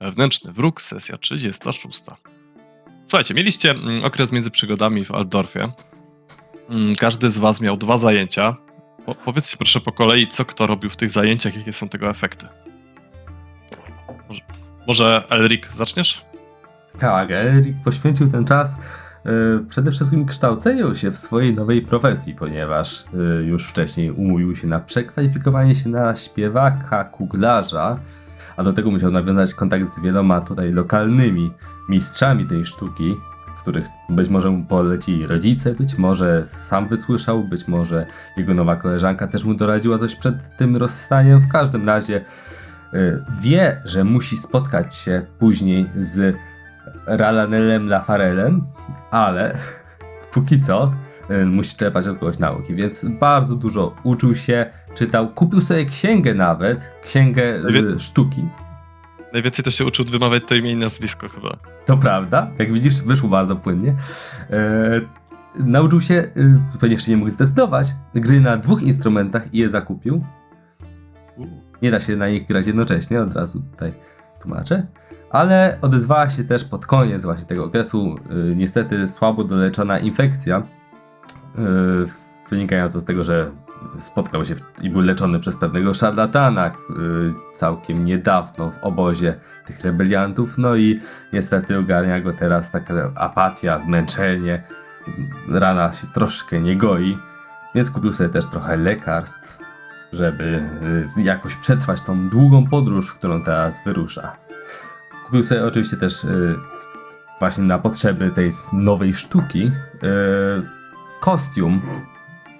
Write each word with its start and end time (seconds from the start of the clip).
Wewnętrzny 0.00 0.52
wróg, 0.52 0.80
sesja 0.80 1.18
36. 1.18 2.02
Słuchajcie, 3.06 3.34
mieliście 3.34 3.70
mm, 3.70 4.04
okres 4.04 4.32
między 4.32 4.50
przygodami 4.50 5.04
w 5.04 5.12
Aldorfie. 5.12 5.72
Mm, 6.70 6.94
każdy 6.94 7.30
z 7.30 7.38
was 7.38 7.60
miał 7.60 7.76
dwa 7.76 7.98
zajęcia. 7.98 8.56
Po, 9.06 9.14
powiedzcie 9.14 9.56
proszę 9.56 9.80
po 9.80 9.92
kolei, 9.92 10.26
co 10.26 10.44
kto 10.44 10.66
robił 10.66 10.90
w 10.90 10.96
tych 10.96 11.10
zajęciach, 11.10 11.56
jakie 11.56 11.72
są 11.72 11.88
tego 11.88 12.10
efekty. 12.10 12.46
Może, 14.28 14.40
może 14.86 15.24
Elric, 15.30 15.62
zaczniesz? 15.76 16.24
Tak, 16.98 17.30
Elric 17.30 17.76
poświęcił 17.84 18.30
ten 18.30 18.44
czas 18.44 18.76
y, 18.76 19.68
przede 19.68 19.92
wszystkim 19.92 20.26
kształceniu 20.26 20.94
się 20.94 21.10
w 21.10 21.18
swojej 21.18 21.54
nowej 21.54 21.82
profesji, 21.82 22.34
ponieważ 22.34 23.04
y, 23.40 23.44
już 23.44 23.66
wcześniej 23.66 24.10
umówił 24.10 24.56
się 24.56 24.66
na 24.66 24.80
przekwalifikowanie 24.80 25.74
się 25.74 25.88
na 25.88 26.16
śpiewaka, 26.16 27.04
kuglarza, 27.04 27.98
a 28.58 28.62
do 28.62 28.72
tego 28.72 28.90
musiał 28.90 29.10
nawiązać 29.10 29.54
kontakt 29.54 29.88
z 29.88 30.00
wieloma 30.00 30.40
tutaj 30.40 30.72
lokalnymi 30.72 31.50
mistrzami 31.88 32.46
tej 32.46 32.64
sztuki, 32.64 33.16
których 33.58 33.86
być 34.08 34.28
może 34.28 34.50
mu 34.50 34.64
poleci 34.64 35.26
rodzice, 35.26 35.74
być 35.74 35.98
może 35.98 36.46
sam 36.46 36.88
wysłyszał, 36.88 37.44
być 37.44 37.68
może 37.68 38.06
jego 38.36 38.54
nowa 38.54 38.76
koleżanka 38.76 39.26
też 39.26 39.44
mu 39.44 39.54
doradziła 39.54 39.98
coś 39.98 40.16
przed 40.16 40.56
tym 40.56 40.76
rozstaniem. 40.76 41.40
W 41.40 41.48
każdym 41.48 41.86
razie 41.86 42.24
y, 42.94 43.24
wie, 43.40 43.82
że 43.84 44.04
musi 44.04 44.36
spotkać 44.36 44.94
się 44.94 45.26
później 45.38 45.86
z 45.98 46.36
Ralanelem 47.06 47.88
Lafarelem, 47.88 48.66
ale 49.10 49.58
póki 50.34 50.60
co 50.60 50.92
musi 51.46 51.76
czerpać 51.76 52.06
od 52.06 52.18
kogoś 52.18 52.38
nauki, 52.38 52.74
więc 52.74 53.08
bardzo 53.08 53.54
dużo 53.54 53.94
uczył 54.02 54.34
się, 54.34 54.66
czytał, 54.94 55.28
kupił 55.28 55.60
sobie 55.60 55.84
księgę 55.84 56.34
nawet, 56.34 56.96
księgę 57.04 57.42
y, 57.94 58.00
sztuki. 58.00 58.44
Najwięcej 59.32 59.64
to 59.64 59.70
się 59.70 59.84
uczył 59.84 60.04
wymawiać 60.04 60.42
to 60.46 60.54
imię 60.54 60.72
i 60.72 60.76
nazwisko 60.76 61.28
chyba. 61.28 61.56
To 61.86 61.96
prawda, 61.96 62.50
jak 62.58 62.72
widzisz, 62.72 63.02
wyszło 63.02 63.28
bardzo 63.28 63.56
płynnie. 63.56 63.94
E, 64.50 65.00
nauczył 65.58 66.00
się, 66.00 66.14
y, 66.14 66.78
pewnie 66.80 66.94
jeszcze 66.94 67.10
nie 67.10 67.16
mógł 67.16 67.30
zdecydować, 67.30 67.88
gry 68.14 68.40
na 68.40 68.56
dwóch 68.56 68.82
instrumentach 68.82 69.54
i 69.54 69.58
je 69.58 69.68
zakupił. 69.68 70.24
Nie 71.82 71.90
da 71.90 72.00
się 72.00 72.16
na 72.16 72.28
nich 72.28 72.46
grać 72.46 72.66
jednocześnie, 72.66 73.20
od 73.20 73.34
razu 73.34 73.62
tutaj 73.70 73.92
tłumaczę. 74.42 74.86
Ale 75.30 75.78
odezwała 75.80 76.30
się 76.30 76.44
też 76.44 76.64
pod 76.64 76.86
koniec 76.86 77.24
właśnie 77.24 77.46
tego 77.46 77.64
okresu 77.64 78.16
y, 78.50 78.56
niestety 78.56 79.08
słabo 79.08 79.44
doleczona 79.44 79.98
infekcja, 79.98 80.58
y, 80.58 80.77
wynikająca 82.50 83.00
z 83.00 83.04
tego, 83.04 83.24
że 83.24 83.50
spotkał 83.98 84.44
się 84.44 84.54
w, 84.54 84.62
i 84.82 84.90
był 84.90 85.00
leczony 85.00 85.40
przez 85.40 85.56
pewnego 85.56 85.94
szarlatana 85.94 86.68
y, 86.68 86.72
całkiem 87.54 88.04
niedawno 88.04 88.70
w 88.70 88.84
obozie 88.84 89.34
tych 89.66 89.80
rebeliantów. 89.80 90.58
No 90.58 90.76
i 90.76 91.00
niestety 91.32 91.78
ogarnia 91.78 92.20
go 92.20 92.32
teraz 92.32 92.70
taka 92.70 93.10
apatia, 93.14 93.78
zmęczenie. 93.78 94.62
Rana 95.50 95.92
się 95.92 96.06
troszkę 96.06 96.60
nie 96.60 96.76
goi, 96.76 97.18
więc 97.74 97.90
kupił 97.90 98.12
sobie 98.12 98.30
też 98.30 98.46
trochę 98.46 98.76
lekarstw, 98.76 99.58
żeby 100.12 100.68
y, 101.16 101.22
jakoś 101.22 101.56
przetrwać 101.56 102.02
tą 102.02 102.28
długą 102.28 102.66
podróż, 102.66 103.14
którą 103.14 103.42
teraz 103.42 103.84
wyrusza. 103.84 104.36
Kupił 105.26 105.42
sobie 105.42 105.64
oczywiście 105.64 105.96
też 105.96 106.26
właśnie 107.38 107.64
na 107.64 107.78
potrzeby 107.78 108.30
tej 108.30 108.52
nowej 108.72 109.14
sztuki 109.14 109.72
kostium 111.20 111.80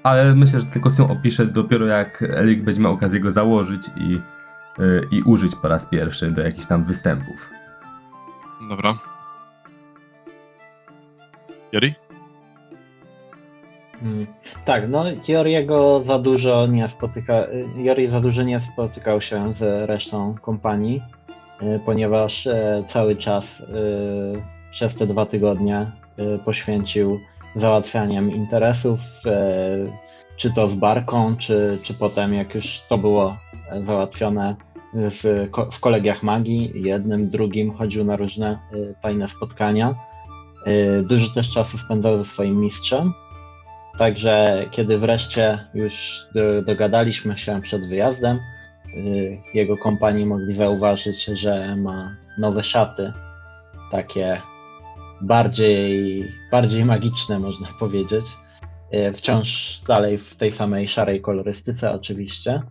ale 0.02 0.34
myślę, 0.34 0.60
że 0.60 0.66
ten 0.66 0.82
kostium 0.82 1.10
opiszę 1.10 1.46
dopiero 1.46 1.86
jak 1.86 2.22
Elik 2.22 2.62
będzie 2.62 2.80
miał 2.80 2.92
okazję 2.92 3.20
go 3.20 3.30
założyć 3.30 3.82
i, 3.96 4.20
yy, 4.78 5.08
i 5.10 5.22
użyć 5.22 5.52
po 5.62 5.68
raz 5.68 5.86
pierwszy 5.86 6.30
do 6.30 6.42
jakichś 6.42 6.66
tam 6.66 6.84
występów. 6.84 7.50
Dobra. 8.68 8.98
Jori? 11.72 11.94
Hmm. 14.00 14.26
Tak, 14.64 14.88
no 14.88 15.04
Joriego 15.28 16.02
za 16.06 16.18
dużo 16.18 16.66
nie 16.66 16.88
spotyka, 16.88 17.34
Jori 17.76 18.08
za 18.08 18.20
dużo 18.20 18.42
nie 18.42 18.60
spotykał 18.60 19.20
się 19.20 19.54
z 19.54 19.88
resztą 19.88 20.34
kompanii, 20.42 21.02
yy, 21.62 21.80
ponieważ 21.86 22.46
yy, 22.46 22.52
cały 22.92 23.16
czas 23.16 23.44
y, 23.60 23.64
przez 24.70 24.94
te 24.94 25.06
dwa 25.06 25.26
tygodnie 25.26 25.86
y, 26.18 26.38
poświęcił 26.44 27.20
załatwianiem 27.60 28.32
interesów, 28.32 29.00
e, 29.26 29.32
czy 30.36 30.52
to 30.54 30.68
z 30.68 30.74
barką, 30.74 31.36
czy, 31.36 31.78
czy 31.82 31.94
potem, 31.94 32.34
jak 32.34 32.54
już 32.54 32.82
to 32.88 32.98
było 32.98 33.36
załatwione 33.86 34.56
w, 34.94 35.48
w 35.72 35.80
kolegiach 35.80 36.22
magii, 36.22 36.72
jednym, 36.74 37.30
drugim, 37.30 37.74
chodził 37.74 38.04
na 38.04 38.16
różne 38.16 38.50
e, 38.50 38.58
tajne 39.02 39.28
spotkania. 39.28 39.94
E, 40.66 41.02
dużo 41.02 41.34
też 41.34 41.50
czasu 41.50 41.78
spędzał 41.78 42.18
ze 42.18 42.24
swoim 42.24 42.60
mistrzem. 42.60 43.12
Także 43.98 44.64
kiedy 44.70 44.98
wreszcie 44.98 45.58
już 45.74 46.22
do, 46.34 46.62
dogadaliśmy 46.62 47.38
się 47.38 47.60
przed 47.62 47.88
wyjazdem, 47.88 48.40
jego 49.54 49.76
kompanii 49.76 50.26
mogli 50.26 50.54
zauważyć, 50.54 51.24
że 51.24 51.76
ma 51.76 52.16
nowe 52.38 52.64
szaty, 52.64 53.12
takie 53.90 54.40
bardziej, 55.20 56.24
bardziej 56.50 56.84
magiczne, 56.84 57.38
można 57.38 57.68
powiedzieć. 57.80 58.26
E, 58.90 59.12
wciąż 59.12 59.80
dalej 59.86 60.18
w 60.18 60.36
tej 60.36 60.52
samej 60.52 60.88
szarej 60.88 61.20
kolorystyce, 61.20 61.92
oczywiście. 61.92 62.62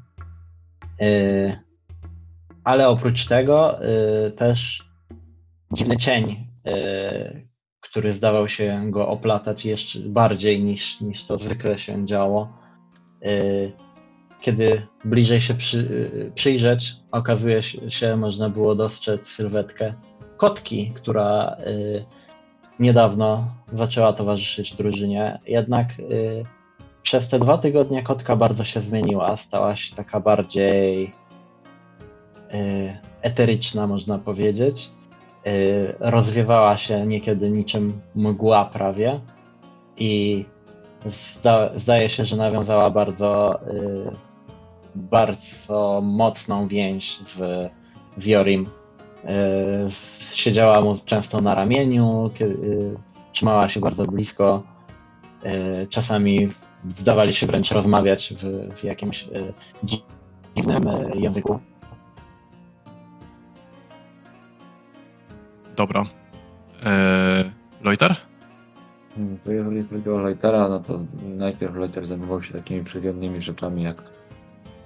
E, 1.02 1.59
ale 2.63 2.90
oprócz 2.90 3.25
tego 3.25 3.80
e, 3.81 4.31
też 4.31 4.88
dziwny 5.74 5.97
cień, 5.97 6.47
który 7.81 8.13
zdawał 8.13 8.50
się 8.50 8.91
go 8.91 9.08
oplatać 9.08 9.66
jeszcze 9.66 10.00
bardziej 10.00 10.64
niż, 10.64 11.02
niż 11.02 11.25
to 11.25 11.38
zwykle 11.38 11.79
się 11.79 12.06
działo. 12.06 12.53
Kiedy 14.41 14.81
bliżej 15.06 15.41
się 15.41 15.53
przy, 15.53 16.09
przyjrzeć, 16.35 16.94
okazuje 17.12 17.64
się, 17.64 18.18
można 18.18 18.50
było 18.50 18.75
dostrzec 18.75 19.28
sylwetkę 19.28 19.94
kotki, 20.38 20.91
która 20.96 21.58
niedawno 22.80 23.48
zaczęła 23.74 24.14
towarzyszyć 24.14 24.74
drużynie, 24.74 25.40
jednak 25.48 26.00
y, 26.00 26.44
przez 27.04 27.28
te 27.28 27.40
dwa 27.40 27.58
tygodnie 27.58 28.04
kotka 28.04 28.36
bardzo 28.36 28.64
się 28.64 28.82
zmieniła, 28.82 29.38
stała 29.38 29.76
się 29.76 29.96
taka 29.96 30.20
bardziej 30.20 31.14
y, 32.54 32.98
eteryczna, 33.22 33.88
można 33.88 34.20
powiedzieć. 34.20 34.90
Y, 35.48 35.96
rozwiewała 36.00 36.78
się 36.78 37.06
niekiedy 37.06 37.50
niczym 37.50 38.02
mgła 38.16 38.66
prawie 38.66 39.20
i 39.98 40.46
zda, 41.06 41.70
zdaje 41.80 42.09
się, 42.09 42.26
że 42.26 42.36
nawiązała 42.36 42.90
bardzo, 42.90 43.59
y, 43.68 44.12
bardzo 44.96 46.02
mocną 46.04 46.68
więź 46.68 47.20
w, 47.26 47.68
z 48.18 48.26
Jorim. 48.26 48.66
Y, 49.25 49.28
siedziała 50.33 50.81
mu 50.81 50.95
często 51.05 51.41
na 51.41 51.55
ramieniu, 51.55 52.31
kiedy, 52.35 52.95
trzymała 53.38 53.69
się 53.69 53.79
bardzo 53.79 54.03
blisko. 54.03 54.63
E, 55.44 55.88
czasami 55.88 56.50
zdawali 56.97 57.33
się 57.33 57.47
wręcz 57.47 57.72
rozmawiać 57.72 58.33
w, 58.33 58.73
w 58.75 58.83
jakimś 58.83 59.23
e, 59.23 59.28
dziwnym 60.55 60.88
e, 60.88 61.19
języku. 61.19 61.59
Dobra. 65.75 66.05
Eee, 66.85 67.51
Loiter? 67.81 68.16
Hmm, 69.16 69.38
to 69.38 69.51
jeżeli 69.51 69.84
chodzi 69.84 70.09
o 70.09 70.17
Loitera, 70.19 70.69
no 70.69 70.79
to 70.79 70.99
najpierw 71.38 71.75
Loiter 71.75 72.05
zajmował 72.05 72.44
się 72.44 72.53
takimi 72.53 72.84
przyjemnymi 72.84 73.41
rzeczami 73.41 73.84
jak 73.84 74.03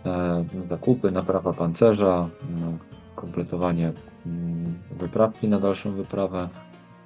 e, 0.06 0.46
zakupy, 0.70 1.12
naprawa 1.12 1.54
pancerza, 1.54 2.30
no, 2.62 2.78
kompletowanie 3.22 3.94
mm, 4.26 4.80
wyprawki 4.92 5.48
na 5.48 5.60
dalszą 5.60 5.92
wyprawę. 5.92 6.50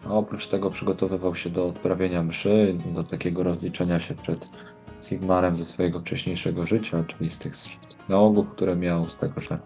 A 0.06 0.10
oprócz 0.10 0.48
tego 0.48 0.70
przygotowywał 0.70 1.36
się 1.36 1.50
do 1.50 1.68
odprawienia 1.68 2.24
mszy, 2.24 2.78
do 2.94 3.04
takiego 3.04 3.44
rozliczenia 3.44 4.00
się 4.00 4.16
przed 4.16 4.50
Sigmarem 5.02 5.58
ze 5.58 5.66
swojego 5.66 6.00
wcześniejszego 6.00 6.66
życia, 6.66 7.04
czyli 7.08 7.30
z 7.30 7.38
tych 7.38 7.56
nałogów, 8.10 8.50
które 8.50 8.76
miał, 8.76 9.10
z 9.10 9.18
tego, 9.18 9.42
że 9.42 9.60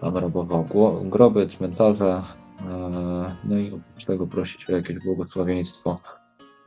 tam 0.00 0.16
robował 0.16 0.66
groby, 1.04 1.46
cmentarze, 1.46 2.22
e, 2.60 3.36
no 3.44 3.58
i 3.58 3.68
oprócz 3.68 4.04
tego 4.04 4.26
prosić 4.26 4.70
o 4.70 4.72
jakieś 4.72 4.98
błogosławieństwo, 4.98 6.00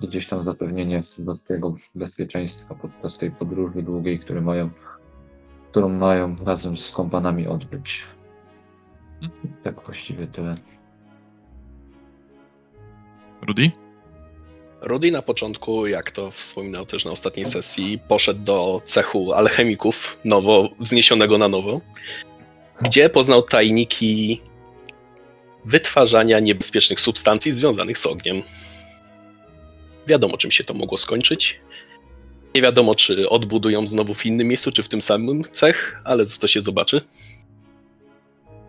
gdzieś 0.02 0.28
tam 0.28 0.44
zapewnienie 0.44 1.04
swojego 1.36 1.76
bezpieczeństwa 1.96 2.76
podczas 2.76 3.18
tej 3.18 3.32
podróży 3.32 3.82
długiej, 3.82 4.20
które 4.20 4.42
mają, 4.42 4.70
którą 5.72 5.90
mają 5.90 6.36
razem 6.46 6.78
z 6.78 6.92
kompanami 6.92 7.48
odbyć. 7.48 8.06
Tak 9.64 9.86
właściwie 9.86 10.28
tyle. 10.28 10.58
Rudy? 13.42 13.72
Rudy 14.82 15.12
na 15.12 15.22
początku, 15.22 15.88
jak 15.88 16.12
to 16.12 16.32
wspominał 16.32 16.86
też 16.86 17.06
na 17.06 17.12
ostatniej 17.12 17.46
sesji, 17.46 18.00
poszedł 18.08 18.40
do 18.40 18.82
cechu 18.84 19.34
alchemików, 19.34 20.20
nowo 20.26 20.70
wzniesionego 20.80 21.38
na 21.38 21.48
nowo, 21.48 21.82
gdzie 22.82 23.10
poznał 23.10 23.42
tajniki 23.42 24.42
wytwarzania 25.66 26.40
niebezpiecznych 26.40 27.00
substancji 27.00 27.52
związanych 27.52 27.98
z 27.98 28.06
ogniem. 28.06 28.42
Wiadomo, 30.08 30.38
czym 30.38 30.52
się 30.52 30.64
to 30.64 30.74
mogło 30.74 30.98
skończyć. 30.98 31.60
Nie 32.56 32.62
wiadomo, 32.62 32.96
czy 32.96 33.30
odbudują 33.30 33.88
znowu 33.88 34.14
w 34.14 34.26
innym 34.26 34.48
miejscu, 34.48 34.72
czy 34.72 34.84
w 34.84 34.88
tym 34.88 35.02
samym 35.02 35.44
cech, 35.52 36.02
ale 36.04 36.26
to 36.42 36.48
się 36.48 36.62
zobaczy. 36.62 37.02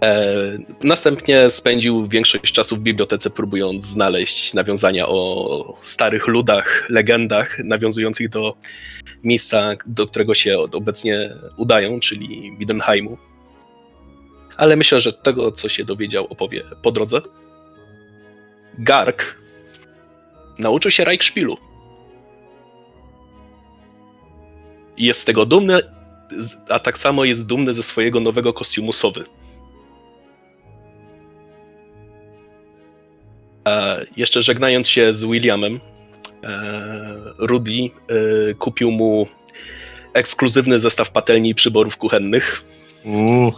E, 0.03 0.59
następnie 0.83 1.51
spędził 1.51 2.07
większość 2.07 2.53
czasu 2.53 2.77
w 2.77 2.81
bibliotece, 2.81 3.31
próbując 3.31 3.85
znaleźć 3.85 4.55
nawiązania 4.55 5.09
o 5.09 5.79
starych 5.83 6.27
ludach, 6.27 6.87
legendach, 6.89 7.59
nawiązujących 7.65 8.29
do 8.29 8.57
miejsca, 9.25 9.71
do 9.87 10.07
którego 10.07 10.35
się 10.35 10.59
obecnie 10.59 11.37
udają, 11.57 12.01
czyli 12.01 12.53
Midenheimu. 12.59 13.19
Ale 14.57 14.77
myślę, 14.77 15.01
że 15.01 15.13
tego, 15.13 15.53
co 15.53 15.69
się 15.69 15.85
dowiedział, 15.85 16.27
opowie 16.31 16.65
po 16.83 16.93
drodze. 16.93 17.21
Garg 18.79 19.39
nauczył 20.59 20.91
się 20.91 21.05
Reichspielu. 21.05 21.57
Jest 24.97 25.21
z 25.21 25.25
tego 25.25 25.47
dumny, 25.47 25.79
a 26.69 26.79
tak 26.79 26.99
samo 26.99 27.25
jest 27.25 27.47
dumny 27.47 27.73
ze 27.73 27.83
swojego 27.83 28.21
nowego 28.21 28.53
kostiumu 28.53 28.93
sowy. 28.93 29.25
E, 33.69 34.07
jeszcze 34.17 34.43
żegnając 34.43 34.89
się 34.89 35.15
z 35.15 35.25
Williamem, 35.25 35.81
e, 36.45 37.15
Rudy 37.39 37.73
e, 37.73 38.55
kupił 38.55 38.91
mu 38.91 39.27
ekskluzywny 40.13 40.79
zestaw 40.79 41.11
patelni 41.11 41.51
i 41.51 41.55
przyborów 41.55 41.97
kuchennych 41.97 42.63
Uuu. 43.05 43.53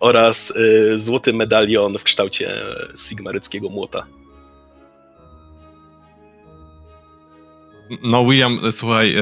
oraz 0.00 0.52
złoty 0.96 1.32
medalion 1.32 1.98
w 1.98 2.02
kształcie 2.02 2.62
sigmaryckiego 2.96 3.68
młota. 3.68 4.06
No, 8.02 8.24
William, 8.24 8.60
słuchaj, 8.70 9.16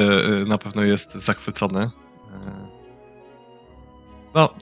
na 0.46 0.58
pewno 0.58 0.82
jest 0.82 1.12
zachwycony. 1.12 1.90
No, 4.34 4.54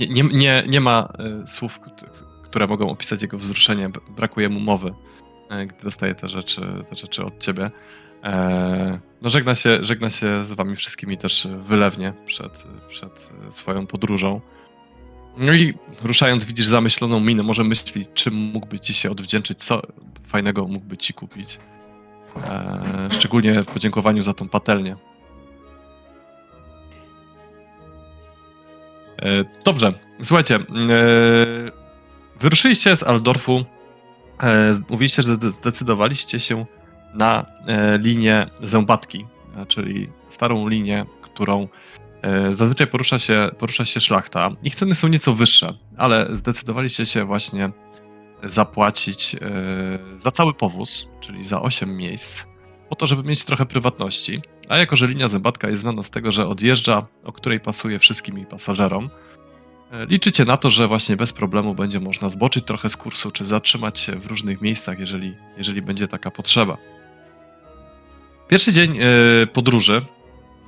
nie, 0.00 0.22
nie, 0.22 0.64
nie, 0.68 0.80
ma 0.80 1.08
słów, 1.46 1.80
które 2.52 2.66
mogą 2.66 2.90
opisać 2.90 3.22
jego 3.22 3.38
wzruszenie. 3.38 3.90
Brakuje 4.16 4.48
mu 4.48 4.60
mowy, 4.60 4.94
e, 5.50 5.66
gdy 5.66 5.82
dostaje 5.84 6.14
te 6.14 6.28
rzeczy, 6.28 6.84
te 6.90 6.96
rzeczy 6.96 7.24
od 7.24 7.38
ciebie. 7.38 7.70
E, 8.24 9.00
No, 9.22 9.28
żegna 9.28 9.54
się, 9.54 9.78
żegna 9.80 10.10
się 10.10 10.44
z 10.44 10.52
wami 10.52 10.76
wszystkimi 10.76 11.18
też 11.18 11.48
wylewnie 11.58 12.12
przed, 12.26 12.64
przed 12.88 13.30
swoją 13.50 13.86
podróżą. 13.86 14.40
No 15.36 15.54
i 15.54 15.74
ruszając, 16.02 16.44
widzisz 16.44 16.66
zamyśloną 16.66 17.20
minę. 17.20 17.42
Może 17.42 17.64
myśli, 17.64 18.06
czym 18.14 18.34
mógłby 18.34 18.80
ci 18.80 18.94
się 18.94 19.10
odwdzięczyć, 19.10 19.58
co 19.58 19.82
fajnego 20.26 20.66
mógłby 20.66 20.96
ci 20.96 21.14
kupić. 21.14 21.58
E, 22.50 22.80
szczególnie 23.10 23.62
w 23.62 23.66
podziękowaniu 23.66 24.22
za 24.22 24.34
tą 24.34 24.48
patelnię. 24.48 24.96
Dobrze, 29.64 29.92
słuchajcie. 30.22 30.58
Wyruszyliście 32.42 32.96
z 32.96 33.02
Aldorfu. 33.02 33.64
E, 34.42 34.72
mówiliście, 34.88 35.22
że 35.22 35.34
zde- 35.34 35.50
zdecydowaliście 35.50 36.40
się 36.40 36.66
na 37.14 37.46
e, 37.66 37.98
linię 37.98 38.46
Zębatki, 38.62 39.26
e, 39.56 39.66
czyli 39.66 40.08
starą 40.30 40.68
linię, 40.68 41.06
którą 41.22 41.68
zazwyczaj 42.50 42.86
porusza 42.86 43.18
się, 43.18 43.50
porusza 43.58 43.84
się 43.84 44.00
szlachta. 44.00 44.50
Ich 44.62 44.74
ceny 44.74 44.94
są 44.94 45.08
nieco 45.08 45.32
wyższe, 45.34 45.74
ale 45.96 46.28
zdecydowaliście 46.30 47.06
się 47.06 47.24
właśnie 47.24 47.70
zapłacić 48.44 49.36
za 50.24 50.30
cały 50.30 50.54
powóz, 50.54 51.08
czyli 51.20 51.44
za 51.44 51.62
8 51.62 51.96
miejsc, 51.96 52.44
po 52.88 52.94
to, 52.96 53.06
żeby 53.06 53.22
mieć 53.22 53.44
trochę 53.44 53.66
prywatności. 53.66 54.42
A 54.68 54.78
jako, 54.78 54.96
że 54.96 55.06
linia 55.06 55.28
zębatka 55.28 55.68
jest 55.68 55.82
znana 55.82 56.02
z 56.02 56.10
tego, 56.10 56.32
że 56.32 56.48
odjeżdża, 56.48 57.06
o 57.24 57.32
której 57.32 57.60
pasuje 57.60 57.98
wszystkim 57.98 58.36
jej 58.36 58.46
pasażerom, 58.46 59.10
liczycie 60.08 60.44
na 60.44 60.56
to, 60.56 60.70
że 60.70 60.88
właśnie 60.88 61.16
bez 61.16 61.32
problemu 61.32 61.74
będzie 61.74 62.00
można 62.00 62.28
zboczyć 62.28 62.64
trochę 62.64 62.88
z 62.88 62.96
kursu, 62.96 63.30
czy 63.30 63.44
zatrzymać 63.44 64.00
się 64.00 64.12
w 64.16 64.26
różnych 64.26 64.60
miejscach, 64.60 64.98
jeżeli, 64.98 65.36
jeżeli 65.56 65.82
będzie 65.82 66.08
taka 66.08 66.30
potrzeba. 66.30 66.76
Pierwszy 68.48 68.72
dzień 68.72 68.98
e, 68.98 69.46
podróży 69.46 70.02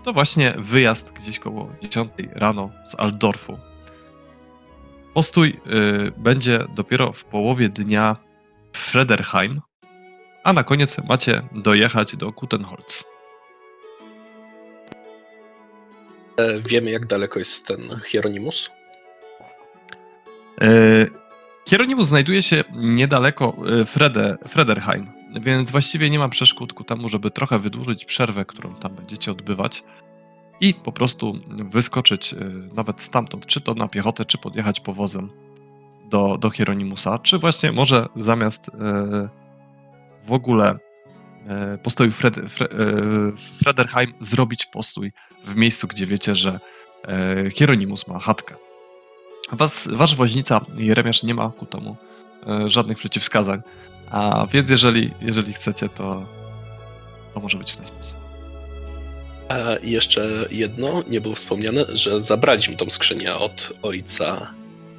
to 0.05 0.13
właśnie 0.13 0.55
wyjazd 0.59 1.13
gdzieś 1.13 1.39
koło 1.39 1.73
10 1.83 2.13
rano 2.33 2.71
z 2.91 2.95
Aldorfu. 2.95 3.59
Postój 5.15 5.49
y, 5.49 6.13
będzie 6.17 6.67
dopiero 6.75 7.13
w 7.13 7.25
połowie 7.25 7.69
dnia 7.69 8.17
w 8.73 8.79
Frederheim, 8.79 9.61
a 10.45 10.53
na 10.53 10.65
koniec 10.65 10.99
macie 11.09 11.43
dojechać 11.53 12.17
do 12.17 12.33
Kutenholz. 12.33 13.05
E, 16.37 16.61
Wiemy, 16.61 16.91
jak 16.91 17.07
daleko 17.07 17.39
jest 17.39 17.67
ten 17.67 18.01
Hieronymus? 18.07 18.71
Y, 20.63 21.11
Hieronymus 21.69 22.07
znajduje 22.07 22.43
się 22.43 22.65
niedaleko 22.75 23.57
y, 23.83 23.85
Frede, 23.85 24.39
Frederheim, 24.49 25.07
więc 25.41 25.71
właściwie 25.71 26.11
nie 26.11 26.19
ma 26.19 26.29
przeszkód 26.29 26.73
ku 26.73 26.85
temu, 26.85 27.09
żeby 27.09 27.31
trochę 27.31 27.59
wydłużyć 27.59 28.05
przerwę, 28.05 28.45
którą 28.45 28.75
tam 28.75 28.95
będziecie 28.95 29.33
odbywać 29.33 29.85
i 30.61 30.75
po 30.75 30.93
prostu 30.93 31.39
wyskoczyć 31.71 32.33
y, 32.33 32.37
nawet 32.75 33.01
stamtąd, 33.01 33.47
czy 33.47 33.61
to 33.61 33.75
na 33.75 33.89
piechotę, 33.89 34.25
czy 34.25 34.39
podjechać 34.39 34.81
powozem 34.81 35.31
do, 36.11 36.39
do 36.39 36.51
Hieronymusa, 36.51 37.19
czy 37.19 37.39
właśnie 37.39 37.73
może 37.73 38.09
zamiast 38.17 38.71
w 40.25 40.33
ogóle 40.33 40.79
postoju 41.83 42.11
Fred, 42.11 42.37
Fre, 42.49 42.69
Frederheim 43.63 44.13
zrobić 44.21 44.67
postój 44.67 45.13
w 45.45 45.57
miejscu, 45.57 45.87
gdzie 45.89 46.07
wiecie, 46.07 46.37
że 46.37 46.61
Hieronymus 47.55 48.09
ma 48.09 48.19
chatkę. 48.19 48.55
Was, 49.55 49.89
wasz 49.93 50.15
woźnica 50.15 50.61
Jeremiasz 50.77 51.23
nie 51.23 51.35
ma 51.35 51.51
ku 51.51 51.67
temu 51.67 51.97
e, 52.47 52.71
żadnych 52.71 52.99
przeciwwskazań. 52.99 53.63
A 54.11 54.47
więc 54.53 54.71
jeżeli, 54.71 55.11
jeżeli 55.21 55.53
chcecie, 55.53 55.89
to, 55.89 56.27
to 57.35 57.41
może 57.41 57.59
być 57.59 57.73
w 57.73 57.77
ten 57.77 57.87
sposób. 57.87 58.17
A 59.49 59.57
jeszcze 59.83 60.47
jedno, 60.51 61.03
nie 61.09 61.21
było 61.21 61.35
wspomniane, 61.35 61.85
że 61.93 62.21
zabraliśmy 62.21 62.77
tą 62.77 62.91
skrzynię 62.91 63.35
od 63.35 63.73
ojca. 63.83 64.51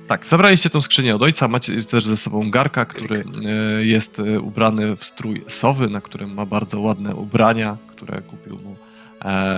Tak, 0.07 0.25
zabraliście 0.25 0.69
tą 0.69 0.81
skrzynię 0.81 1.16
od 1.16 1.22
ojca, 1.22 1.48
macie 1.48 1.84
też 1.84 2.06
ze 2.06 2.18
sobą 2.18 2.52
Garka, 2.52 2.85
który 2.85 3.24
e, 3.45 3.85
jest 3.85 4.19
e, 4.19 4.40
ubrany 4.40 4.95
w 4.95 5.06
strój 5.06 5.44
sowy, 5.47 5.90
na 5.90 6.02
którym 6.02 6.33
ma 6.33 6.45
bardzo 6.45 6.80
ładne 6.80 7.16
ubrania, 7.16 7.78
które 7.88 8.21
kupił 8.21 8.59
mu, 8.59 8.76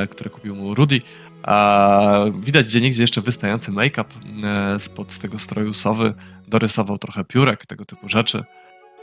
które 0.10 0.30
kupił 0.30 0.56
mu 0.56 0.76
Rudy. 0.76 1.02
A 1.48 2.26
widać 2.40 2.66
gdzie 2.66 2.82
niegdzie 2.82 3.04
jeszcze 3.04 3.22
wystający 3.22 3.72
make-up 3.72 4.10
e, 4.44 4.80
spod 4.80 5.18
tego 5.18 5.40
stroju 5.40 5.74
sowy. 5.74 6.14
Dorysował 6.48 6.98
trochę 6.98 7.26
piórek, 7.26 7.66
tego 7.66 7.86
typu 7.86 8.10
rzeczy. 8.10 8.44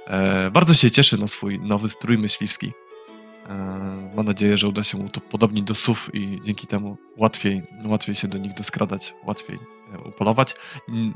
E, 0.07 0.51
bardzo 0.51 0.75
się 0.75 0.91
cieszy 0.91 1.19
na 1.19 1.29
swój 1.29 1.61
nowy 1.61 1.89
strój 1.89 2.19
myśliwski. 2.19 2.73
E, 3.49 4.11
mam 4.17 4.27
nadzieję, 4.27 4.59
że 4.59 4.69
uda 4.69 4.85
się 4.85 4.99
mu 4.99 5.09
to 5.09 5.21
podobnić 5.21 5.65
do 5.65 5.75
sów 5.75 6.11
i 6.15 6.41
dzięki 6.45 6.67
temu 6.67 6.97
łatwiej, 7.17 7.63
łatwiej 7.85 8.15
się 8.15 8.29
do 8.29 8.39
nich 8.39 8.55
doskradać, 8.55 9.15
łatwiej 9.27 9.59
upolować. 10.07 10.55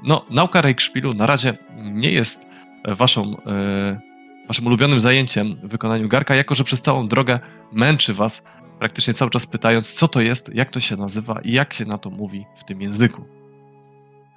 No, 0.05 0.25
nauka 0.31 0.61
Reichspielu 0.61 1.15
na 1.15 1.27
razie 1.27 1.59
nie 1.77 2.11
jest 2.11 2.41
waszą, 2.89 3.37
waszym 4.49 4.67
ulubionym 4.67 5.01
zajęciem 5.01 5.55
w 5.55 5.69
wykonaniu 5.69 6.09
garka, 6.09 6.35
jako 6.35 6.55
że 6.55 6.65
przez 6.65 6.83
całą 6.83 7.09
drogę 7.09 7.41
męczy 7.73 8.15
was, 8.15 8.43
praktycznie 8.79 9.15
cały 9.15 9.31
czas 9.31 9.47
pytając, 9.47 9.93
co 9.93 10.09
to 10.09 10.21
jest, 10.21 10.51
jak 10.55 10.71
to 10.71 10.81
się 10.81 10.97
nazywa 10.97 11.41
i 11.45 11.53
jak 11.53 11.75
się 11.75 11.85
na 11.85 11.99
to 11.99 12.11
mówi 12.11 12.47
w 12.57 12.65
tym 12.65 12.81
języku. 12.81 13.25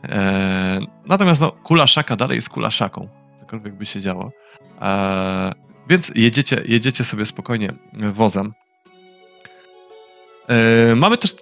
E, 0.04 0.80
natomiast 1.06 1.42
no, 1.42 1.52
kula 1.52 1.88
szaka 1.88 2.16
dalej 2.16 2.36
jest 2.36 2.50
kula 2.50 2.72
szaką, 2.72 3.08
cokolwiek 3.40 3.74
by 3.74 3.86
się 3.86 4.02
działo. 4.02 4.32
E, 4.82 5.54
więc 5.90 6.12
jedziecie, 6.16 6.64
jedziecie 6.66 7.04
sobie 7.04 7.26
spokojnie 7.26 7.74
wozem. 8.14 8.54
E, 10.48 10.96
mamy 10.96 11.18
też 11.18 11.36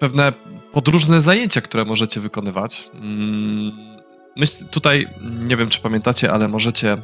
pewne 0.00 0.32
podróżne 0.72 1.20
zajęcia, 1.20 1.60
które 1.60 1.84
możecie 1.84 2.20
wykonywać. 2.20 2.88
Mm, 2.94 3.92
Myśl, 4.36 4.66
tutaj 4.70 5.08
nie 5.20 5.56
wiem, 5.56 5.68
czy 5.68 5.80
pamiętacie, 5.80 6.32
ale 6.32 6.48
możecie 6.48 6.96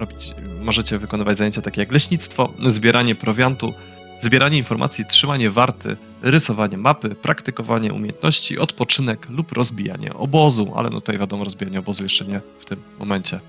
robić, 0.00 0.34
możecie 0.60 0.98
wykonywać 0.98 1.36
zajęcia 1.38 1.62
takie 1.62 1.80
jak 1.80 1.92
leśnictwo, 1.92 2.52
zbieranie 2.66 3.14
prowiantu, 3.14 3.74
zbieranie 4.20 4.56
informacji, 4.56 5.04
trzymanie 5.06 5.50
warty, 5.50 5.96
rysowanie 6.22 6.76
mapy, 6.76 7.14
praktykowanie 7.14 7.92
umiejętności, 7.92 8.58
odpoczynek 8.58 9.30
lub 9.30 9.52
rozbijanie 9.52 10.14
obozu, 10.14 10.72
ale 10.76 10.90
no 10.90 11.00
tutaj 11.00 11.18
wiadomo, 11.18 11.44
rozbijanie 11.44 11.78
obozu 11.78 12.02
jeszcze 12.02 12.24
nie 12.24 12.40
w 12.58 12.64
tym 12.64 12.82
momencie. 12.98 13.40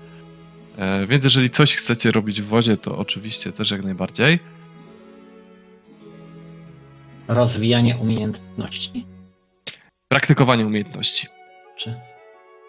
E, 0.78 1.06
więc 1.06 1.24
jeżeli 1.24 1.50
coś 1.50 1.76
chcecie 1.76 2.10
robić 2.10 2.42
w 2.42 2.46
wozie, 2.46 2.76
to 2.76 2.98
oczywiście 2.98 3.52
też 3.52 3.70
jak 3.70 3.84
najbardziej. 3.84 4.38
Rozwijanie 7.28 7.96
umiejętności. 7.96 9.04
praktykowanie 10.08 10.66
umiejętności. 10.66 11.26
Czy... 11.76 11.94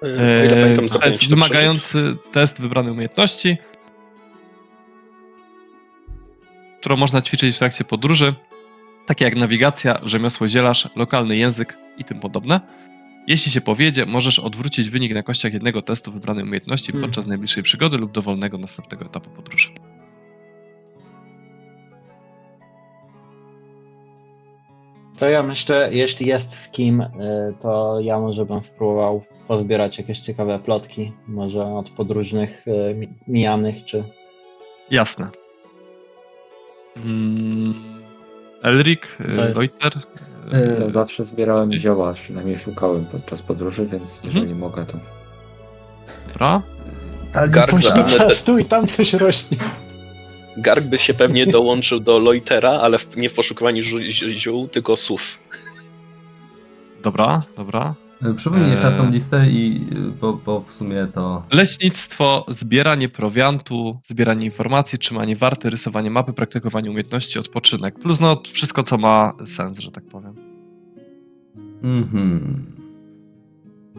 E, 0.01 0.49
pamiętam, 0.49 0.87
to 0.87 0.99
przeżyć. 0.99 1.27
wymagający 1.27 2.15
test 2.31 2.61
wybranej 2.61 2.91
umiejętności, 2.91 3.57
którą 6.83 6.97
można 6.97 7.21
ćwiczyć 7.21 7.55
w 7.55 7.59
trakcie 7.59 7.83
podróży, 7.83 8.33
takie 9.05 9.25
jak 9.25 9.35
nawigacja, 9.35 9.97
rzemiosło 10.03 10.47
zielarz, 10.47 10.89
lokalny 10.95 11.37
język 11.37 11.77
i 11.97 12.03
tym 12.03 12.19
podobne. 12.19 12.61
Jeśli 13.27 13.51
się 13.51 13.61
powiedzie, 13.61 14.05
możesz 14.05 14.39
odwrócić 14.39 14.89
wynik 14.89 15.13
na 15.13 15.23
kościach 15.23 15.53
jednego 15.53 15.81
testu 15.81 16.11
wybranej 16.11 16.43
umiejętności 16.43 16.91
Hmm. 16.91 17.09
podczas 17.09 17.27
najbliższej 17.27 17.63
przygody 17.63 17.97
lub 17.97 18.11
dowolnego 18.11 18.57
następnego 18.57 19.05
etapu 19.05 19.29
podróży. 19.29 19.69
To 25.19 25.29
ja 25.29 25.43
myślę, 25.43 25.89
jeśli 25.91 26.27
jest 26.27 26.55
z 26.59 26.69
kim, 26.69 27.01
y, 27.01 27.09
to 27.61 27.99
ja 27.99 28.19
może 28.19 28.45
bym 28.45 28.63
spróbował 28.63 29.23
pozbierać 29.47 29.97
jakieś 29.97 30.19
ciekawe 30.19 30.59
plotki, 30.59 31.11
może 31.27 31.63
od 31.63 31.89
podróżnych 31.89 32.65
y, 32.67 32.95
mi- 32.95 33.13
mijanych, 33.27 33.85
czy... 33.85 34.03
Jasne. 34.91 35.42
Mm, 36.95 37.73
Elric, 38.61 39.01
y, 39.19 39.37
Tak. 39.37 39.55
Loiter. 39.55 39.93
E, 40.53 40.77
Ja 40.81 40.89
zawsze 40.89 41.25
zbierałem 41.25 41.73
zioła, 41.73 42.13
przynajmniej 42.13 42.59
szukałem 42.59 43.05
podczas 43.05 43.41
podróży, 43.41 43.85
więc 43.91 44.19
jeżeli 44.23 44.55
mogę, 44.55 44.85
to 44.85 44.97
Dobra. 46.27 46.61
Garza. 47.49 47.95
Tu 48.45 48.57
i 48.57 48.65
tam 48.65 48.87
coś 48.87 49.13
rośnie. 49.13 49.57
Garg 50.57 50.85
by 50.85 50.97
się 50.97 51.13
pewnie 51.13 51.47
dołączył 51.47 51.99
do 51.99 52.19
Loitera, 52.19 52.69
ale 52.71 52.97
w, 52.97 53.17
nie 53.17 53.29
w 53.29 53.33
poszukiwaniu 53.33 53.81
zi- 53.83 54.11
zi- 54.11 54.39
ziół, 54.39 54.67
tylko 54.67 54.97
słów. 54.97 55.39
Dobra, 57.03 57.43
dobra. 57.57 57.95
E, 58.25 58.33
Przypomnij 58.33 58.69
jeszcze 58.69 58.85
raz 58.85 58.97
tą 58.97 59.11
listę 59.11 59.49
i 59.49 59.81
e, 59.95 59.99
bo, 60.21 60.33
bo 60.33 60.61
w 60.61 60.73
sumie 60.73 61.07
to... 61.13 61.41
Leśnictwo, 61.51 62.45
zbieranie 62.47 63.09
prowiantu, 63.09 63.99
zbieranie 64.07 64.45
informacji, 64.45 64.99
trzymanie 64.99 65.35
warty, 65.35 65.69
rysowanie 65.69 66.09
mapy, 66.11 66.33
praktykowanie 66.33 66.89
umiejętności, 66.89 67.39
odpoczynek. 67.39 67.99
Plus 67.99 68.19
no 68.19 68.41
wszystko, 68.53 68.83
co 68.83 68.97
ma 68.97 69.33
sens, 69.45 69.79
że 69.79 69.91
tak 69.91 70.03
powiem. 70.03 70.35
Mhm. 71.83 72.65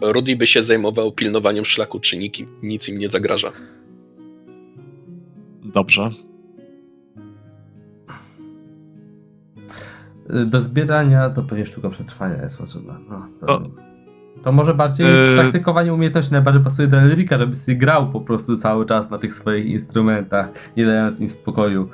Rudy 0.02 0.36
by 0.36 0.46
się 0.46 0.62
zajmował 0.62 1.12
pilnowaniem 1.12 1.64
szlaku, 1.64 2.00
czy 2.00 2.18
nikim, 2.18 2.46
nic 2.62 2.88
im 2.88 2.98
nie 2.98 3.08
zagraża. 3.08 3.52
Dobrze. 5.64 6.10
E, 10.30 10.44
Do 10.44 10.60
zbierania 10.60 11.30
to 11.30 11.42
pewnie 11.42 11.66
sztuka 11.66 11.90
przetrwania 11.90 12.42
jest 12.42 12.58
potrzebna. 12.58 12.98
No, 13.10 13.28
to, 13.40 13.46
To- 13.46 13.70
to 14.44 14.52
może 14.52 14.74
bardziej 14.74 15.06
Yy. 15.06 15.36
praktykowanie 15.38 15.94
umiejętności 15.94 16.32
najbardziej 16.32 16.62
pasuje 16.62 16.88
do 16.88 16.96
Elrika, 16.96 17.38
żeby 17.38 17.56
sobie 17.56 17.76
grał 17.76 18.10
po 18.10 18.20
prostu 18.20 18.56
cały 18.56 18.86
czas 18.86 19.10
na 19.10 19.18
tych 19.18 19.34
swoich 19.34 19.66
instrumentach, 19.66 20.48
nie 20.76 20.86
dając 20.86 21.20
im 21.20 21.28
spokoju. 21.28 21.88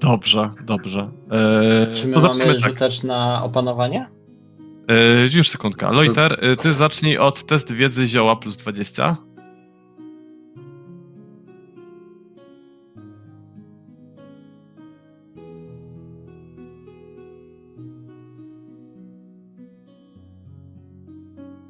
Dobrze, 0.00 0.50
dobrze. 0.66 1.08
Eee, 1.30 1.86
Czy 1.96 2.06
my 2.08 2.14
to 2.14 2.20
mamy 2.20 2.60
tak. 2.60 3.04
na 3.04 3.44
opanowanie? 3.44 4.06
Eee, 4.88 5.36
już 5.36 5.48
sekundka. 5.48 5.90
Loiter, 5.90 6.44
y, 6.52 6.56
ty 6.56 6.72
zacznij 6.72 7.18
od 7.18 7.46
test 7.46 7.72
wiedzy 7.72 8.06
zioła 8.06 8.36
plus 8.36 8.56
20. 8.56 9.16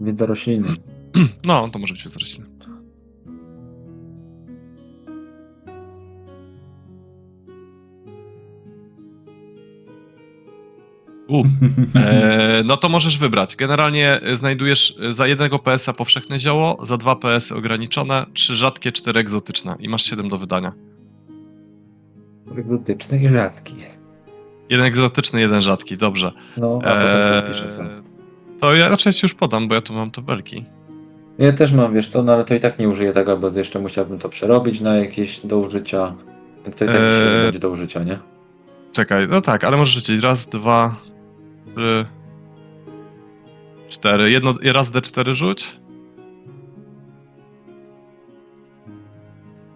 wiedza 0.05 0.27
rośliny. 0.27 0.69
No, 1.47 1.69
to 1.69 1.79
może 1.79 1.95
być 1.95 2.05
wzrośnie. 2.05 2.45
U, 11.29 11.43
e, 11.97 12.63
no 12.65 12.77
to 12.77 12.89
możesz 12.89 13.19
wybrać. 13.19 13.57
Generalnie 13.57 14.21
e, 14.23 14.37
znajdujesz 14.37 14.99
e, 15.03 15.13
za 15.13 15.27
jednego 15.27 15.59
PS-a 15.59 15.93
powszechne 15.93 16.41
zioło, 16.41 16.77
za 16.83 16.97
dwa 16.97 17.17
PS-y 17.17 17.55
ograniczone, 17.55 18.27
trzy 18.33 18.57
rzadkie, 18.57 18.93
cztery 18.93 19.21
egzotyczne 19.21 19.77
i 19.81 19.89
masz 19.89 20.05
7 20.05 20.29
do 20.29 20.39
wydania. 20.39 20.73
Egzotyczny 22.59 23.23
i 23.23 23.29
rzadki. 23.29 23.75
Jeden 24.71 24.87
egzotyczny, 24.87 25.41
jeden 25.41 25.63
rzadki, 25.63 25.97
dobrze. 25.97 26.33
No, 26.57 26.79
a 26.85 26.89
potem 26.89 27.17
Eee, 27.17 27.25
sobie 27.25 27.37
napiszę 27.37 27.69
co. 27.69 28.14
to 28.65 28.75
ja 28.75 28.89
raczej 28.89 29.13
ci 29.13 29.25
już 29.25 29.35
podam, 29.35 29.69
bo 29.69 29.75
ja 29.75 29.81
tu 29.81 29.93
mam 29.93 30.11
tabelki. 30.11 30.65
Ja 31.39 31.53
też 31.53 31.73
mam, 31.73 31.95
wiesz 31.95 32.09
co, 32.09 32.23
no 32.23 32.33
ale 32.33 32.45
to 32.45 32.55
i 32.55 32.61
tak 32.61 32.79
nie 32.79 32.89
użyję 32.89 33.13
tego, 33.13 33.37
bo 33.37 33.51
jeszcze 33.51 33.79
musiałbym 33.81 34.19
to 34.19 34.29
przerobić 34.29 34.81
na 34.81 34.97
jakieś 34.97 35.47
do 35.47 35.59
użycia. 35.59 36.15
Więc 36.65 36.77
to 36.77 36.85
i 36.85 36.89
tak 36.89 36.97
Eee. 36.97 37.43
będzie 37.43 37.59
do 37.59 37.71
użycia, 37.71 38.03
nie? 38.03 38.19
Czekaj, 38.93 39.29
no 39.29 39.41
tak, 39.41 39.65
ale 39.65 39.77
możesz 39.77 39.95
rzucić 39.95 40.23
raz, 40.23 40.49
dwa, 40.49 40.97
trzy, 41.75 42.07
cztery. 43.89 44.31
Jedno, 44.31 44.55
raz 44.73 44.91
D4 44.93 45.35
rzuć. 45.35 45.77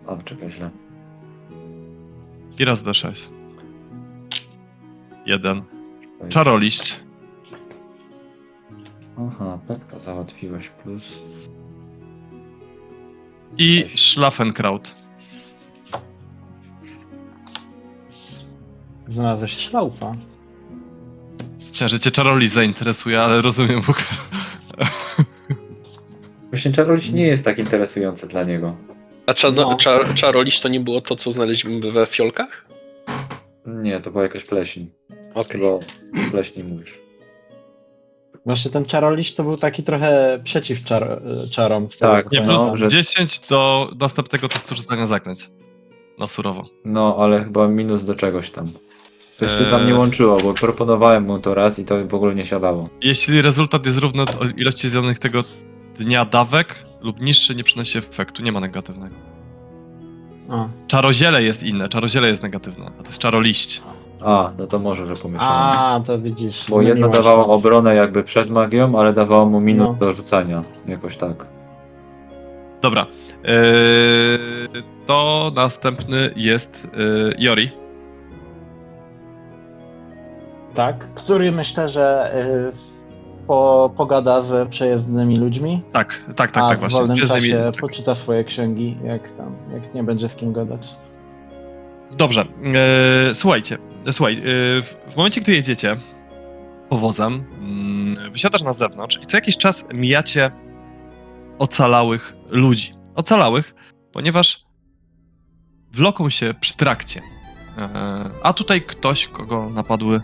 O, 0.07 0.19
czekaj 0.25 0.51
źle. 0.51 0.71
I 2.59 2.65
raz 2.65 2.83
D6. 2.83 3.27
Jeden. 5.27 5.63
Czaroliść. 6.29 7.08
Aha, 9.21 9.59
petka 9.69 9.99
załatwiłeś, 9.99 10.69
plus. 10.69 11.03
I 13.59 13.83
Cześć. 13.83 14.13
Schlaffenkraut. 14.13 14.95
Znalazłeś 19.09 19.57
szlaufa. 19.57 20.17
Myślałem, 21.69 21.89
że 21.89 22.01
cię 22.01 22.11
czaroliść 22.11 22.53
zainteresuje, 22.53 23.21
ale 23.23 23.43
rozumiem, 23.43 23.81
bo... 23.87 23.95
Właśnie 26.51 26.73
czaroliś 26.73 27.11
nie 27.11 27.27
jest 27.27 27.45
tak 27.45 27.59
interesujący 27.59 28.29
dla 28.29 28.45
niego. 28.45 28.77
A 29.27 29.35
czar- 29.35 29.55
No. 29.55 29.77
czar- 29.77 30.15
czaroliś 30.15 30.61
to 30.61 30.69
nie 30.69 30.81
było 30.81 31.01
to, 31.01 31.17
co 31.17 31.31
znaleźliśmy 31.31 31.93
we 31.93 32.07
fiolkach? 32.07 32.67
Nie, 33.67 34.01
to 34.01 34.11
była 34.11 34.23
jakaś 34.23 34.45
pleśń. 34.45 34.85
Okej. 35.35 35.61
Bo 35.61 35.81
pleśni 36.31 36.65
mówisz. 36.65 36.99
Właśnie 38.49 38.71
ten 38.71 38.85
czaroliś 38.85 39.35
to 39.35 39.45
był 39.45 39.57
taki 39.57 39.83
trochę 39.83 40.41
przeciw 40.45 40.85
czar 40.85 41.23
czarom. 41.51 41.87
Tak, 41.99 42.33
Nie, 42.33 42.41
No, 42.41 42.45
plus 42.47 42.57
pamiętam. 42.57 42.77
że- 42.79 42.89
10 42.89 43.41
do 43.49 43.91
następnego 44.01 44.49
testu 44.49 44.75
rzucania 44.75 45.07
zaklęć. 45.07 45.51
Na 46.19 46.27
surowo. 46.27 46.65
No, 46.85 47.17
ale 47.19 47.45
chyba 47.45 47.69
minus 47.69 48.05
do 48.05 48.15
czegoś 48.15 48.51
tam. 48.51 48.71
Coś 49.37 49.51
się 49.59 49.65
tam 49.65 49.81
Eee. 49.81 49.87
nie 49.87 49.95
łączyło, 49.95 50.41
bo 50.41 50.55
proponowałem 50.55 51.25
mu 51.25 51.39
to 51.39 51.55
raz 51.55 51.79
i 51.79 51.85
to 51.85 52.07
w 52.07 52.15
ogóle 52.15 52.35
nie 52.35 52.45
siadało. 52.47 52.89
Jeśli 53.03 53.43
rezultat 53.43 53.87
jest 53.87 53.99
równy 53.99 54.25
do 54.25 54.33
ilości 54.57 54.89
zjadzonych 54.89 55.19
tego 55.19 55.45
dnia 55.99 56.25
dawek 56.25 56.75
lub 57.03 57.21
niższy, 57.21 57.55
nie 57.55 57.65
przynosi 57.65 57.99
efektu, 57.99 58.43
nie 58.43 58.53
ma 58.53 58.61
negatywnego. 58.61 59.15
A. 60.51 60.69
Czaroziele 60.87 61.43
jest 61.43 61.63
inne, 61.63 61.89
czaroziele 61.89 62.29
jest 62.29 62.43
negatywne, 62.43 62.87
a 62.87 63.03
to 63.03 63.07
jest 63.07 63.19
czaroliść. 63.19 63.83
A, 64.25 64.51
no 64.59 64.67
to 64.67 64.79
może, 64.79 65.07
że 65.07 65.17
pomieszałem. 65.17 65.73
A, 65.79 66.01
to 66.07 66.19
widzisz. 66.19 66.67
Bo 66.71 66.83
jedno 66.83 66.95
myliło 66.95 67.13
się. 67.15 67.19
dawało 67.31 67.55
obronę 67.55 67.95
jakby 67.95 68.25
przed 68.25 68.51
magią, 68.51 68.99
ale 68.99 69.13
dawało 69.13 69.47
mu 69.47 69.61
minut 69.61 69.89
No. 69.89 69.95
do 70.07 70.13
rzucania. 70.13 70.63
Jakoś 70.87 71.17
tak. 71.17 71.47
Dobra. 72.83 73.07
Yy, 73.45 73.49
to 75.07 75.53
następny 75.57 76.31
jest 76.37 76.89
yy, 76.97 77.35
Jori. 77.39 77.71
Tak, 80.75 81.15
który 81.15 81.53
myślę, 81.53 81.89
że 81.89 82.35
y, 82.73 83.47
po, 83.47 83.91
pogada 83.97 84.43
z 84.43 84.69
przejezdnymi 84.69 85.37
ludźmi. 85.37 85.83
Tak, 85.93 86.25
tak, 86.37 86.53
tak, 86.53 86.65
a 86.65 86.69
tak 86.69 86.77
w 86.79 86.81
właśnie. 86.81 86.99
wolnym 86.99 87.17
Z 87.17 87.21
czasie 87.21 87.35
przyjezdnymi- 87.43 87.65
tak. 87.65 87.81
poczyta 87.81 88.15
swoje 88.15 88.45
księgi, 88.45 88.97
jak 89.05 89.31
tam, 89.31 89.53
jak 89.73 89.95
nie 89.95 90.03
będzie 90.03 90.29
z 90.29 90.35
kim 90.35 90.53
gadać. 90.53 90.89
Dobrze. 92.19 92.41
E, 93.31 93.35
słuchajcie, 93.35 93.79
słuchaj, 94.13 94.35
e, 94.35 94.43
w, 94.83 95.17
momencie, 95.17 95.41
gdy 95.41 95.53
jedziecie 95.53 95.97
powozem, 96.89 97.45
mm, 97.59 98.33
wysiadasz 98.33 98.63
na 98.63 98.73
zewnątrz 98.73 99.21
i 99.23 99.27
co 99.27 99.37
jakiś 99.37 99.57
czas 99.57 99.85
mijacie 99.95 100.51
ocalałych 101.59 102.35
ludzi. 102.51 102.95
Ocalałych, 103.15 103.75
ponieważ 104.13 104.65
wloką 105.93 106.31
się 106.31 106.55
przy 106.61 106.77
trakcie. 106.77 107.23
E, 107.79 108.31
a 108.43 108.53
tutaj 108.53 108.83
ktoś, 108.83 109.29
kogo 109.29 109.71
napadły 109.71 110.21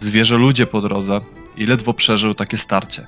zwierzę, 0.00 0.36
ludzie 0.36 0.66
po 0.66 0.80
drodze 0.80 1.20
i 1.56 1.66
ledwo 1.66 1.94
przeżył 1.94 2.34
takie 2.34 2.56
starcie. 2.56 3.06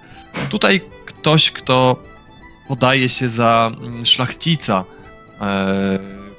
Tutaj 0.50 0.80
ktoś, 1.06 1.50
kto 1.50 2.02
podaje 2.68 3.09
się 3.09 3.28
za 3.28 3.73
mm, 3.78 4.06
szlachcica, 4.06 4.85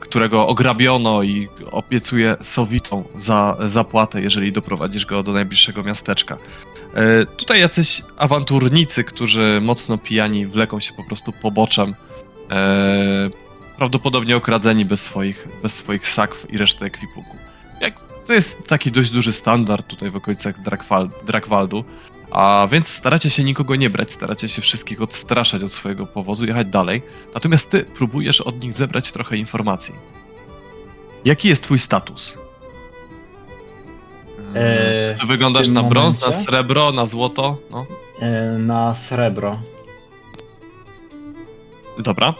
e, 0.08 0.10
którego 0.10 0.48
ograbiono 0.48 1.24
i 1.24 1.50
obiecuje 1.72 2.38
sowitą 2.42 3.04
za 3.16 3.58
zapłatę, 3.66 4.22
jeżeli 4.22 4.52
doprowadzisz 4.52 5.06
go 5.06 5.24
do 5.24 5.32
najbliższego 5.32 5.84
miasteczka. 5.84 6.38
E, 6.94 7.26
tutaj 7.26 7.60
jacyś 7.60 8.02
awanturnicy, 8.18 9.04
którzy 9.04 9.60
mocno 9.62 9.98
pijani 9.98 10.48
wleką 10.48 10.80
się 10.80 10.94
po 10.94 11.04
prostu 11.04 11.32
poboczem. 11.32 11.96
E, 12.52 13.30
prawdopodobnie 13.78 14.38
okradzeni 14.38 14.86
bez 14.86 15.02
swoich, 15.02 15.48
bez 15.64 15.74
swoich 15.74 16.08
sakw 16.08 16.46
i 16.50 16.58
reszty 16.58 16.86
ekwipunku. 16.86 17.38
To 18.28 18.34
jest 18.34 18.68
taki 18.68 18.92
dość 18.92 19.12
duży 19.12 19.34
standard 19.34 19.88
tutaj 19.88 20.12
w 20.12 20.16
okolicach 20.16 20.62
Drakwal, 20.62 21.10
Drakwaldu. 21.26 21.84
A 22.32 22.68
więc 22.72 22.88
staracie 22.88 23.30
się 23.30 23.44
nikogo 23.44 23.76
nie 23.76 23.90
brać, 23.90 24.12
staracie 24.12 24.50
się 24.50 24.62
wszystkich 24.62 25.02
odstraszać 25.02 25.64
od 25.64 25.72
swojego 25.72 26.06
powozu, 26.06 26.46
jechać 26.46 26.68
dalej. 26.68 27.02
Natomiast 27.34 27.70
ty 27.72 27.84
próbujesz 27.84 28.42
od 28.42 28.64
nich 28.64 28.74
zebrać 28.74 29.12
trochę 29.12 29.38
informacji. 29.38 29.96
Jaki 31.26 31.48
jest 31.48 31.64
twój 31.64 31.80
status? 31.80 32.38
Eee, 34.56 35.18
Czy 35.20 35.28
wyglądasz 35.28 35.68
na 35.68 35.84
brąz, 35.84 36.22
na 36.22 36.28
momencie? 36.28 36.46
srebro, 36.52 36.92
na 36.92 37.06
złoto? 37.06 37.58
No, 37.72 37.86
E, 38.22 38.58
na 38.58 38.96
srebro. 38.96 39.60
dobra. 42.00 42.34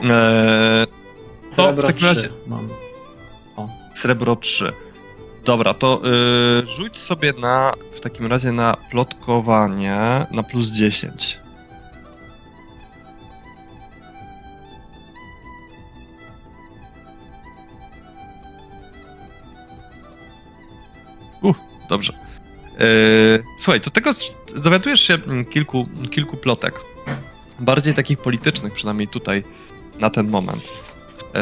Eee, 0.00 0.86
to 0.86 1.52
w 1.52 1.54
Srebro 1.54 1.82
takim 1.82 2.06
razie 2.06 2.20
3 2.20 2.30
mam. 2.46 2.68
srebro 3.94 4.36
3. 4.36 4.72
Dobra, 5.48 5.74
to 5.74 6.00
yy, 6.04 6.66
rzuć 6.66 6.98
sobie 6.98 7.32
na, 7.32 7.72
w 7.92 8.00
takim 8.00 8.26
razie 8.26 8.52
na 8.52 8.76
plotkowanie 8.90 10.26
na 10.30 10.42
plus 10.42 10.66
10. 10.66 11.38
Uh, 21.42 21.56
dobrze. 21.88 22.12
Yy, 22.78 23.42
słuchaj, 23.58 23.80
do 23.80 23.90
tego 23.90 24.10
dowiadujesz 24.56 25.00
się 25.00 25.14
mm, 25.14 25.44
kilku, 25.44 25.88
kilku 26.10 26.36
plotek. 26.36 26.80
Bardziej 27.58 27.94
takich 27.94 28.18
politycznych, 28.18 28.72
przynajmniej 28.72 29.08
tutaj 29.08 29.44
na 29.98 30.10
ten 30.10 30.28
moment. 30.28 30.62
Yy, 30.64 31.40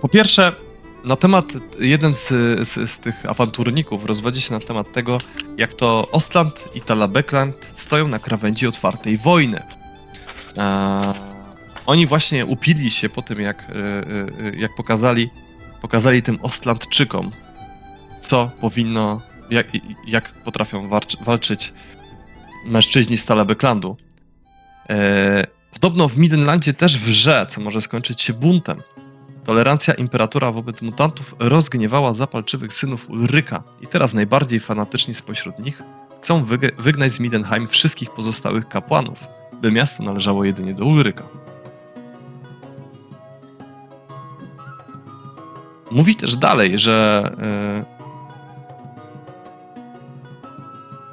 po 0.00 0.08
pierwsze, 0.08 0.67
na 1.04 1.16
temat, 1.16 1.52
jeden 1.78 2.14
z, 2.14 2.28
z, 2.68 2.90
z 2.90 2.98
tych 2.98 3.26
awanturników 3.26 4.04
rozwodzi 4.04 4.40
się 4.40 4.54
na 4.54 4.60
temat 4.60 4.92
tego, 4.92 5.18
jak 5.56 5.74
to 5.74 6.08
Ostland 6.12 6.64
i 6.74 6.80
Talabekland 6.80 7.72
stoją 7.74 8.08
na 8.08 8.18
krawędzi 8.18 8.66
otwartej 8.66 9.16
wojny. 9.18 9.62
Oni 11.86 12.06
właśnie 12.06 12.46
upili 12.46 12.90
się 12.90 13.08
po 13.08 13.22
tym, 13.22 13.40
jak, 13.40 13.62
e, 13.62 13.74
e, 13.74 14.56
jak 14.56 14.74
pokazali, 14.74 15.30
pokazali 15.82 16.22
tym 16.22 16.38
Ostlandczykom, 16.42 17.32
co 18.20 18.50
powinno, 18.60 19.20
jak, 19.50 19.66
jak 20.06 20.28
potrafią 20.28 20.88
walczy, 20.88 21.16
walczyć 21.20 21.72
mężczyźni 22.66 23.16
z 23.16 23.24
Talabeklandu. 23.24 23.96
Eee, 24.88 25.46
podobno 25.72 26.08
w 26.08 26.18
Midlandzie 26.18 26.74
też 26.74 26.98
wrze, 26.98 27.46
co 27.50 27.60
może 27.60 27.80
skończyć 27.80 28.22
się 28.22 28.32
buntem. 28.32 28.82
Tolerancja 29.48 29.94
imperatora 29.94 30.52
wobec 30.52 30.82
mutantów 30.82 31.34
rozgniewała 31.38 32.14
zapalczywych 32.14 32.74
synów 32.74 33.10
Ulryka 33.10 33.62
i 33.80 33.86
teraz 33.86 34.14
najbardziej 34.14 34.60
fanatyczni 34.60 35.14
spośród 35.14 35.58
nich 35.58 35.82
chcą 36.22 36.44
wyg- 36.44 36.82
wygnać 36.82 37.12
z 37.12 37.20
Midenheim 37.20 37.68
wszystkich 37.68 38.10
pozostałych 38.10 38.68
kapłanów, 38.68 39.18
by 39.62 39.72
miasto 39.72 40.02
należało 40.02 40.44
jedynie 40.44 40.74
do 40.74 40.84
Ulryka. 40.84 41.24
Mówi 45.90 46.16
też 46.16 46.36
dalej, 46.36 46.78
że, 46.78 47.30
yy, 47.38 47.84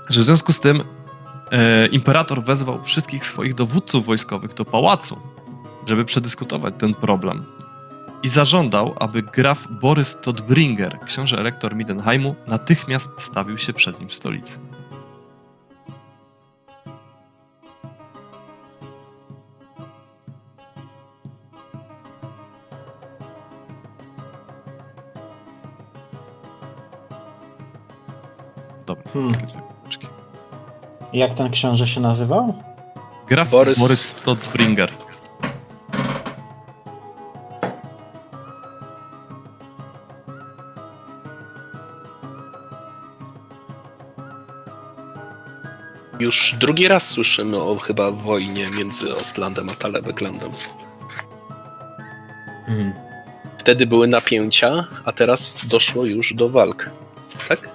że 0.10 0.22
w 0.22 0.24
związku 0.24 0.54
z 0.54 0.60
tym 0.60 0.78
yy, 0.78 1.88
imperator 1.88 2.44
wezwał 2.44 2.84
wszystkich 2.84 3.26
swoich 3.26 3.56
dowódców 3.56 4.06
wojskowych 4.06 4.54
do 4.54 4.66
pałacu, 4.66 5.20
żeby 5.86 6.06
przedyskutować 6.06 6.74
ten 6.78 6.94
problem 6.94 7.55
i 8.24 8.28
zażądał, 8.28 8.96
aby 9.00 9.22
graf 9.24 9.68
Borys 9.82 10.18
Todbringer, 10.22 11.00
książę 11.06 11.38
elektor 11.38 11.76
Midenheimu, 11.76 12.36
natychmiast 12.48 13.10
stawił 13.18 13.58
się 13.58 13.74
przed 13.74 14.00
nim 14.00 14.10
w 14.10 14.14
stolicy. 14.16 14.52
Dobra, 28.86 29.04
Hmm. 29.14 29.36
Jak 31.14 31.34
ten 31.36 31.52
książę 31.52 31.88
się 31.88 32.02
nazywał? 32.02 32.54
Graf 33.28 33.50
Borys- 33.52 33.80
Borys 33.80 34.14
Todbringer. 34.24 34.90
Już 46.26 46.56
drugi 46.60 46.88
raz 46.88 47.10
słyszymy 47.10 47.58
o 47.58 47.76
chyba 47.76 48.12
wojnie 48.12 48.68
między 48.78 49.16
Ostlandem 49.16 49.70
a 49.70 49.76
Talebeklandem. 49.76 50.50
Hmm. 52.66 52.94
Wtedy 53.58 53.88
były 53.88 54.08
napięcia, 54.08 54.88
a 55.06 55.12
teraz 55.12 55.66
doszło 55.68 56.06
już 56.06 56.34
do 56.34 56.50
walk. 56.50 56.90
Tak? 57.48 57.70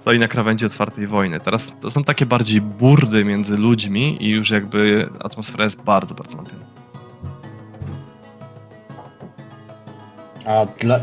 stoi 0.00 0.18
na 0.18 0.28
krawędzi 0.28 0.66
otwartej 0.66 1.06
wojny. 1.06 1.40
Teraz 1.40 1.72
to 1.80 1.90
są 1.90 2.04
takie 2.04 2.26
bardziej 2.26 2.60
burdy 2.60 3.24
między 3.24 3.56
ludźmi 3.56 4.24
i 4.24 4.30
już 4.30 4.50
jakby 4.50 5.08
atmosfera 5.20 5.64
jest 5.64 5.82
bardzo, 5.82 6.14
bardzo 6.14 6.36
napięta. 6.36 6.66
A 10.46 10.66
dla, 10.66 10.98
y, 10.98 11.02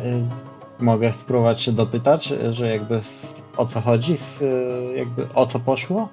mogę 0.80 1.14
spróbować 1.22 1.62
się 1.62 1.72
dopytać, 1.72 2.32
y, 2.32 2.54
że 2.54 2.68
jakby 2.68 3.02
o 3.58 3.66
co 3.66 3.82
chodzi, 3.82 4.18
y, 4.42 4.98
jakby 4.98 5.28
o 5.34 5.46
co 5.46 5.60
poszło? 5.60 6.10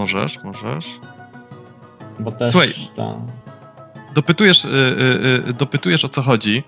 Możesz, 0.00 0.38
możesz. 0.44 1.00
Bo 2.20 2.32
też 2.32 2.50
Słuchaj. 2.50 2.74
ta, 2.96 3.14
Dopytujesz, 4.14 4.64
y, 4.64 4.68
y, 4.68 5.48
y, 5.48 5.52
dopytujesz 5.52 6.04
o 6.04 6.08
co 6.08 6.22
chodzi. 6.22 6.62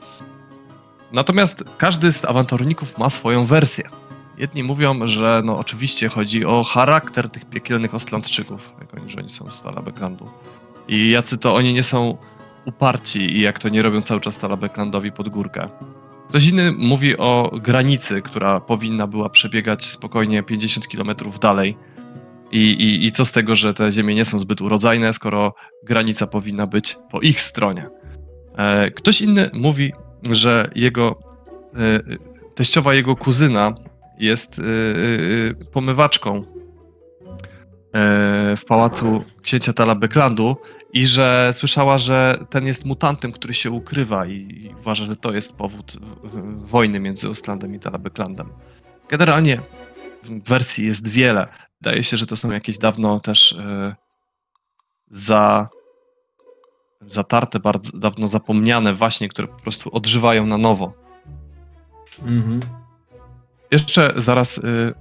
Natomiast 1.13 1.65
każdy 1.79 2.13
z 2.13 2.25
awanturników 2.25 2.99
ma 2.99 3.11
swoją 3.11 3.45
wersję. 3.45 3.89
Jedni 4.39 4.63
mówią, 4.63 5.07
że 5.07 5.43
no 5.45 5.59
oczywiście 5.59 6.09
chodzi 6.09 6.45
o 6.45 6.65
charakter 6.65 7.31
tych 7.31 7.45
piekielnych 7.45 7.95
Ostlandczyków, 7.95 8.73
jak 8.81 8.95
oni, 8.95 9.11
że 9.11 9.19
oni 9.19 9.29
są 9.29 9.51
z 9.51 9.63
Talabeklandu. 9.63 10.29
I 10.89 11.11
jacy 11.11 11.39
to 11.39 11.55
oni 11.55 11.75
nie 11.75 11.83
są 11.83 12.19
uparci 12.65 13.37
i 13.37 13.41
jak 13.41 13.59
to 13.59 13.69
nie 13.69 13.83
robią 13.83 14.03
cały 14.03 14.21
czas 14.21 14.39
Talabeklandowi 14.39 15.13
pod 15.13 15.29
górkę. 15.29 15.69
Ktoś 16.29 16.47
inny 16.47 16.73
mówi 16.73 17.17
o 17.17 17.51
granicy, 17.63 18.23
która 18.23 18.61
powinna 18.61 19.07
była 19.07 19.29
przebiegać 19.29 19.85
spokojnie 19.85 20.43
50 20.43 20.89
km 20.89 21.11
dalej. 21.41 21.77
I, 22.53 22.59
i, 22.59 23.07
I 23.07 23.13
co 23.13 23.27
z 23.27 23.33
tego, 23.33 23.57
że 23.57 23.75
te 23.75 23.93
ziemie 23.93 24.15
nie 24.15 24.25
są 24.25 24.39
zbyt 24.39 24.61
urodzajne, 24.61 25.13
skoro 25.13 25.55
granica 25.85 26.27
powinna 26.27 26.67
być 26.67 26.97
po 27.11 27.21
ich 27.21 27.41
stronie. 27.41 27.89
E, 28.57 28.91
Ktoś 28.91 29.21
inny 29.21 29.51
mówi, 29.53 29.93
że 30.31 30.71
jego 30.75 31.19
e, 31.75 32.01
teściowa 32.55 32.95
jego 32.95 33.17
kuzyna 33.17 33.75
jest 34.19 34.59
e, 34.59 34.63
e, 34.63 35.65
pomywaczką 35.73 36.37
e, 36.37 36.43
w 38.57 38.65
pałacu 38.67 39.25
księcia 39.43 39.73
Talabeklandu 39.73 40.57
i 40.93 41.07
że 41.07 41.51
słyszała, 41.53 41.99
że 41.99 42.39
ten 42.51 42.67
jest 42.67 42.85
mutantem, 42.85 43.33
który 43.33 43.55
się 43.55 43.71
ukrywa 43.71 44.27
i, 44.27 44.71
uważa, 44.81 45.05
że 45.05 45.17
to 45.17 45.33
jest 45.33 45.53
powód 45.53 45.97
wojny 46.65 47.01
między 47.01 47.29
Ostlandem 47.29 47.75
i 47.75 47.79
Talabeklandem. 47.79 48.49
Generalnie 49.09 49.61
wersji 50.25 50.87
jest 50.87 51.09
wiele. 51.09 51.47
Wydaje 51.83 52.05
się, 52.05 52.17
że 52.17 52.27
to 52.27 52.37
są 52.37 52.51
jakieś 52.51 52.79
dawno 52.79 53.21
też 53.21 53.53
e, 53.53 53.97
za 55.11 55.69
zatarte, 57.07 57.61
bardzo 57.61 57.99
dawno 57.99 58.29
zapomniane 58.29 58.95
właśnie, 58.95 59.29
które 59.29 59.49
po 59.49 59.59
prostu 59.59 59.97
odżywają 59.97 60.47
na 60.47 60.59
nowo. 60.59 60.95
mhm. 62.19 62.61
Jeszcze 63.71 64.13
zaraz 64.17 64.59
y, 64.59 64.95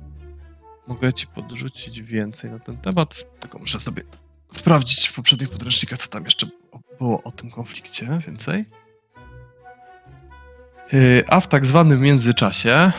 mogę 0.87 1.13
ci 1.13 1.27
podrzucić 1.27 2.01
więcej 2.01 2.51
na 2.51 2.59
ten 2.59 2.77
temat, 2.77 3.39
tylko 3.39 3.59
muszę 3.59 3.79
sobie 3.79 4.03
sprawdzić 4.53 5.07
w 5.07 5.13
poprzednich 5.13 5.49
podręcznikach, 5.49 5.99
co 5.99 6.09
tam 6.09 6.23
jeszcze 6.23 6.47
było 6.99 7.23
o 7.23 7.31
tym 7.31 7.51
konflikcie 7.51 8.19
więcej. 8.27 8.65
Y, 10.93 11.23
a 11.27 11.39
w 11.39 11.47
tak 11.47 11.65
zwanym 11.65 12.01
międzyczasie 12.01 12.91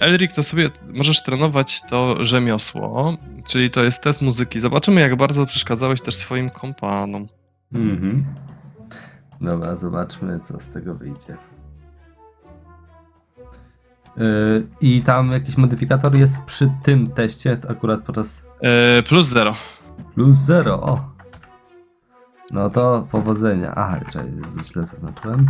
Elric, 0.00 0.34
to 0.34 0.42
sobie 0.42 0.70
możesz 0.94 1.22
trenować 1.22 1.82
to 1.88 2.24
rzemiosło, 2.24 3.16
czyli 3.46 3.70
to 3.70 3.84
jest 3.84 4.02
test 4.02 4.22
muzyki. 4.22 4.60
Zobaczymy, 4.60 5.00
jak 5.00 5.16
bardzo 5.16 5.46
przeszkadzałeś 5.46 6.00
też 6.00 6.16
swoim 6.16 6.50
kompanom. 6.50 7.26
Mhm. 7.72 8.24
Dobra, 9.40 9.76
zobaczmy, 9.76 10.40
co 10.40 10.60
z 10.60 10.68
tego 10.70 10.94
wyjdzie. 10.94 11.36
Yy, 14.16 14.66
I 14.80 15.02
tam 15.02 15.32
jakiś 15.32 15.56
modyfikator 15.56 16.16
jest 16.16 16.44
przy 16.44 16.72
tym 16.82 17.06
teście, 17.06 17.58
akurat 17.68 18.00
podczas 18.02 18.46
E, 18.60 19.02
plus 19.02 19.26
0. 19.28 19.54
plus 20.14 20.36
0. 20.36 20.80
O! 20.80 21.14
No 22.50 22.70
to 22.70 23.06
powodzenia. 23.10 23.72
Aha, 23.76 24.00
czekaj, 24.12 24.32
źle 24.64 24.84
zaznaczyłem. 24.84 25.46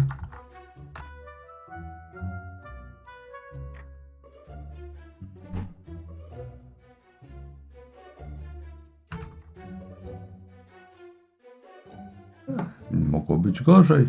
Mogło 12.95 13.39
być 13.39 13.63
gorzej. 13.63 14.07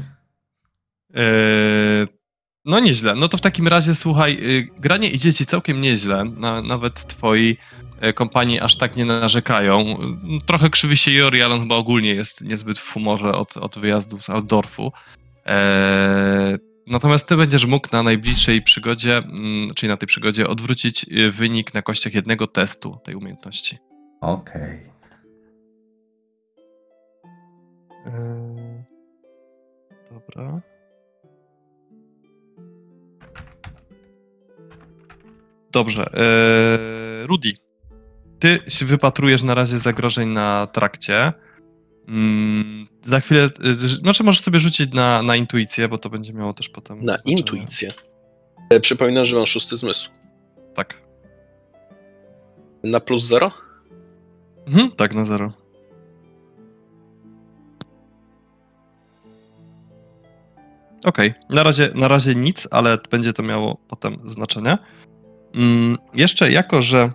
E, 1.16 1.22
no 2.66 2.80
nieźle. 2.80 3.16
No 3.16 3.28
to 3.28 3.38
w 3.38 3.42
takim 3.42 3.68
razie 3.68 3.96
słuchaj, 3.96 4.38
y, 4.42 4.70
granie 4.80 5.10
idzie 5.10 5.34
ci 5.34 5.46
całkiem 5.46 5.82
nieźle. 5.82 6.26
Na, 6.26 6.62
nawet 6.62 7.08
twoi 7.08 7.58
e, 8.00 8.14
kompanii 8.14 8.60
aż 8.60 8.78
tak 8.78 8.96
nie 8.96 9.06
narzekają. 9.06 9.80
Y, 9.80 10.46
Trochę 10.46 10.70
krzywi 10.70 10.98
się 10.98 11.12
Jori, 11.12 11.42
ale 11.42 11.56
on 11.56 11.62
chyba 11.62 11.76
ogólnie 11.76 12.14
jest 12.14 12.42
niezbyt 12.42 12.80
w 12.80 12.94
humorze 12.94 13.32
od, 13.32 13.58
od 13.58 13.80
wyjazdu 13.80 14.22
z 14.22 14.30
Aldorfu. 14.30 14.92
E, 15.46 16.58
natomiast 16.88 17.28
ty 17.28 17.38
będziesz 17.38 17.66
mógł 17.66 17.88
na 17.92 18.04
najbliższej 18.04 18.62
przygodzie, 18.62 19.18
mm, 19.18 19.74
czyli 19.76 19.90
na 19.90 19.98
tej 19.98 20.08
przygodzie, 20.08 20.48
odwrócić 20.48 21.06
y, 21.12 21.32
wynik 21.32 21.74
na 21.74 21.82
kościach 21.82 22.14
jednego 22.14 22.48
testu 22.48 22.98
tej 23.04 23.16
umiejętności. 23.16 23.78
Okej. 24.22 24.80
Eee, 28.06 28.45
Dobra. 30.36 30.62
Dobrze. 35.72 36.10
Eee, 36.14 37.28
Rudy, 37.28 37.52
ty 38.40 38.60
się 38.68 38.86
wypatrujesz 38.86 39.44
na 39.44 39.56
razie 39.56 39.78
zagrożeń 39.80 40.30
na 40.30 40.68
trakcie. 40.68 41.34
Mm, 42.08 42.86
za 43.06 43.20
chwilę, 43.20 43.50
e, 43.64 43.74
znaczy 43.74 44.24
możesz 44.24 44.42
sobie 44.42 44.60
rzucić 44.60 44.94
na, 44.94 45.22
na 45.24 45.36
intuicję, 45.36 45.88
bo 45.88 45.98
to 45.98 46.10
będzie 46.10 46.34
miało 46.34 46.54
też 46.54 46.70
potem... 46.70 46.98
Na 46.98 47.04
znaczenie. 47.04 47.38
intuicję. 47.38 47.92
E, 48.70 48.80
Przypominam, 48.80 49.26
że 49.26 49.36
mam 49.38 49.46
szósty 49.46 49.78
zmysł. 49.78 50.10
Tak. 50.76 51.02
Na 52.84 53.00
plus 53.00 53.24
zero? 53.24 53.52
Mhm, 54.68 54.92
tak, 54.92 55.14
na 55.16 55.26
zero. 55.26 55.54
Okej, 61.06 61.34
na, 61.50 61.64
razie, 61.64 61.90
na 61.96 62.08
razie 62.08 62.36
nic, 62.36 62.68
ale 62.72 62.98
będzie 63.12 63.34
to 63.34 63.44
miało 63.44 63.78
potem 63.88 64.18
znaczenie. 64.26 64.78
Mm, 65.56 65.98
jeszcze 66.14 66.52
jako, 66.52 66.82
że 66.82 67.12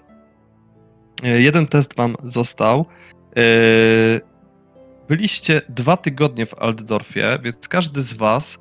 e, 1.22 1.40
jeden 1.40 1.66
test 1.66 1.96
wam 1.96 2.16
został, 2.22 2.86
e, 3.36 3.42
byliście 5.08 5.62
dwa 5.68 5.96
tygodnie 5.96 6.46
w 6.46 6.54
Altdorfie, 6.54 7.38
więc 7.42 7.68
każdy 7.68 8.00
z 8.00 8.12
was 8.12 8.58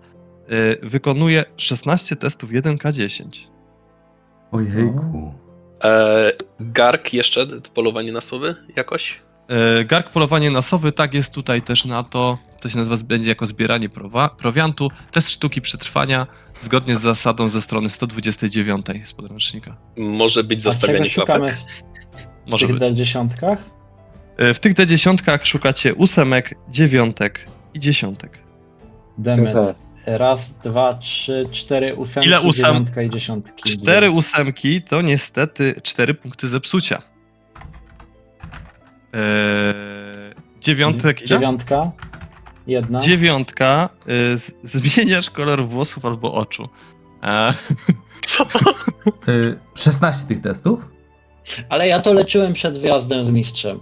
e, 0.48 0.88
wykonuje 0.88 1.46
16 1.58 2.16
testów 2.16 2.52
1K10. 2.52 3.26
Ojejku. 4.52 5.34
E, 5.84 6.32
gark 6.60 7.14
jeszcze, 7.14 7.48
polowanie 7.74 8.12
na 8.12 8.22
sowy 8.22 8.56
jakoś? 8.76 9.22
E, 9.50 9.86
Gark 9.86 10.10
polowanie 10.10 10.52
na 10.52 10.62
sowy, 10.62 10.92
tak 10.92 11.14
jest 11.14 11.32
tutaj 11.34 11.62
też 11.62 11.86
na 11.86 12.04
to. 12.04 12.38
To 12.60 12.70
się 12.70 12.78
nazywa, 12.78 12.98
będzie 13.04 13.30
jako 13.30 13.46
zbieranie 13.48 13.90
prowa- 13.90 14.30
prowiantu. 14.38 14.92
Test 15.12 15.30
sztuki 15.30 15.62
przetrwania 15.62 16.28
zgodnie 16.62 16.96
z 16.96 17.02
zasadą 17.02 17.48
ze 17.50 17.62
strony 17.62 17.90
129 17.90 18.86
z 19.06 19.14
podręcznika. 19.14 19.76
Może 19.98 20.44
być 20.44 20.62
zastawianie 20.62 21.10
klapek. 21.10 21.58
w 22.48 22.52
Może 22.52 22.68
tych 22.68 22.80
być. 22.80 22.90
dziesiątkach? 22.90 23.60
E, 24.38 24.54
W 24.54 24.60
tych 24.60 24.74
D10 24.74 25.40
szukacie 25.46 25.96
ósemek, 25.96 26.56
dziewiątek 26.70 27.48
i 27.74 27.80
dziesiątek. 27.80 28.40
Demet. 29.18 29.58
Raz, 30.06 30.50
dwa, 30.64 30.94
trzy, 30.94 31.50
cztery 31.52 31.96
ósemki, 31.96 32.30
Ile 32.30 32.42
ósem? 32.42 32.74
dziewiątka 32.74 33.02
i 33.02 33.10
dziesiątki. 33.10 33.64
Cztery 33.64 34.12
ósemki 34.12 34.82
to 34.82 35.02
niestety 35.02 35.76
cztery 35.84 36.14
punkty 36.14 36.48
zepsucia. 36.48 37.02
Eee, 39.14 40.34
dziewiątek 40.62 41.20
ile? 41.20 41.28
Dziewiątka. 41.28 41.92
Jedna. 42.68 43.00
Dziewiątka. 43.00 43.90
y, 44.34 44.38
z- 44.38 44.52
zmieniasz 44.64 45.30
kolor 45.30 45.66
włosów 45.68 46.06
albo 46.06 46.34
oczu. 46.34 46.70
E, 47.24 47.54
Co? 48.26 48.44
Y, 49.28 49.60
16 49.78 50.28
tych 50.28 50.42
testów? 50.42 50.90
Ale 51.70 51.88
ja 51.88 52.00
to 52.00 52.14
leczyłem 52.14 52.54
przed 52.54 52.78
wjazdem 52.78 53.26
z 53.26 53.30
mistrzem. 53.30 53.80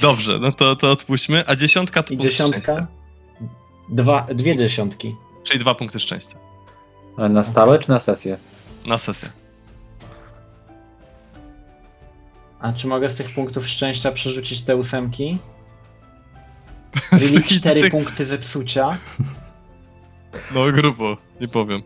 Dobrze, 0.00 0.38
no 0.38 0.52
to, 0.52 0.76
to 0.76 0.90
odpuśćmy. 0.90 1.44
A 1.46 1.56
dziesiątka 1.56 2.02
to 2.02 2.14
I 2.14 2.16
dziesiątka? 2.16 2.60
szczęścia. 2.60 2.86
Dwa, 3.88 4.26
dwie 4.34 4.56
dziesiątki. 4.56 5.16
Czyli 5.44 5.58
dwa 5.58 5.74
punkty 5.74 6.00
szczęścia. 6.00 6.36
Ale 7.16 7.28
na 7.28 7.42
stałe 7.42 7.78
czy 7.78 7.88
na 7.88 8.00
sesję? 8.00 8.38
Na 8.86 8.98
sesję. 8.98 9.28
A 12.60 12.72
czy 12.72 12.86
mogę 12.86 13.08
z 13.08 13.14
tych 13.16 13.34
punktów 13.34 13.68
szczęścia 13.68 14.12
przerzucić 14.12 14.62
te 14.62 14.76
ósemki? 14.76 15.38
Czyli 17.18 17.42
cztery 17.42 17.80
tych- 17.82 17.90
punkty 17.92 18.26
zepsucia. 18.26 18.90
No 20.54 20.72
grubo, 20.72 21.16
nie 21.40 21.48
powiem. 21.48 21.82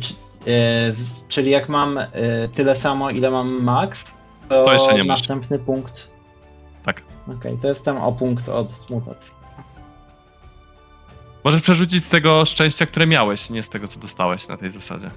Czy- 0.00 0.14
e, 0.46 0.92
czyli 1.28 1.50
jak 1.50 1.68
mam 1.68 1.98
e, 1.98 2.08
tyle 2.54 2.74
samo, 2.74 3.10
ile 3.10 3.30
mam 3.30 3.62
max, 3.62 4.04
to, 4.48 4.64
To 4.64 4.72
jeszcze 4.72 4.94
nie 4.94 5.04
masz. 5.04 5.20
następny 5.20 5.58
punkt. 5.58 6.08
Tak. 6.84 7.02
Okej, 7.38 7.58
to 7.62 7.68
jestem 7.68 7.96
o 7.96 8.12
punkt 8.12 8.48
od 8.48 8.90
mutacji. 8.90 9.30
Możesz 11.44 11.62
przerzucić 11.62 12.04
z 12.04 12.08
tego 12.08 12.44
szczęścia, 12.44 12.86
które 12.86 13.06
miałeś, 13.06 13.50
nie 13.50 13.62
z 13.62 13.68
tego, 13.68 13.88
co 13.88 14.00
dostałeś 14.00 14.48
na 14.48 14.56
tej 14.56 14.70
zasadzie. 14.70 15.10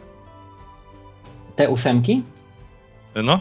Te 1.55 1.69
ósemki? 1.69 2.23
No? 3.23 3.39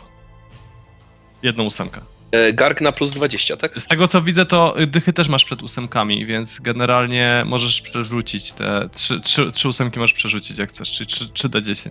Jedną 1.43 1.65
ósemkę. 1.65 2.01
E, 2.33 2.53
gark 2.53 2.81
na 2.81 2.93
plus 2.93 3.13
20, 3.13 3.57
tak? 3.57 3.81
Z 3.81 3.87
tego, 3.87 4.09
co 4.09 4.23
widzę, 4.23 4.47
to 4.47 4.75
dychy 4.87 5.13
też 5.13 5.29
masz 5.29 5.45
przed 5.45 5.63
ósemkami, 5.63 6.27
więc 6.27 6.61
generalnie 6.61 7.43
możesz 7.47 7.81
przerzucić 7.81 8.53
te... 8.53 8.89
Trzy, 8.95 9.21
trzy, 9.21 9.53
trzy 9.53 9.69
ósemki 9.69 9.99
możesz 9.99 10.15
przerzucić, 10.15 10.59
jak 10.59 10.69
chcesz, 10.71 10.91
czyli 10.93 11.07
3, 11.07 11.25
3D10. 11.27 11.91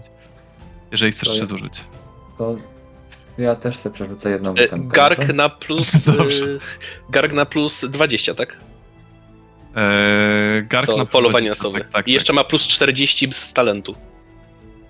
Jeżeli 0.92 1.12
chcesz 1.12 1.28
To 1.30 1.34
trzy 1.34 1.42
ja- 1.44 1.48
zużyć. 1.48 1.74
To 2.38 2.56
ja 3.38 3.56
też 3.56 3.78
sobie 3.78 3.94
przerzucę 3.96 4.30
jedną 4.30 4.56
E, 4.56 4.66
ósemkę. 4.66 4.96
gark 4.96 5.18
dobrze? 5.20 5.34
na 5.34 5.50
plus. 5.50 6.06
Dobrze. 6.18 6.46
E, 6.46 6.50
gark 7.10 7.34
na 7.34 7.46
plus 7.46 7.86
20, 7.90 8.36
tak? 8.36 8.58
Eee, 9.76 10.64
gark 10.68 10.88
To 10.88 10.98
na 10.98 11.06
polowanie 11.06 11.46
20, 11.50 11.64
na 11.64 11.70
sowy. 11.70 11.80
Tak, 11.82 11.92
tak, 11.94 12.08
I 12.08 12.12
jeszcze 12.12 12.34
ma 12.34 12.44
plus 12.44 12.68
40 12.68 13.28
z 13.34 13.54
talentu. 13.54 13.96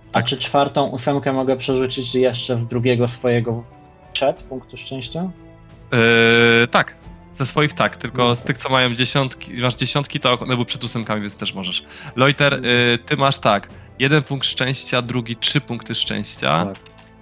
A 0.10 0.14
Tak. 0.14 0.26
czy 0.26 0.38
czwartą 0.38 0.88
ósemkę 0.88 1.34
mogę 1.34 1.58
przerzucić 1.58 2.16
jeszcze 2.16 2.58
z 2.58 2.68
drugiego 2.68 3.08
swojego 3.08 3.64
przed 4.14 4.38
punktu 4.38 4.78
szczęścia? 4.78 5.20
Eee, 5.92 6.68
tak, 6.72 6.98
ze 7.38 7.46
swoich 7.46 7.74
tak, 7.74 7.96
tylko 7.98 8.24
No 8.28 8.36
z 8.36 8.38
tak. 8.40 8.48
tych, 8.48 8.58
co 8.58 8.70
mają 8.70 8.96
dziesiątki, 8.96 9.54
masz 9.54 9.76
dziesiątki, 9.76 10.20
to 10.20 10.40
one 10.40 10.54
były 10.54 10.66
przed 10.66 10.84
ósemkami, 10.84 11.22
więc 11.22 11.36
też 11.36 11.54
możesz. 11.54 11.84
Loiter, 12.16 12.54
Mhm. 12.54 12.74
y, 12.76 12.98
ty 13.06 13.18
masz 13.18 13.38
tak, 13.40 13.70
jeden 14.00 14.24
punkt 14.24 14.46
szczęścia, 14.48 15.02
drugi 15.02 15.36
trzy 15.36 15.62
punkty 15.62 15.96
szczęścia 15.96 16.66
Tak. 16.66 16.78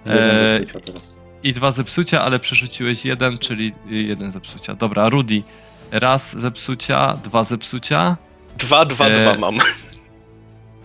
Jeden 0.06 0.58
zepsucia 0.58 0.80
teraz. 0.86 1.12
i 1.42 1.52
dwa 1.52 1.70
zepsucia, 1.72 2.22
ale 2.24 2.38
przerzuciłeś 2.38 3.04
jeden, 3.04 3.38
czyli 3.38 3.72
jeden 3.86 4.32
zepsucia. 4.32 4.74
Dobra, 4.74 5.08
Rudy, 5.08 5.42
raz 5.90 6.36
zepsucia, 6.36 7.14
dwa 7.24 7.44
zepsucia. 7.44 8.16
2, 8.58 8.84
2, 8.84 9.06
E, 9.06 9.22
2 9.22 9.38
mam. 9.38 9.58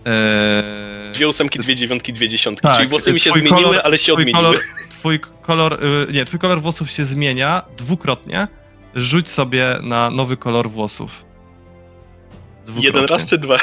Eee, 0.04 1.12
Dwie 1.12 1.28
ósemki, 1.28 1.58
dwie 1.58 1.76
dziewiątki, 1.76 2.12
dwie 2.12 2.28
dziesiątki. 2.28 2.62
tak, 2.62 2.76
Czyli 2.76 2.88
włosy 2.88 3.12
mi 3.12 3.20
się 3.20 3.30
twój 3.30 3.42
zmieniły, 3.42 3.62
kolor- 3.76 3.80
ale 3.84 3.98
się 3.98 4.12
odmieniły. 4.12 4.36
Kolor, 4.44 4.58
twój 5.04 5.20
kolor, 5.42 5.84
y, 6.08 6.12
nie, 6.12 6.24
twój 6.24 6.40
kolor 6.40 6.60
włosów 6.62 6.90
się 6.90 7.04
zmienia 7.04 7.62
dwukrotnie. 7.76 8.48
Rzuć 8.94 9.28
sobie 9.28 9.78
na 9.82 10.10
nowy 10.10 10.36
kolor 10.36 10.70
włosów. 10.70 11.24
Dwukrotnie. 12.66 12.86
Jeden 12.86 13.04
raz 13.06 13.26
czy 13.26 13.38
dwa? 13.38 13.56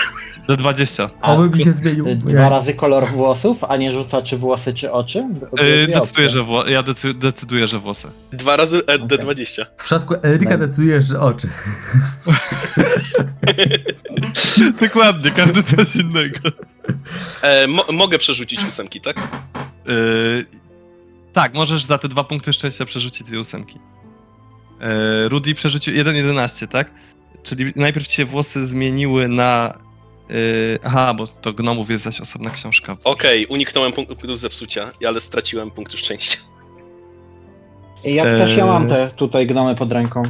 Do 0.47 0.57
20. 0.57 1.09
A, 1.21 1.33
Oby 1.33 1.57
mi 1.57 1.63
się 1.63 1.71
zmienił. 1.71 2.07
Y, 2.07 2.15
Dwa 2.15 2.49
razy 2.49 2.73
kolor 2.73 3.07
włosów, 3.07 3.63
a 3.63 3.77
nie 3.77 3.91
rzuca 3.91 4.21
czy 4.21 4.37
włosy, 4.37 4.73
czy 4.73 4.91
oczy? 4.91 5.23
Yy, 5.61 5.87
decyduję, 5.87 6.29
że 6.29 6.39
wło- 6.39 6.69
ja 6.69 6.83
decy- 6.83 7.13
decyduję, 7.13 7.67
że 7.67 7.79
włosy. 7.79 8.07
Dwa 8.33 8.55
razy 8.55 8.77
E, 8.77 8.81
Okej. 8.95 9.07
D20. 9.07 9.65
W 9.77 9.83
przypadku 9.83 10.15
Eryka 10.23 10.51
No. 10.51 10.57
decydujesz, 10.57 11.05
że 11.05 11.19
oczy. 11.19 11.47
Dokładnie, 14.81 15.31
każdy 15.31 15.63
coś 15.63 15.95
innego. 15.95 16.39
E, 17.41 17.67
mo 17.67 17.85
mogę 17.93 18.17
przerzucić 18.17 18.65
ósemki, 18.67 19.01
tak? 19.01 19.17
Yy, 19.87 20.45
tak, 21.33 21.53
możesz 21.53 21.83
za 21.83 21.97
te 21.97 22.07
dwa 22.07 22.23
punkty 22.23 22.53
szczęścia 22.53 22.85
przerzucić 22.85 23.27
dwie 23.27 23.39
ósemki. 23.39 23.79
Yy, 24.79 25.29
Rudy 25.29 25.53
przerzucił 25.53 25.93
1,11, 25.93 26.67
tak? 26.67 26.91
Czyli 27.43 27.73
najpierw 27.75 28.07
ci 28.07 28.15
się 28.15 28.25
włosy 28.25 28.65
zmieniły 28.65 29.27
na 29.27 29.73
Yy, 30.29 30.79
aha, 30.83 31.13
bo 31.13 31.27
to 31.27 31.53
gnomów 31.53 31.89
jest 31.89 32.03
zaś 32.03 32.21
osobna 32.21 32.49
książka. 32.49 32.97
Okej, 33.03 33.45
uniknąłem 33.45 33.91
punktu 33.93 34.37
zepsucia, 34.37 34.91
ale 35.07 35.19
straciłem 35.19 35.71
punktu 35.71 35.97
szczęścia. 35.97 36.37
I 38.03 38.13
jak 38.13 38.25
też 38.25 38.57
ja 38.57 38.65
mam 38.65 38.83
Eee. 38.83 38.89
te 38.89 39.11
tutaj 39.15 39.47
gnomy 39.47 39.75
pod 39.75 39.91
ręką. 39.91 40.23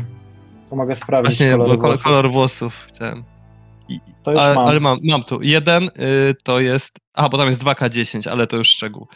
To 0.70 0.76
mogę 0.76 0.96
sprawdzić 0.96 1.38
Właśnie, 1.38 1.52
kolor 1.52 1.68
bo 1.68 1.78
kolor, 1.78 1.90
włosów. 1.92 2.04
kolor 2.04 2.30
włosów 2.32 2.88
chciałem. 2.90 3.24
I, 3.90 4.00
To 4.24 4.32
już 4.32 4.40
ale, 4.40 4.56
mam. 4.56 4.68
ale 4.68 4.80
mam, 4.80 4.98
mam 5.04 5.24
tu. 5.24 5.42
Jeden 5.42 5.84
y, 5.84 5.90
to 6.44 6.60
jest. 6.60 7.00
A, 7.14 7.30
bo 7.30 7.38
tam 7.38 7.48
jest 7.48 7.64
2K10, 7.64 8.30
ale 8.30 8.48
to 8.48 8.58
już 8.58 8.68
szczegół. 8.68 9.08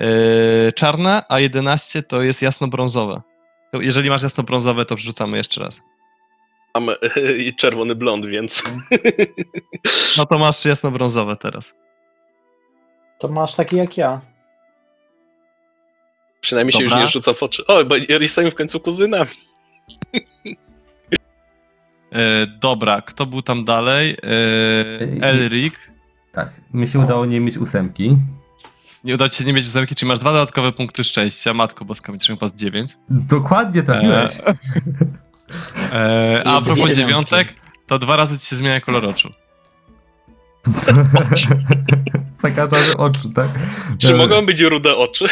Y, 0.00 0.72
czarne, 0.72 1.22
a 1.28 1.40
11 1.40 2.02
to 2.02 2.22
jest 2.22 2.42
jasno-brązowe. 2.42 3.22
Jeżeli 3.72 4.10
masz 4.10 4.22
jasno-brązowe, 4.22 4.84
to 4.84 4.96
wrzucamy 4.96 5.36
jeszcze 5.36 5.60
raz. 5.60 5.80
Mam 6.74 6.88
i 7.38 7.54
czerwony 7.54 7.94
blond, 7.94 8.26
więc 8.26 8.62
No 10.18 10.26
to 10.26 10.38
masz 10.38 10.64
jasno-brązowe 10.64 11.36
teraz. 11.36 11.74
To 13.18 13.28
masz 13.28 13.54
taki 13.54 13.76
jak 13.76 13.96
ja. 13.96 14.20
przynajmniej 16.40 16.72
się 16.72 16.82
już 16.82 16.90
Dobra. 16.90 17.04
nie 17.04 17.10
rzuca 17.10 17.34
w 17.34 17.42
oczy. 17.42 17.66
O, 17.66 17.84
bo 17.84 17.96
jesteśmy 17.96 18.50
w 18.50 18.54
końcu 18.54 18.80
kuzynami. 18.80 19.30
E, 22.12 22.46
dobra, 22.46 23.02
kto 23.02 23.26
był 23.26 23.42
tam 23.42 23.64
dalej? 23.64 24.16
E, 25.20 25.22
Elric. 25.22 25.74
Tak, 26.32 26.50
mi 26.74 26.88
się 26.88 26.98
udało 26.98 27.26
nie 27.26 27.40
mieć 27.40 27.58
ósemki. 27.58 28.16
Nie 29.04 29.14
udało 29.14 29.28
ci 29.28 29.36
się 29.36 29.44
nie 29.44 29.52
mieć 29.52 29.66
ósemki, 29.66 29.94
czyli 29.94 30.08
masz 30.08 30.18
dwa 30.18 30.32
dodatkowe 30.32 30.72
punkty 30.72 31.04
szczęścia. 31.04 31.54
Matko 31.54 31.84
boska, 31.84 32.12
mi 32.12 32.18
trzeba 32.18 32.38
pas 32.38 32.54
9. 32.54 32.96
Dokładnie 33.10 33.82
trafiłeś. 33.82 34.32
E, 35.92 36.42
a 36.46 36.56
a 36.56 36.60
propos 36.62 36.90
dziewiątek, 36.90 37.54
to 37.86 37.98
dwa 37.98 38.16
razy 38.16 38.38
ci 38.38 38.46
się 38.46 38.56
zmienia 38.56 38.80
kolor 38.80 39.06
oczu. 39.06 39.32
Zakażamy 42.42 42.96
oczu, 42.96 43.28
tak? 43.32 43.48
Czy 43.98 44.12
E, 44.14 44.16
mogą 44.16 44.46
być 44.46 44.60
rude 44.60 44.96
oczy? 44.96 45.24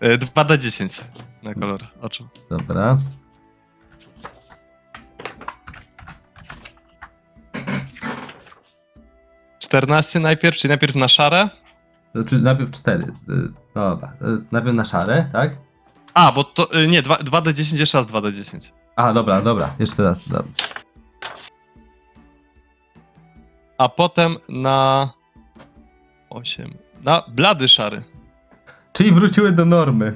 E, 0.00 0.18
2D10 0.18 1.02
na 1.42 1.54
kolor 1.54 1.80
oczu. 2.00 2.28
Dobra. 2.50 2.98
Czternaście 9.58 10.20
najpierw, 10.20 10.56
czyli 10.56 10.68
najpierw 10.68 10.94
na 10.94 11.08
szare. 11.08 11.48
Znaczy 12.14 12.38
najpierw 12.38 12.70
cztery. 12.70 13.04
Y, 13.04 13.52
No 13.74 13.90
dobra. 13.90 14.12
Y, 14.22 14.44
Najpierw 14.52 14.74
na 14.76 14.84
szare, 14.84 15.28
tak? 15.32 15.56
A, 16.14 16.32
bo 16.32 16.44
to. 16.44 16.80
y, 16.80 16.88
Nie, 16.88 17.02
2, 17.02 17.16
2D10, 17.16 17.76
jeszcze 17.78 17.98
raz 17.98 18.06
2D10. 18.06 18.70
A, 18.96 19.12
dobra, 19.12 19.42
dobra. 19.42 19.70
Jeszcze 19.78 20.02
raz. 20.02 20.28
Dobra. 20.28 20.52
A 23.78 23.88
potem 23.88 24.36
na. 24.48 25.08
8. 26.30 26.74
Na 27.02 27.22
blady 27.28 27.68
szary. 27.68 28.02
Czyli 28.92 29.12
wróciły 29.12 29.52
do 29.52 29.64
normy. 29.64 30.12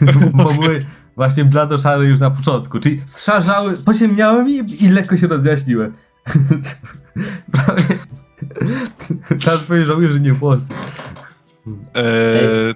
Bo 0.32 0.44
były 0.54 0.86
właśnie 1.16 1.44
blado-szare 1.44 2.02
już 2.04 2.20
na 2.20 2.30
początku. 2.30 2.80
Czyli 2.80 3.00
zszarzały, 3.06 3.76
pociemniały 3.78 4.44
mi 4.44 4.52
i 4.84 4.88
lekko 4.88 5.16
się 5.16 5.26
rozjaśniły. 5.26 5.92
Prawie. 7.52 7.84
Teraz 9.44 9.64
powiem, 9.64 9.84
żałuję, 9.84 10.10
że 10.10 10.20
nie 10.20 10.32
włosy. 10.32 10.74
E, 11.96 12.74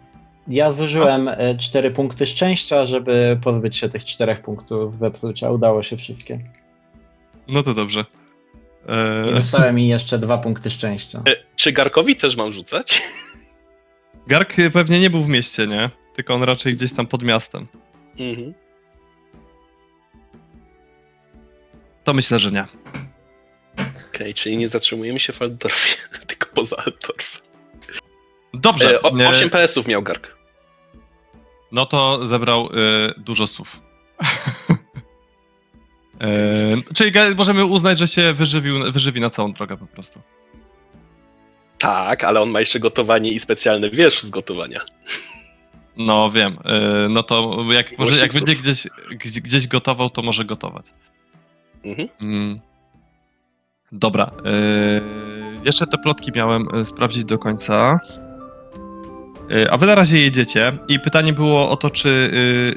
Ja 0.48 0.72
zużyłem 0.72 1.28
e, 1.28 1.58
cztery 1.58 1.90
punkty 1.90 2.26
szczęścia, 2.26 2.86
żeby 2.86 3.38
pozbyć 3.44 3.76
się 3.78 3.88
tych 3.88 4.04
czterech 4.04 4.42
punktów 4.42 4.92
zepsucia. 4.94 5.50
Udało 5.50 5.82
się 5.82 5.96
wszystkie. 5.96 6.40
no 7.48 7.62
to 7.62 7.74
dobrze. 7.74 8.04
I 9.26 9.30
E, 9.30 9.40
zostały 9.40 9.72
mi 9.72 9.88
jeszcze 9.88 10.18
dwa 10.18 10.38
punkty 10.38 10.70
szczęścia. 10.70 11.22
E, 11.28 11.32
Czy 11.56 11.72
Garkowi 11.72 12.16
też 12.16 12.36
mam 12.36 12.52
rzucać? 12.52 13.02
Gark 14.26 14.54
pewnie 14.72 15.00
nie 15.00 15.10
był 15.10 15.20
w 15.20 15.28
mieście, 15.28 15.66
nie? 15.66 15.90
Tylko 16.14 16.34
on 16.34 16.42
raczej 16.42 16.74
gdzieś 16.74 16.92
tam 16.92 17.06
pod 17.06 17.22
miastem. 17.22 17.66
Mhm. 18.20 18.54
To 22.04 22.12
myślę, 22.14 22.38
że 22.38 22.50
nie. 22.52 22.64
Okej, 24.20 24.34
czyli 24.34 24.56
nie 24.56 24.68
zatrzymujemy 24.68 25.20
się 25.20 25.32
w 25.32 25.42
Altdorfie, 25.42 25.96
tylko 26.26 26.46
poza 26.54 26.76
Altdorf. 26.76 27.42
Dobrze. 28.54 28.94
E, 28.94 29.02
o, 29.02 29.20
e, 29.20 29.28
8 29.28 29.50
PS-ów 29.50 29.86
miał 29.86 30.02
Gark. 30.02 30.36
No 31.72 31.86
to 31.86 32.26
zebrał 32.26 32.66
y, 32.66 33.14
dużo 33.16 33.46
słów. 33.46 33.80
y, 36.22 36.92
czyli 36.96 37.12
możemy 37.36 37.64
uznać, 37.64 37.98
że 37.98 38.08
się 38.08 38.32
wyżywił, 38.32 38.92
wyżywi 38.92 39.20
na 39.20 39.30
całą 39.30 39.52
drogę 39.52 39.76
po 39.76 39.86
prostu. 39.86 40.20
Tak, 41.78 42.24
ale 42.24 42.40
on 42.40 42.50
ma 42.50 42.60
jeszcze 42.60 42.80
gotowanie 42.80 43.30
i 43.30 43.40
specjalny 43.40 43.90
wiersz 43.90 44.22
z 44.22 44.30
gotowania. 44.30 44.80
No 45.96 46.30
wiem. 46.30 46.58
Y, 47.04 47.08
no 47.08 47.22
to 47.22 47.64
jak, 47.72 47.98
może, 47.98 48.20
jak 48.20 48.32
będzie 48.32 48.56
gdzieś, 48.56 48.88
gdzieś, 49.10 49.40
gdzieś 49.40 49.66
gotował, 49.66 50.10
to 50.10 50.22
może 50.22 50.44
gotować. 50.44 50.86
Mhm. 51.84 52.08
Mm. 52.20 52.69
Dobra. 53.92 54.30
y, 54.46 55.64
jeszcze 55.64 55.86
te 55.86 55.98
plotki 55.98 56.32
miałem 56.34 56.74
y, 56.74 56.84
sprawdzić 56.84 57.24
do 57.24 57.38
końca. 57.38 58.00
Y, 59.52 59.70
A 59.70 59.76
wy 59.76 59.86
na 59.86 59.94
razie 59.94 60.18
jedziecie 60.18 60.78
i 60.88 61.00
pytanie 61.00 61.32
było 61.32 61.70
o 61.70 61.76
to, 61.76 61.90
czy 61.90 62.08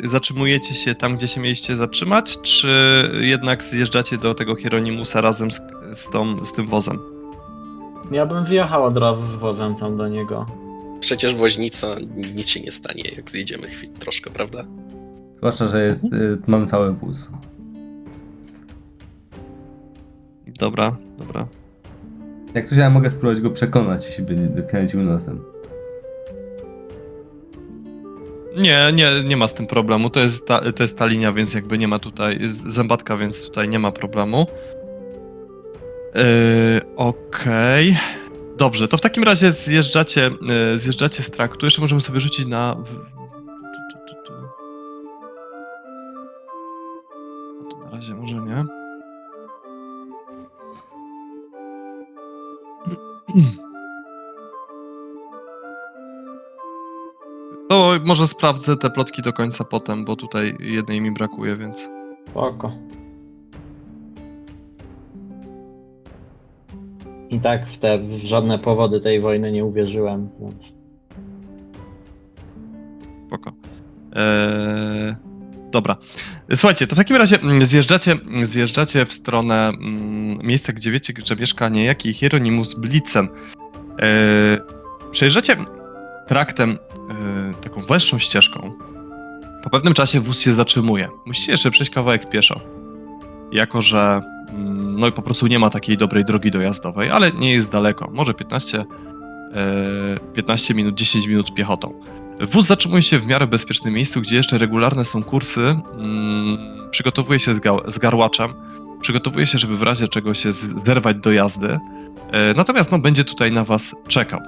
y, 0.05 0.07
zatrzymujecie 0.09 0.75
się 0.75 0.95
tam, 0.95 1.17
gdzie 1.17 1.27
się 1.27 1.41
mieliście 1.41 1.75
zatrzymać, 1.75 2.41
czy 2.41 2.67
jednak 3.21 3.63
zjeżdżacie 3.63 4.17
do 4.17 4.33
tego 4.33 4.55
Hieronimusa 4.55 5.21
razem 5.21 5.51
z, 5.51 5.61
z, 5.95 6.09
tą, 6.09 6.45
z 6.45 6.53
tym 6.53 6.67
wozem? 6.67 6.99
Ja 8.11 8.25
bym 8.25 8.45
wjechał 8.45 8.83
od 8.83 8.97
razu 8.97 9.21
z 9.31 9.35
wozem 9.35 9.75
tam 9.75 9.97
do 9.97 10.07
niego. 10.07 10.45
Przecież 10.99 11.35
woźnica 11.35 11.87
nic 12.35 12.49
się 12.49 12.59
nie 12.61 12.71
stanie, 12.71 13.03
jak 13.15 13.31
zjedziemy 13.31 13.67
chwilę 13.67 13.93
troszkę, 13.99 14.29
prawda? 14.29 14.63
Zwłaszcza, 15.35 15.67
że 15.67 15.83
jest, 15.85 16.13
y, 16.13 16.37
mamy 16.47 16.65
cały 16.65 16.93
wóz. 16.93 17.31
Dobra, 20.59 20.95
dobra. 21.17 21.47
Jak 22.53 22.65
coś, 22.65 22.77
ja 22.77 22.89
mogę 22.89 23.09
spróbować 23.09 23.41
go 23.41 23.49
przekonać, 23.49 24.05
jeśli 24.05 24.23
by 24.25 24.63
kręcił 24.63 25.03
nosem. 25.03 25.43
Nie, 28.57 28.91
nie, 28.93 29.23
nie 29.23 29.37
ma 29.37 29.47
z 29.47 29.53
tym 29.53 29.67
problemu. 29.67 30.09
To 30.09 30.19
jest, 30.19 30.47
ta, 30.47 30.71
to 30.71 30.83
jest 30.83 30.97
ta 30.97 31.05
linia, 31.05 31.31
więc 31.31 31.53
jakby 31.53 31.77
nie 31.77 31.87
ma 31.87 31.99
tutaj 31.99 32.39
zębatka, 32.67 33.17
więc 33.17 33.43
tutaj 33.45 33.69
nie 33.69 33.79
ma 33.79 33.91
problemu. 33.91 34.47
Yy, 36.15 36.95
Okej. 36.95 37.97
Dobrze, 38.57 38.87
to 38.87 38.97
w 38.97 39.01
takim 39.01 39.23
razie 39.23 39.51
zjeżdżacie, 39.51 40.31
yy, 40.71 40.77
zjeżdżacie 40.77 41.23
z 41.23 41.31
traktu. 41.31 41.65
Jeszcze 41.65 41.81
możemy 41.81 42.01
sobie 42.01 42.19
rzucić 42.19 42.45
na. 42.45 42.75
w- 42.75 42.83
tu, 42.85 44.05
tu, 44.07 44.15
tu, 44.15 44.23
tu. 44.25 44.33
No 47.63 47.69
to 47.71 47.77
na 47.85 47.91
razie 47.91 48.13
może 48.15 48.35
nie. 48.35 48.65
To 57.69 57.91
może 58.05 58.27
sprawdzę 58.27 58.77
te 58.77 58.89
plotki 58.89 59.21
do 59.21 59.33
końca 59.33 59.63
potem, 59.63 60.05
bo 60.05 60.15
tutaj 60.15 60.55
jednej 60.59 61.01
mi 61.01 61.11
brakuje, 61.11 61.57
więc. 61.57 61.89
Spoko. 62.29 62.71
I 67.29 67.39
tak 67.39 67.67
w 67.67 67.77
te 67.77 67.99
w 67.99 68.17
żadne 68.23 68.59
powody 68.59 68.99
tej 68.99 69.21
wojny 69.21 69.51
nie 69.51 69.65
uwierzyłem. 69.65 70.29
Więc... 70.39 70.55
Spoko. 73.27 73.51
Eee, 74.15 75.15
dobra. 75.73 75.95
Słuchajcie, 76.55 76.87
to 76.87 76.95
w 76.95 76.97
takim 76.97 77.15
razie 77.15 77.39
mm, 77.41 77.65
zjeżdżacie, 77.65 78.17
zjeżdżacie 78.43 79.05
w 79.05 79.13
stronę 79.13 79.67
mm, 79.67 80.47
miejsca, 80.47 80.73
gdzie 80.73 80.91
wiecie, 80.91 81.13
że 81.25 81.35
mieszka 81.35 81.69
niejaki 81.69 82.13
Hieronymus 82.13 82.73
Blitzen. 82.73 83.27
Eee, 83.99 84.59
przejeżdżacie 85.11 85.55
traktem, 86.27 86.71
e, 86.71 87.53
taką 87.63 87.81
węższą 87.81 88.19
ścieżką. 88.19 88.71
Po 89.63 89.69
pewnym 89.69 89.93
czasie 89.93 90.19
wóz 90.19 90.39
się 90.39 90.53
zatrzymuje. 90.53 91.09
Musicie 91.25 91.51
jeszcze 91.51 91.71
przejść 91.71 91.91
kawałek 91.91 92.29
pieszo. 92.29 92.61
Jako, 93.51 93.81
że 93.81 94.21
mm, 94.49 94.99
no 94.99 95.07
i 95.07 95.11
po 95.11 95.21
prostu 95.21 95.47
nie 95.47 95.59
ma 95.59 95.69
takiej 95.69 95.97
dobrej 95.97 96.25
drogi 96.25 96.51
dojazdowej, 96.51 97.09
ale 97.09 97.31
nie 97.31 97.53
jest 97.53 97.71
daleko. 97.71 98.09
Może 98.11 98.33
15, 98.33 98.85
e, 99.53 100.33
15 100.33 100.73
minut, 100.73 100.95
10 100.95 101.27
minut 101.27 101.53
piechotą. 101.53 101.93
Wóz 102.41 102.65
zatrzymuje 102.67 103.01
się 103.01 103.19
w 103.19 103.27
miarę 103.27 103.47
bezpiecznym 103.47 103.93
miejscu, 103.93 104.21
gdzie 104.21 104.35
jeszcze 104.35 104.57
regularne 104.57 105.05
są 105.05 105.23
kursy. 105.23 105.61
Mm, 105.97 106.57
przygotowuje 106.91 107.39
się 107.39 107.53
z, 107.53 107.57
ga- 107.57 107.91
z 107.91 107.97
garłaczem. 107.99 108.53
Przygotowuje 109.01 109.45
się, 109.45 109.57
żeby 109.57 109.77
w 109.77 109.81
razie 109.83 110.07
czego 110.07 110.33
się 110.33 110.51
zerwać 110.85 111.17
do 111.17 111.31
jazdy. 111.31 111.79
E, 112.31 112.53
natomiast 112.53 112.91
no, 112.91 112.99
będzie 112.99 113.23
tutaj 113.23 113.51
na 113.51 113.63
was 113.63 113.91
czekał. 114.07 114.39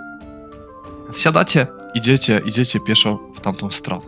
Siadacie, 1.17 1.67
idziecie, 1.95 2.41
idziecie 2.45 2.80
pieszo 2.80 3.19
w 3.36 3.39
tamtą 3.39 3.71
stronę. 3.71 4.06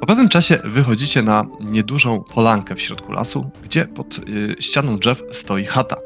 Po 0.00 0.06
pewnym 0.06 0.28
czasie 0.28 0.58
wychodzicie 0.64 1.22
na 1.22 1.46
niedużą 1.60 2.24
polankę 2.34 2.74
w 2.74 2.80
środku 2.80 3.12
lasu, 3.12 3.50
gdzie 3.64 3.86
pod 3.86 4.18
y, 4.18 4.56
ścianą 4.60 4.98
drzew 4.98 5.22
stoi 5.32 5.64
chata. 5.64 5.96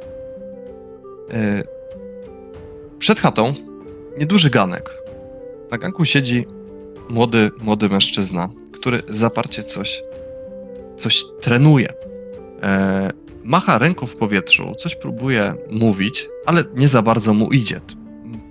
E, 1.31 1.62
Przed 2.98 3.20
chatą 3.20 3.55
nieduży 4.18 4.50
ganek. 4.50 4.94
Na 5.70 5.78
ganku 5.78 6.05
siedzi 6.05 6.46
młody, 7.10 7.50
młody 7.62 7.88
mężczyzna, 7.88 8.48
który 8.72 9.02
zaparcie 9.08 9.62
coś, 9.62 10.02
coś 10.96 11.24
trenuje. 11.40 11.88
E, 12.62 13.10
macha 13.44 13.78
ręką 13.78 14.06
w 14.06 14.16
powietrzu, 14.16 14.72
coś 14.78 14.96
próbuje 14.96 15.54
mówić, 15.70 16.28
ale 16.46 16.64
nie 16.74 16.88
za 16.88 17.02
bardzo 17.02 17.34
mu 17.34 17.50
idzie. 17.50 17.80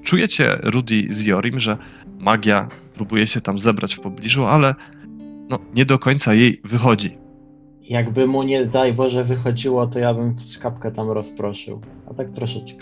Czujecie, 0.03 0.59
Rudy 0.63 1.07
z 1.09 1.23
Jorim, 1.23 1.59
że 1.59 1.77
magia 2.19 2.67
próbuje 2.95 3.27
się 3.27 3.41
tam 3.41 3.59
zebrać 3.59 3.95
w 3.95 3.99
pobliżu, 3.99 4.45
ale 4.45 4.75
no, 5.49 5.59
nie 5.73 5.85
do 5.85 5.99
końca 5.99 6.33
jej 6.33 6.61
wychodzi. 6.63 7.17
Jakby 7.81 8.27
mu 8.27 8.43
nie 8.43 8.65
daj 8.65 8.93
Boże 8.93 9.23
wychodziło, 9.23 9.87
to 9.87 9.99
ja 9.99 10.13
bym 10.13 10.35
szkapkę 10.51 10.91
tam 10.91 11.09
rozproszył. 11.09 11.81
A 12.09 12.13
tak 12.13 12.29
troszeczkę. 12.29 12.77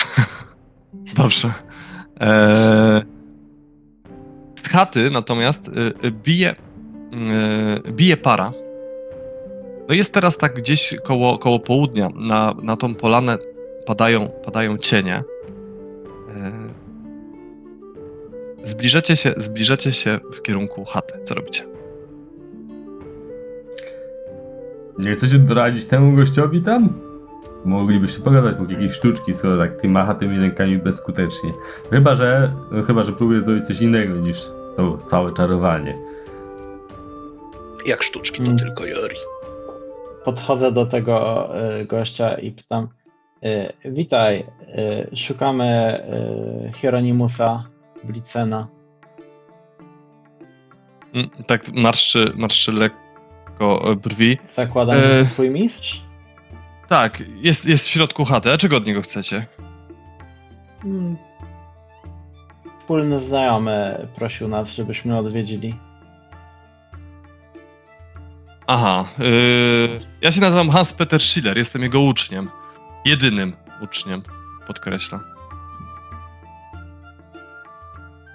Dobrze. 1.18 1.54
Eee, 2.20 3.02
chaty 4.70 5.10
natomiast 5.12 5.68
y, 5.68 5.72
y, 6.08 6.12
bije, 6.12 6.56
y, 7.88 7.92
bije 7.92 8.18
para. 8.18 8.54
No 9.88 9.96
jest 9.96 10.14
teraz 10.14 10.38
tak 10.38 10.56
gdzieś 10.56 10.96
koło, 11.04 11.38
koło 11.38 11.60
południa. 11.60 12.10
Na, 12.16 12.56
na 12.64 12.78
tą 12.78 12.96
polanę 12.96 13.38
padają, 13.86 14.28
padają 14.46 14.78
cienie. 14.78 15.24
Zbliżacie 18.64 19.16
się, 19.16 19.34
zbliżacie 19.38 19.94
się 19.94 20.20
w 20.34 20.42
kierunku 20.42 20.86
chaty. 20.86 21.14
Co 21.26 21.34
robicie? 21.36 21.64
Nie 25.00 25.14
chcecie 25.14 25.40
doradzić 25.40 25.86
temu 25.86 26.16
gościowi 26.16 26.62
tam? 26.62 27.09
Moglibyście 27.66 28.22
pogadać, 28.22 28.60
mógł 28.60 28.72
jakieś 28.72 28.92
sztuczki, 28.94 29.34
skoro 29.34 29.58
tak 29.58 29.72
ty 29.82 29.90
macha 29.90 30.16
tymi 30.16 30.40
rękami 30.40 30.78
bezskutecznie. 30.78 31.54
Chyba, 31.92 32.16
że, 32.16 32.52
no, 32.72 32.84
chyba, 32.84 33.04
że 33.04 33.12
próbuje 33.12 33.42
zrobić 33.42 33.68
coś 33.68 33.82
innego 33.82 34.16
niż 34.16 34.46
to 34.76 34.98
całe 35.08 35.34
czarowanie. 35.34 35.98
Jak 37.86 38.04
sztuczki, 38.04 38.38
to 38.38 38.44
Mm. 38.44 38.58
tylko 38.58 38.86
Jori. 38.86 39.16
Podchodzę 40.26 40.72
do 40.72 40.86
tego 40.86 41.50
y, 41.82 41.86
gościa 41.86 42.34
i 42.38 42.52
pytam: 42.52 42.88
y, 43.44 43.74
Witaj, 43.92 44.46
y, 45.12 45.16
szukamy 45.18 46.00
y, 46.70 46.78
Hieronimusa 46.78 47.64
Blicena. 48.04 48.68
Mm, 51.14 51.30
Tak 51.48 51.62
marszczy, 51.74 52.34
marszczy 52.36 52.72
lekko 52.72 53.96
brwi. 54.04 54.38
Zakładam, 54.56 54.96
E. 54.96 55.00
że 55.00 55.24
to 55.26 55.30
twój 55.32 55.50
mistrz? 55.50 56.02
Tak, 56.90 57.24
jest, 57.36 57.66
jest 57.66 57.88
w 57.88 57.90
środku 57.92 58.26
chaty. 58.26 58.54
A 58.54 58.58
czego 58.58 58.78
od 58.78 58.86
niego 58.86 59.02
chcecie? 59.02 59.46
Hmm. 60.82 61.18
Wspólny 62.80 63.20
znajomy 63.20 64.08
prosił 64.16 64.48
nas, 64.48 64.70
żebyśmy 64.70 65.18
odwiedzili. 65.18 65.76
Aha, 68.68 69.06
yy, 69.20 70.00
ja 70.22 70.32
się 70.32 70.42
nazywam 70.42 70.70
Hans 70.70 70.94
Peter 70.94 71.20
Schiller, 71.22 71.58
jestem 71.58 71.82
jego 71.82 72.02
uczniem. 72.02 72.50
Jedynym 73.06 73.54
uczniem, 73.82 74.24
podkreślam. 74.68 75.22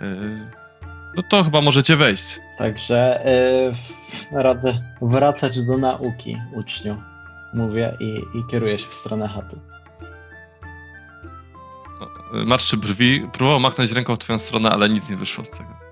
Yy, 0.00 0.50
no 1.16 1.22
to 1.30 1.44
chyba 1.44 1.60
możecie 1.60 1.96
wejść. 1.96 2.40
Także 2.58 3.26
y, 3.26 3.72
w- 3.74 4.32
radzę 4.32 4.74
wracać 5.02 5.62
do 5.62 5.78
nauki, 5.78 6.36
uczniu. 6.52 6.96
Mówię 7.54 7.96
i, 8.00 8.22
i 8.38 8.44
kieruję 8.50 8.78
się 8.78 8.86
w 8.90 8.94
stronę 8.94 9.28
chaty. 9.28 9.56
Marszczy 12.32 12.76
brwi, 12.76 13.28
próbował 13.32 13.60
machnąć 13.60 13.92
ręką 13.92 14.16
w 14.16 14.18
twoją 14.18 14.38
stronę, 14.38 14.70
ale 14.70 14.88
nic 14.88 15.08
nie 15.08 15.16
wyszło 15.16 15.44
z 15.44 15.50
tego. 15.50 15.84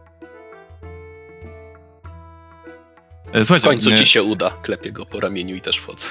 W 3.35 3.47
Słuchajcie, 3.47 3.69
końcu 3.69 3.91
yy, 3.91 3.99
ci 3.99 4.07
się 4.07 4.23
uda. 4.23 4.51
Klepię 4.51 4.93
go 4.93 5.07
po 5.07 5.21
ramieniu 5.21 5.57
i 5.57 5.61
też 5.61 5.77
wchodzę. 5.77 6.07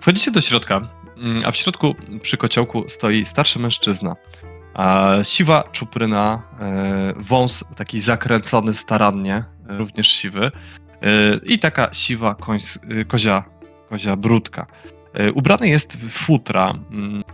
Wchodzicie 0.00 0.30
do 0.30 0.40
środka, 0.40 0.80
mm, 1.16 1.42
a 1.44 1.50
w 1.50 1.56
środku 1.56 1.94
przy 2.22 2.36
kociołku 2.36 2.88
stoi 2.88 3.24
starszy 3.24 3.58
mężczyzna. 3.58 4.16
A 4.74 5.14
siwa 5.22 5.64
czupryna, 5.72 6.42
e, 6.60 7.12
wąs 7.16 7.64
taki 7.76 8.00
zakręcony 8.00 8.74
starannie, 8.74 9.44
e, 9.68 9.76
również 9.76 10.08
siwy. 10.08 10.50
E, 11.02 11.40
I 11.42 11.58
taka 11.58 11.94
siwa 11.94 12.34
końs, 12.34 12.78
e, 13.00 13.04
kozia, 13.04 13.44
kozia 13.90 14.16
brudka. 14.16 14.66
E, 15.14 15.32
Ubrany 15.32 15.68
jest 15.68 15.96
w 15.96 16.10
futra. 16.10 16.74
mm. 16.90 17.24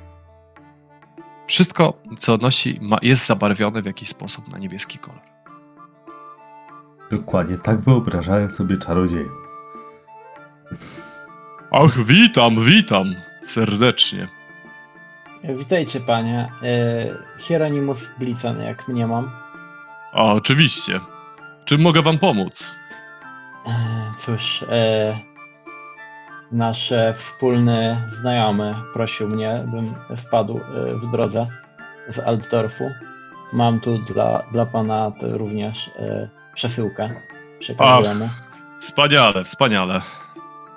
Wszystko, 1.47 2.03
co 2.19 2.37
nosi, 2.37 2.79
ma, 2.83 2.99
jest 3.03 3.27
zabarwione 3.27 3.83
w 3.83 3.87
jakiś 3.87 4.09
sposób 4.09 4.49
na 4.49 4.59
niebieski 4.59 4.99
kolor. 4.99 5.21
Dokładnie, 7.11 7.59
tak 7.59 7.81
wyobrażałem 7.81 8.51
sobie 8.51 8.77
czarodziejów. 8.77 9.33
Ach, 11.71 11.99
witam, 12.05 12.65
witam 12.65 13.05
serdecznie. 13.47 14.29
Witajcie 15.45 16.01
panie. 16.01 16.49
Y, 16.63 17.43
Hieronimus 17.43 17.99
Blicen, 18.19 18.61
jak 18.61 18.89
mnie 18.89 19.07
mam. 19.07 19.31
A, 20.13 20.23
oczywiście. 20.23 21.01
Czym 21.65 21.81
mogę 21.81 22.03
wam 22.03 22.19
pomóc? 22.19 22.65
E, 23.67 24.13
Cóż, 24.21 24.65
e, 24.69 25.19
nasz 26.53 26.93
e, 26.93 27.15
wspólny 27.19 28.11
znajomy 28.21 28.75
prosił 28.93 29.29
mnie, 29.29 29.65
bym 29.67 29.95
wpadł 30.17 30.61
w 30.95 31.11
drodze 31.11 31.47
z 32.09 32.19
Altdorfu. 32.19 32.91
Mam 33.53 33.81
tu 33.81 33.99
dla, 33.99 34.43
dla 34.53 34.67
pana 34.67 35.13
również 35.21 35.91
przesyłkę. 36.55 37.11
Przekazuję. 37.61 38.29
Wspaniale, 38.81 39.45
wspaniale. 39.45 40.01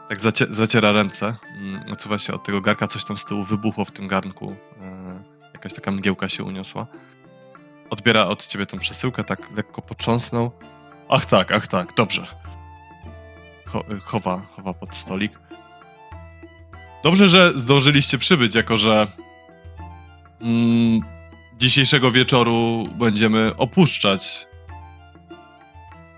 Tak 0.09 0.21
zacie, 0.21 0.45
zaciera 0.49 0.91
ręce. 0.91 1.35
Mm, 1.57 1.91
Odsuwa 1.91 2.17
się 2.17 2.33
od 2.33 2.43
tego 2.43 2.61
garka, 2.61 2.87
coś 2.87 3.03
tam 3.05 3.17
z 3.17 3.25
tyłu 3.25 3.43
wybuchło 3.43 3.85
w 3.85 3.91
tym 3.91 4.07
garnku. 4.07 4.55
Jakaś 5.53 5.73
taka 5.73 5.91
mgiełka 5.91 6.29
się 6.29 6.43
uniosła. 6.43 6.87
Odbiera 7.89 8.25
od 8.25 8.47
ciebie 8.47 8.65
tą 8.65 8.79
przesyłkę, 8.79 9.23
tak 9.23 9.39
lekko 9.55 9.81
potrząsnął. 9.81 10.51
Ach 11.09 11.25
tak, 11.25 11.51
ach 11.51 11.67
tak, 11.67 11.93
dobrze. 11.97 12.27
Cho, 13.67 13.83
chowa, 14.03 14.41
chowa 14.55 14.73
pod 14.73 14.95
stolik. 14.95 15.39
Dobrze, 17.03 17.27
że 17.27 17.51
zdążyliście 17.55 18.17
przybyć, 18.17 18.55
jako 18.55 18.77
że 18.77 19.07
mm, 20.41 21.01
dzisiejszego 21.59 22.11
wieczoru 22.11 22.87
będziemy 22.99 23.55
opuszczać 23.57 24.47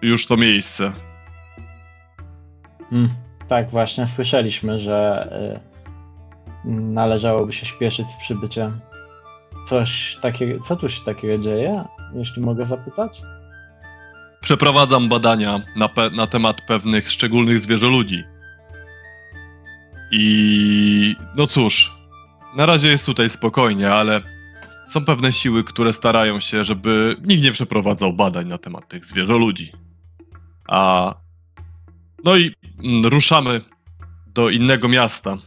już 0.01 0.27
to 0.27 0.37
miejsce. 0.37 0.91
Mm, 2.91 3.09
tak, 3.47 3.69
właśnie 3.69 4.07
słyszeliśmy, 4.07 4.79
że 4.79 5.27
e, 5.31 5.59
należałoby 6.71 7.53
się 7.53 7.65
śpieszyć 7.65 8.07
z 8.11 8.15
przybyciem. 8.23 8.79
Coś 9.69 10.17
takiego, 10.21 10.65
co 10.67 10.75
tu 10.75 10.89
się 10.89 11.01
takiego 11.05 11.43
dzieje, 11.43 11.83
jeśli 12.13 12.41
mogę 12.41 12.65
zapytać? 12.65 13.21
Przeprowadzam 14.41 15.09
badania 15.09 15.61
na, 15.75 15.87
pe- 15.87 16.15
na 16.15 16.27
temat 16.27 16.61
pewnych 16.61 17.11
szczególnych 17.11 17.59
zwierzoludzi. 17.59 18.23
I 20.11 21.15
no 21.35 21.47
cóż, 21.47 21.91
na 22.55 22.65
razie 22.65 22.87
jest 22.87 23.05
tutaj 23.05 23.29
spokojnie, 23.29 23.91
ale 23.91 24.21
są 24.89 25.05
pewne 25.05 25.33
siły, 25.33 25.63
które 25.63 25.93
starają 25.93 26.39
się, 26.39 26.63
żeby 26.63 27.17
nikt 27.21 27.43
nie 27.43 27.51
przeprowadzał 27.51 28.13
badań 28.13 28.47
na 28.47 28.57
temat 28.57 28.87
tych 28.87 29.05
zwierzoludzi. 29.05 29.71
A 30.67 31.13
no 32.23 32.37
i 32.37 32.55
mm, 32.83 33.05
ruszamy 33.05 33.61
do 34.27 34.49
innego 34.49 34.87
miasta, 34.87 35.37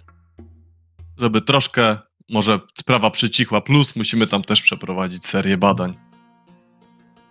żeby 1.18 1.40
troszkę 1.40 1.98
może 2.30 2.60
sprawa 2.78 3.10
przycichła, 3.10 3.60
plus 3.60 3.96
musimy 3.96 4.26
tam 4.26 4.42
też 4.42 4.62
przeprowadzić 4.62 5.26
serię 5.26 5.56
badań. 5.56 5.94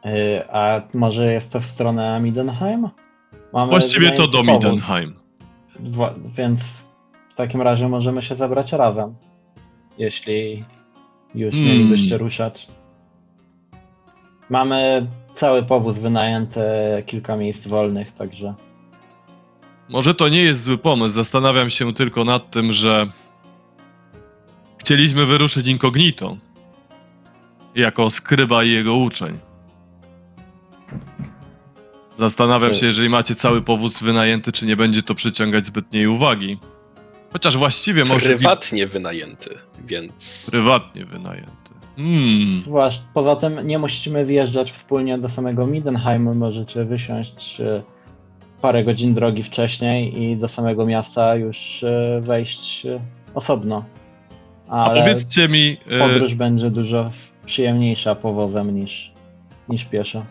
E, 0.05 0.45
A 0.55 0.81
może 0.93 1.33
jest 1.33 1.51
to 1.51 1.59
w 1.59 1.65
stronę 1.65 2.19
Midenheim? 2.19 2.89
Mamy 3.53 3.69
Właściwie 3.69 4.11
to 4.11 4.27
do. 4.27 4.43
Midenheim. 4.43 5.13
Więc 6.37 6.59
w 7.29 7.35
takim 7.35 7.61
razie 7.61 7.87
możemy 7.89 8.21
się 8.21 8.35
zabrać 8.35 8.71
razem. 8.71 9.15
Jeśli 9.97 10.63
już 11.35 11.55
Hmm. 11.55 11.71
mielibyście 11.71 12.17
ruszać. 12.17 12.67
Mamy 14.49 15.07
cały 15.35 15.63
powóz 15.63 15.97
wynajęty, 15.97 16.61
kilka 17.05 17.35
miejsc 17.37 17.67
wolnych, 17.67 18.11
także. 18.11 18.53
Może 19.89 20.13
to 20.15 20.29
nie 20.29 20.41
jest 20.41 20.63
zły 20.63 20.77
pomysł. 20.77 21.13
Zastanawiam 21.13 21.69
się 21.69 21.93
tylko 21.93 22.23
nad 22.23 22.51
tym, 22.51 22.71
że 22.71 23.07
chcieliśmy 24.77 25.25
wyruszyć 25.25 25.67
incognito. 25.67 26.37
Jako 27.75 28.09
skryba 28.09 28.63
i 28.63 28.71
jego 28.71 28.95
uczeń. 28.95 29.39
Zastanawiam 32.17 32.73
się, 32.73 32.85
jeżeli 32.85 33.09
macie 33.09 33.35
cały 33.35 33.61
powóz 33.61 33.99
wynajęty, 33.99 34.51
czy 34.51 34.65
nie 34.65 34.75
będzie 34.75 35.03
to 35.03 35.15
przyciągać 35.15 35.65
zbytniej 35.65 36.07
uwagi. 36.07 36.57
Chociaż 37.33 37.57
właściwie 37.57 38.03
może... 38.03 38.29
Prywatnie 38.29 38.87
wynajęty, 38.87 39.57
więc 39.85 40.47
Prywatnie 40.51 41.05
wynajęty. 41.05 41.51
Hmm. 41.95 42.63
Poza 43.13 43.35
tym 43.35 43.67
nie 43.67 43.79
musimy 43.79 44.25
wjeżdżać 44.25 44.71
wspólnie 44.71 45.17
do 45.17 45.29
samego 45.29 45.67
Midenheimu, 45.67 46.35
możecie 46.35 46.85
wysiąść 46.85 47.61
e, 47.61 47.81
parę 48.61 48.83
godzin 48.83 49.13
drogi 49.13 49.43
wcześniej 49.43 50.23
i 50.23 50.37
do 50.37 50.47
samego 50.47 50.85
miasta 50.85 51.35
już 51.35 51.83
e, 51.83 52.21
wejść 52.21 52.85
e, 52.85 52.99
osobno. 53.33 53.85
A 54.67 54.85
Ale 54.85 55.01
powiedzcie 55.01 55.47
mi, 55.49 55.77
e, 55.89 55.99
podróż 55.99 56.35
będzie 56.35 56.69
dużo 56.69 57.11
przyjemniejsza 57.45 58.15
powozem 58.15 58.75
niż, 58.75 59.11
niż 59.69 59.85
pieszo. 59.85 60.25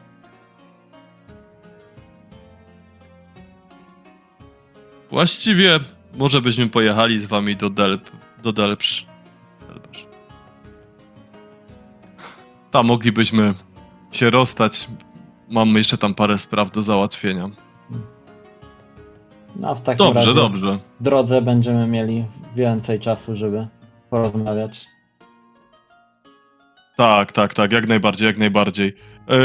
Właściwie 5.11 5.81
może 6.15 6.41
byśmy 6.41 6.69
pojechali 6.69 7.19
z 7.19 7.25
wami 7.25 7.57
do 7.57 7.71
Delp, 7.71 8.11
do 8.43 8.53
Delpsz. 8.53 9.07
Delpsz. 9.69 10.07
Tam 12.71 12.87
moglibyśmy 12.87 13.55
się 14.13 14.31
rozstać. 14.31 14.89
Mamy 15.49 15.79
jeszcze 15.79 15.99
tam 15.99 16.15
parę 16.15 16.39
spraw 16.39 16.71
do 16.71 16.83
załatwienia. 16.83 17.51
No, 19.57 19.75
w 19.75 19.83
takim 19.83 20.07
Dobrze, 20.07 20.21
razie 20.21 20.35
dobrze. 20.35 20.79
w 21.01 21.03
drodze 21.03 21.43
będziemy 21.43 21.87
mieli 21.87 22.25
więcej 22.57 23.01
czasu, 23.01 23.37
żeby 23.37 23.67
porozmawiać. 24.11 24.87
Tak, 26.97 27.33
tak, 27.33 27.55
tak, 27.55 27.73
jak 27.73 27.89
najbardziej, 27.89 28.27
jak 28.27 28.39
najbardziej. 28.39 28.95
Yy, 29.29 29.37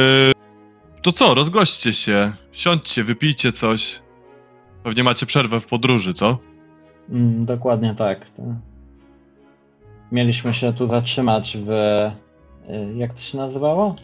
to 1.02 1.12
co, 1.12 1.34
rozgośćcie 1.34 1.94
się, 1.94 2.34
siądźcie, 2.52 3.04
wypijcie 3.04 3.52
coś. 3.52 4.05
Pewnie 4.86 5.04
macie 5.04 5.26
przerwę 5.26 5.60
w 5.60 5.66
podróży, 5.66 6.14
co? 6.14 6.38
Mm, 7.10 7.46
dokładnie 7.46 7.96
tak. 7.96 8.28
Mieliśmy 10.12 10.54
się 10.54 10.74
tu 10.74 10.88
zatrzymać 10.88 11.58
w. 11.58 11.70
y, 11.70 12.96
Jak 12.96 13.14
to 13.14 13.20
się 13.20 13.38
nazywało? 13.38 13.96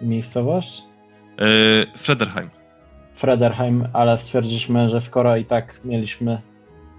Miejscowość? 0.00 0.82
Yy, 1.38 1.86
Frederheim. 1.96 2.50
Frederheim, 3.14 3.88
ale 3.92 4.18
stwierdziliśmy, 4.18 4.88
że 4.88 5.00
skoro 5.00 5.36
i 5.36 5.44
tak 5.44 5.80
mieliśmy 5.84 6.38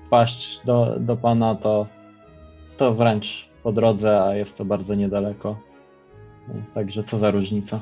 wpaść 0.07 0.59
do, 0.65 0.95
do 0.99 1.17
pana, 1.17 1.55
to, 1.55 1.87
to 2.77 2.93
wręcz 2.93 3.49
po 3.63 3.71
drodze, 3.71 4.23
a 4.23 4.35
jest 4.35 4.55
to 4.55 4.65
bardzo 4.65 4.95
niedaleko. 4.95 5.59
Także 6.73 7.03
co 7.03 7.19
za 7.19 7.31
różnica. 7.31 7.79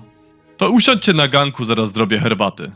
To 0.58 0.70
usiądźcie 0.70 1.14
na 1.14 1.28
ganku, 1.28 1.66
zaraz 1.66 1.92
zrobię 1.94 2.20
herbaty. 2.20 2.72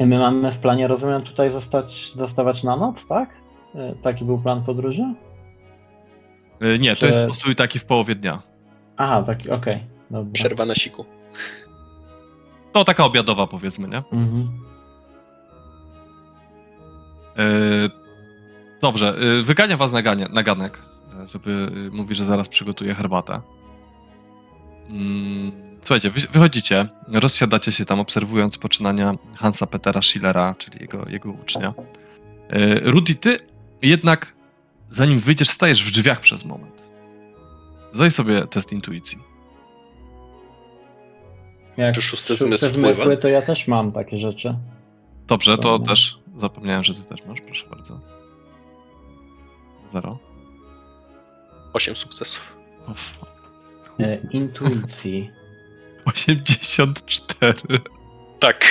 My 0.00 0.18
mamy 0.18 0.52
w 0.52 0.58
planie, 0.58 0.88
rozumiem, 0.88 1.22
tutaj 1.22 1.52
zostać, 1.52 2.12
zostawać 2.16 2.64
na 2.64 2.76
noc, 2.76 3.06
tak? 3.08 3.30
Y, 3.74 3.96
Taki 4.02 4.24
był 4.24 4.38
plan 4.38 4.64
podróży? 4.64 5.02
Yy, 6.60 6.78
nie, 6.78 6.94
to 6.94 7.00
Czy- 7.00 7.06
jest 7.06 7.18
postój 7.28 7.56
taki 7.56 7.78
w 7.78 7.84
połowie 7.84 8.14
dnia. 8.14 8.42
Aha, 8.96 9.22
taki, 9.22 9.50
okej. 9.50 9.78
Dobra. 10.10 10.32
przerwa 10.32 10.64
na 10.64 10.74
siku. 10.74 11.04
To 12.72 12.84
taka 12.84 13.04
obiadowa, 13.04 13.46
powiedzmy, 13.46 13.88
nie? 13.88 13.96
Mhm. 14.12 14.48
Yy, 17.36 17.90
dobrze, 18.82 19.14
yy, 19.20 19.42
wygania 19.42 19.76
was 19.76 19.92
na, 19.92 20.02
ganie, 20.02 20.26
na 20.32 20.42
ganek, 20.42 20.82
żeby 21.32 21.50
yy, 21.50 21.90
mówi, 21.90 22.14
że 22.14 22.24
zaraz 22.24 22.48
przygotuje 22.48 22.94
herbatę. 22.94 23.40
Mm, 24.88 25.52
słuchajcie, 25.88 26.10
wy, 26.10 26.20
wychodzicie, 26.32 26.88
rozsiadacie 27.12 27.72
się 27.72 27.84
tam, 27.84 28.00
obserwując 28.00 28.58
poczynania 28.58 29.14
Hansa 29.34 29.66
Petera 29.66 30.02
Schillera, 30.02 30.54
czyli 30.58 30.78
jego, 30.80 31.08
jego 31.08 31.30
ucznia. 31.30 31.74
Yy, 32.52 32.80
Rudy, 32.80 33.14
ty 33.14 33.38
jednak, 33.82 34.34
zanim 34.90 35.20
wyjdziesz, 35.20 35.48
stajesz 35.48 35.84
w 35.84 35.90
drzwiach 35.90 36.20
przez 36.20 36.44
moment. 36.44 36.82
Zdaj 37.92 38.10
sobie 38.10 38.46
test 38.46 38.72
intuicji. 38.72 39.18
Jak 41.76 41.94
Czy 41.94 42.02
szósty 42.02 42.26
szóste 42.26 42.46
zmysł 42.46 42.68
zmysły, 42.68 42.94
wpływa? 43.04 43.22
to 43.22 43.28
ja 43.28 43.42
też 43.42 43.68
mam 43.68 43.92
takie 43.92 44.18
rzeczy. 44.18 44.54
Dobrze, 45.26 45.58
to 45.58 45.78
też 45.78 46.18
zapomniałem, 46.38 46.84
że 46.84 46.94
ty 46.94 47.04
też 47.04 47.24
masz, 47.26 47.40
proszę 47.40 47.66
bardzo. 47.70 48.00
Zero. 49.92 50.18
Osiem 51.72 51.96
sukcesów. 51.96 52.56
Fuck. 52.94 53.28
E, 54.00 54.18
intuicji. 54.32 55.37
84. 56.08 57.54
Tak. 58.38 58.64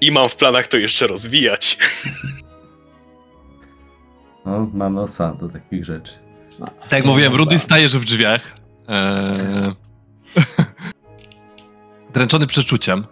I 0.00 0.12
mam 0.12 0.28
w 0.28 0.36
planach 0.36 0.66
to 0.66 0.76
jeszcze 0.76 1.06
rozwijać. 1.06 1.78
No, 4.44 4.70
mamy 4.74 5.00
osa 5.00 5.34
do 5.34 5.48
takich 5.48 5.84
rzeczy. 5.84 6.12
No, 6.58 6.66
Tak 6.66 6.92
jak 6.92 7.04
mówiłem, 7.04 7.34
Rudy 7.34 7.58
stajesz 7.58 7.96
w 7.96 8.04
drzwiach. 8.04 8.54
Eee... 8.88 9.74
Dręczony 12.14 12.46
przeczuciem. 12.46 13.06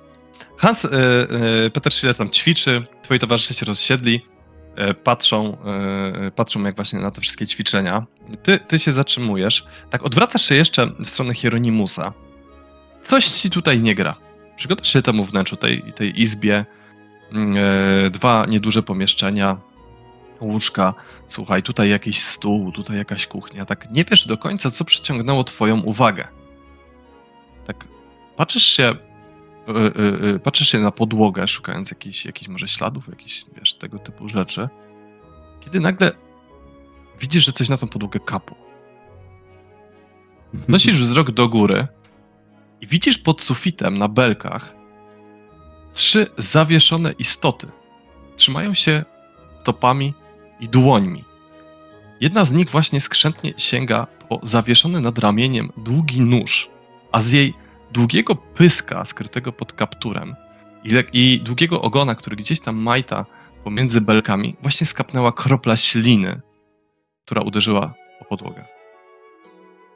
Hans, 0.57 0.85
e, 0.85 0.89
e, 0.91 1.71
Peter 1.71 1.93
Schiller 1.93 2.17
tam 2.17 2.31
ćwiczy, 2.31 2.87
twoi 3.03 3.19
towarzysze 3.19 3.55
się 3.55 3.67
rozsiedli, 3.67 4.27
patrzą, 4.95 5.57
e, 6.27 6.31
patrzą 6.31 6.65
jak 6.65 6.77
właśnie 6.77 6.99
na 6.99 7.11
te 7.11 7.21
wszystkie 7.21 7.47
ćwiczenia. 7.47 8.07
Ty, 8.43 8.59
ty 8.59 8.79
się 8.79 8.93
zatrzymujesz, 8.93 9.67
tak 9.91 10.05
odwracasz 10.05 10.49
się 10.49 10.55
jeszcze 10.55 10.87
w 10.87 11.11
stronę 11.11 11.35
Hieronimusa. 11.35 12.13
Coś 13.03 13.27
ci 13.27 13.51
tutaj 13.51 13.81
nie 13.81 13.95
gra. 13.95 14.15
Przygotasz 14.57 14.93
się 14.93 15.03
temu 15.03 15.25
wnętrzu, 15.25 15.57
tej, 15.57 15.93
tej 15.93 16.21
izbie, 16.21 16.65
Mm, 17.35 17.57
e, 18.07 18.11
dwa 18.11 18.47
nieduże 18.49 18.83
pomieszczenia, 18.83 19.57
łóżka, 20.41 20.95
słuchaj, 21.29 21.63
tutaj 21.63 21.91
jakiś 21.91 22.23
stół, 22.23 22.73
tutaj 22.73 22.97
jakaś 22.97 23.27
kuchnia. 23.27 23.65
Tak 23.65 23.91
nie 23.91 24.05
wiesz 24.05 24.27
do 24.27 24.39
końca, 24.39 24.71
co 24.71 24.85
przyciągnęło 24.85 25.45
twoją 25.45 25.81
uwagę. 25.81 26.29
Tak 27.67 27.85
patrzysz 28.37 28.67
się, 28.67 28.95
patrzysz 30.43 30.69
się 30.69 30.81
na 30.81 30.91
podłogę, 30.91 31.49
szukając 31.49 31.91
jakichś, 31.91 32.25
jakichś 32.25 32.49
może 32.49 32.69
śladów, 32.69 33.09
jakichś, 33.09 33.45
wiesz, 33.57 33.75
tego 33.75 33.99
typu 33.99 34.29
rzeczy. 34.29 34.69
Kiedy 35.61 35.81
nagle 35.81 36.13
widzisz, 37.21 37.47
że 37.47 37.53
coś 37.53 37.69
na 37.69 37.77
tą 37.77 37.89
podłogę 37.89 38.21
kapło. 38.21 38.57
Nosisz 40.69 40.99
wzrok 40.99 41.31
do 41.31 41.49
góry 41.49 41.87
i 42.81 42.87
widzisz 42.87 43.19
pod 43.19 43.43
sufitem 43.43 43.99
na 43.99 44.09
belkach 44.09 44.75
trzy 45.95 46.27
zawieszone 46.39 47.13
istoty. 47.13 47.67
Trzymają 48.37 48.75
się 48.75 49.05
stopami 49.61 50.15
i 50.61 50.69
dłońmi. 50.69 51.25
Jedna 52.21 52.45
z 52.45 52.53
nich 52.53 52.71
właśnie 52.71 53.01
skrzętnie 53.01 53.55
sięga 53.57 54.07
po 54.29 54.41
zawieszony 54.43 55.01
nad 55.01 55.19
ramieniem 55.19 55.73
długi 55.77 56.21
nóż, 56.21 56.71
a 57.13 57.23
z 57.23 57.31
jej 57.31 57.55
długiego 57.95 58.35
pyska 58.35 59.05
skrytego 59.05 59.53
pod 59.53 59.73
kapturem 59.73 60.35
i, 61.13 61.41
długiego 61.41 61.83
ogona, 61.83 62.15
który 62.15 62.37
gdzieś 62.37 62.61
tam 62.61 62.77
majta 62.77 63.27
pomiędzy 63.65 64.01
belkami, 64.01 64.57
właśnie 64.63 64.87
skapnęła 64.87 65.33
kropla 65.33 65.77
śliny, 65.77 66.41
która 67.25 67.43
uderzyła 67.43 67.95
o 68.21 68.25
podłogę. 68.25 68.65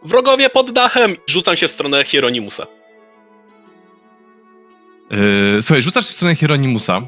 Wrogowie 0.04 0.50
pod 0.50 0.70
dachem! 0.70 1.16
Rzucam 1.26 1.56
się 1.56 1.68
w 1.68 1.70
stronę 1.70 2.04
Hieronimusa. 2.04 2.66
Yy, 5.10 5.62
słuchaj, 5.62 5.82
rzucasz 5.82 6.06
się 6.06 6.12
w 6.12 6.16
stronę 6.16 6.34
Hieronimusa. 6.34 7.02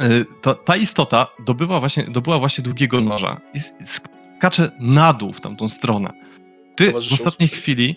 Yy, 0.00 0.24
ta, 0.42 0.54
ta 0.54 0.76
istota 0.76 1.26
dobyła 1.38 1.80
właśnie, 1.80 2.04
dobyła 2.04 2.38
właśnie 2.38 2.64
długiego 2.64 3.00
noża 3.00 3.40
i 3.54 3.58
skacze 3.84 4.70
na 4.78 5.12
dół 5.12 5.32
w 5.32 5.40
tamtą 5.40 5.68
stronę. 5.68 6.12
Ty 6.76 6.92
w 6.92 7.12
ostatniej 7.12 7.48
chwili, 7.48 7.96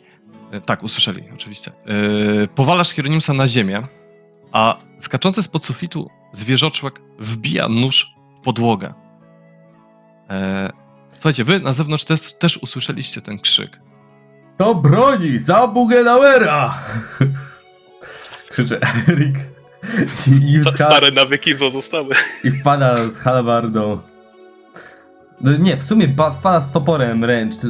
tak, 0.62 0.84
usłyszeli 0.84 1.24
oczywiście, 1.34 1.72
yy, 1.86 2.48
powalasz 2.56 2.90
Hieronimusa 2.90 3.34
na 3.34 3.48
ziemię, 3.48 3.82
a 4.52 4.78
skaczący 5.00 5.44
spod 5.44 5.66
sufitu 5.66 6.10
zwierzoczłek 6.34 7.02
wbija 7.20 7.70
nóż 7.70 8.14
w 8.38 8.44
podłogę. 8.44 8.94
Yy, 10.30 10.36
słuchajcie, 11.14 11.44
wy 11.44 11.60
na 11.60 11.74
zewnątrz 11.74 12.04
też, 12.04 12.34
też 12.34 12.58
usłyszeliście 12.58 13.22
ten 13.22 13.40
krzyk. 13.40 13.80
To 14.58 14.76
broni! 14.76 15.40
Za 15.40 15.68
Bugenauera! 15.68 16.74
Krzycze 18.52 18.80
Erik. 19.08 19.38
I, 20.42 20.64
Stare 20.72 21.12
nawyki 21.12 21.56
pozostały. 21.56 22.16
i 22.44 22.52
wpada 22.52 23.10
z 23.10 23.20
halabardą. 23.20 24.13
No 25.42 25.58
nie, 25.58 25.78
w 25.78 25.84
sumie 25.84 26.16
wpada 26.40 26.62
z 26.62 26.72
toporem 26.72 27.24
ręcz, 27.24 27.56
y, 27.64 27.70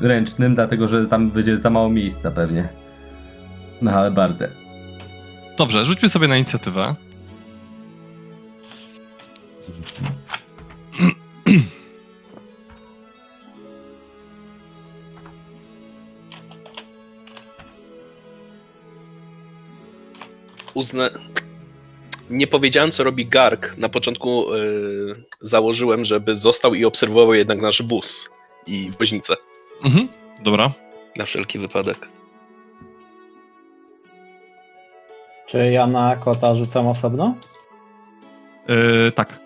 ręcznym, 0.00 0.54
dlatego 0.54 0.88
że 0.88 1.06
tam 1.06 1.30
będzie 1.30 1.56
za 1.56 1.70
mało 1.70 1.90
miejsca 1.90 2.30
pewnie. 2.30 2.68
Na 3.82 3.92
halabardę. 3.92 4.48
Dobrze, 5.58 5.84
rzućmy 5.84 6.08
sobie 6.08 6.28
na 6.28 6.36
inicjatywę. 6.36 6.94
Uzna... 20.74 21.10
Nie 22.30 22.46
powiedziałem, 22.46 22.90
co 22.90 23.04
robi 23.04 23.26
Garg. 23.26 23.76
Na 23.78 23.88
początku 23.88 24.54
e, 24.54 24.58
założyłem, 25.40 26.04
żeby 26.04 26.36
został 26.36 26.74
i 26.74 26.84
obserwował 26.84 27.34
jednak 27.34 27.60
nasz 27.62 27.82
bus 27.82 28.30
i 28.66 28.90
woźnicę. 28.98 29.36
Mhm, 29.84 30.08
dobra. 30.42 30.72
Na 31.16 31.24
wszelki 31.24 31.58
wypadek. 31.58 32.08
Czy 35.46 35.70
ja 35.70 35.86
na 35.86 36.16
kota 36.16 36.54
rzucam 36.54 36.88
osobno? 36.88 37.34
Yy, 38.68 39.12
tak. 39.12 39.40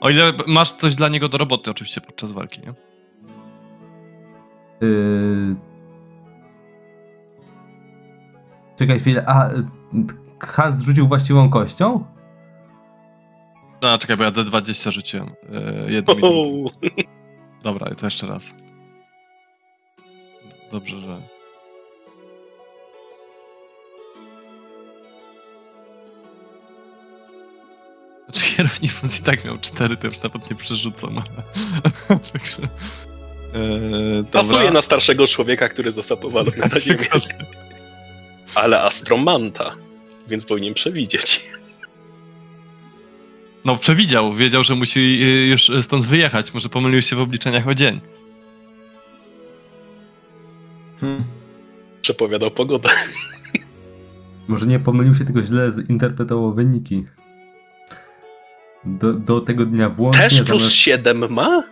O 0.00 0.10
ile 0.10 0.32
masz 0.46 0.72
coś 0.72 0.94
dla 0.94 1.08
niego 1.08 1.28
do 1.28 1.38
roboty, 1.38 1.70
oczywiście 1.70 2.00
podczas 2.00 2.32
walki, 2.32 2.60
nie? 2.60 2.74
Yy... 4.80 5.56
Czekaj 8.76 8.98
chwilę, 8.98 9.24
a 9.26 9.50
Hans 10.40 10.84
rzucił 10.84 11.08
właściwą 11.08 11.50
kością? 11.50 12.04
No, 13.82 13.98
czekaj, 13.98 14.16
bo 14.16 14.24
ja 14.24 14.32
D20 14.32 14.90
rzuciłem. 14.90 15.30
Yy, 15.84 15.92
jedną. 15.92 16.14
Dobra, 17.62 17.90
i 17.92 17.96
to 17.96 18.06
jeszcze 18.06 18.26
raz. 18.26 18.50
Dobrze, 20.72 21.00
że. 21.00 21.22
Znaczy, 28.24 28.40
Hieronimus 28.46 29.20
i 29.20 29.22
tak 29.22 29.44
miał 29.44 29.58
cztery, 29.58 29.96
to 29.96 30.06
już 30.06 30.22
nawet 30.22 30.50
nie 30.50 30.56
przerzucam. 30.56 31.22
Także... 32.32 32.62
Eee, 33.54 34.24
Pasuje 34.32 34.70
na 34.70 34.82
starszego 34.82 35.26
człowieka, 35.26 35.68
który 35.68 35.92
został 35.92 36.16
powalony 36.16 36.56
na 36.56 36.80
ziemię. 36.80 37.06
Ale 38.54 38.82
astromanta, 38.82 39.74
więc 40.30 40.46
powinien 40.46 40.74
przewidzieć. 40.74 41.40
No, 43.64 43.76
przewidział, 43.76 44.34
wiedział, 44.34 44.64
że 44.64 44.74
musi 44.74 45.00
y, 45.22 45.46
już 45.46 45.70
stąd 45.82 46.06
wyjechać. 46.06 46.54
Może 46.54 46.68
pomylił 46.68 47.02
się 47.02 47.16
w 47.16 47.20
obliczeniach 47.20 47.68
o 47.68 47.74
dzień. 47.74 48.00
Hmm. 51.00 51.24
Przepowiadał 52.02 52.50
pogodę. 52.50 52.88
Może 54.48 54.66
nie 54.66 54.78
pomylił 54.78 55.14
się, 55.14 55.24
tylko 55.24 55.42
źle 55.42 55.70
zinterpretował 55.70 56.54
wyniki. 56.54 57.04
Do, 58.84 59.12
do 59.12 59.40
tego 59.40 59.66
dnia 59.66 59.88
włącznie 59.88 60.22
Też 60.22 60.42
plus 60.42 60.58
zamiast... 60.58 60.74
7 60.74 61.32
ma? 61.32 61.62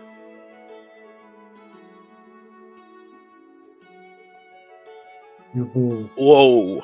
Wow. 6.17 6.81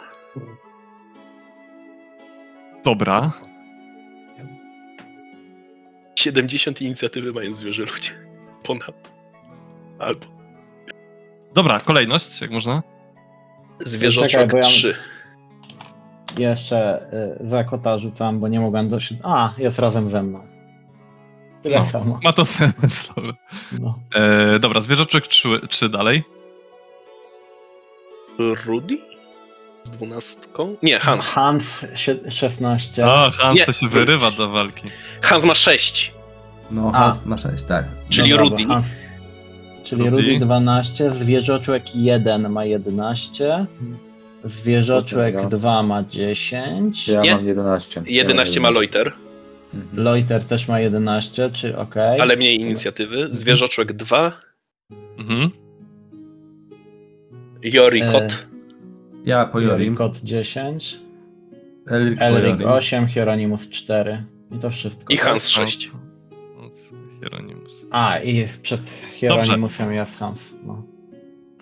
Dobra. 2.85 3.31
70 6.15 6.81
inicjatywy 6.81 7.33
mają 7.33 7.53
zwierzę 7.53 7.81
ludzie. 7.83 8.11
Ponad. 8.67 9.09
Albo. 9.99 10.25
Dobra, 11.53 11.79
kolejność, 11.79 12.41
jak 12.41 12.51
można? 12.51 12.83
Zwierzoczek 13.79 14.31
Czekaj, 14.31 14.47
bo 14.47 14.57
ja- 14.57 14.63
3. 14.63 14.95
Jeszcze 16.37 17.07
y, 17.43 17.49
za 17.49 17.63
kota 17.63 17.97
rzucam, 17.97 18.39
bo 18.39 18.47
nie 18.47 18.59
mogłem 18.59 18.89
dość. 18.89 19.13
A, 19.23 19.53
jest 19.57 19.79
razem 19.79 20.09
ze 20.09 20.23
mną. 20.23 20.47
Tyle 21.61 21.79
No. 21.79 21.85
samo. 21.91 22.19
Ma 22.23 22.33
to 22.33 22.45
sens. 22.45 23.09
Dobra, 23.15 23.33
No. 23.79 23.99
eee, 24.15 24.59
dobra 24.59 24.81
zwierzoczek 24.81 25.27
3, 25.27 25.49
3 25.69 25.89
dalej. 25.89 26.23
Rudy? 28.65 28.97
Z 29.85 29.89
dwunastką? 29.89 30.75
Nie, 30.83 30.99
Hans. 30.99 31.27
Hans 31.31 31.85
sie- 31.95 32.31
16. 32.31 33.05
O, 33.07 33.31
Hans 33.31 33.59
Nie. 33.59 33.65
to 33.65 33.71
się 33.71 33.89
wyrywa 33.89 34.31
do 34.31 34.49
walki. 34.49 34.83
Hans 35.21 35.43
ma 35.43 35.55
6. 35.55 36.11
No, 36.71 36.91
A. 36.93 36.99
Hans 36.99 37.25
ma 37.25 37.37
6, 37.37 37.63
tak. 37.63 37.85
Czyli 38.09 38.29
Dobra, 38.29 38.43
Rudy. 38.43 38.63
Hans- 38.65 38.85
Czyli 39.83 40.09
Rudy. 40.09 40.21
Rudy 40.33 40.39
12, 40.39 41.11
zwierzoczłek 41.11 41.95
1 41.95 42.49
ma 42.49 42.65
11, 42.65 43.65
zwierzoczłek 44.43 45.33
Dobra. 45.35 45.49
2 45.49 45.83
ma 45.83 46.03
10, 46.03 47.07
Ja 47.07 47.21
Nie. 47.21 47.35
mam 47.35 47.47
11. 47.47 48.01
11 48.07 48.59
ma 48.59 48.69
Loiter, 48.69 49.13
Mhm. 49.73 50.03
Loiter 50.03 50.45
też 50.45 50.67
ma 50.67 50.79
11, 50.79 51.49
czy 51.49 51.77
ok. 51.77 51.95
ale 52.21 52.35
mniej 52.35 52.61
inicjatywy. 52.61 53.27
Zwierzoczłek 53.31 53.93
2. 53.93 54.31
Mhm. 55.17 55.49
Jori 57.63 58.01
E, 58.01 58.11
Kot. 58.11 58.45
Ja 59.25 59.45
po 59.45 59.59
Jorim. 59.59 59.95
Kot 59.95 60.17
10, 60.23 60.99
Elric 61.87 62.21
Elric 62.21 62.59
Jorim. 62.59 62.67
8, 62.67 63.07
Hieronymus 63.07 63.69
4. 63.69 64.23
I 64.51 64.59
to 64.59 64.69
wszystko. 64.69 65.13
I? 65.13 65.17
Hans 65.17 65.47
6. 65.49 65.91
Hans, 66.59 66.73
Hieronymus. 67.21 67.71
A, 67.91 68.17
i 68.19 68.47
przed 68.61 68.81
Hieronymusem 69.15 69.93
jest 69.93 70.17
Hans. 70.17 70.53
No. 70.67 70.83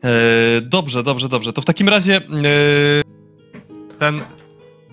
Eee, 0.03 0.61
dobrze, 0.61 1.03
dobrze, 1.03 1.29
dobrze. 1.29 1.53
To 1.53 1.61
w 1.61 1.65
takim 1.65 1.89
razie 1.89 2.15
eee, 2.15 3.03
ten 3.99 4.21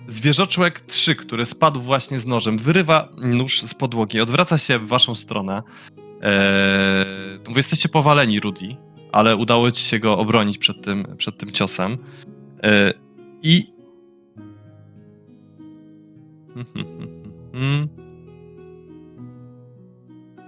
zwierzoczłek 0.07 0.81
3, 0.81 1.15
który 1.15 1.45
spadł 1.45 1.79
właśnie 1.79 2.19
z 2.19 2.25
nożem, 2.25 2.57
wyrywa 2.57 3.09
nóż 3.17 3.61
z 3.61 3.73
podłogi, 3.73 4.21
odwraca 4.21 4.57
się 4.57 4.79
w 4.79 4.87
waszą 4.87 5.15
stronę. 5.15 5.61
Eee, 6.21 7.39
wy 7.45 7.53
jesteście 7.55 7.89
powaleni, 7.89 8.39
Rudy, 8.39 8.75
ale 9.11 9.35
udało 9.35 9.71
ci 9.71 9.83
się 9.83 9.99
go 9.99 10.17
obronić 10.17 10.57
przed 10.57 10.81
tym, 10.81 11.15
przed 11.17 11.37
tym 11.37 11.51
ciosem. 11.51 11.97
Eee, 12.61 12.93
I... 13.43 13.73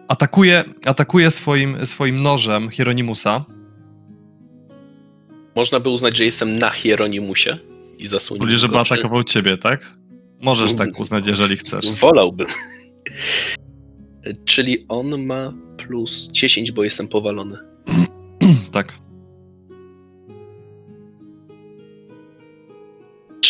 Atakuje, 0.07 0.63
atakuje 0.85 1.31
swoim, 1.31 1.85
swoim 1.85 2.21
nożem 2.21 2.69
Hieronimusa. 2.69 3.45
Można 5.55 5.79
by 5.79 5.89
uznać, 5.89 6.17
że 6.17 6.25
jestem 6.25 6.53
na 6.53 6.69
Hieronimusie 6.69 7.57
i 7.97 8.07
zasłonić 8.07 8.47
Czyli, 8.47 8.59
żeby 8.59 8.79
atakował 8.79 9.23
ciebie, 9.23 9.57
tak? 9.57 9.97
Możesz 10.41 10.73
tak 10.73 10.99
uznać, 10.99 11.27
jeżeli 11.27 11.57
chcesz. 11.57 11.91
Wolałbym. 11.91 12.47
Czyli 14.45 14.85
on 14.87 15.25
ma 15.25 15.53
plus 15.77 16.29
10, 16.31 16.71
bo 16.71 16.83
jestem 16.83 17.07
powalony. 17.07 17.57
Tak. 18.71 18.93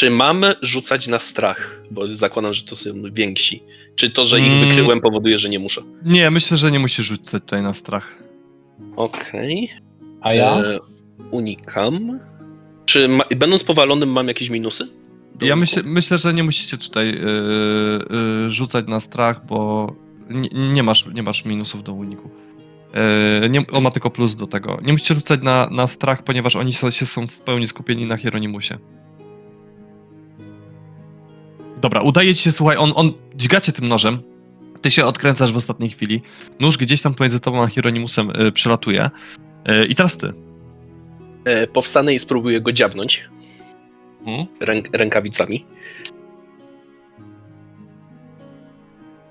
Czy 0.04 0.10
mamy 0.10 0.56
rzucać 0.62 1.08
na 1.08 1.20
strach? 1.20 1.82
Bo 1.92 2.16
zakładam, 2.16 2.54
że 2.54 2.64
to 2.64 2.76
są 2.76 2.90
więksi. 3.14 3.64
Czy 3.96 4.10
to, 4.10 4.26
że 4.26 4.40
ich 4.40 4.48
Mm. 4.48 4.68
wykryłem, 4.70 5.02
powoduje, 5.02 5.38
że 5.38 5.50
nie 5.50 5.60
muszę? 5.60 5.82
Nie, 6.06 6.32
myślę, 6.32 6.58
że 6.58 6.72
nie 6.72 6.80
musisz 6.80 7.06
rzucać 7.06 7.44
tutaj 7.44 7.62
na 7.62 7.74
strach. 7.74 8.24
Okej. 8.96 9.70
A 10.22 10.34
ja? 10.34 10.56
E, 10.58 10.80
unikam. 11.32 12.20
Czy 12.86 13.08
ma, 13.08 13.24
będąc 13.38 13.64
powalonym 13.64 14.10
mam 14.12 14.28
jakieś 14.28 14.50
minusy? 14.50 14.88
Do 15.36 15.46
Ja 15.46 15.54
uniku? 15.54 15.60
myślę, 15.60 15.84
myślę, 15.86 16.18
że 16.18 16.34
nie 16.34 16.44
musicie 16.44 16.78
tutaj 16.78 17.08
yy, 17.08 17.20
yy, 18.44 18.50
rzucać 18.50 18.88
na 18.88 19.00
strach, 19.00 19.46
bo 19.46 19.88
nie, 20.30 20.50
nie, 20.74 20.84
masz, 20.84 21.06
nie 21.14 21.24
masz 21.24 21.46
minusów 21.46 21.84
do 21.84 21.94
uniku. 21.94 22.30
Yy, 23.42 23.50
nie, 23.50 23.68
on 23.72 23.84
ma 23.84 23.92
tylko 23.92 24.10
plus 24.10 24.36
do 24.36 24.48
tego. 24.48 24.80
Nie 24.86 24.92
musicie 24.94 25.16
rzucać 25.16 25.40
na, 25.44 25.70
na 25.72 25.88
strach, 25.88 26.24
ponieważ 26.24 26.56
oni 26.56 26.74
są, 26.74 26.92
się 26.92 27.06
są 27.06 27.28
w 27.28 27.40
pełni 27.40 27.68
skupieni 27.68 28.06
na 28.06 28.18
Hieronimusie. 28.18 28.78
Dobra, 31.84 32.02
udaje 32.02 32.36
ci 32.36 32.44
się, 32.44 32.52
słuchaj, 32.52 32.78
on, 32.78 32.94
on 32.96 33.14
dźgacie 33.36 33.72
tym 33.72 33.88
nożem, 33.88 34.20
ty 34.82 34.92
się 34.92 35.06
odkręcasz 35.06 35.52
w 35.52 35.58
ostatniej 35.58 35.90
chwili, 35.90 36.22
nóż 36.60 36.78
gdzieś 36.78 37.02
tam 37.02 37.14
pomiędzy 37.14 37.40
tobą 37.40 37.64
a 37.64 37.68
Hieronimusem 37.68 38.32
yy, 38.40 38.52
przelatuje 38.52 39.10
yy, 39.68 39.86
i 39.86 39.96
teraz 39.96 40.18
ty. 40.18 40.34
E, 41.46 41.68
powstanę 41.68 42.14
i 42.14 42.20
spróbuję 42.20 42.62
go 42.62 42.72
dziabnąć 42.72 43.30
ręk, 44.60 44.90
rękawicami. 44.94 45.66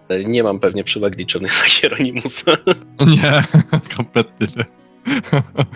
E, 0.09 0.25
Nie 0.25 0.43
mam 0.43 0.61
pewnie 0.61 0.85
przewag 0.85 1.19
liczonych 1.19 1.63
na 1.63 1.69
Hieronimusa. 1.69 2.53
Nie, 3.23 3.43
kompletnie 3.97 4.47
nie. 4.57 4.65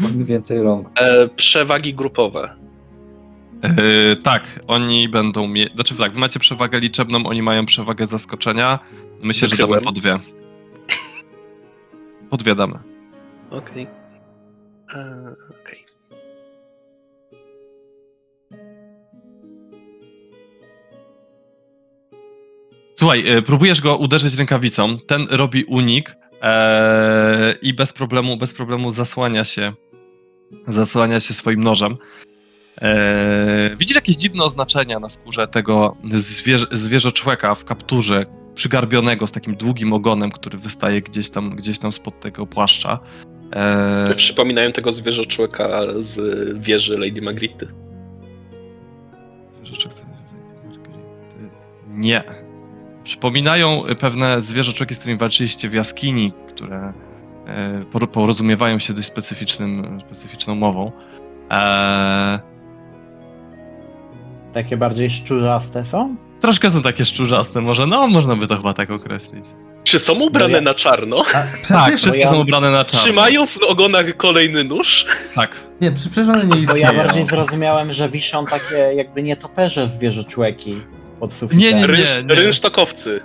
Mam 0.01 0.25
więcej 0.25 0.63
rąk. 0.63 0.89
E, 1.01 1.29
przewagi 1.29 1.95
grupowe. 1.95 2.66
Yy, 3.63 4.17
tak, 4.17 4.61
oni 4.67 5.09
będą 5.09 5.49
mieć. 5.49 5.73
Znaczy 5.75 5.95
tak, 5.95 6.13
wy 6.13 6.21
macie 6.21 6.39
przewagę 6.41 6.79
liczebną, 6.79 7.27
oni 7.27 7.43
mają 7.43 7.67
przewagę 7.67 8.07
zaskoczenia. 8.07 8.79
Myślę, 9.23 9.49
że 9.49 9.57
damy 9.57 9.69
Wykryłem. 9.75 9.85
po 9.85 9.93
dwie. 10.01 10.19
Po 12.31 12.37
dwie 12.37 12.55
damy. 12.55 12.79
Okej. 13.51 13.87
E, 14.95 15.33
Okej. 15.63 15.85
Słuchaj, 22.95 23.25
yy, 23.25 23.43
próbujesz 23.43 23.81
go 23.81 23.97
uderzyć 23.97 24.35
rękawicą, 24.35 24.99
ten 25.07 25.27
robi 25.31 25.65
unik 25.65 26.17
ee, 26.43 27.53
i 27.63 27.75
bez 27.75 27.93
problemu, 27.93 28.37
bez 28.37 28.53
problemu 28.55 28.91
zasłania 28.91 29.45
się 29.45 29.73
zasłania 30.67 31.21
się 31.21 31.35
swoim 31.35 31.65
nożem. 31.65 31.97
E, 32.83 33.71
widzisz 33.79 33.95
jakieś 33.95 34.17
dziwne 34.17 34.45
oznaczenia 34.45 34.99
na 34.99 35.09
skórze 35.09 35.49
tego 35.49 35.97
zwierzę, 36.13 36.67
zwierzoczłeka 36.73 37.55
w 37.55 37.65
kapturze, 37.65 38.27
przygarbionego 38.55 39.27
z 39.27 39.33
takim 39.33 39.57
długim 39.57 39.93
ogonem, 39.93 40.31
który 40.31 40.59
wystaje 40.59 41.03
gdzieś 41.03 41.31
tam, 41.31 41.57
gdzieś 41.57 41.79
tam 41.79 41.93
spod 41.93 42.21
tego 42.21 42.47
płaszcza. 42.47 42.99
E, 43.53 44.15
Przypominają 44.17 44.73
tego 44.73 44.93
zwierzoczłeka 44.93 45.69
z 45.99 46.19
wieży 46.61 46.99
Lady 46.99 47.23
Magritte. 47.23 47.67
Nie. 51.89 52.23
Przypominają 53.05 53.83
pewne 54.01 54.41
zwierzoczłeki, 54.41 54.95
z 54.95 54.99
którymi 54.99 55.19
walczyliście 55.19 55.69
w 55.69 55.75
jaskini, 55.75 56.33
które 56.49 56.93
e, 57.47 57.85
por- 57.93 58.11
porozumiewają 58.11 58.79
się 58.79 58.93
dość 58.93 59.09
specyficznym, 59.09 60.01
specyficzną 60.07 60.55
mową. 60.55 60.93
Eee, 61.51 62.39
Takie 64.57 64.77
bardziej 64.77 65.11
szczurzaste 65.11 65.85
są? 65.87 66.17
troszkę 66.41 66.71
są 66.71 66.83
takie 66.83 67.05
szczurzaste, 67.05 67.61
może, 67.61 67.87
no 67.87 68.07
można 68.07 68.37
by 68.37 68.47
to 68.47 68.57
chyba 68.57 68.75
tak 68.75 68.91
określić. 68.91 69.45
Czy 69.85 69.99
są 69.99 70.13
ubrane 70.15 70.49
No 70.49 70.55
ja- 70.57 70.61
na 70.61 70.75
czarno? 70.75 71.17
A, 71.21 71.33
Tak, 71.33 71.47
przecież, 71.63 72.01
wszystkie 72.01 72.21
ja- 72.21 72.31
są 72.31 72.41
ubrane 72.41 72.71
na 72.71 72.85
czarno. 72.85 73.01
Trzymają 73.05 73.47
w 73.47 73.59
ogonach 73.69 74.17
kolejny 74.17 74.65
nóż? 74.65 75.07
Tak. 75.35 75.57
nie, 75.81 75.93
one 76.31 76.43
nie 76.45 76.49
Bo 76.49 76.57
istnieją. 76.57 76.87
ja 76.87 76.93
bardziej 76.93 77.27
zrozumiałem, 77.27 77.93
że 77.93 78.09
wiszą 78.09 78.45
takie 78.45 78.75
jakby 78.77 79.23
nietoperze 79.23 79.89
zwierzoczłeki 79.97 80.75
pod 81.21 81.35
sufitem. 81.35 81.59
Nie, 81.59 81.73
nie, 81.73 81.87
Rynsz, 81.87 82.23
nie. 82.29 82.35
rynsztokowcy. 82.35 83.21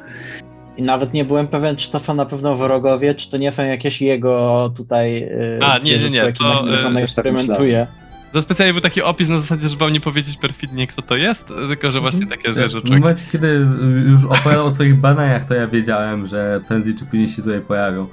I 0.78 0.82
nawet 0.82 1.14
nie 1.14 1.26
byłem 1.26 1.48
pewien, 1.48 1.76
czy 1.76 1.92
to 1.92 2.00
są 2.00 2.14
na 2.14 2.26
pewno 2.26 2.56
wrogowie, 2.56 3.16
czy 3.16 3.30
to 3.30 3.38
nie 3.38 3.52
są 3.52 3.66
jakieś 3.66 4.02
jego 4.02 4.74
tutaj 4.78 5.14
yy, 5.14 5.60
A, 5.66 5.78
nie, 5.78 5.98
nie, 5.98 6.10
nie, 6.10 6.34
to, 6.34 6.44
na 6.44 6.50
yy, 6.50 6.60
on 6.60 6.68
też 6.68 6.84
tak 6.94 7.04
eksperymentuje. 7.04 7.88
To 8.34 8.42
specjalnie 8.42 8.74
był 8.74 8.82
taki 8.82 9.02
opis 9.02 9.28
na 9.30 9.38
zasadzie, 9.38 9.70
żeby 9.70 9.80
wam 9.80 9.94
nie 9.94 10.00
powiedzieć 10.02 10.38
perfidnie, 10.38 10.88
kto 10.88 11.02
to 11.02 11.16
jest, 11.16 11.48
tylko 11.48 11.92
że 11.92 12.00
właśnie 12.02 12.28
takie 12.28 12.50
W 12.50 12.54
zwierzoczłeki. 12.54 13.00
momencie, 13.00 13.26
kiedy 13.32 13.66
już 14.06 14.26
opowiadał 14.26 14.66
o 14.66 14.72
swoich 14.72 14.96
badaniach, 14.96 15.46
to 15.46 15.54
ja 15.54 15.68
wiedziałem, 15.68 16.28
że 16.28 16.62
prędzej 16.68 16.96
czy 16.96 17.06
później 17.06 17.30
się 17.30 17.42
tutaj 17.42 17.62
pojawią. 17.62 18.08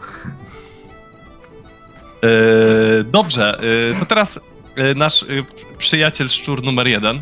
Yy, 2.22 3.04
dobrze, 3.04 3.56
yy, 3.92 4.00
to 4.00 4.06
teraz 4.06 4.40
yy, 4.76 4.94
nasz 4.94 5.24
przyjaciel 5.78 6.28
szczur 6.28 6.62
numer 6.62 6.86
jeden 6.86 7.20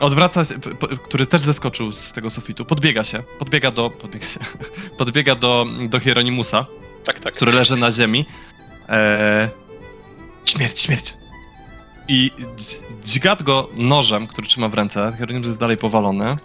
odwraca 0.00 0.44
się, 0.44 0.58
p- 0.60 0.74
p- 0.74 0.96
który 1.08 1.26
też 1.26 1.40
zeskoczył 1.42 1.92
z 1.92 2.12
tego 2.12 2.30
sufitu, 2.30 2.64
podbiega 2.64 3.04
się, 3.04 3.22
podbiega 3.38 3.70
do, 3.70 3.90
podbiega 3.90 4.26
się, 4.26 4.40
podbiega 4.98 5.34
do, 5.34 5.66
do 5.88 6.00
Hieronimusa, 6.00 6.66
Tak, 7.04 7.20
tak. 7.20 7.34
który 7.34 7.52
leży 7.52 7.76
na 7.76 7.90
ziemi. 7.92 8.26
Eee, 8.88 9.48
śmierć, 10.44 10.80
śmierć. 10.80 11.14
I 12.08 12.30
dź- 12.56 12.80
dźga 13.04 13.36
go 13.36 13.68
nożem, 13.76 14.26
który 14.26 14.46
trzyma 14.48 14.68
w 14.68 14.74
ręce. 14.74 15.12
Hieronimus 15.18 15.46
jest 15.46 15.58
dalej 15.58 15.76
powalony. 15.76 16.36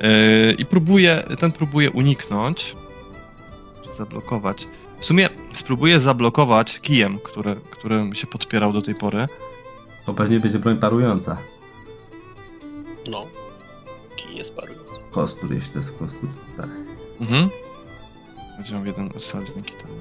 Eee, 0.00 0.54
I 0.60 0.66
próbuje, 0.66 1.22
ten 1.38 1.52
próbuje 1.52 1.90
uniknąć, 1.90 2.76
czy 3.82 3.92
zablokować. 3.92 4.68
W 4.98 5.04
sumie 5.04 5.28
spróbuje 5.54 6.00
zablokować 6.00 6.80
kijem, 6.80 7.18
który, 7.18 7.56
którym 7.70 8.14
się 8.14 8.26
podpierał 8.26 8.72
do 8.72 8.82
tej 8.82 8.94
pory. 8.94 9.28
To 10.06 10.14
pewnie 10.14 10.40
będzie 10.40 10.58
broń 10.58 10.76
parująca. 10.76 11.36
No. 13.10 13.26
Kij 14.16 14.36
jest 14.36 14.54
parujący. 14.54 14.84
Kostur, 15.10 15.52
jeśli 15.54 15.72
to 15.72 15.78
jest 15.78 15.98
kostur. 15.98 16.28
Tak. 16.56 16.68
Mhm. 17.20 17.48
Miał 18.72 18.86
jeden 18.86 19.10
SL 19.18 19.38
dzięki 19.54 19.72
temu. 19.72 19.94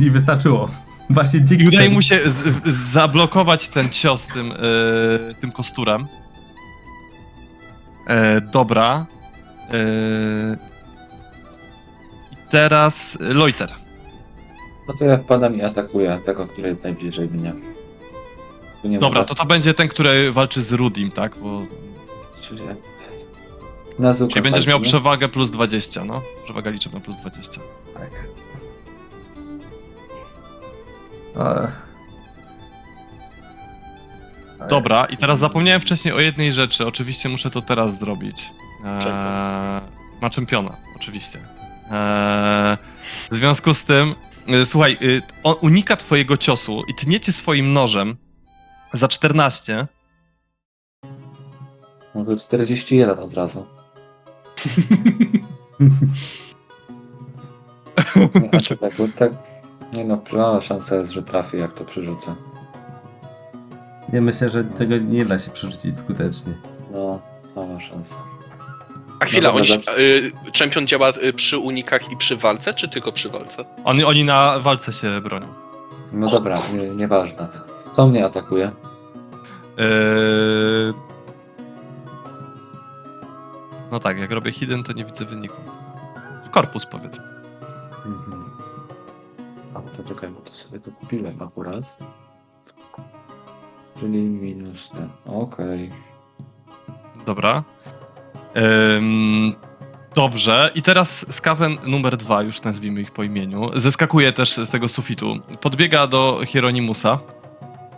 I 0.06 0.10
wystarczyło. 0.10 0.68
Właśnie 1.10 1.44
dzięki 1.44 1.64
I 1.64 1.68
udaje 1.68 1.84
temu- 1.88 1.94
mu 1.94 2.02
się 2.02 2.30
z, 2.30 2.34
z, 2.64 2.72
zablokować 2.92 3.68
ten 3.68 3.90
cios 3.90 4.26
tym, 4.26 4.52
e, 4.52 5.34
tym 5.34 5.52
kosturem. 5.52 6.06
E, 8.06 8.40
dobra. 8.40 9.06
E, 9.70 9.76
I 12.32 12.36
teraz 12.50 13.16
Loiter. 13.20 13.72
No 14.88 14.94
to 14.98 15.04
ja 15.04 15.18
wpadam 15.18 15.56
i 15.56 15.62
atakuję 15.62 16.20
tego, 16.26 16.46
który 16.46 16.68
jest 16.68 16.82
najbliżej 16.82 17.28
mnie. 17.28 17.52
Tu 18.82 18.88
nie 18.88 18.98
Dobra, 18.98 19.24
to 19.24 19.34
to 19.34 19.46
będzie 19.46 19.74
ten, 19.74 19.88
który 19.88 20.32
walczy 20.32 20.62
z 20.62 20.72
Rudim, 20.72 21.10
tak? 21.10 21.36
Bo, 21.42 21.62
Czyli, 22.42 22.60
na 23.98 24.14
czyli 24.14 24.42
będziesz 24.42 24.66
miał 24.66 24.78
walce, 24.78 24.88
przewagę 24.88 25.28
plus 25.28 25.50
20, 25.50 26.04
no. 26.04 26.22
Przewaga 26.44 26.70
liczebna 26.70 27.00
plus 27.00 27.16
20. 27.16 27.60
Tak. 27.94 28.10
Ech. 31.36 31.86
Dobra, 34.68 35.04
i 35.04 35.16
teraz 35.16 35.38
zapomniałem 35.38 35.80
wcześniej 35.80 36.14
o 36.14 36.20
jednej 36.20 36.52
rzeczy. 36.52 36.86
Oczywiście 36.86 37.28
muszę 37.28 37.50
to 37.50 37.62
teraz 37.62 37.98
zrobić. 37.98 38.50
Eee, 38.84 39.80
ma 40.20 40.30
czempiona, 40.30 40.76
oczywiście. 40.96 41.38
Eee, 41.90 42.76
w 43.30 43.36
związku 43.36 43.74
z 43.74 43.84
tym, 43.84 44.14
e, 44.46 44.64
słuchaj, 44.64 44.98
y, 45.02 45.22
on 45.42 45.54
unika 45.60 45.96
twojego 45.96 46.36
ciosu 46.36 46.82
i 46.88 46.94
tnie 46.94 47.20
cię 47.20 47.32
swoim 47.32 47.72
nożem 47.72 48.16
za 48.92 49.08
14. 49.08 49.86
No 52.14 52.24
to 52.24 52.36
41 52.36 53.18
od 53.18 53.34
razu. 53.34 53.75
To 58.68 58.76
tak, 58.76 58.92
tak. 59.16 59.32
Nie 59.92 60.04
no, 60.04 60.18
mała 60.32 60.60
szansa 60.60 60.96
jest, 60.96 61.10
że 61.10 61.22
trafię, 61.22 61.58
jak 61.58 61.72
to 61.72 61.84
przerzucę. 61.84 62.34
Nie 64.12 64.20
myślę, 64.20 64.48
że 64.48 64.64
tego 64.64 64.98
nie 64.98 65.24
da 65.24 65.38
się 65.38 65.50
przerzucić 65.50 65.98
skutecznie. 65.98 66.54
No, 66.92 67.20
mała 67.56 67.80
szansa. 67.80 68.16
A 69.20 69.24
chwila, 69.24 69.52
dobra, 69.52 69.62
oni, 69.62 69.72
y, 69.98 70.52
czempion 70.52 70.86
działa 70.86 71.12
y, 71.24 71.32
przy 71.32 71.58
unikach 71.58 72.12
i 72.12 72.16
przy 72.16 72.36
walce, 72.36 72.74
czy 72.74 72.88
tylko 72.88 73.12
przy 73.12 73.28
walce? 73.28 73.64
Oni, 73.84 74.04
oni 74.04 74.24
na 74.24 74.58
walce 74.58 74.92
się 74.92 75.20
bronią. 75.20 75.46
No 76.12 76.28
dobra, 76.28 76.56
nie, 76.74 76.88
nieważne. 76.88 77.48
Co 77.92 78.06
mnie 78.06 78.24
atakuje? 78.24 78.70
Eee, 79.78 80.94
no 83.96 84.00
tak, 84.00 84.18
jak 84.18 84.30
robię 84.30 84.52
hidden, 84.52 84.82
to 84.82 84.92
nie 84.92 85.04
widzę 85.04 85.24
wyniku. 85.24 85.56
W 86.44 86.50
korpus 86.50 86.86
powiedzmy. 86.86 87.24
Mhm. 88.06 88.50
A 89.74 89.80
to 89.80 90.04
czekaj, 90.04 90.30
bo 90.30 90.40
to 90.40 90.54
sobie 90.54 90.80
to 90.80 90.90
kupiłem 90.90 91.42
akurat. 91.42 91.98
Czyli 94.00 94.18
minus 94.18 94.90
ten. 94.90 95.10
Okej. 95.26 95.90
Dobra. 97.26 97.64
Ym, 98.96 99.54
dobrze. 100.14 100.70
I 100.74 100.82
teraz 100.82 101.26
skawen 101.34 101.78
numer 101.86 102.16
dwa, 102.16 102.42
już 102.42 102.62
nazwijmy 102.62 103.00
ich 103.00 103.10
po 103.10 103.22
imieniu, 103.22 103.70
zeskakuje 103.76 104.32
też 104.32 104.56
z 104.56 104.70
tego 104.70 104.88
sufitu. 104.88 105.34
Podbiega 105.60 106.06
do 106.06 106.40
Hieronimusa 106.46 107.18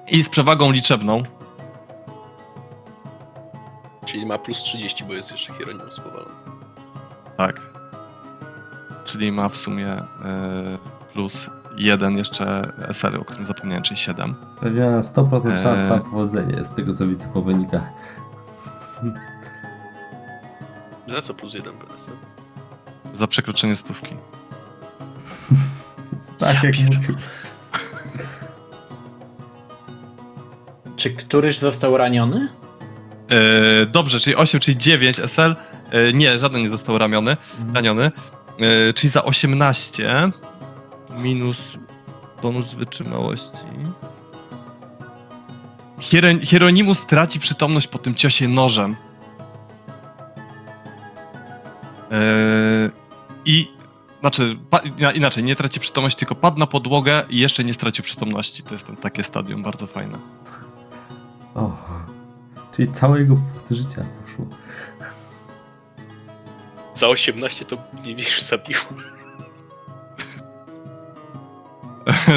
i 0.09 0.23
z 0.23 0.29
przewagą 0.29 0.71
liczebną. 0.71 1.23
Czyli 4.09 4.27
ma 4.27 4.39
plus 4.39 4.63
30, 4.63 5.05
bo 5.05 5.15
jest 5.15 5.31
jeszcze 5.31 5.55
Hieronimus 5.55 6.01
powalony. 6.01 6.35
Tak. 7.37 7.61
Czyli 9.05 9.33
ma 9.33 9.49
w 9.49 9.57
sumie 9.57 9.95
y, 9.95 10.03
plus 11.13 11.51
jeden 11.77 12.19
jeszcze 12.19 12.73
SL, 12.93 13.17
o 13.17 13.25
którym 13.25 13.45
zapomniałem, 13.45 13.83
czyli 13.83 14.01
7. 14.01 14.35
Pewnie 14.61 14.81
mam 14.81 15.01
100% 15.01 15.63
szans 15.63 15.91
na 15.91 15.99
powodzenie 15.99 16.65
z 16.65 16.75
tego 16.75 16.95
co 16.95 17.07
widzę 17.07 17.29
po 17.35 17.43
wynikach. 17.43 17.83
Za 21.07 21.23
co 21.23 21.35
plus 21.35 21.55
1 21.55 21.75
PS? 21.75 22.11
Za 23.15 23.27
przekroczenie 23.27 23.77
stówki. 23.77 24.17
Tak 26.39 26.65
jak 26.65 26.75
mówił. 26.79 27.15
Czy 30.97 31.11
któryś 31.11 31.59
został 31.59 31.97
raniony? 31.97 32.49
E, 33.31 33.87
dobrze, 33.87 34.21
czyli 34.21 34.37
8, 34.37 34.61
czyli 34.61 34.77
9 34.77 35.19
SL. 35.19 35.57
E, 35.91 36.13
nie, 36.13 36.39
żaden 36.39 36.63
nie 36.63 36.69
został 36.69 36.99
ramiony, 36.99 37.37
raniony. 37.75 38.13
E, 38.59 38.93
czyli 38.93 39.11
za 39.11 39.25
18 39.25 40.33
minus 41.19 41.79
bonus 42.43 42.75
wytrzymałości. 42.75 43.49
Hieren- 46.01 46.47
Hieronimus 46.47 47.07
traci 47.07 47.41
przytomność 47.41 47.87
po 47.87 47.99
tym 47.99 48.15
ciosie 48.15 48.49
nożem. 48.49 48.97
I 53.45 53.69
znaczy, 54.21 54.57
inaczej, 55.15 55.45
nie 55.45 55.57
traci 55.57 55.81
przytomności, 55.81 56.19
tylko 56.19 56.35
padł 56.35 56.59
na 56.59 56.67
podłogę 56.67 57.23
i 57.29 57.39
jeszcze 57.39 57.65
nie 57.65 57.73
stracił 57.75 58.05
przytomności. 58.05 58.63
To 58.63 58.75
jest 58.75 58.87
ten, 58.87 58.97
takie 58.97 59.23
stadium 59.23 59.63
bardzo 59.63 59.87
fajne. 59.87 60.19
O, 61.55 61.77
Czyli 62.79 62.93
całe 62.93 63.19
jego 63.19 63.37
życia 63.71 64.05
poszło. 64.23 64.47
Za 66.95 67.09
18 67.09 67.65
to 67.65 67.77
mnie 68.03 68.15
niż 68.15 68.43
zabiło. 68.43 68.81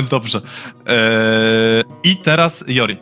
Dobrze. 0.09 0.41
Eee, 0.85 1.83
I 2.03 2.17
teraz 2.17 2.63
Jori. 2.67 2.97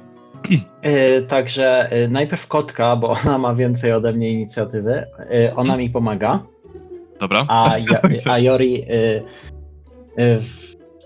Yy, 0.50 1.22
także 1.28 1.90
yy, 1.92 2.08
najpierw 2.08 2.48
kotka, 2.48 2.96
bo 2.96 3.10
ona 3.10 3.38
ma 3.38 3.56
więcej 3.56 3.94
ode 3.94 4.14
mnie 4.14 4.32
inicjatywy. 4.32 5.06
Yy, 5.30 5.56
ona 5.56 5.78
mi 5.78 5.90
pomaga. 5.90 6.44
Dobra. 7.20 7.46
A, 7.48 7.76
a 8.32 8.40
Jori 8.40 8.86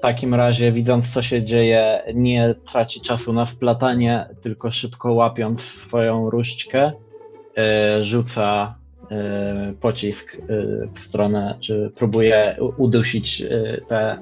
takim 0.04 0.34
razie, 0.34 0.72
widząc 0.72 1.14
co 1.14 1.22
się 1.22 1.43
dzieje, 1.43 2.04
nie 2.14 2.56
traci 2.72 3.01
czasu 3.01 3.34
na 3.34 3.45
splatanie, 3.45 4.26
tylko 4.41 4.72
szybko 4.72 5.14
łapiąc 5.14 5.62
swoją 5.62 6.30
różdżkę, 6.30 6.91
y, 6.91 8.04
rzuca 8.04 8.76
y, 9.04 9.74
pocisk 9.74 10.36
y, 10.36 10.39
w 10.93 10.99
stronę, 10.99 11.58
czy 11.60 11.91
próbuje 11.95 12.58
udusić 12.78 13.43
te 13.88 14.18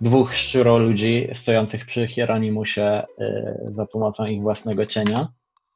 dwóch 0.00 0.34
szczuro 0.34 0.78
ludzi 0.78 1.28
stojących 1.32 1.86
przy 1.86 2.06
Hieronimusie 2.06 3.02
za 3.68 3.86
pomocą 3.86 4.26
ich 4.26 4.42
własnego 4.42 4.86
cienia. 4.86 5.28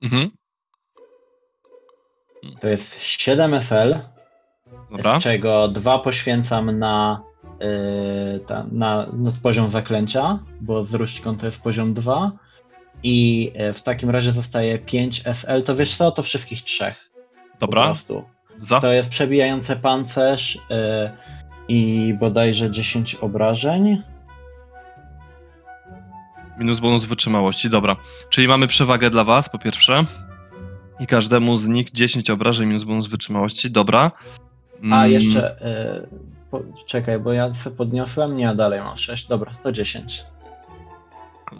Mhm. 0.02 0.30
To 2.60 2.68
jest 2.68 3.00
7 3.00 3.54
SL. 3.54 3.94
Dobra. 4.90 5.20
z 5.20 5.22
czego 5.22 5.68
dwa 5.68 5.98
poświęcam 5.98 6.78
na, 6.78 7.22
ta, 8.46 8.64
na 8.72 9.06
no, 9.12 9.32
poziom 9.42 9.70
zaklęcia, 9.70 10.38
bo 10.60 10.84
z 10.84 10.94
różdżką 10.94 11.36
to 11.36 11.46
jest 11.46 11.60
poziom 11.60 11.94
2 11.94 12.32
i 13.02 13.50
yy, 13.54 13.72
w 13.72 13.82
takim 13.82 14.10
razie 14.10 14.32
zostaje 14.32 14.78
5 14.78 15.22
SL, 15.26 15.62
to 15.64 15.74
wiesz 15.74 15.96
co, 15.96 16.10
to 16.10 16.22
wszystkich 16.22 16.62
trzech 16.62 17.10
po 17.52 17.58
Dobra. 17.66 17.84
prostu. 17.84 18.24
Za. 18.60 18.80
To 18.80 18.92
jest 18.92 19.08
przebijający 19.08 19.76
pancerz 19.76 20.54
yy, 20.54 21.10
i 21.68 22.14
bodajże 22.20 22.70
10 22.70 23.14
obrażeń. 23.14 24.02
Minus 26.58 26.80
bonus 26.80 27.04
wytrzymałości, 27.04 27.70
dobra. 27.70 27.96
Czyli 28.30 28.48
mamy 28.48 28.66
przewagę 28.66 29.10
dla 29.10 29.24
was, 29.24 29.48
po 29.48 29.58
pierwsze. 29.58 30.04
I 31.00 31.06
każdemu 31.06 31.56
z 31.56 31.66
nich 31.66 31.90
10 31.90 32.30
obrażeń 32.30 32.68
minus 32.68 32.84
bonus 32.84 33.06
wytrzymałości, 33.06 33.70
dobra. 33.70 34.10
A 34.90 35.04
Mm, 35.04 35.12
jeszcze, 35.12 35.56
yy, 35.60 36.33
po, 36.54 36.84
czekaj, 36.86 37.18
bo 37.18 37.32
ja 37.32 37.54
sobie 37.54 37.76
podniosłem, 37.76 38.36
nie, 38.36 38.54
dalej 38.54 38.80
mam 38.80 38.96
6, 38.96 39.26
dobra, 39.26 39.54
to 39.62 39.72
10. 39.72 40.24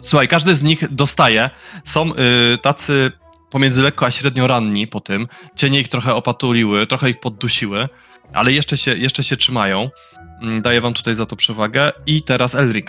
Słuchaj, 0.01 0.27
każdy 0.27 0.55
z 0.55 0.63
nich 0.63 0.93
dostaje. 0.95 1.49
Są 1.85 2.11
y, 2.13 2.57
tacy 2.57 3.11
pomiędzy 3.49 3.81
lekko 3.81 4.05
a 4.05 4.11
średnio 4.11 4.47
ranni 4.47 4.87
po 4.87 4.99
tym. 4.99 5.27
Cienie 5.55 5.79
ich 5.79 5.89
trochę 5.89 6.15
opatuliły, 6.15 6.87
trochę 6.87 7.09
ich 7.09 7.19
poddusiły, 7.19 7.89
ale 8.33 8.51
jeszcze 8.51 8.77
się, 8.77 8.97
jeszcze 8.97 9.23
się 9.23 9.37
trzymają. 9.37 9.89
Mm, 10.41 10.61
Daję 10.61 10.81
wam 10.81 10.93
tutaj 10.93 11.15
za 11.15 11.25
to 11.25 11.35
przewagę. 11.35 11.91
I 12.05 12.21
teraz 12.21 12.55
Elric, 12.55 12.87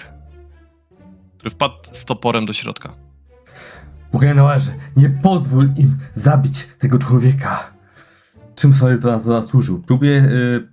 który 1.39 1.51
wpadł 1.51 1.75
z 1.93 2.05
toporem 2.05 2.47
do 2.47 2.53
środka. 2.53 2.95
Bugenoarze, 4.13 4.71
nie 4.97 5.11
pozwól 5.11 5.69
im 5.77 5.99
zabić 6.13 6.67
tego 6.79 6.99
człowieka. 6.99 7.71
Czym 8.55 8.75
sobie 8.75 8.99
to 8.99 9.21
zasłużył? 9.21 9.83
Próbuję 9.87 10.13
y, 10.13 10.69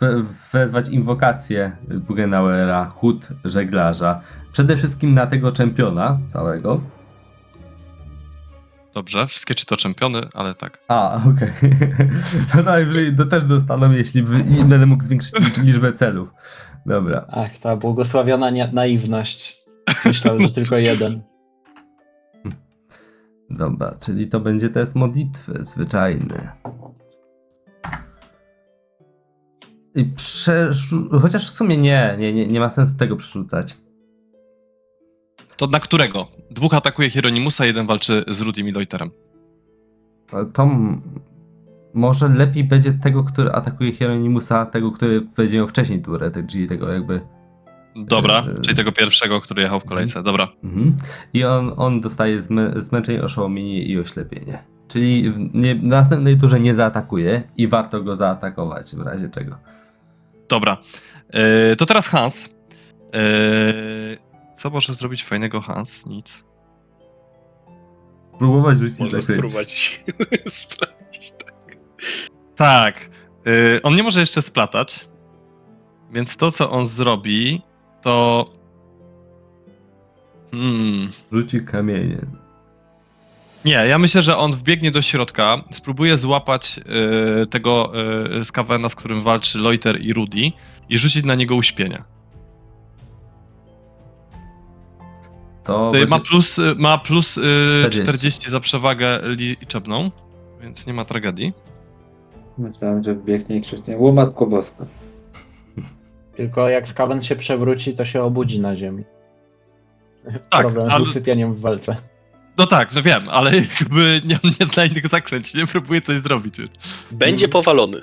we, 0.00 0.22
wezwać 0.52 0.88
inwokację 0.88 1.76
Bugenauera, 1.88 2.84
chód 2.84 3.28
żeglarza. 3.44 4.20
Przede 4.52 4.76
wszystkim 4.76 5.14
na 5.14 5.26
tego 5.26 5.52
czempiona 5.52 6.18
całego. 6.26 6.80
Dobrze, 8.94 9.26
wszystkie 9.26 9.54
czy 9.54 9.66
to 9.66 9.76
czempiony, 9.76 10.28
ale 10.34 10.54
tak. 10.54 10.78
A, 10.88 11.20
okej. 11.30 11.50
no 12.54 12.62
najwyżej 12.62 13.16
to 13.16 13.24
też 13.24 13.44
dostaną, 13.44 13.92
jeśli 13.92 14.22
będę 14.68 14.86
mógł 14.86 15.04
zwiększyć 15.04 15.34
licz- 15.34 15.64
liczbę 15.64 15.92
celów. 15.92 16.28
Dobra. 16.86 17.26
Ach, 17.28 17.58
ta 17.62 17.76
błogosławiona 17.76 18.50
naiwność. 18.72 19.58
Myślałem, 20.04 20.40
że 20.40 20.50
tylko 20.60 20.76
jeden. 20.76 21.22
Dobra, 23.50 23.94
czyli 24.04 24.28
to 24.28 24.40
będzie 24.40 24.68
test 24.68 24.94
modlitwy 24.94 25.52
zwyczajny. 25.62 26.48
I 29.94 30.04
przerzu- 30.04 31.20
Chociaż 31.20 31.46
w 31.46 31.50
sumie 31.50 31.76
nie, 31.76 32.16
nie, 32.18 32.32
nie, 32.34 32.46
nie 32.46 32.60
ma 32.60 32.70
sensu 32.70 32.96
tego 32.98 33.16
przerzucać. 33.16 33.76
To 35.56 35.66
na 35.66 35.80
którego? 35.80 36.28
Dwóch 36.50 36.74
atakuje 36.74 37.10
Hieronimusa, 37.10 37.66
jeden 37.66 37.86
walczy 37.86 38.24
z 38.28 38.40
Rudim 38.40 38.68
i 38.68 38.72
Loiterem. 38.72 39.10
To 40.52 40.62
m- 40.62 41.00
może 41.94 42.28
lepiej 42.28 42.64
będzie 42.64 42.92
tego, 42.92 43.24
który 43.24 43.50
atakuje 43.52 43.92
Hieronimusa, 43.92 44.66
tego, 44.66 44.92
który 44.92 45.20
będzie 45.36 45.56
miał 45.56 45.68
wcześniej 45.68 46.02
turę, 46.02 46.30
te- 46.30 46.46
czyli 46.46 46.66
tego 46.66 46.92
jakby. 46.92 47.20
Dobra, 47.96 48.38
Eee. 48.48 48.60
czyli 48.62 48.76
tego 48.76 48.92
pierwszego, 48.92 49.40
który 49.40 49.62
jechał 49.62 49.80
w 49.80 49.84
kolejce. 49.84 50.22
Dobra. 50.22 50.48
Mhm. 50.64 50.96
I 51.32 51.44
on, 51.44 51.72
on 51.76 52.00
dostaje 52.00 52.38
zmę- 52.40 52.80
zmęczenie, 52.80 53.22
oszołomienie 53.22 53.82
i 53.82 54.00
oślepienie. 54.00 54.62
Czyli 54.88 55.30
w, 55.30 55.54
nie, 55.54 55.74
w 55.74 55.82
następnej 55.82 56.36
turze 56.38 56.60
nie 56.60 56.74
zaatakuje 56.74 57.42
i 57.56 57.68
warto 57.68 58.02
go 58.02 58.16
zaatakować 58.16 58.96
w 58.96 59.00
razie 59.00 59.28
czego. 59.28 59.56
Dobra. 60.48 60.76
Eee, 61.32 61.76
to 61.76 61.86
teraz 61.86 62.06
Hans. 62.08 62.48
Eee, 63.12 64.18
co 64.56 64.70
może 64.70 64.94
zrobić 64.94 65.24
fajnego 65.24 65.60
Hans? 65.60 66.06
Nic. 66.06 66.44
Próbować 68.38 68.78
rzucić 68.78 69.00
Można 69.00 69.20
zaklęcie. 69.20 69.48
spróbować 69.48 70.00
sprawdzić. 70.46 71.32
Tak. 71.44 71.54
Tak. 72.56 73.10
Eee, 73.46 73.82
on 73.82 73.94
nie 73.94 74.02
może 74.02 74.20
jeszcze 74.20 74.42
splatać. 74.42 75.08
Więc 76.12 76.36
to, 76.36 76.50
co 76.50 76.70
on 76.70 76.86
zrobi, 76.86 77.62
to. 78.02 78.46
Hmm. 80.50 81.12
Rzuci 81.32 81.60
kamienie. 81.64 82.18
Nie, 83.64 83.72
ja 83.72 83.98
myślę, 83.98 84.22
że 84.22 84.36
on 84.36 84.52
wbiegnie 84.52 84.90
do 84.90 85.02
środka, 85.02 85.64
spróbuje 85.70 86.16
złapać 86.16 86.80
e, 87.42 87.46
tego 87.46 87.92
e, 88.40 88.44
skawena, 88.44 88.88
z 88.88 88.94
którym 88.94 89.24
walczy 89.24 89.58
Loiter 89.58 90.00
i 90.00 90.12
Rudy 90.12 90.52
i 90.88 90.98
rzucić 90.98 91.24
na 91.24 91.34
niego 91.34 91.54
uśpienie. 91.54 92.02
To 95.64 95.90
będzie... 95.90 96.06
Ma 96.06 96.18
plus, 96.20 96.60
ma 96.76 96.98
plus 96.98 97.38
e, 97.38 97.40
40. 97.68 98.02
40. 98.02 98.50
za 98.50 98.60
przewagę 98.60 99.20
liczebną, 99.24 100.10
więc 100.60 100.86
nie 100.86 100.92
ma 100.92 101.04
tragedii. 101.04 101.52
Myślałem, 102.58 103.02
że 103.02 103.14
biegnie 103.14 103.56
i 103.56 103.60
krzycznie 103.60 103.96
Łomatko 103.96 104.46
boska. 104.46 104.86
Tylko 106.36 106.68
jak 106.68 106.88
Skaven 106.88 107.22
się 107.22 107.36
przewróci, 107.36 107.94
to 107.94 108.04
się 108.04 108.22
obudzi 108.22 108.60
na 108.60 108.76
ziemi. 108.76 109.04
Tak, 110.50 110.60
Problem 110.60 110.90
ale- 110.90 111.04
z 111.04 111.08
usypianiem 111.08 111.54
w 111.54 111.60
walce. 111.60 111.96
No 112.58 112.66
tak, 112.66 112.94
no 112.94 113.02
wiem, 113.02 113.28
ale 113.28 113.56
jakby 113.80 114.20
nie, 114.24 114.38
nie 114.60 114.66
zna 114.66 114.84
innych 114.84 115.08
zaklęć, 115.08 115.54
nie 115.54 115.66
próbuje 115.66 116.02
coś 116.02 116.18
zrobić. 116.18 116.54
Będzie 117.10 117.48
powalony. 117.48 118.02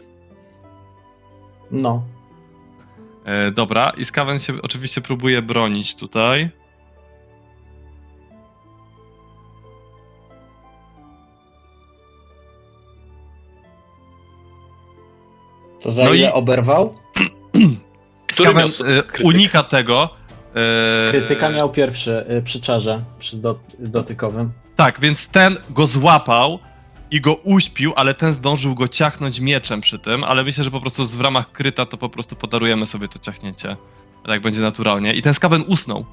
No. 1.71 2.03
E, 3.25 3.51
dobra, 3.51 3.89
i 3.97 4.05
Skaven 4.05 4.39
się 4.39 4.53
oczywiście 4.61 5.01
próbuje 5.01 5.41
bronić 5.41 5.95
tutaj. 5.95 6.49
To 15.81 15.91
za 15.91 16.03
No 16.03 16.13
ile 16.13 16.29
i- 16.29 16.31
oberwał? 16.31 16.95
Który 18.27 18.49
Skaven 18.49 18.67
e, 19.19 19.23
unika 19.23 19.63
tego. 19.63 20.09
E, 20.55 21.11
Krytyka 21.11 21.49
miał 21.49 21.69
pierwszy 21.69 22.25
y, 22.37 22.41
przy 22.41 22.61
czarze, 22.61 23.01
przy 23.19 23.37
dot, 23.37 23.59
dotykowym. 23.79 24.51
Tak, 24.75 24.99
więc 24.99 25.27
ten 25.27 25.57
go 25.69 25.85
złapał 25.87 26.59
i 27.11 27.21
go 27.21 27.35
uśpił, 27.35 27.93
ale 27.95 28.13
ten 28.13 28.31
zdążył 28.31 28.75
go 28.75 28.87
ciachnąć 28.87 29.39
mieczem 29.39 29.81
przy 29.81 29.99
tym, 29.99 30.23
ale 30.23 30.43
myślę, 30.43 30.63
że 30.63 30.71
po 30.71 30.81
prostu 30.81 31.05
w 31.05 31.21
ramach 31.21 31.51
kryta 31.51 31.85
to 31.85 31.97
po 31.97 32.09
prostu 32.09 32.35
podarujemy 32.35 32.85
sobie 32.85 33.07
to 33.07 33.19
ciachnięcie. 33.19 33.77
Tak 34.25 34.41
będzie 34.41 34.61
naturalnie. 34.61 35.13
I 35.13 35.21
ten 35.21 35.33
skawen 35.33 35.63
usnął. 35.67 36.05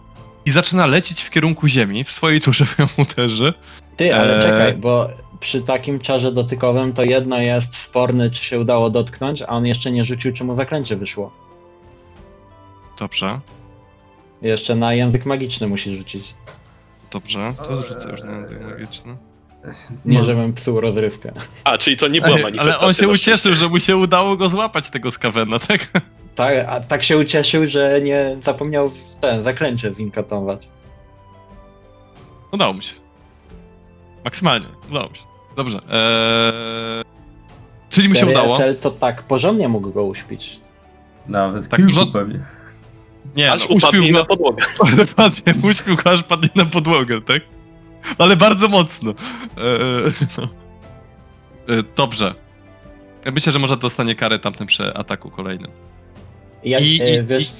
I 0.46 0.50
zaczyna 0.50 0.86
lecieć 0.86 1.22
w 1.22 1.30
kierunku 1.30 1.68
ziemi, 1.68 2.04
w 2.04 2.10
swojej 2.10 2.40
turze 2.40 2.64
ją 2.78 2.86
uderzy. 2.98 3.54
Ty, 3.96 4.14
ale 4.14 4.36
Eee. 4.36 4.42
czekaj, 4.50 4.74
bo 4.74 5.08
przy 5.40 5.62
takim 5.62 6.00
czarze 6.00 6.32
dotykowym 6.32 6.92
to 6.92 7.04
jedno 7.04 7.38
jest 7.38 7.76
sporny, 7.76 8.30
czy 8.30 8.44
się 8.44 8.60
udało 8.60 8.90
dotknąć, 8.90 9.42
a 9.42 9.46
on 9.46 9.66
jeszcze 9.66 9.92
nie 9.92 10.04
rzucił, 10.04 10.32
czy 10.32 10.44
mu 10.44 10.54
zaklęcie 10.54 10.96
wyszło. 10.96 11.32
Dobrze, 12.98 13.40
Jeszcze 14.42 14.74
na 14.74 14.94
język 14.94 15.26
magiczny 15.26 15.66
musi 15.66 15.96
rzucić. 15.96 16.34
dobrze. 17.10 17.54
To 17.68 17.82
rzucę 17.82 18.10
już 18.10 18.22
na 18.22 18.32
język 18.32 18.60
magiczny. 18.70 19.16
Nie, 20.04 20.24
żebym 20.24 20.52
psuł 20.52 20.80
rozrywkę. 20.80 21.32
A, 21.64 21.78
czyli 21.78 21.96
to 21.96 22.08
nie 22.08 22.20
była 22.20 22.38
manifestacja. 22.38 22.78
Ale 22.78 22.86
on 22.86 22.94
się 22.94 23.08
ucieszył, 23.08 23.54
że 23.54 23.68
mu 23.68 23.80
się 23.80 23.96
udało 23.96 24.36
go 24.36 24.48
złapać, 24.48 24.90
tego 24.90 25.10
skawena, 25.10 25.58
tak? 25.58 25.90
Tak, 26.34 26.54
a 26.68 26.80
tak 26.80 27.04
się 27.04 27.18
ucieszył, 27.18 27.66
że 27.66 28.00
nie 28.00 28.36
zapomniał 28.44 28.90
w 28.90 29.14
ten 29.20 29.44
zaklęcie 29.44 29.94
zinkatować. 29.94 30.68
Udało 32.52 32.72
mu 32.72 32.82
się. 32.82 32.94
Maksymalnie, 34.24 34.66
udało 34.90 35.08
mu 35.08 35.14
się. 35.14 35.22
Dobrze. 35.56 35.76
Eee... 35.78 37.04
Czyli 37.90 38.08
mu 38.08 38.14
się 38.14 38.26
udało. 38.26 38.58
To 38.80 38.90
tak 38.90 39.22
porządnie 39.22 39.68
mógł 39.68 39.90
go 39.90 40.04
uśpić. 40.04 40.60
Nawet 41.26 41.68
Tak, 41.68 41.80
kilku 41.80 42.06
pewnie. 42.12 42.40
Nie, 43.36 43.52
Aż 43.52 43.68
no, 43.68 43.74
uśpił 43.74 44.02
na 44.12 44.18
go, 44.18 44.24
podłogę. 44.26 44.64
dokładnie, 45.06 45.54
uśpił 45.62 45.96
go, 45.96 46.10
aż 46.10 46.22
padnie 46.22 46.48
na 46.54 46.64
podłogę, 46.64 47.20
tak? 47.20 47.42
Ale 48.18 48.36
bardzo 48.36 48.68
mocno. 48.68 49.10
Eee, 49.10 50.12
no. 50.38 50.48
Eee, 51.76 51.82
dobrze. 51.96 52.34
Ja 53.24 53.32
myślę, 53.32 53.52
że 53.52 53.58
może 53.58 53.76
dostanie 53.76 54.14
karę 54.14 54.38
tamtym 54.38 54.66
przy 54.66 54.94
ataku 54.94 55.30
kolejnym. 55.30 55.70
Jak, 56.64 56.82
I- 56.82 57.02
e, 57.02 57.16
i- 57.22 57.26
wiesz, 57.26 57.50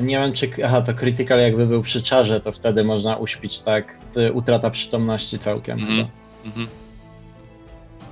nie 0.00 0.18
wiem 0.18 0.32
czy, 0.32 0.50
aha, 0.64 0.82
to 0.82 0.94
critical 0.94 1.40
jakby 1.40 1.66
był 1.66 1.82
przy 1.82 2.02
czarze, 2.02 2.40
to 2.40 2.52
wtedy 2.52 2.84
można 2.84 3.16
uśpić 3.16 3.60
tak, 3.60 3.96
utrata 4.32 4.70
przytomności 4.70 5.38
całkiem. 5.38 5.78
Chyba. 5.78 6.08
Mhm. 6.44 6.66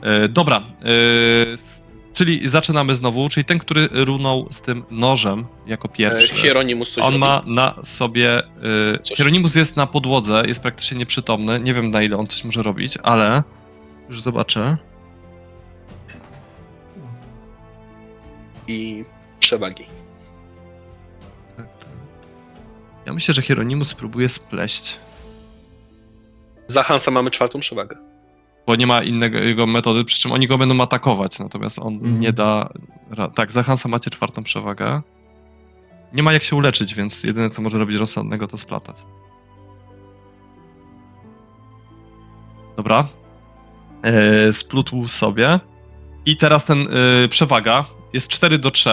E, 0.03 0.29
dobra, 0.29 0.57
e, 0.57 1.57
czyli 2.19 2.49
zaczynamy 2.49 2.95
znowu, 2.95 3.29
czyli 3.29 3.45
ten, 3.45 3.59
który 3.59 3.89
runął 3.93 4.49
z 4.51 4.61
tym 4.61 4.85
nożem 4.91 5.47
jako 5.67 5.89
E, 5.89 5.93
pierwszy. 5.93 6.35
Hieronimus 6.35 6.93
coś 6.93 7.05
On 7.05 7.19
ma 7.19 7.43
na 7.47 7.75
sobie. 7.85 8.39
E, 8.39 8.99
Coś. 9.03 9.17
Hieronimus 9.17 9.55
jest 9.55 9.77
na 9.77 9.87
podłodze, 9.87 10.43
jest 10.47 10.61
praktycznie 10.63 10.99
nieprzytomny. 10.99 11.61
Nie 11.61 11.75
wiem 11.75 11.91
na 11.91 12.03
ile 12.03 12.17
on 12.17 12.27
coś 12.27 12.45
może 12.45 12.63
robić, 12.63 12.99
ale 13.03 13.43
już 14.09 14.21
zobaczę. 14.23 14.77
i 18.69 19.05
przewagi. 19.41 19.85
Tak, 21.57 21.79
tak. 21.79 21.89
Ja 23.07 23.13
myślę, 23.13 23.35
że 23.35 23.43
Hieronimus 23.43 23.89
spróbuje 23.89 24.29
spleść, 24.29 24.99
Za 26.67 26.83
Hansa 26.83 27.11
mamy 27.11 27.31
czwartą 27.31 27.61
przewagę. 27.61 27.97
Bo 28.69 28.77
nie 28.77 28.87
ma 28.87 29.03
innego 29.03 29.39
jego 29.39 29.67
metody, 29.67 30.05
przy 30.05 30.21
czym 30.21 30.33
oni 30.33 30.47
go 30.47 30.59
będą 30.59 30.81
atakować, 30.81 31.39
natomiast 31.39 31.79
on 31.79 31.95
Mhm. 31.95 32.21
nie 32.21 32.33
da. 32.33 32.69
Tak, 33.35 33.53
za 33.53 33.63
Hansa 33.63 33.89
macie 33.89 34.11
czwartą 34.11 34.43
przewagę. 34.43 35.03
Nie 36.13 36.23
ma 36.23 36.33
jak 36.33 36.43
się 36.45 36.57
uleczyć, 36.57 36.95
więc 36.95 37.25
jedyne 37.25 37.51
co 37.51 37.63
może 37.63 37.79
robić 37.79 37.97
rozsądnego 37.97 38.49
to 38.49 38.57
splatać. 38.57 38.97
Dobra. 42.77 43.09
E, 44.03 44.53
splutł 44.53 45.09
sobie. 45.09 45.61
I 46.27 46.37
teraz 46.37 46.65
ten 46.65 46.89
e, 47.25 47.29
przewaga 47.29 47.85
jest 48.13 48.29
4 48.29 48.59
do 48.59 48.71
3. 48.71 48.91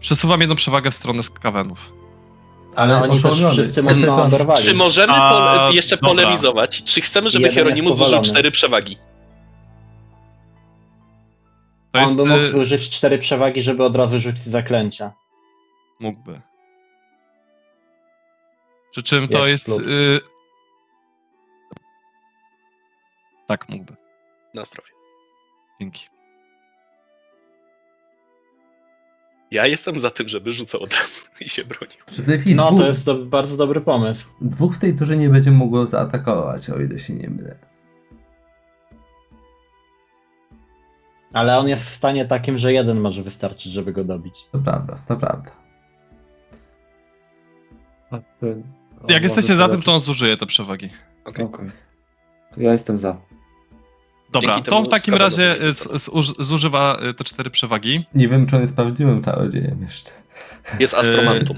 Przesuwam 0.00 0.40
jedną 0.40 0.56
przewagę 0.56 0.90
w 0.90 0.94
stronę 0.94 1.22
skawenów. 1.22 1.92
Ale 2.76 3.02
oni 3.02 3.22
też 3.22 3.32
wszyscy 3.52 3.82
mocno 3.82 4.24
oberwali. 4.24 4.62
Czy 4.62 4.74
możemy 4.74 5.12
A, 5.12 5.30
pole- 5.30 5.74
jeszcze 5.74 5.96
dobra. 5.96 6.08
polemizować? 6.08 6.84
Czy 6.84 7.00
chcemy, 7.00 7.30
żeby 7.30 7.42
Jeden 7.42 7.54
Hieronimus 7.54 7.90
jest 7.90 8.10
zużył 8.10 8.22
cztery 8.22 8.50
przewagi? 8.50 8.98
To 11.92 11.98
On 11.98 12.04
jest, 12.04 12.16
by 12.16 12.26
mógł 12.26 12.56
e, 12.56 12.60
użyć 12.60 12.90
cztery 12.90 13.18
przewagi, 13.18 13.62
żeby 13.62 13.84
od 13.84 13.96
razu 13.96 14.20
rzucić 14.20 14.44
zaklęcia. 14.44 15.12
Mógłby. 16.00 16.40
Przy 18.92 19.02
czym 19.02 19.28
to 19.28 19.46
jest. 19.46 19.62
splut. 19.62 19.82
Y... 19.82 20.20
Tak, 23.46 23.68
mógłby. 23.68 23.96
Na 24.54 24.64
zdrowie. 24.64 24.90
Dzięki. 25.80 26.13
Ja 29.50 29.66
jestem 29.66 30.00
za 30.00 30.10
tym, 30.10 30.28
żeby 30.28 30.52
rzucał 30.52 30.82
od 30.82 30.92
razu 30.92 31.22
i 31.46 31.48
się 31.48 31.64
bronił. 31.64 31.96
Przy 32.06 32.22
tej 32.26 32.38
chwili 32.40 32.56
No 32.56 32.66
dwóch, 32.66 32.80
to 32.80 32.86
jest 32.86 33.04
do, 33.04 33.24
bardzo 33.26 33.56
dobry 33.56 33.80
pomysł. 33.80 34.26
dwóch 34.40 34.74
w 34.74 34.78
tej 34.78 34.96
turze 34.96 35.16
nie 35.16 35.28
będzie 35.28 35.50
mogło 35.50 35.86
zaatakować, 35.86 36.70
o 36.70 36.80
ile 36.80 36.98
się 36.98 37.14
nie 37.14 37.30
mylę. 37.30 37.58
Ale 41.32 41.58
on 41.58 41.68
jest 41.68 41.82
w 41.82 41.94
stanie 41.94 42.26
takim, 42.26 42.58
że 42.58 42.72
jeden 42.72 43.00
może 43.00 43.22
wystarczyć, 43.22 43.72
żeby 43.72 43.92
go 43.92 44.04
dobić. 44.04 44.44
To 44.52 44.58
prawda, 44.58 44.98
to 45.08 45.16
prawda. 45.16 45.50
A 48.10 48.18
ty- 48.40 48.62
Jak 49.00 49.08
może 49.08 49.22
jesteście 49.22 49.56
za 49.56 49.68
tym, 49.68 49.82
to 49.82 49.94
on 49.94 50.00
zużyje 50.00 50.36
te 50.36 50.46
przewagi. 50.46 50.90
Okej. 51.24 51.44
Okej. 51.44 51.66
To 52.54 52.60
Ja 52.60 52.72
jestem 52.72 52.98
za. 52.98 53.16
Dobra, 54.34 54.60
to 54.60 54.82
w 54.82 54.88
takim 54.88 55.14
razie 55.14 55.56
z, 55.60 56.02
z, 56.02 56.08
uż- 56.08 56.42
zużywa 56.44 56.98
y, 57.10 57.14
te 57.14 57.24
cztery 57.24 57.50
przewagi. 57.50 58.06
Nie 58.14 58.28
wiem, 58.28 58.46
czy 58.46 58.56
on 58.56 58.62
jest 58.62 58.76
prawdziwym 58.76 59.22
czarodziejem 59.22 59.82
jeszcze. 59.82 60.10
Jest 60.80 60.94
astromantą. 60.94 61.54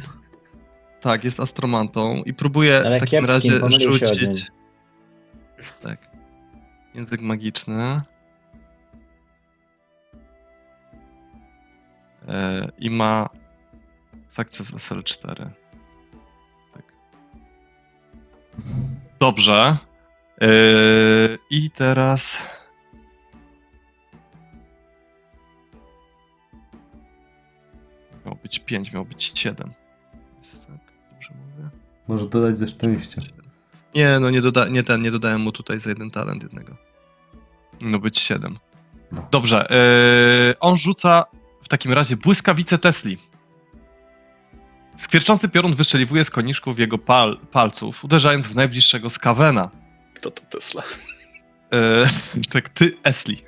Tak, 1.00 1.24
jest 1.24 1.40
astromantą 1.40 2.22
i 2.26 2.34
próbuje 2.34 2.82
Ale 2.84 2.96
w 2.96 3.00
takim 3.00 3.24
razie 3.24 3.60
rzucić. 3.80 4.46
Tak. 5.82 5.98
Język 6.94 7.20
magiczny. 7.20 8.02
E, 12.28 12.68
I 12.78 12.90
ma 12.90 13.28
sukces 14.28 14.72
SL4. 14.72 15.36
Tak. 16.74 16.84
Dobrze. 19.20 19.76
E, 20.42 20.46
I 21.50 21.70
teraz. 21.70 22.36
Miało 28.26 28.38
być 28.42 28.58
5, 28.58 28.92
miało 28.92 29.04
być 29.04 29.32
7. 29.34 29.72
Jest 30.38 30.66
tak, 30.66 30.78
dobrze 31.12 31.30
mówię. 31.34 31.70
Może 32.08 32.28
dodać 32.28 32.58
ze 32.58 32.66
szczęścia. 32.66 33.22
Nie, 33.94 34.18
no 34.20 34.30
nie, 34.30 34.40
doda 34.40 34.68
nie, 34.68 34.82
ten, 34.82 35.02
nie 35.02 35.10
dodałem 35.10 35.40
mu 35.40 35.52
tutaj 35.52 35.80
za 35.80 35.88
jeden 35.90 36.10
talent 36.10 36.42
jednego. 36.42 36.76
No 37.80 37.98
być 37.98 38.18
7. 38.20 38.58
No. 39.12 39.28
Dobrze. 39.30 39.68
Yy, 40.48 40.54
on 40.60 40.76
rzuca 40.76 41.24
w 41.62 41.68
takim 41.68 41.92
razie 41.92 42.16
błyskawice 42.16 42.78
Tesli. 42.78 43.18
Skwierczący 44.96 45.48
piorun 45.48 45.74
wystrzeliwuje 45.74 46.24
z 46.24 46.30
koniszków 46.30 46.78
jego 46.78 46.98
pal 46.98 47.38
palców, 47.52 48.04
uderzając 48.04 48.46
w 48.46 48.56
najbliższego 48.56 49.10
skawena. 49.10 49.70
Kto 50.14 50.30
to 50.30 50.42
Tesla? 50.42 50.82
Yy, 51.72 52.42
tak, 52.52 52.68
ty, 52.68 52.96
Esli. 53.02 53.42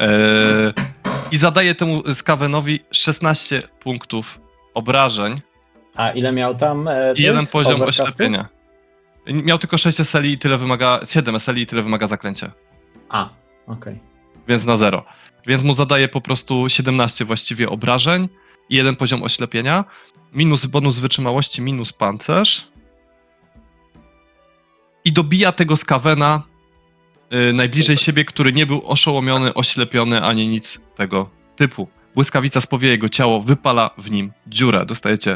Yy, 0.00 0.72
I 1.32 1.36
zadaje 1.36 1.74
temu 1.74 2.02
skawenowi 2.14 2.80
16 2.90 3.62
punktów 3.80 4.40
obrażeń 4.74 5.40
A 5.94 6.10
ile 6.10 6.32
miał 6.32 6.54
tam? 6.54 6.88
E, 6.88 7.14
i 7.16 7.22
jeden 7.22 7.46
poziom 7.46 7.82
oślepienia. 7.82 8.48
Miał 9.26 9.58
tylko 9.58 9.78
6 9.78 9.98
SLI 9.98 10.32
i 10.32 10.38
tyle 10.38 10.58
wymaga, 10.58 11.00
7 11.08 11.40
SLI 11.40 11.62
i 11.62 11.66
tyle 11.66 11.82
wymaga 11.82 12.06
zaklęcie. 12.06 12.50
A, 13.08 13.28
okej. 13.66 13.98
więc 14.48 14.64
na 14.64 14.76
zero. 14.76 15.04
Więc 15.46 15.62
mu 15.62 15.72
zadaje 15.72 16.08
po 16.08 16.20
prostu 16.20 16.68
17 16.68 17.24
właściwie 17.24 17.68
obrażeń 17.68 18.28
i 18.70 18.76
jeden 18.76 18.96
poziom 18.96 19.22
oślepienia, 19.22 19.84
minus 20.32 20.66
bonus 20.66 20.98
wytrzymałości, 20.98 21.62
minus 21.62 21.92
pancerz 21.92 22.68
i 25.04 25.12
dobija 25.12 25.52
tego 25.52 25.76
skawena 25.76 26.42
y, 27.32 27.52
najbliżej 27.52 27.96
siebie, 27.96 28.24
który 28.24 28.52
nie 28.52 28.66
był 28.66 28.82
oszołomiony, 28.86 29.54
oślepiony 29.54 30.22
ani 30.22 30.48
nic 30.48 30.80
tego 30.96 31.30
typu. 31.56 31.88
Błyskawica 32.14 32.60
spowieje 32.60 32.92
jego 32.92 33.08
ciało, 33.08 33.42
wypala 33.42 33.90
w 33.98 34.10
nim 34.10 34.32
dziurę. 34.46 34.86
Dostajecie 34.86 35.32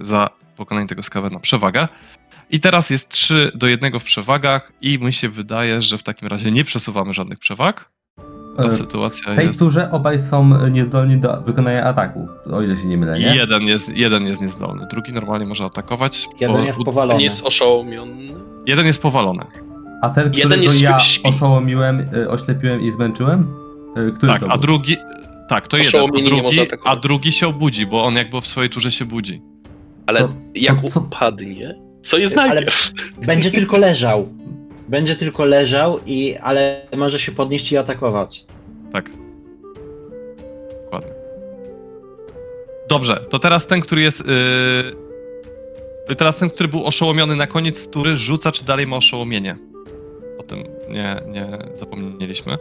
y, 0.00 0.04
za 0.04 0.28
pokonanie 0.56 0.86
tego 0.86 1.02
skawena 1.02 1.38
przewagę. 1.40 1.88
I 2.50 2.60
teraz 2.60 2.90
jest 2.90 3.08
3 3.08 3.52
do 3.54 3.66
1 3.66 4.00
w 4.00 4.04
przewagach 4.04 4.72
i 4.80 4.98
mi 4.98 5.12
się 5.12 5.28
wydaje, 5.28 5.82
że 5.82 5.98
w 5.98 6.02
takim 6.02 6.28
razie 6.28 6.50
nie 6.50 6.64
przesuwamy 6.64 7.14
żadnych 7.14 7.38
przewag. 7.38 7.90
Ta 8.56 8.64
E, 8.64 8.72
sytuacja 8.72 9.32
W 9.32 9.36
tej 9.36 9.46
jest... 9.46 9.58
turze 9.58 9.90
obaj 9.90 10.20
są 10.20 10.68
niezdolni 10.70 11.16
do 11.16 11.40
wykonania 11.40 11.84
ataku, 11.84 12.28
o 12.52 12.62
ile 12.62 12.76
się 12.76 12.86
nie 12.88 12.96
mylę, 12.98 13.18
nie? 13.18 13.34
Jeden 13.36 13.62
jest, 13.62 13.88
jeden 13.96 14.26
jest 14.26 14.40
niezdolny, 14.40 14.86
drugi 14.90 15.12
normalnie 15.12 15.46
może 15.46 15.64
atakować. 15.64 16.26
Jeden 16.40 16.56
bo- 16.56 16.62
jest 16.62 16.78
powalony. 16.78 17.18
Nie 17.18 17.24
jest 17.24 17.46
oszołomiony. 17.46 18.26
jeden 18.66 18.86
jest 18.86 19.02
powalony. 19.02 19.44
A 20.04 20.10
ten, 20.10 20.24
Jeden 20.34 20.58
którego 20.60 20.80
ja 20.84 20.98
śpi. 21.00 21.28
oszołomiłem, 21.28 22.06
y, 22.14 22.30
oślepiłem 22.30 22.80
i 22.82 22.90
zmęczyłem? 22.90 23.40
Y, 24.08 24.12
Który 24.12 24.32
Tak, 24.32 24.40
to 24.40 24.46
a 24.46 24.52
był? 24.52 24.58
drugi. 24.60 24.96
Tak, 25.48 25.68
to 25.68 25.76
jeden. 25.76 26.02
A 26.02 26.06
drugi, 26.22 26.60
a 26.84 26.96
drugi 26.96 27.32
się 27.32 27.48
obudzi, 27.48 27.86
bo 27.86 28.04
on 28.04 28.14
jakby 28.16 28.40
w 28.40 28.46
swojej 28.46 28.70
turze 28.70 28.90
się 28.92 29.04
budzi. 29.04 29.42
Ale 30.06 30.20
To- 30.20 30.32
jak 30.54 30.80
to 30.82 30.88
co- 30.88 31.00
upadnie, 31.00 31.74
co 32.02 32.18
jest 32.18 32.38
Ale- 32.38 32.48
najpierw? 32.48 32.92
Będzie 33.26 33.50
tylko 33.50 33.78
leżał. 33.78 34.28
Będzie 34.88 35.16
tylko 35.16 35.44
leżał, 35.44 35.98
i, 36.06 36.36
ale 36.36 36.82
może 36.96 37.18
się 37.18 37.32
podnieść 37.32 37.72
i 37.72 37.76
atakować. 37.76 38.44
Tak. 38.92 39.10
Dokładnie. 40.84 41.10
Dobrze, 42.88 43.24
to 43.30 43.38
teraz 43.38 43.66
ten, 43.66 43.80
który 43.80 44.00
jest. 44.02 44.22
Yy... 44.26 46.16
Teraz 46.16 46.36
ten, 46.36 46.50
który 46.50 46.68
był 46.68 46.84
oszołomiony 46.84 47.36
na 47.36 47.46
koniec 47.46 47.90
tury, 47.90 48.16
rzuca, 48.16 48.52
czy 48.52 48.64
dalej 48.64 48.86
ma 48.86 48.96
oszołomienie. 48.96 49.56
O 50.38 50.42
tym 50.42 50.58
nie, 50.88 51.20
nie 51.26 51.58
zapomnieliśmy. 51.74 52.58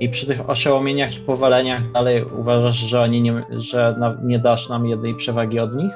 I 0.00 0.08
przy 0.08 0.26
tych 0.26 0.50
oszołomieniach 0.50 1.16
i 1.16 1.20
powaleniach 1.20 1.92
dalej 1.92 2.24
uważasz, 2.38 2.76
że 2.76 3.00
oni 3.00 3.22
nie, 3.22 3.42
że 3.50 3.96
na, 3.98 4.16
nie 4.24 4.38
dasz 4.38 4.68
nam 4.68 4.86
jednej 4.86 5.14
przewagi 5.14 5.60
od 5.60 5.74
nich? 5.74 5.92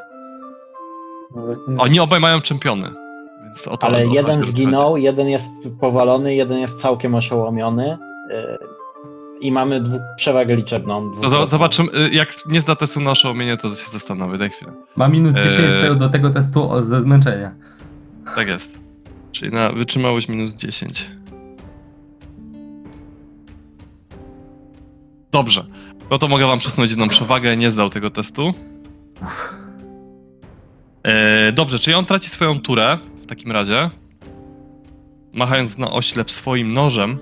Oni 1.78 2.00
obaj 2.00 2.20
mają 2.20 2.40
czempiony. 2.40 2.90
Więc 3.44 3.68
o 3.68 3.76
to 3.76 3.86
Ale 3.86 4.06
jeden 4.06 4.44
zginął, 4.44 4.96
jeden 4.96 5.28
jest 5.28 5.44
powalony, 5.80 6.34
jeden 6.34 6.58
jest 6.58 6.80
całkiem 6.80 7.14
oszołomiony. 7.14 7.98
Yy, 8.30 8.58
I 9.40 9.52
mamy 9.52 9.80
dwu, 9.80 9.98
przewagę 10.16 10.56
liczebną. 10.56 11.12
To 11.20 11.46
zobaczymy, 11.46 11.88
y, 11.98 12.10
jak 12.10 12.28
nie 12.46 12.60
zda 12.60 12.76
testu 12.76 13.00
na 13.00 13.10
oszołomienie, 13.10 13.56
to 13.56 13.68
się 13.68 13.90
zastanowię, 13.92 14.38
daj 14.38 14.50
chwilę. 14.50 14.72
Ma 14.96 15.08
minus 15.08 15.34
10 15.34 15.52
z 15.52 15.58
Eee. 15.58 15.82
tego, 15.82 15.94
do 15.94 16.08
tego 16.08 16.30
testu 16.30 16.82
ze 16.82 17.02
zmęczenia. 17.02 17.54
Tak 18.34 18.48
jest. 18.48 18.78
Czyli 19.32 19.52
na 19.52 19.72
wytrzymałość 19.72 20.28
minus 20.28 20.54
10. 20.54 21.10
Dobrze. 25.32 25.66
No 26.10 26.18
to 26.18 26.28
mogę 26.28 26.46
wam 26.46 26.58
przesunąć 26.58 26.90
jedną 26.90 27.08
przewagę, 27.08 27.56
nie 27.56 27.70
zdał 27.70 27.90
tego 27.90 28.10
testu. 28.10 28.54
E, 31.02 31.52
dobrze, 31.52 31.78
czyli 31.78 31.94
on 31.94 32.04
traci 32.04 32.28
swoją 32.28 32.60
turę 32.60 32.98
w 33.22 33.26
takim 33.26 33.52
razie. 33.52 33.90
Machając 35.32 35.78
na 35.78 35.90
oślep 35.90 36.30
swoim 36.30 36.72
nożem. 36.72 37.18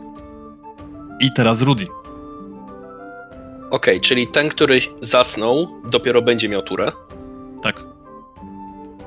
I 1.21 1.33
teraz 1.33 1.61
Rudy. 1.63 1.87
Okej, 3.71 4.01
czyli 4.01 4.29
ten, 4.29 4.49
który 4.49 4.81
zasnął, 5.01 5.69
dopiero 5.91 6.23
będzie 6.23 6.49
miał 6.49 6.63
turę. 6.63 6.93
Tak. 7.63 7.94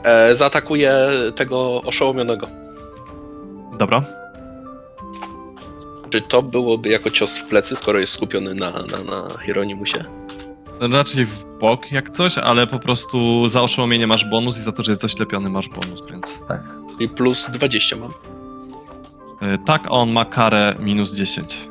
E, 0.07 0.35
zaatakuje 0.35 0.93
tego 1.35 1.81
oszołomionego. 1.81 2.47
Dobra. 3.77 4.03
Czy 6.09 6.21
to 6.21 6.43
byłoby 6.43 6.89
jako 6.89 7.11
cios 7.11 7.37
w 7.37 7.47
plecy, 7.47 7.75
skoro 7.75 7.99
jest 7.99 8.13
skupiony 8.13 8.55
na, 8.55 8.71
na, 8.71 9.03
na 9.03 9.39
Hieronimusie? 9.45 10.03
Raczej 10.79 11.25
w 11.25 11.45
bok 11.59 11.91
jak 11.91 12.09
coś, 12.09 12.37
ale 12.37 12.67
po 12.67 12.79
prostu 12.79 13.47
za 13.47 13.61
oszołomienie 13.61 14.07
masz 14.07 14.25
bonus 14.25 14.57
i 14.57 14.61
za 14.61 14.71
to, 14.71 14.83
że 14.83 14.91
jest 14.91 15.03
oślepiony 15.03 15.49
masz 15.49 15.69
bonus, 15.69 16.03
więc... 16.11 16.25
Tak. 16.47 16.61
I 16.99 17.09
plus 17.09 17.49
20 17.49 17.95
mam. 17.95 18.11
E, 19.41 19.57
tak, 19.57 19.85
a 19.85 19.89
on 19.89 20.11
ma 20.11 20.25
karę 20.25 20.75
minus 20.79 21.13
10. 21.13 21.69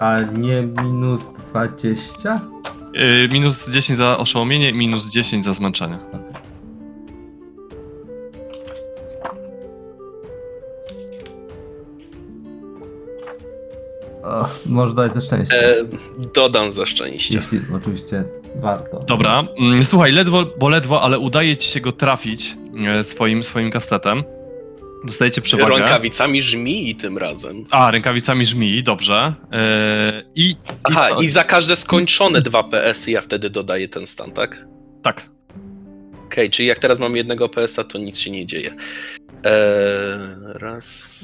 A 0.00 0.20
nie 0.20 0.62
minus 0.62 1.28
20? 1.28 2.40
Yy, 2.94 3.28
minus 3.28 3.70
10 3.70 3.98
za 3.98 4.18
oszołomienie, 4.18 4.72
minus 4.72 5.08
10 5.08 5.44
za 5.44 5.54
zmęczenie. 5.54 5.98
O, 14.22 14.48
może 14.66 14.94
dać 14.94 15.12
ze 15.14 15.20
szczęścia. 15.20 15.56
E, 15.56 15.74
dodam 16.34 16.72
za 16.72 16.86
szczęście. 16.86 17.34
Jeśli 17.34 17.60
oczywiście 17.76 18.24
warto. 18.56 18.98
Dobra, 18.98 19.44
mm, 19.60 19.84
słuchaj, 19.84 20.12
ledwo, 20.12 20.46
bo 20.58 20.68
ledwo, 20.68 21.02
ale 21.02 21.18
udaje 21.18 21.56
ci 21.56 21.68
się 21.68 21.80
go 21.80 21.92
trafić 21.92 22.56
e, 22.86 23.04
swoim, 23.04 23.42
swoim 23.42 23.70
kastetem. 23.70 24.24
Dostajecie 25.04 25.40
przewagę. 25.40 25.74
Rękawicami 25.76 26.42
żmii 26.42 26.94
tym 26.94 27.18
razem. 27.18 27.64
A, 27.70 27.90
rękawicami 27.90 28.46
żmii, 28.46 28.82
dobrze. 28.82 29.34
E, 29.52 30.22
I. 30.34 30.56
Aha, 30.82 31.08
i, 31.20 31.24
i 31.24 31.30
za 31.30 31.44
każde 31.44 31.76
skończone 31.76 32.42
2 32.42 32.62
PS 32.64 33.06
ja 33.08 33.20
wtedy 33.20 33.50
dodaję 33.50 33.88
ten 33.88 34.06
stan, 34.06 34.32
tak? 34.32 34.66
Tak. 35.02 35.28
Okej, 36.26 36.50
czyli 36.50 36.68
jak 36.68 36.78
teraz 36.78 36.98
mam 36.98 37.16
jednego 37.16 37.48
PS-a, 37.48 37.84
to 37.84 37.98
nic 37.98 38.18
się 38.18 38.30
nie 38.30 38.46
dzieje. 38.46 38.70
Eee, 38.70 39.50
raz. 40.42 41.14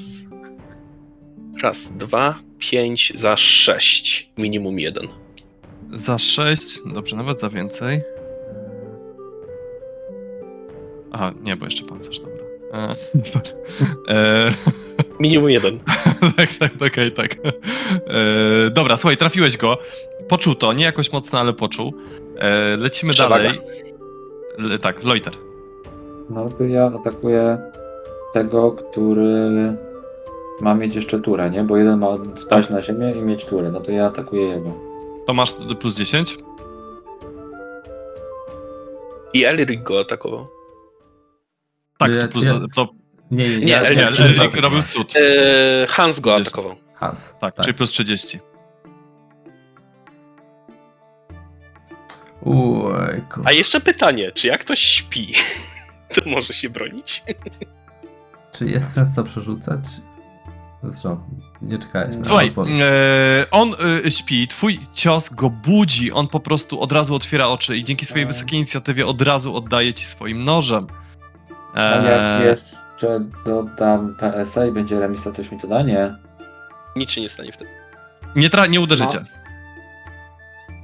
Raz, 1.61 1.97
dwa, 1.97 2.39
pięć, 2.59 3.13
za 3.15 3.37
sześć. 3.37 4.31
Minimum 4.37 4.79
jeden. 4.79 5.07
Za 5.93 6.17
6, 6.17 6.79
dobrze, 6.93 7.15
nawet 7.15 7.39
za 7.39 7.49
więcej. 7.49 8.01
Aha, 11.11 11.33
nie, 11.41 11.55
bo 11.55 11.65
jeszcze 11.65 11.83
pancerz, 11.83 12.19
dobra. 12.19 12.30
E, 12.73 12.95
e, 14.13 14.51
Minimum 15.19 15.49
jeden. 15.49 15.79
tak, 16.37 16.49
tak, 16.59 16.71
tak, 16.79 16.91
okej, 16.91 17.11
tak. 17.11 17.35
E, 17.35 18.69
dobra, 18.69 18.97
słuchaj, 18.97 19.17
trafiłeś 19.17 19.57
go. 19.57 19.77
Poczuł 20.27 20.55
to, 20.55 20.73
nie 20.73 20.83
jakoś 20.83 21.11
mocno, 21.11 21.39
ale 21.39 21.53
poczuł. 21.53 21.93
E, 22.37 22.77
lecimy 22.77 23.13
Przewaga. 23.13 23.43
dalej. 23.43 23.59
Le, 24.57 24.77
tak, 24.79 25.03
Loiter. 25.03 25.33
No 26.29 26.49
to 26.49 26.63
ja 26.63 26.85
atakuję 26.85 27.57
tego, 28.33 28.71
który 28.71 29.73
ma 30.61 30.75
mieć 30.75 30.95
jeszcze 30.95 31.19
turę, 31.19 31.49
nie? 31.49 31.63
Bo 31.63 31.77
jeden 31.77 31.99
ma 31.99 32.17
spaść 32.35 32.69
na 32.69 32.81
ziemię 32.81 33.11
i 33.11 33.21
mieć 33.21 33.45
turę. 33.45 33.71
No 33.71 33.79
to 33.79 33.91
ja 33.91 34.05
atakuję 34.05 34.43
jego. 34.45 34.73
To 35.27 35.33
masz 35.33 35.53
plus 35.79 35.95
10? 35.95 36.37
I 39.33 39.45
Elric 39.45 39.83
go 39.83 39.99
atakował. 39.99 40.47
Tak, 42.05 42.15
Ja- 42.15 42.27
to 42.27 42.33
plus. 42.33 42.45
To, 42.75 42.89
Nie, 43.31 43.49
nie, 43.49 43.57
Nie, 43.57 43.65
nie, 43.65 43.79
Elric 43.81 44.19
Elric- 44.19 44.59
robił 44.61 44.83
cud. 44.83 45.13
Eee, 45.15 45.87
Hans 45.87 46.19
go 46.19 46.29
30. 46.31 46.47
atakował. 46.53 46.75
Hans. 46.95 47.35
Tak, 47.41 47.55
czyli 47.61 47.73
plus 47.73 47.91
30. 47.91 48.39
Ujku. 52.41 53.41
A 53.45 53.51
jeszcze 53.51 53.81
pytanie, 53.81 54.31
czy 54.31 54.47
jak 54.47 54.61
ktoś 54.61 54.79
śpi, 54.79 55.33
to 56.15 56.29
może 56.29 56.53
się 56.53 56.69
bronić? 56.69 57.23
Czy 58.53 58.65
jest 58.65 58.93
sens 58.93 59.15
to 59.15 59.23
przerzucać? 59.23 59.79
Zresztą, 60.83 61.23
nie 61.61 61.77
czekałeś 61.77 62.17
na 62.17 62.25
Słuchaj, 62.25 62.47
odpowiedź. 62.49 62.81
e, 62.81 63.45
on 63.51 63.73
e, 64.05 64.11
śpi, 64.11 64.47
twój 64.47 64.79
cios 64.93 65.29
go 65.29 65.49
budzi, 65.49 66.11
on 66.11 66.27
po 66.27 66.39
prostu 66.39 66.81
od 66.81 66.91
razu 66.91 67.15
otwiera 67.15 67.47
oczy 67.47 67.77
i 67.77 67.83
dzięki 67.83 68.05
swojej 68.05 68.25
wysokiej 68.27 68.57
inicjatywie 68.59 69.05
od 69.07 69.21
razu 69.21 69.55
oddaje 69.55 69.93
ci 69.93 70.05
swoim 70.05 70.43
nożem. 70.43 70.87
A 71.73 71.79
jak 71.81 72.41
E, 72.41 72.45
jeszcze 72.45 73.19
dodam 73.45 74.15
PSA 74.19 74.65
i 74.65 74.71
będzie 74.71 74.99
remis, 74.99 75.23
to 75.23 75.31
coś 75.31 75.51
mi 75.51 75.59
to 75.59 75.67
da? 75.67 75.81
Nie. 75.83 76.15
Nic 76.95 77.11
się 77.11 77.21
nie 77.21 77.29
stanie 77.29 77.51
wtedy. 77.51 77.69
nie, 78.35 78.49
tra- 78.49 78.69
nie 78.69 78.81
uderzycie. 78.81 79.25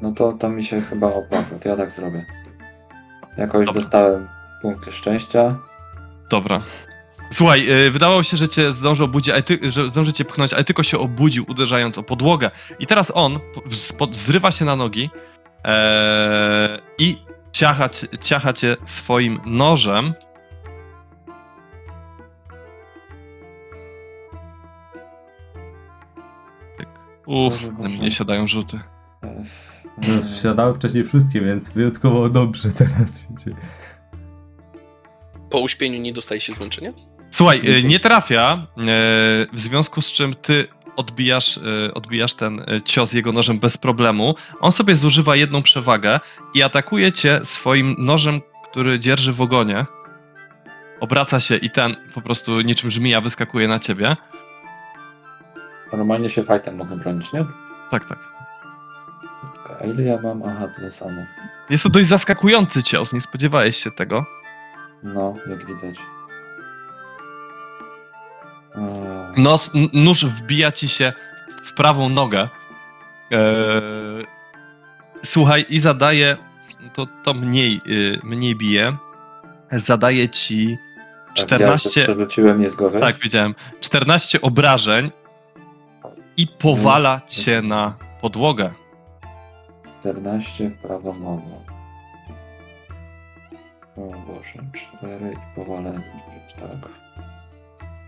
No 0.02 0.12
to, 0.12 0.34
to 0.34 0.50
mi 0.50 0.64
się 0.64 0.82
chyba 0.82 1.08
opłaca, 1.08 1.60
to 1.64 1.70
ja 1.70 1.76
tak 1.78 1.92
zrobię. 1.92 2.26
Jakoś 3.38 3.66
Dobra. 3.66 3.82
dostałem 3.82 4.28
punkty 4.62 4.92
szczęścia. 4.92 5.56
Dobra. 6.30 6.62
Słuchaj, 7.32 7.70
e, 7.88 7.92
wydawało 7.92 8.24
się, 8.24 8.38
że 8.38 8.48
cię 8.50 8.72
zdąży 8.72 9.04
obudzić, 9.04 9.34
ty, 9.46 9.60
że 9.72 9.90
zdąży 9.90 10.14
cię 10.14 10.26
pchnąć, 10.26 10.54
ale 10.54 10.64
tylko 10.64 10.84
się 10.84 11.00
obudził, 11.00 11.46
uderzając 11.48 11.98
o 11.98 12.04
podłogę. 12.04 12.52
I 12.80 12.88
teraz 12.88 13.12
on 13.16 13.40
po- 13.98 14.08
zrywa 14.12 14.52
się 14.52 14.66
na 14.66 14.76
nogi 14.76 15.10
e, 15.66 16.80
i 16.98 17.18
ciacha, 17.52 17.90
ciacha 18.22 18.54
cię 18.54 18.78
swoim 18.86 19.40
nożem. 19.46 20.14
Uff, 27.28 27.64
na 27.80 27.90
mnie 27.90 28.12
siadają 28.12 28.48
rzuty. 28.48 28.80
E, 29.24 29.44
No, 29.98 30.24
wsiadały 30.24 30.74
wcześniej 30.74 31.04
wszystkie, 31.04 31.42
więc 31.42 31.70
wyjątkowo 31.70 32.30
dobrze 32.30 32.70
teraz 32.72 33.28
się 33.28 33.36
dzieje. 33.36 33.58
Po 35.50 35.60
uśpieniu 35.60 36.02
nie 36.02 36.14
dostaje 36.14 36.42
się 36.42 36.54
zmęczenia? 36.54 36.92
Słuchaj, 37.32 37.62
y, 37.80 37.84
nie 37.84 38.00
trafia, 38.00 38.68
y, 38.78 38.82
w 39.54 39.60
związku 39.60 40.02
z 40.02 40.12
czym 40.12 40.34
ty 40.34 40.68
odbijasz, 40.96 41.58
y, 41.58 41.94
odbijasz 41.94 42.34
ten 42.34 42.66
cios 42.86 43.14
jego 43.14 43.32
nożem 43.32 43.60
bez 43.60 43.78
problemu. 43.78 44.36
On 44.60 44.72
sobie 44.72 44.96
zużywa 44.96 45.36
jedną 45.36 45.62
przewagę 45.62 46.20
i 46.54 46.64
atakuje 46.64 47.12
cię 47.12 47.40
swoim 47.44 47.96
nożem, 47.98 48.42
który 48.72 49.00
dzierży 49.00 49.34
w 49.34 49.42
ogonie. 49.42 49.86
Obraca 51.00 51.40
się 51.40 51.56
i 51.56 51.70
ten 51.70 51.96
po 52.14 52.22
prostu 52.22 52.62
niczym 52.62 52.92
żmija 52.92 53.22
wyskakuje 53.22 53.68
na 53.68 53.80
ciebie. 53.80 54.16
Normalnie 55.94 56.30
się 56.30 56.44
fightem 56.44 56.76
mogę 56.76 56.96
bronić, 56.96 57.34
nie? 57.34 57.46
Tak, 57.92 58.06
tak. 58.06 58.20
A 59.82 59.84
ile 59.84 60.04
ja 60.04 60.18
mam? 60.24 60.44
Aha, 60.44 60.68
tyle 60.76 60.92
samo. 60.92 61.22
Jest 61.70 61.84
to 61.84 61.90
dość 61.90 62.08
zaskakujący 62.08 62.84
cios, 62.84 63.14
nie 63.14 63.22
spodziewałeś 63.22 63.78
się 63.78 63.92
tego. 63.92 64.26
No, 65.04 65.34
jak 65.50 65.66
widać. 65.66 65.96
Eee, 68.76 69.42
Nos, 69.42 69.72
nóż 69.94 70.26
wbija 70.26 70.72
ci 70.72 70.90
się 70.90 71.14
w 71.66 71.74
prawą 71.74 72.10
nogę. 72.10 72.50
Eee, 73.32 73.40
słuchaj, 75.26 75.66
i 75.70 75.80
zadaje. 75.80 76.38
To, 76.94 77.08
to 77.24 77.34
mniej, 77.34 77.82
y, 77.88 78.20
mniej 78.24 78.56
bije. 78.56 78.98
Zadaje 79.72 80.30
ci 80.30 80.78
tak, 81.28 81.38
Ja 81.38 81.44
14. 81.46 81.90
przerzuciłem 82.04 82.70
z 82.70 82.76
głowy. 82.76 83.00
Tak, 83.00 83.20
widziałem. 83.20 83.56
14 83.82 84.42
obrażeń 84.42 85.12
i 86.38 86.48
powala 86.48 87.22
cię 87.28 87.62
na 87.62 87.94
podłogę. 88.22 88.70
14 90.00 90.70
w 90.70 90.82
prawą 90.82 91.14
nogą. 91.14 91.62
O 93.98 94.02
Boże, 94.02 94.64
4 95.00 95.34
i 95.34 95.56
powalenie. 95.56 96.02
Tak. 96.60 96.90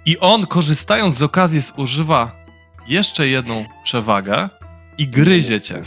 I 0.06 0.20
on, 0.20 0.46
korzystając 0.48 1.16
z 1.16 1.22
okazji, 1.24 1.60
zużywa 1.62 2.32
jeszcze 2.88 3.28
jedną 3.28 3.66
przewagę 3.84 4.50
i 4.98 5.08
gryzie 5.08 5.62
cię. 5.62 5.82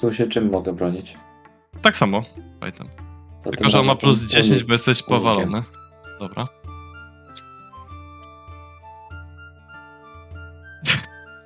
Tu 0.00 0.12
się 0.12 0.26
czym 0.26 0.50
mogę 0.50 0.72
bronić? 0.72 1.14
Tak 1.82 1.96
samo. 1.96 2.22
To 2.60 3.50
Tylko, 3.50 3.64
ty 3.64 3.70
że 3.70 3.80
on 3.80 3.86
ma 3.86 3.94
plus 3.94 4.18
unik- 4.24 4.28
10, 4.28 4.64
bo 4.64 4.72
jesteś 4.72 5.02
powalony. 5.02 5.62
Dobra. 6.20 6.46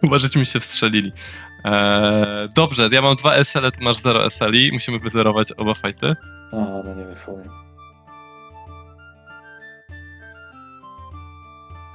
Chyba, 0.03 0.19
żeśmy 0.19 0.47
się 0.47 0.61
wstrzelili. 0.61 1.13
Eee, 1.65 2.49
dobrze, 2.57 2.89
ja 2.93 3.03
mam 3.03 3.17
dwa 3.17 3.35
SL, 3.35 3.71
ty 3.73 3.85
masz 3.85 3.97
0 3.97 4.31
SLi. 4.31 4.73
Musimy 4.73 4.99
wyzerować 4.99 5.53
oba 5.53 5.75
fajty. 5.75 6.15
Aha, 6.53 6.83
no 6.85 6.95
nie 6.95 7.05
wyszło 7.05 7.37
mi. 7.37 7.45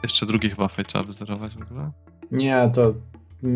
Jeszcze 0.03 0.25
drugi 0.25 0.49
chyba 0.49 0.67
fight 0.67 0.87
trzeba 0.89 1.03
wyzerować 1.03 1.55
w 1.55 1.61
ogóle. 1.61 1.91
Nie, 2.31 2.71
to. 2.75 2.93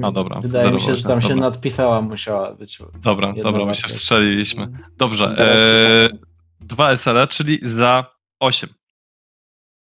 A, 0.03 0.11
dobra, 0.11 0.39
Wydaje 0.41 0.71
mi 0.71 0.81
się, 0.81 0.95
że 0.95 1.03
tam 1.03 1.19
dobra. 1.19 1.27
się 1.29 1.35
nadpisała 1.35 2.01
musiała 2.01 2.53
być. 2.53 2.79
Dobra, 3.03 3.33
dobra, 3.43 3.65
my 3.65 3.75
się 3.75 3.87
wstrzeliliśmy. 3.87 4.67
Dobrze, 4.97 5.35
eee, 5.37 6.19
dwa 6.61 6.91
SL, 6.91 7.27
czyli 7.29 7.59
za 7.61 8.05
8. 8.39 8.69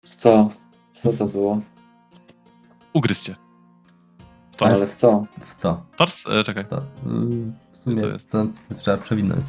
Co? 0.03 0.49
Co 0.93 1.13
to 1.13 1.25
było? 1.25 1.61
Ugryzcie. 2.93 3.35
Tors. 4.57 4.75
Ale 4.75 4.87
w 4.87 4.95
co? 4.95 5.25
W 5.41 5.55
co? 5.55 5.83
Tors? 5.97 6.23
E, 6.27 6.43
czekaj. 6.43 6.65
To, 6.65 6.81
w 7.71 7.77
sumie 7.77 8.01
to 8.01 8.07
jest? 8.07 8.31
to, 8.31 8.45
to 8.69 8.75
trzeba 8.75 8.97
przewinąć. 8.97 9.45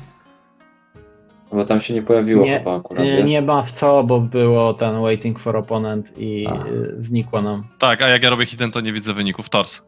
Bo 1.52 1.64
tam 1.64 1.80
się 1.80 1.94
nie 1.94 2.02
pojawiło 2.02 2.44
Nie, 2.44 2.58
chyba 2.58 2.76
akurat, 2.76 3.04
Nie, 3.04 3.16
wiesz? 3.16 3.28
nie 3.30 3.42
ma 3.42 3.62
w 3.62 3.72
co, 3.72 4.04
bo 4.04 4.20
było 4.20 4.74
ten 4.74 5.00
waiting 5.02 5.38
for 5.38 5.56
opponent 5.56 6.18
i 6.18 6.46
A. 6.46 6.66
y, 6.66 6.94
znikło 6.98 7.42
nam. 7.42 7.64
Tak, 7.78 8.02
a 8.02 8.08
jak 8.08 8.22
ja 8.22 8.30
robię 8.30 8.46
hidden, 8.46 8.70
to 8.70 8.80
nie 8.80 8.92
widzę 8.92 9.14
wyników. 9.14 9.48
Tors. 9.48 9.80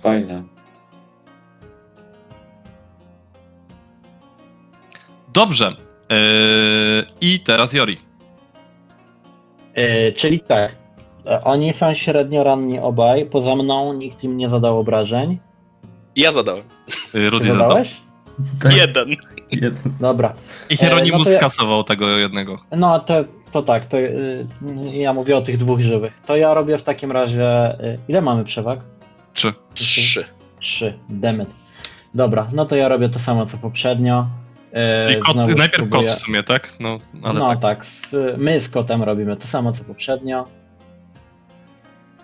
Fajne. 0.00 0.42
Dobrze. 5.32 5.76
Eee, 6.08 7.04
I 7.20 7.40
teraz 7.40 7.72
Jori. 7.72 7.98
Y, 9.78 10.12
czyli 10.12 10.40
tak. 10.40 10.76
E, 11.26 11.44
Oni 11.44 11.72
są 11.72 11.94
średnio 11.94 12.44
ranni 12.44 12.78
obaj. 12.78 13.26
Poza 13.26 13.54
mną 13.54 13.92
nikt 13.92 14.24
im 14.24 14.36
nie 14.36 14.48
zadał 14.48 14.78
obrażeń. 14.78 15.38
Ja 16.16 16.32
zadałem. 16.32 16.62
Ty 17.12 17.30
Rudy 17.30 17.44
zadał. 17.52 17.68
zadałeś? 17.68 17.96
Tak, 18.62 18.76
Jeden. 18.76 19.08
jeden. 19.50 19.74
Dobra. 20.00 20.32
I 20.70 20.76
Hieronimus 20.76 21.18
no 21.18 21.24
to 21.24 21.30
ja- 21.30 21.38
skasował 21.38 21.84
tego 21.84 22.08
jednego. 22.08 22.58
No 22.76 23.00
to, 23.00 23.14
to 23.52 23.62
tak, 23.62 23.86
to 23.86 23.98
y, 23.98 24.46
ja 24.92 25.12
mówię 25.12 25.36
o 25.36 25.42
tych 25.42 25.56
dwóch 25.58 25.80
żywych. 25.80 26.12
To 26.26 26.36
ja 26.36 26.54
robię 26.54 26.78
w 26.78 26.82
takim 26.82 27.12
razie. 27.12 27.80
y, 27.84 27.98
Ile 28.08 28.20
mamy 28.20 28.44
przewag? 28.44 28.80
Trzy. 29.34 29.52
Trzy. 29.74 30.24
Trzy. 30.60 30.98
Demet. 31.08 31.48
Dobra, 32.14 32.46
no 32.52 32.66
to 32.66 32.76
ja 32.76 32.88
robię 32.88 33.08
to 33.08 33.18
samo 33.18 33.46
co 33.46 33.56
poprzednio. 33.56 34.26
Y, 34.72 35.08
Czyli 35.08 35.20
kot, 35.20 35.36
najpierw 35.36 35.84
spróbuję- 35.84 36.08
kot 36.08 36.16
w 36.16 36.20
sumie, 36.20 36.42
tak? 36.42 36.72
No, 36.80 36.98
ale 37.22 37.40
no 37.40 37.48
tak. 37.48 37.60
tak, 37.60 37.86
z, 37.86 38.38
my 38.38 38.60
z 38.60 38.68
kotem 38.68 39.02
robimy 39.02 39.36
to 39.36 39.46
samo 39.46 39.72
co 39.72 39.84
poprzednio. 39.84 40.44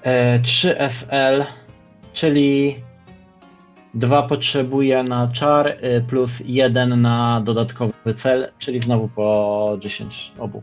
E, 0.02 0.38
3 0.38 0.76
SL, 0.78 1.44
czyli 2.12 2.76
2 3.94 4.22
potrzebuję 4.22 5.02
na 5.02 5.28
czar, 5.28 5.68
y, 5.68 6.04
plus 6.08 6.32
1 6.44 7.02
na 7.02 7.40
dodatkowy 7.44 8.14
cel, 8.16 8.48
czyli 8.58 8.80
znowu 8.80 9.08
po 9.08 9.76
10 9.80 10.32
obu. 10.38 10.62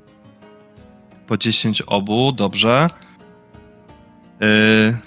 Po 1.27 1.37
10 1.37 1.81
obu, 1.81 2.31
dobrze. 2.31 2.87
Yy, 4.39 4.97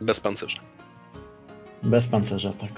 Bez 0.00 0.20
pancerza. 0.20 0.58
Bez 1.82 2.06
pancerza, 2.06 2.52
tak. 2.52 2.70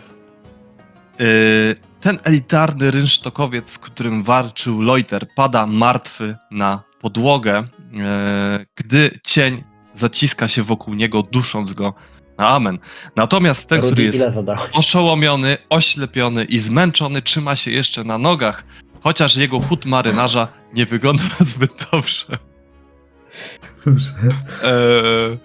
yy, 1.18 1.77
ten 2.01 2.18
elitarny 2.25 2.91
rynsztokowiec, 2.91 3.71
z 3.71 3.79
którym 3.79 4.23
walczył 4.23 4.83
Loiter, 4.83 5.27
pada 5.35 5.66
martwy 5.66 6.37
na 6.51 6.83
podłogę, 7.01 7.64
yy, 7.93 8.66
gdy 8.77 9.21
cień 9.25 9.70
zaciska 9.95 10.49
się 10.49 10.62
wokół 10.62 10.95
niego, 10.95 11.22
dusząc 11.22 11.72
go 11.72 11.95
na 12.38 12.49
amen. 12.49 12.78
Natomiast 13.16 13.68
ten, 13.68 13.78
który 13.78 13.91
Rudy, 13.91 14.03
jest 14.03 14.16
ile 14.16 14.32
zadałeś? 14.32 14.62
oszołomiony, 14.72 15.57
oślepiony 15.70 16.45
i 16.45 16.59
zmęczony, 16.59 17.22
trzyma 17.22 17.57
się 17.57 17.70
jeszcze 17.70 18.05
na 18.05 18.18
nogach, 18.18 18.64
chociaż 19.03 19.36
jego 19.36 19.61
chód 19.61 19.86
marynarza 19.86 20.49
nie 20.72 20.86
wygląda 20.86 21.22
zbyt 21.41 21.86
dobrze. 21.93 22.26
Dobrze. 23.86 24.12
Eee, 24.64 25.38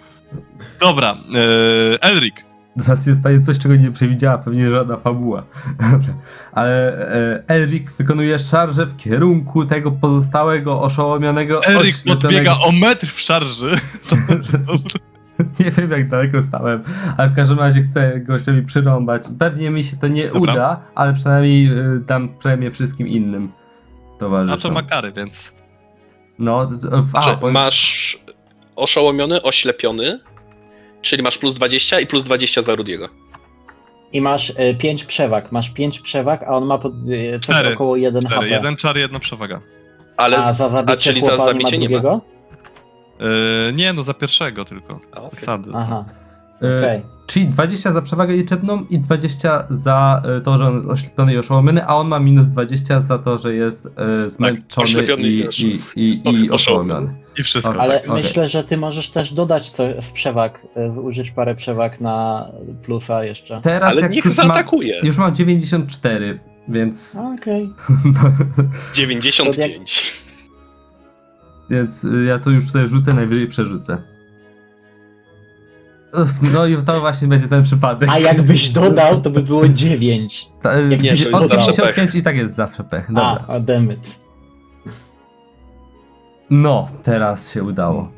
dobra, 0.80 1.12
eee, 1.12 1.98
Elric. 2.02 2.36
Zaraz 2.76 3.06
się 3.06 3.14
stanie 3.16 3.40
coś, 3.42 3.60
czego 3.60 3.76
nie 3.76 3.92
przewidziała 3.92 4.38
pewnie 4.38 4.70
żadna 4.70 4.98
fabuła. 4.98 5.44
Ale 6.52 7.08
e, 7.14 7.44
Elric 7.48 7.92
wykonuje 7.98 8.40
szarżę 8.40 8.86
w 8.86 8.98
kierunku 8.98 9.66
tego 9.66 9.92
pozostałego 9.92 10.82
oszołomionego, 10.82 11.60
oślepionego- 11.60 12.22
podbiega 12.22 12.58
o 12.60 12.72
metr 12.72 13.08
w 13.08 13.20
szarży. 13.22 13.76
Nie 15.60 15.72
wiem 15.72 15.92
jak 15.92 16.10
daleko 16.10 16.42
stałem, 16.42 16.84
ale 17.18 17.30
w 17.30 17.36
każdym 17.36 17.60
razie 17.60 17.82
chcę 17.82 18.20
gościowi 18.20 18.62
przyrąbać. 18.62 19.24
Pewnie 19.40 19.70
mi 19.70 19.84
się 19.84 19.98
to 19.98 20.08
nie 20.08 20.28
Dobra. 20.28 20.54
uda, 20.54 20.80
ale 20.96 21.14
przynajmniej 21.14 21.80
y, 21.80 22.00
dam 22.00 22.30
premię 22.30 22.72
wszystkim 22.72 23.08
innym 23.08 23.50
A 24.16 24.20
towarzyszom. 24.20 24.72
to 24.72 24.72
ma 24.82 24.84
kary, 24.88 25.12
więc. 25.12 25.52
No, 26.40 26.70
a, 27.14 27.22
Czy 27.24 27.52
masz 27.52 28.18
oszołomiony, 28.76 29.42
oślepiony, 29.42 30.20
czyli 31.06 31.24
masz 31.24 31.38
plus 31.38 31.54
20 31.54 32.00
i 32.00 32.08
plus 32.08 32.24
20 32.24 32.62
za 32.62 32.76
Rudiego. 32.76 33.10
I 34.14 34.22
masz 34.22 34.54
5 34.80 35.04
przewag, 35.04 35.52
masz 35.52 35.70
5 35.70 36.00
przewag, 36.00 36.44
a 36.44 36.48
on 36.48 36.66
ma 36.66 36.78
pod, 36.78 36.94
y, 37.10 37.40
Cztery. 37.40 37.74
około 37.74 37.96
1 37.96 38.22
Cztery. 38.22 38.36
HP. 38.36 38.48
Jeden 38.50 38.78
czar, 38.78 38.98
jedna 38.98 39.20
przewaga. 39.20 39.62
Ale 40.18 40.38
a 40.38 40.42
z, 40.42 40.58
za 40.58 40.70
zabicie 40.70 40.94
a 40.94 40.98
czyli 40.98 41.22
za 41.22 41.38
zabicie 41.38 41.78
ma 41.78 41.82
nie 41.82 41.90
ma. 41.90 42.02
drugiego? 42.02 42.22
Eee, 43.20 43.74
nie, 43.74 43.94
no 43.94 44.04
za 44.04 44.14
pierwszego 44.14 44.66
tylko. 44.66 45.00
A, 45.12 45.22
okej. 45.22 45.40
Zasady. 45.40 45.72
Aha, 45.76 46.06
y, 46.64 46.80
okej. 46.80 47.02
Czyli 47.28 47.46
20 47.46 47.92
za 47.92 48.02
przewagę 48.02 48.34
liczebną 48.34 48.86
i 48.90 49.00
20 49.00 49.68
za 49.70 50.22
y, 50.38 50.42
to, 50.42 50.58
że 50.58 50.66
on 50.68 50.76
jest 50.76 50.90
oślepiony 50.90 51.34
i 51.34 51.38
oszołomiony, 51.38 51.86
a 51.86 51.96
on 51.96 52.08
ma 52.08 52.20
minus 52.20 52.48
20 52.48 53.02
za 53.02 53.18
to, 53.20 53.38
że 53.38 53.56
jest 53.56 53.86
y, 54.26 54.30
zmęczony 54.30 54.84
oślepiony 54.84 55.24
i, 55.24 55.48
i, 55.64 55.80
i, 55.96 56.30
i 56.44 56.50
oszołomiony. 56.58 57.25
I 57.38 57.44
wszystko. 57.44 57.72
Ale- 57.74 57.82
Ale 57.82 58.00
tak. 58.00 58.10
okej. 58.10 58.24
myślę, 58.24 58.48
że 58.50 58.64
ty 58.64 58.78
możesz 58.78 59.10
też 59.10 59.34
dodać 59.34 59.72
to 59.72 60.02
z 60.02 60.12
przewag, 60.12 60.62
y, 60.90 60.94
zużyć 60.94 61.32
parę 61.32 61.56
przewag 61.56 62.02
na 62.02 62.48
plusa 62.84 63.24
jeszcze. 63.24 63.62
Teraz 63.62 63.90
Ale 63.90 64.02
jak 64.02 64.12
niech 64.12 64.26
już, 64.26 64.38
ma, 64.38 64.44
zaatakuje. 64.44 65.00
już 65.04 65.18
mam 65.18 65.36
94, 65.36 66.40
więc... 66.68 67.18
Okej. 67.36 67.70
95. 68.96 70.04
Więc 71.70 72.04
y, 72.04 72.26
ja 72.26 72.40
to 72.40 72.50
już 72.50 72.70
sobie 72.72 72.88
rzucę, 72.88 73.14
najwyżej 73.14 73.48
przerzucę. 73.48 73.98
No 76.42 76.66
i 76.66 76.78
to 76.86 77.00
właśnie 77.00 77.28
będzie 77.28 77.48
ten 77.48 77.64
przypadek. 77.64 78.10
A 78.10 78.20
jakbyś 78.20 78.70
dodał, 78.82 79.22
to 79.22 79.30
by 79.30 79.42
było 79.44 79.70
9. 79.70 80.46
Ta, 80.62 80.82
nie, 80.82 81.12
od 81.32 81.50
zawsze 81.50 81.72
95 81.72 82.16
i 82.16 82.24
tak 82.24 82.36
jest 82.36 82.56
zawsze 82.56 82.84
pech. 82.84 83.08
Dobra. 83.08 83.24
A, 83.48 83.54
a 83.54 83.60
demyt. 83.60 84.25
No, 86.50 86.88
teraz 87.04 87.54
się 87.54 87.64
udało. 87.64 88.12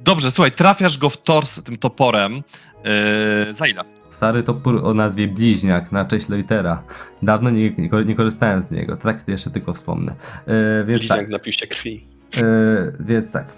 Dobrze, 0.00 0.30
słuchaj, 0.30 0.52
trafiasz 0.52 0.98
go 0.98 1.10
w 1.10 1.22
tors 1.22 1.62
tym 1.62 1.78
toporem. 1.78 2.42
Eee, 2.84 3.52
za 3.54 3.66
ile? 3.66 3.82
Stary 4.08 4.42
topór 4.42 4.80
o 4.84 4.94
nazwie 4.94 5.28
Bliźniak 5.28 5.92
na 5.92 6.04
cześć 6.04 6.28
Loitera. 6.28 6.82
Dawno 7.22 7.50
nie, 7.50 7.70
nie, 7.70 7.90
nie 8.06 8.14
korzystałem 8.14 8.62
z 8.62 8.70
niego, 8.70 8.96
tak 8.96 9.28
jeszcze 9.28 9.50
tylko 9.50 9.72
wspomnę. 9.74 10.14
E, 10.46 10.84
więc 10.84 10.98
Bliźniak 10.98 11.18
tak, 11.18 11.28
napił 11.28 11.52
się 11.52 11.66
krwi. 11.66 12.04
e, 12.36 12.42
więc 13.00 13.32
tak, 13.32 13.52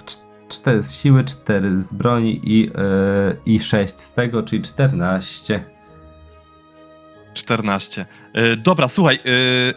4 0.49 0.82
z 0.82 0.95
siły, 0.95 1.24
4 1.24 1.81
z 1.81 1.95
broni 1.95 2.41
i, 2.45 2.70
e, 2.74 3.36
i 3.47 3.61
6 3.61 4.01
z 4.01 4.15
tego, 4.15 4.43
czyli 4.43 4.62
14. 4.62 5.65
14. 7.35 8.07
Eee, 8.35 8.57
dobra, 8.59 8.89
słuchaj, 8.89 9.19
eee, 9.24 9.74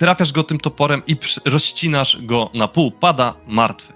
trafiasz 0.00 0.32
go 0.32 0.44
tym 0.44 0.60
toporem 0.60 1.02
i 1.06 1.16
rozcinasz 1.44 2.22
go 2.22 2.50
na 2.54 2.68
pół. 2.68 2.90
Pada 2.90 3.34
martwy. 3.46 3.92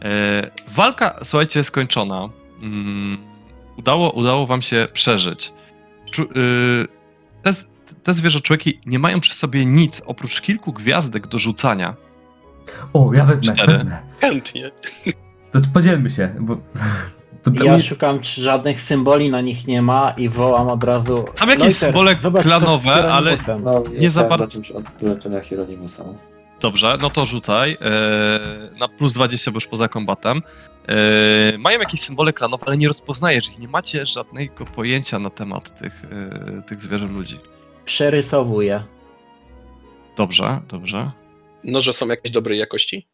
Eee, 0.00 0.50
walka, 0.68 1.20
słuchajcie, 1.22 1.60
jest 1.60 1.68
skończona. 1.68 2.28
Mm, 2.62 3.18
udało, 3.78 4.10
udało 4.12 4.46
wam 4.46 4.62
się 4.62 4.88
przeżyć. 4.92 5.52
Czu, 6.10 6.22
eee, 6.22 6.88
te, 7.42 7.52
te 8.02 8.12
zwierzoczłeki 8.12 8.80
nie 8.86 8.98
mają 8.98 9.20
przy 9.20 9.34
sobie 9.34 9.66
nic 9.66 10.02
oprócz 10.06 10.40
kilku 10.40 10.72
gwiazdek 10.72 11.26
do 11.26 11.38
rzucania. 11.38 11.96
O, 12.92 13.10
ja 13.14 13.24
wezmę, 13.24 13.54
Cztery. 13.54 13.72
wezmę. 13.72 13.98
Chętnie. 14.20 14.70
To 15.52 15.60
podzielmy 15.74 16.10
się, 16.10 16.34
bo... 16.40 16.56
to 17.50 17.64
Ja 17.64 17.76
mi- 17.76 17.82
szukam, 17.82 18.20
czy 18.20 18.42
żadnych 18.42 18.80
symboli 18.80 19.30
na 19.30 19.40
nich 19.40 19.66
nie 19.66 19.82
ma 19.82 20.10
i 20.16 20.28
wołam 20.28 20.68
od 20.68 20.84
razu. 20.84 21.24
Są 21.34 21.46
jakieś 21.46 21.58
Loiter, 21.58 21.74
symbole 21.74 22.14
zobacz, 22.14 22.42
klanowe, 22.42 23.12
ale-. 23.12 23.36
No, 23.62 23.82
Nie 23.98 24.10
za 24.10 24.24
bardzo- 24.24 24.60
od 24.74 25.02
leczenia 25.02 25.40
Hieronimusa. 25.40 26.04
Dobrze, 26.60 26.98
no 27.02 27.10
to 27.10 27.26
rzucaj. 27.26 27.70
Eee, 27.70 28.78
na 28.78 28.88
plus 28.88 29.12
20, 29.12 29.50
bo 29.50 29.56
już 29.56 29.66
poza 29.66 29.88
kombatem. 29.88 30.42
Eee, 30.88 31.58
mają 31.58 31.78
jakieś 31.78 32.00
symbole 32.00 32.32
klanowe, 32.32 32.62
ale 32.66 32.76
nie 32.76 32.88
rozpoznajesz 32.88 33.48
ich. 33.48 33.58
Nie 33.58 33.68
macie 33.68 34.06
żadnego 34.06 34.64
pojęcia 34.64 35.18
na 35.18 35.30
temat 35.30 35.78
tych, 35.80 36.02
eee, 36.04 36.62
tych 36.62 36.82
zwierzę 36.82 37.06
ludzi. 37.06 37.38
Przerysowuję. 37.84 38.82
Dobrze, 40.16 40.60
dobrze. 40.68 41.10
Noże 41.64 41.92
są 41.92 42.08
jakieś 42.08 42.30
dobrej 42.32 42.58
jakości? 42.58 43.08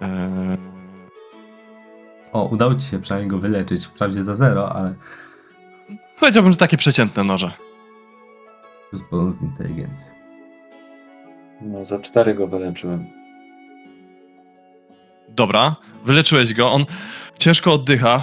Eee, 0.00 0.08
O, 2.32 2.44
udało 2.44 2.74
ci 2.74 2.86
się 2.86 2.98
przynajmniej 2.98 3.30
go 3.30 3.38
wyleczyć, 3.38 3.86
wprawdzie 3.86 4.22
za 4.22 4.34
zero, 4.34 4.72
ale 4.76 4.94
Powiedziałbym, 6.20 6.52
że 6.52 6.58
takie 6.58 6.76
przeciętne 6.76 7.24
noże. 7.24 7.52
plus 8.90 9.02
bonus 9.10 9.34
z 9.34 9.42
inteligencji. 9.42 10.12
No, 11.60 11.84
za 11.84 11.98
cztery 12.00 12.34
go 12.34 12.46
wyleczyłem. 12.46 13.06
Dobra, 15.28 15.76
wyleczyłeś 16.04 16.54
go, 16.54 16.72
on 16.72 16.86
ciężko 17.38 17.72
oddycha. 17.72 18.22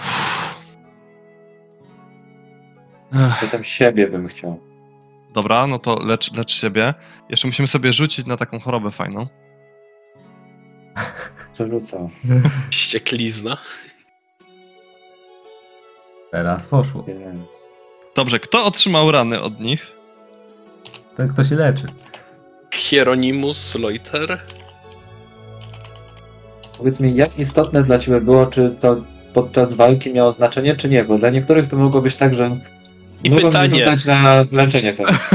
Ech, 3.13 3.39
Potem 3.41 3.63
siebie 3.63 4.07
bym 4.07 4.27
chciał. 4.27 4.59
Dobra, 5.33 5.67
no 5.67 5.79
to 5.79 5.99
lecz, 6.05 6.33
lecz 6.33 6.51
siebie. 6.51 6.93
Jeszcze 7.29 7.47
musimy 7.47 7.67
sobie 7.67 7.93
rzucić 7.93 8.25
na 8.25 8.37
taką 8.37 8.59
chorobę 8.59 8.91
fajną. 8.91 9.27
Przerzucam. 11.53 12.07
Ścieklizna. 12.69 13.57
Teraz 16.31 16.67
poszło. 16.67 17.05
Dobrze, 18.15 18.39
kto 18.39 18.65
otrzymał 18.65 19.11
rany 19.11 19.41
od 19.41 19.59
nich? 19.59 19.87
Ten 21.17 21.27
kto 21.27 21.43
się 21.43 21.55
leczy. 21.55 21.87
Hieronymus 22.73 23.75
Loiter. 23.75 24.41
Powiedz 26.77 26.99
mi, 26.99 27.15
jak 27.15 27.39
istotne 27.39 27.83
dla 27.83 27.99
ciebie 27.99 28.21
było, 28.21 28.45
czy 28.45 28.75
to 28.79 28.95
podczas 29.33 29.73
walki 29.73 30.13
miało 30.13 30.33
znaczenie, 30.33 30.75
czy 30.75 30.89
nie? 30.89 31.03
Bo 31.03 31.17
dla 31.17 31.29
niektórych 31.29 31.67
to 31.67 31.75
mogło 31.77 32.01
być 32.01 32.15
tak, 32.15 32.35
że 32.35 32.57
I 33.23 33.29
mogą 33.29 33.47
pytanie. 33.47 33.69
rzucać 33.69 34.05
na 34.05 34.45
leczenie 34.51 34.93
teraz. 34.93 35.29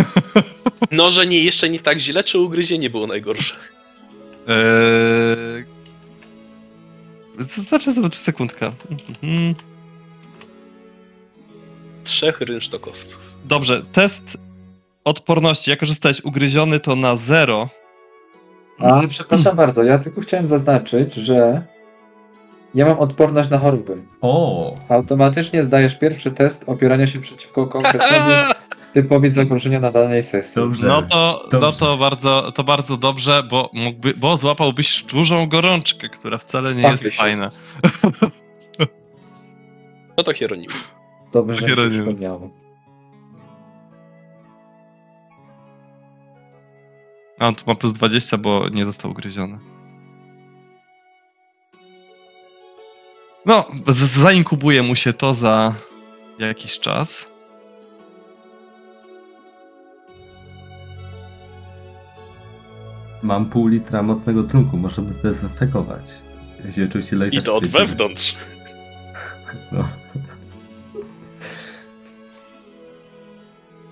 Noże 0.90 1.26
nie, 1.26 1.42
jeszcze 1.44 1.70
nie 1.70 1.80
tak 1.80 1.98
źle, 1.98 2.24
czy 2.24 2.38
ugryzienie 2.38 2.90
było 2.90 3.06
najgorsze? 3.06 3.54
Eee... 4.48 5.64
Znaczy, 7.68 7.92
zobaczyć 7.92 8.20
sekundkę. 8.20 8.72
Mhm. 8.90 9.54
Trzech 12.04 12.40
rynsztokowców. 12.40 13.18
Dobrze, 13.44 13.82
test 13.92 14.22
odporności. 15.04 15.70
Jako, 15.70 15.86
że 15.86 15.92
zostałeś 15.92 16.24
ugryziony, 16.24 16.80
to 16.80 16.96
na 16.96 17.16
zero. 17.16 17.68
Ale 18.78 19.08
przepraszam 19.08 19.56
bardzo, 19.56 19.82
ja 19.82 19.98
tylko 19.98 20.20
chciałem 20.20 20.48
zaznaczyć, 20.48 21.14
że 21.14 21.62
ja 22.74 22.86
mam 22.86 22.98
odporność 22.98 23.50
na 23.50 23.58
choroby. 23.58 24.02
O! 24.20 24.74
Automatycznie 24.88 25.62
zdajesz 25.62 25.98
pierwszy 25.98 26.30
test 26.30 26.64
opierania 26.66 27.06
się 27.06 27.20
przeciwko 27.20 27.66
konkretnemu 27.66 28.30
typowi 28.94 29.28
zagrożenia 29.28 29.80
na 29.80 29.90
danej 29.90 30.22
sesji. 30.22 30.54
Dobrze. 30.54 30.88
No 30.88 31.02
to, 31.02 31.42
no 31.52 31.60
dobrze. 31.60 31.78
to, 31.80 31.96
bardzo, 31.96 32.52
to 32.52 32.64
bardzo 32.64 32.96
dobrze, 32.96 33.42
bo, 33.42 33.70
mógłby, 33.72 34.14
bo 34.16 34.36
złapałbyś 34.36 34.88
szczurzą 34.88 35.48
gorączkę, 35.48 36.08
która 36.08 36.38
wcale 36.38 36.74
nie 36.74 36.82
Fuck 36.90 37.04
jest 37.04 37.16
się. 37.16 37.22
fajna. 37.22 37.48
No 40.16 40.22
to 40.22 40.32
Hieronymus. 40.32 40.92
Dobrze, 41.32 41.68
że 41.68 41.76
się 41.76 41.90
przypomniało. 41.90 42.50
A 47.38 47.48
on 47.48 47.54
tu 47.54 47.64
ma 47.66 47.74
plus 47.74 47.92
20, 47.92 48.38
bo 48.38 48.68
nie 48.68 48.84
został 48.84 49.10
ugryziony. 49.10 49.58
No, 53.46 53.66
zainkubuje 53.86 54.82
mu 54.82 54.96
się 54.96 55.12
to 55.12 55.34
za 55.34 55.74
jakiś 56.38 56.80
czas. 56.80 57.26
Mam 63.22 63.46
pół 63.46 63.66
litra 63.66 64.02
mocnego 64.02 64.42
trunku, 64.42 64.76
można 64.76 65.02
by 65.02 65.12
zdezynfekować. 65.12 66.10
Jeśli 66.64 66.84
oczywiście 66.84 67.16
I 67.16 67.18
lekarz 67.18 67.44
to 67.44 67.56
od 67.56 67.66
wewnątrz. 67.66 68.36
No. 69.72 70.01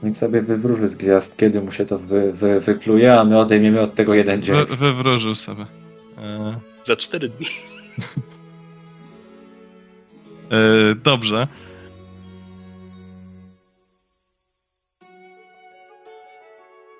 Niech 0.03 0.17
sobie 0.17 0.43
wywróży 0.43 0.89
z 0.89 0.95
gwiazd, 0.95 1.37
kiedy 1.37 1.61
mu 1.61 1.73
się 1.73 1.87
to 1.87 1.99
wy, 1.99 2.33
wy, 2.33 2.61
wypluje, 2.61 3.21
a 3.21 3.25
my 3.25 3.39
odejmiemy 3.39 3.81
od 3.81 3.95
tego 3.95 4.15
jeden 4.15 4.43
dzień. 4.43 4.57
Wy, 4.67 4.77
wywróżył 4.77 5.35
sobie. 5.35 5.67
E, 6.19 6.61
Za 6.85 6.97
cztery 6.97 7.29
dni. 7.29 7.47
e, 10.51 10.95
dobrze. 10.95 11.49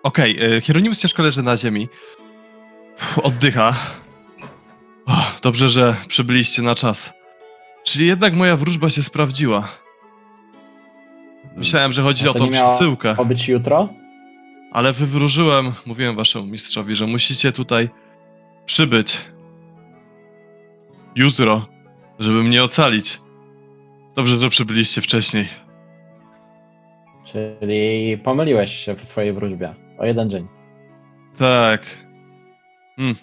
Okej, 0.03 0.37
okay, 0.37 0.61
Hieronymus 0.61 0.99
ciężko 0.99 1.23
leży 1.23 1.43
na 1.43 1.57
ziemi. 1.57 1.89
Oddycha. 3.23 3.75
O, 5.07 5.17
dobrze, 5.43 5.69
że 5.69 5.97
przybyliście 6.09 6.63
na 6.63 6.75
czas. 6.75 7.11
Czyli 7.85 8.07
jednak 8.07 8.35
moja 8.35 8.57
wróżba 8.57 8.91
się 8.91 9.03
sprawdziła. 9.03 9.80
Myślałem, 11.61 11.93
że 11.93 12.03
chodzi 12.03 12.27
A 12.27 12.31
o 12.31 12.33
to 12.33 12.39
tą 12.39 12.51
przesyłkę. 12.51 13.15
O 13.17 13.25
być 13.25 13.49
jutro? 13.49 13.89
Ale 14.73 14.93
wywróżyłem, 14.93 15.73
mówiłem 15.87 16.17
waszemu 16.17 16.47
mistrzowi, 16.47 16.97
że 16.97 17.07
musicie 17.07 17.53
tutaj 17.53 17.89
przybyć. 18.67 19.19
Jutro, 21.15 21.67
żeby 22.19 22.43
mnie 22.45 22.63
ocalić. 22.63 23.21
Dobrze, 24.17 24.39
że 24.39 24.49
przybyliście 24.49 25.01
wcześniej. 25.01 25.49
Czyli 27.33 28.19
pomyliłeś 28.19 28.85
się 28.85 28.95
w 28.95 29.09
swojej 29.09 29.33
wróżbie. 29.33 29.75
O 29.99 30.05
jeden 30.05 30.31
dzień. 30.31 30.47
Tak. 31.39 31.83
Hmm. 32.97 33.17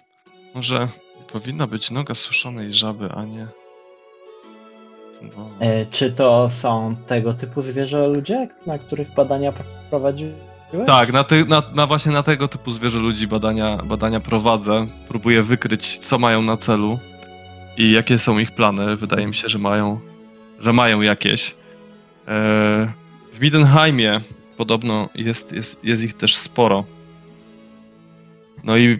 Może 0.55 0.87
powinna 1.31 1.67
być 1.67 1.91
noga 1.91 2.15
suszonej 2.15 2.73
żaby, 2.73 3.11
a 3.11 3.25
nie. 3.25 3.47
Bo- 5.21 5.49
E, 5.59 5.85
czy 5.85 6.11
to 6.11 6.49
są 6.49 6.95
tego 7.07 7.33
typu 7.33 7.61
zwierzę 7.61 8.07
ludzie, 8.07 8.47
na 8.67 8.79
których 8.79 9.13
badania 9.13 9.53
prowadziłeś? 9.89 10.33
Tak, 10.85 11.13
na, 11.13 11.23
ty, 11.23 11.45
na, 11.45 11.63
na 11.75 11.87
właśnie 11.87 12.11
na 12.11 12.23
tego 12.23 12.47
typu 12.47 12.71
zwierzę 12.71 12.97
ludzi 12.97 13.27
badania, 13.27 13.77
badania 13.85 14.19
prowadzę. 14.19 14.85
Próbuję 15.07 15.43
wykryć, 15.43 15.97
co 15.97 16.17
mają 16.17 16.41
na 16.41 16.57
celu 16.57 16.99
i 17.77 17.91
jakie 17.91 18.19
są 18.19 18.37
ich 18.39 18.51
plany. 18.51 18.95
Wydaje 18.95 19.27
mi 19.27 19.35
się, 19.35 19.49
że 19.49 19.59
mają, 19.59 19.99
że 20.59 20.73
mają 20.73 21.01
jakieś. 21.01 21.47
E, 21.47 21.53
w 23.33 23.39
Midenheimie 23.41 24.21
podobno 24.57 25.09
jest, 25.15 25.51
jest, 25.51 25.83
jest 25.83 26.03
ich 26.03 26.13
też 26.13 26.35
sporo. 26.35 26.83
No 28.63 28.77
i 28.77 28.99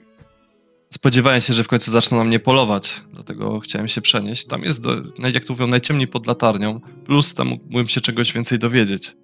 spodziewałem 0.89 1.41
się, 1.41 1.53
że 1.53 1.64
w 1.64 1.68
końcu 1.68 1.91
zaczną 1.91 2.18
na 2.18 2.23
mnie 2.23 2.39
polować, 2.39 3.01
dlatego 3.14 3.59
chciałem 3.59 3.88
się 3.88 4.01
przenieść. 4.01 4.45
Tam 4.45 4.64
jest, 4.64 4.84
do, 4.84 4.95
jak 5.34 5.45
to 5.45 5.53
mówią, 5.53 5.68
najciemniej 5.68 6.07
pod 6.07 6.27
latarnią, 6.27 6.80
plus 7.05 7.34
tam 7.34 7.47
mógłbym 7.47 7.88
się 7.88 8.01
czegoś 8.01 8.34
więcej 8.34 8.59
dowiedzieć. 8.59 9.15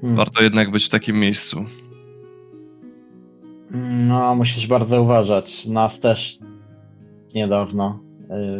Hmm. 0.00 0.16
Warto 0.16 0.42
jednak 0.42 0.70
być 0.70 0.84
w 0.84 0.88
takim 0.88 1.20
miejscu. 1.20 1.64
No, 4.08 4.34
musisz 4.34 4.66
bardzo 4.66 5.02
uważać. 5.02 5.66
Nas 5.66 6.00
też 6.00 6.38
niedawno, 7.34 7.98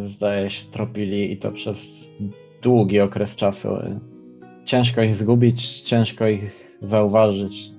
y, 0.06 0.12
zdaje 0.12 0.50
się, 0.50 0.64
tropili 0.64 1.32
i 1.32 1.36
to 1.36 1.52
przez 1.52 1.78
długi 2.62 3.00
okres 3.00 3.36
czasu. 3.36 3.68
y. 3.68 4.00
Ciężko 4.64 5.02
ich 5.02 5.16
zgubić, 5.16 5.80
ciężko 5.80 6.26
ich 6.28 6.78
zauważyć. 6.82 7.71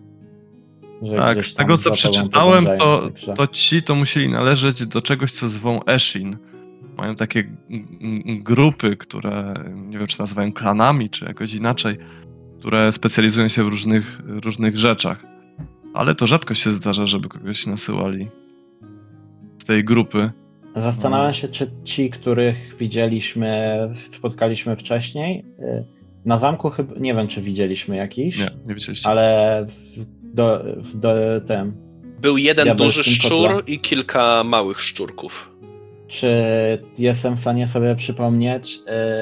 Tak, 1.18 1.46
z 1.46 1.54
tego 1.54 1.78
co 1.78 1.92
przeczytałem, 1.92 2.66
to, 2.66 3.10
to 3.36 3.48
ci 3.48 3.84
to 3.84 3.96
musieli 3.96 4.30
należeć 4.30 4.86
do 4.86 5.02
czegoś, 5.02 5.32
co 5.32 5.48
zwą 5.48 5.86
Eshin. 5.86 6.38
Mają 6.98 7.16
takie 7.16 7.44
grupy, 8.40 8.98
które 8.98 9.54
nie 9.76 9.98
wiem, 9.98 10.08
czy 10.08 10.20
nazywają 10.20 10.54
klanami, 10.54 11.10
czy 11.10 11.26
jakoś 11.26 11.54
inaczej, 11.54 11.98
które 12.60 12.92
specjalizują 12.92 13.48
się 13.48 13.64
w 13.64 13.68
różnych, 13.68 14.22
różnych 14.26 14.78
rzeczach. 14.78 15.24
Ale 15.94 16.16
to 16.16 16.28
rzadko 16.28 16.54
się 16.54 16.72
zdarza, 16.72 17.08
żeby 17.08 17.30
kogoś 17.30 17.68
nasyłali 17.68 18.28
z 19.62 19.66
tej 19.66 19.84
grupy. 19.84 20.32
Zastanawiam 20.76 21.34
się, 21.34 21.48
czy 21.48 21.72
ci, 21.84 22.10
których 22.10 22.76
widzieliśmy, 22.80 23.78
spotkaliśmy 24.18 24.76
wcześniej, 24.76 25.46
y, 25.60 25.84
na 26.26 26.40
zamku 26.40 26.70
chyba, 26.70 26.94
nie 27.00 27.14
wiem, 27.14 27.28
czy 27.28 27.42
widzieliśmy 27.42 27.96
jakiś, 27.96 28.40
Nie, 28.40 28.50
nie 28.66 28.76
widzieliście. 28.76 29.10
ale 29.10 29.68
do, 30.34 30.64
w 30.78 30.98
do, 30.98 31.14
tym, 31.48 31.74
Był 32.22 32.38
jeden 32.38 32.78
duży 32.78 33.04
szczur 33.04 33.64
i 33.68 33.80
kilka 33.80 34.44
małych 34.44 34.82
szczurków. 34.82 35.54
Czy 36.08 36.28
jestem 36.98 37.36
w 37.36 37.40
stanie 37.40 37.68
sobie 37.68 37.96
przypomnieć, 37.96 38.80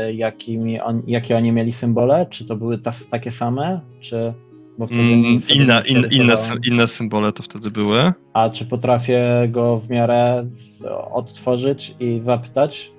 y, 0.09 0.13
jakimi 0.13 0.79
on, 0.79 1.03
jakie 1.07 1.38
oni 1.38 1.51
mieli 1.51 1.73
symbole? 1.73 2.25
Czy 2.29 2.45
to 2.45 2.55
były 2.55 2.77
ta, 2.77 2.93
takie 3.09 3.31
same? 3.31 3.81
Czy, 4.01 4.33
bo 4.77 4.88
wtedy 4.88 5.01
Mm, 5.01 5.21
nie 5.21 5.29
in, 5.29 5.41
inne, 6.11 6.38
inne 6.65 6.88
symbole 6.88 7.33
to 7.33 7.43
wtedy 7.43 7.71
były. 7.71 8.13
A 8.33 8.49
czy 8.49 8.65
potrafię 8.65 9.47
go 9.49 9.77
w 9.79 9.89
miarę 9.89 10.47
odtworzyć 11.11 11.95
i 11.99 12.21
zapytać 12.25 12.91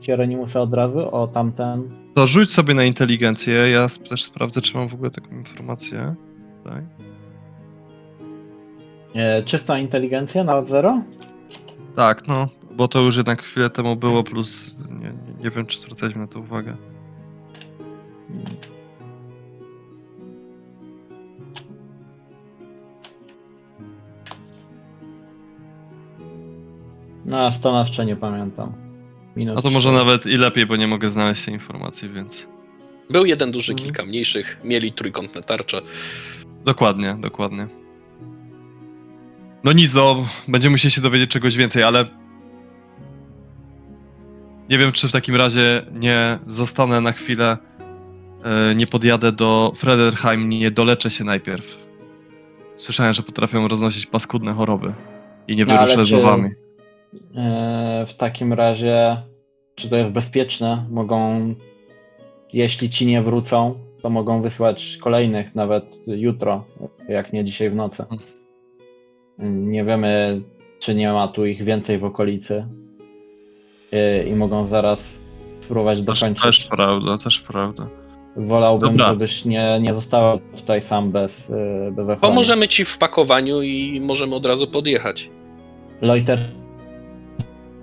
Hieronimusa 0.00 0.60
od 0.60 0.74
razu 0.74 1.14
o 1.14 1.26
tamten? 1.26 1.88
To 2.14 2.26
rzuć 2.26 2.50
sobie 2.50 2.74
na 2.74 2.84
inteligencję. 2.84 3.54
Ja 3.54 3.86
też 4.08 4.24
sprawdzę, 4.24 4.60
czy 4.60 4.76
mam 4.76 4.88
w 4.88 4.94
ogóle 4.94 5.10
taką 5.10 5.30
informację. 5.30 6.14
Tutaj. 6.64 7.09
E, 9.14 9.42
czystą 9.42 9.76
inteligencję 9.76 10.44
na 10.44 10.62
zero? 10.62 11.02
Tak, 11.96 12.28
no. 12.28 12.48
bo 12.76 12.88
to 12.88 13.00
już 13.00 13.16
jednak 13.16 13.42
chwilę 13.42 13.70
temu 13.70 13.96
było, 13.96 14.22
plus 14.24 14.74
nie, 14.90 14.96
nie, 15.08 15.12
nie 15.44 15.50
wiem, 15.50 15.66
czy 15.66 15.80
zwracaliśmy 15.80 16.20
na 16.20 16.26
to 16.26 16.40
uwagę. 16.40 16.76
No, 27.24 27.38
a 27.38 27.52
stanowczo 27.52 28.04
nie 28.04 28.16
pamiętam. 28.16 28.72
Minut 29.36 29.58
A 29.58 29.62
to 29.62 29.70
może 29.70 29.92
nawet 29.92 30.26
i 30.26 30.36
lepiej, 30.36 30.66
bo 30.66 30.76
nie 30.76 30.86
mogę 30.86 31.08
znaleźć 31.10 31.44
tej 31.44 31.54
informacji, 31.54 32.08
więc... 32.08 32.46
Był 33.10 33.26
jeden 33.26 33.50
duży, 33.50 33.72
Mhm. 33.72 33.84
kilka 33.86 34.04
mniejszych, 34.04 34.60
mieli 34.64 34.92
trójkątne 34.92 35.40
tarcze. 35.42 35.80
Dokładnie, 36.64 37.16
dokładnie. 37.20 37.66
No 39.64 39.72
nic, 39.72 39.94
no, 39.94 40.16
będziemy 40.48 40.72
musieli 40.72 40.92
się 40.92 41.00
dowiedzieć 41.00 41.30
czegoś 41.30 41.56
więcej, 41.56 41.82
ale... 41.82 42.04
Nie 44.68 44.78
wiem, 44.78 44.92
czy 44.92 45.08
w 45.08 45.12
takim 45.12 45.36
razie 45.36 45.82
nie 45.92 46.38
zostanę 46.46 47.00
na 47.00 47.12
chwilę, 47.12 47.56
e, 48.44 48.74
nie 48.74 48.86
podjadę 48.86 49.32
do 49.32 49.72
Frederheim, 49.76 50.48
nie 50.48 50.70
doleczę 50.70 51.10
się 51.10 51.24
najpierw. 51.24 51.78
Słyszałem, 52.76 53.12
że 53.12 53.22
potrafią 53.22 53.68
roznosić 53.68 54.06
paskudne 54.06 54.52
choroby 54.52 54.94
i 55.48 55.56
nie 55.56 55.64
No, 55.64 55.74
wyruszę 55.74 55.96
czy- 55.96 56.04
złowami. 56.04 56.50
E, 57.36 58.04
w 58.08 58.14
takim 58.14 58.52
razie, 58.52 59.22
czy 59.74 59.88
to 59.88 59.96
jest 59.96 60.10
bezpieczne? 60.10 60.86
Mogą, 60.90 61.54
jeśli 62.52 62.90
ci 62.90 63.06
nie 63.06 63.22
wrócą, 63.22 63.74
to 64.02 64.10
mogą 64.10 64.42
wysłać 64.42 64.98
kolejnych, 65.00 65.54
nawet 65.54 65.96
jutro, 66.06 66.64
jak 67.08 67.32
nie 67.32 67.44
dzisiaj 67.44 67.70
w 67.70 67.74
nocy. 67.74 68.04
Nie 69.40 69.84
wiemy, 69.84 70.40
czy 70.78 70.94
nie 70.94 71.12
ma 71.12 71.28
tu 71.28 71.46
ich 71.46 71.62
więcej 71.64 71.98
w 71.98 72.04
okolicy 72.04 72.64
E, 73.92 74.22
i 74.24 74.34
mogą 74.34 74.66
zaraz 74.66 75.00
spróbować 75.60 75.98
Też, 76.02 76.20
dokończyć. 76.20 76.42
też 76.42 76.66
prawda, 76.66 77.18
też 77.18 77.40
prawda. 77.40 77.86
Wolałbym, 78.36 78.90
Dobra. 78.90 79.06
żebyś 79.08 79.44
nie, 79.44 79.80
nie 79.80 79.94
została 79.94 80.38
tutaj 80.56 80.82
sam 80.82 81.10
bez, 81.10 81.50
e, 81.50 81.90
bez 81.90 82.04
ochrony. 82.04 82.20
Pomożemy 82.20 82.68
ci 82.68 82.84
w 82.84 82.98
pakowaniu 82.98 83.62
i 83.62 84.00
możemy 84.00 84.34
od 84.34 84.46
razu 84.46 84.66
podjechać. 84.66 85.28
Loiter 86.00 86.38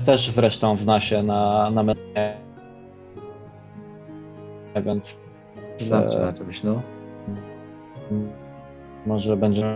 też 0.05 0.31
zresztą 0.31 0.77
zna 0.77 1.01
się 1.01 1.23
na, 1.23 1.71
na 1.71 1.83
medycynie. 1.83 2.37
Więc 4.85 5.03
Znam 5.79 6.07
się 6.07 6.17
e, 6.17 6.21
na 6.21 6.33
czymś, 6.33 6.63
no. 6.63 6.81
może 9.05 9.37
będzie 9.37 9.75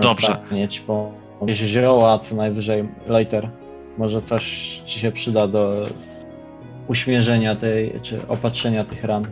Dobrze. 0.00 0.36
mieć 0.52 0.80
po 0.80 1.12
jakieś 1.40 1.58
zioła, 1.58 2.18
co 2.18 2.36
najwyżej 2.36 2.84
Loiter. 3.06 3.48
Może 3.98 4.22
coś 4.22 4.44
ci 4.86 5.00
się 5.00 5.12
przyda 5.12 5.48
do 5.48 5.84
uśmierzenia 6.88 7.56
tej, 7.56 7.92
czy 8.02 8.28
opatrzenia 8.28 8.84
tych 8.84 9.04
ran. 9.04 9.24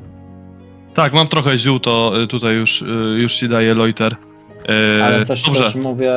Tak, 0.94 1.12
mam 1.12 1.28
trochę 1.28 1.58
ziół, 1.58 1.78
to 1.78 2.22
y, 2.22 2.26
tutaj 2.26 2.54
już, 2.54 2.82
y, 2.82 2.86
już 3.18 3.34
ci 3.34 3.48
daję 3.48 3.74
Loiter. 3.74 4.16
E, 4.98 5.04
Ale 5.04 5.26
też, 5.26 5.42
Dobrze, 5.42 5.64
też 5.64 5.74
mówię 5.74 6.12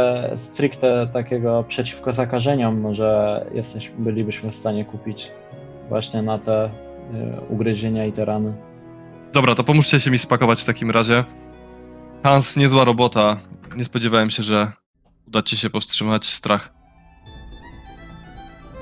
stricte 0.54 1.08
takiego 1.14 1.66
przeciwko 1.68 2.14
zakażeniom, 2.14 2.82
może 2.82 3.46
jesteś, 3.54 3.92
bylibyśmy 3.98 4.52
w 4.52 4.56
stanie 4.56 4.86
kupić 4.86 5.32
właśnie 5.90 6.22
na 6.22 6.38
te 6.38 6.66
y, 6.66 6.70
ugryzienia 7.50 8.06
i 8.06 8.12
te 8.12 8.26
rany. 8.26 8.54
dobra, 9.34 9.56
to 9.56 9.64
pomóżcie 9.64 10.00
się 10.00 10.12
mi 10.12 10.18
spakować 10.18 10.62
w 10.62 10.66
takim 10.66 10.92
razie. 10.92 11.24
Hans, 12.24 12.56
niezła 12.56 12.84
robota. 12.84 13.38
Nie 13.76 13.86
spodziewałem 13.86 14.30
się, 14.30 14.44
że 14.44 14.72
uda 15.28 15.42
ci 15.42 15.58
się 15.58 15.70
powstrzymać 15.70 16.26
strach. 16.26 16.74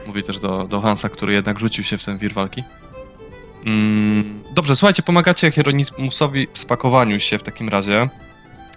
Mówi 0.08 0.24
też 0.24 0.40
do, 0.40 0.68
do 0.68 0.82
Hansa, 0.82 1.10
który 1.10 1.34
jednak 1.34 1.60
rzucił 1.60 1.84
się 1.84 1.98
w 1.98 2.06
ten 2.06 2.18
wir 2.18 2.34
walki. 2.34 2.64
Mm, 3.66 4.44
dobrze, 4.56 4.76
słuchajcie, 4.76 5.04
pomagacie 5.04 5.52
Hieronimusowi 5.52 6.48
w 6.54 6.60
spakowaniu 6.60 7.20
się 7.20 7.38
w 7.38 7.44
takim 7.44 7.70
razie. 7.70 8.10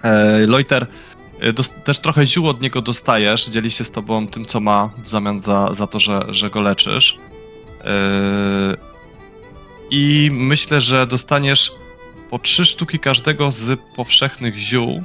E, 0.03 0.47
Loiter, 0.47 0.87
e, 1.41 1.53
też 1.85 1.99
trochę 1.99 2.27
ziół 2.27 2.49
od 2.49 2.61
niego 2.61 2.83
dostajesz, 2.83 3.49
dzieli 3.49 3.71
się 3.71 3.85
z 3.85 3.91
tobą 3.91 4.29
tym, 4.29 4.45
co 4.45 4.61
ma 4.61 4.91
w 4.99 5.09
zamian 5.09 5.41
za, 5.41 5.75
za 5.75 5.87
to, 5.87 6.01
że, 6.01 6.27
że 6.29 6.51
go 6.51 6.61
leczysz. 6.61 7.19
E, 7.85 8.77
I 9.91 10.31
myślę, 10.33 10.81
że 10.81 11.07
dostaniesz 11.07 11.73
po 12.35 12.39
trzy 12.39 12.67
sztuki 12.67 12.99
każdego 12.99 13.51
z 13.51 13.81
powszechnych 13.97 14.57
ziół. 14.57 15.03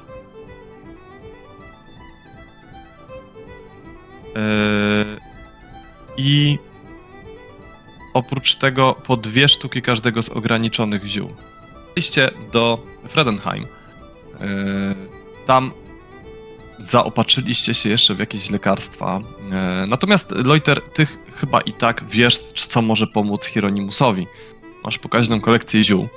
E, 4.35 4.39
I 6.17 6.57
oprócz 8.13 8.55
tego 8.55 8.95
po 9.07 9.17
dwie 9.17 9.49
sztuki 9.49 9.81
każdego 9.81 10.21
z 10.21 10.29
ograniczonych 10.29 11.05
ziół. 11.05 11.29
Iście 11.95 12.31
do 12.51 12.83
Fredenheim. 13.07 13.63
Yy, 13.63 13.67
Tam 15.45 15.71
zaopatrzyliście 16.79 17.73
się 17.73 17.89
jeszcze 17.89 18.15
w 18.15 18.19
jakieś 18.19 18.49
lekarstwa. 18.49 19.21
Yy, 19.81 19.87
Natomiast 19.87 20.31
Loiter, 20.31 20.81
ty 20.81 21.05
ch- 21.05 21.17
chyba 21.35 21.61
i 21.61 21.73
tak 21.73 22.03
wiesz, 22.09 22.37
co 22.39 22.81
może 22.81 23.07
pomóc 23.07 23.45
Hieronimusowi. 23.45 24.27
Masz 24.83 24.97
pokaźną 24.97 25.41
kolekcję 25.41 25.83
ziół. 25.83 26.07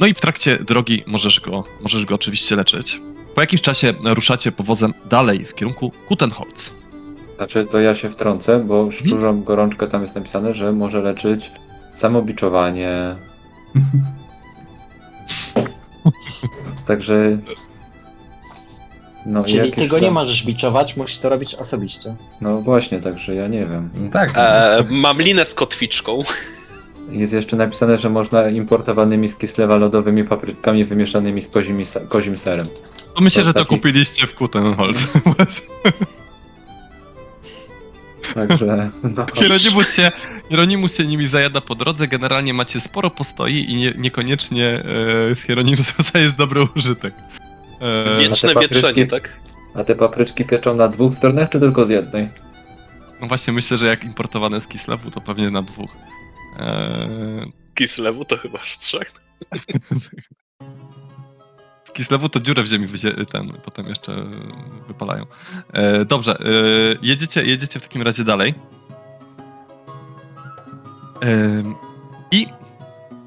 No 0.00 0.06
i 0.06 0.14
w 0.14 0.20
trakcie 0.20 0.58
drogi 0.58 1.04
możesz 1.06 1.40
go, 1.40 1.64
możesz 1.80 2.04
go 2.04 2.14
oczywiście 2.14 2.56
leczyć. 2.56 3.00
Po 3.34 3.40
jakimś 3.40 3.62
czasie 3.62 3.94
ruszacie 4.04 4.52
powozem 4.52 4.94
dalej 5.10 5.44
w 5.44 5.54
kierunku 5.54 5.92
Kutenholz. 6.08 6.74
Znaczy, 7.36 7.66
to 7.70 7.80
ja 7.80 7.94
się 7.94 8.10
wtrącę, 8.10 8.64
bo 8.64 8.90
szczurzą 8.90 9.42
gorączkę 9.42 9.86
tam 9.86 10.02
jest 10.02 10.14
napisane, 10.14 10.54
że 10.54 10.72
może 10.72 11.02
leczyć 11.02 11.50
samobiczowanie. 11.92 13.16
Także. 16.86 17.38
No, 19.26 19.44
Czyli 19.44 19.72
ty 19.72 19.88
go 19.88 19.96
tam- 19.96 20.04
nie 20.04 20.10
możesz 20.10 20.44
biczować, 20.44 20.96
musisz 20.96 21.18
to 21.18 21.28
robić 21.28 21.54
osobiście. 21.54 22.14
No 22.40 22.60
właśnie, 22.60 23.00
także 23.00 23.34
ja 23.34 23.48
nie 23.48 23.66
wiem. 23.66 23.90
No 23.94 24.10
tak. 24.10 24.32
E, 24.36 24.84
mam 24.90 25.22
linę 25.22 25.44
z 25.44 25.54
kotwiczką. 25.54 26.22
Jest 27.10 27.32
jeszcze 27.32 27.56
napisane, 27.56 27.98
że 27.98 28.10
można 28.10 28.48
importowanymi 28.48 29.28
z 29.28 29.36
Kislewa 29.36 29.76
lodowymi 29.76 30.24
papryczkami 30.24 30.84
wymieszanymi 30.84 31.42
z 31.42 31.48
kozim, 31.48 31.82
kozim 32.08 32.36
serem. 32.36 32.66
To 33.14 33.22
myślę, 33.24 33.42
To 33.42 33.48
że 33.48 33.54
to 33.54 33.60
taki- 33.60 33.68
kupiliście 33.76 34.26
w 34.26 34.34
Kutenholz. 34.34 34.98
Także. 38.34 38.90
No, 39.02 39.26
Hieronimus 39.34 39.92
się, 39.94 40.12
Hieronimus 40.48 40.96
się 40.96 41.06
nimi 41.06 41.26
zajada 41.26 41.60
po 41.60 41.74
drodze. 41.74 42.08
Generalnie 42.08 42.54
macie 42.54 42.80
sporo 42.80 43.10
postoi 43.10 43.70
i 43.70 43.74
nie, 43.76 43.92
niekoniecznie 43.98 44.66
e, 44.66 44.82
z 45.34 45.40
Hieronimusa 45.40 46.18
jest 46.18 46.36
dobry 46.36 46.60
użytek. 46.76 47.14
E, 47.80 48.18
Wieczne 48.20 48.54
papryczki- 48.54 48.60
wietrzenie, 48.74 49.06
tak? 49.06 49.36
a 49.74 49.84
te 49.84 49.94
papryczki 49.94 50.44
pieczą 50.44 50.74
na 50.76 50.88
dwóch 50.88 51.14
stronach, 51.14 51.48
czy 51.50 51.60
tylko 51.60 51.84
z 51.84 51.88
jednej? 51.90 52.28
no 53.20 53.26
właśnie 53.26 53.52
myślę, 53.52 53.76
że 53.76 53.86
jak 53.86 54.04
importowane 54.04 54.60
z 54.60 54.66
Kislewu, 54.66 55.10
to 55.10 55.20
pewnie 55.20 55.50
na 55.50 55.62
dwóch. 55.62 55.90
E, 56.60 57.08
Kislewu 57.74 58.24
to 58.24 58.36
chyba 58.36 58.58
w 58.58 58.78
trzech. 58.78 59.12
z 61.84 61.92
Kislewu 61.92 62.28
to 62.28 62.40
dziurę 62.40 62.62
w 62.62 62.66
ziemi 62.66 62.86
wyzie- 62.86 63.24
ten, 63.26 63.52
potem 63.64 63.86
jeszcze 63.86 64.24
wypalają. 64.88 65.26
E, 65.72 66.04
dobrze, 66.04 66.38
e, 66.40 66.44
jedziecie, 67.02 67.44
jedziecie 67.44 67.80
w 67.80 67.82
takim 67.82 68.02
razie 68.02 68.24
dalej. 68.24 68.54
Ym, 71.24 71.74
I 72.30 72.46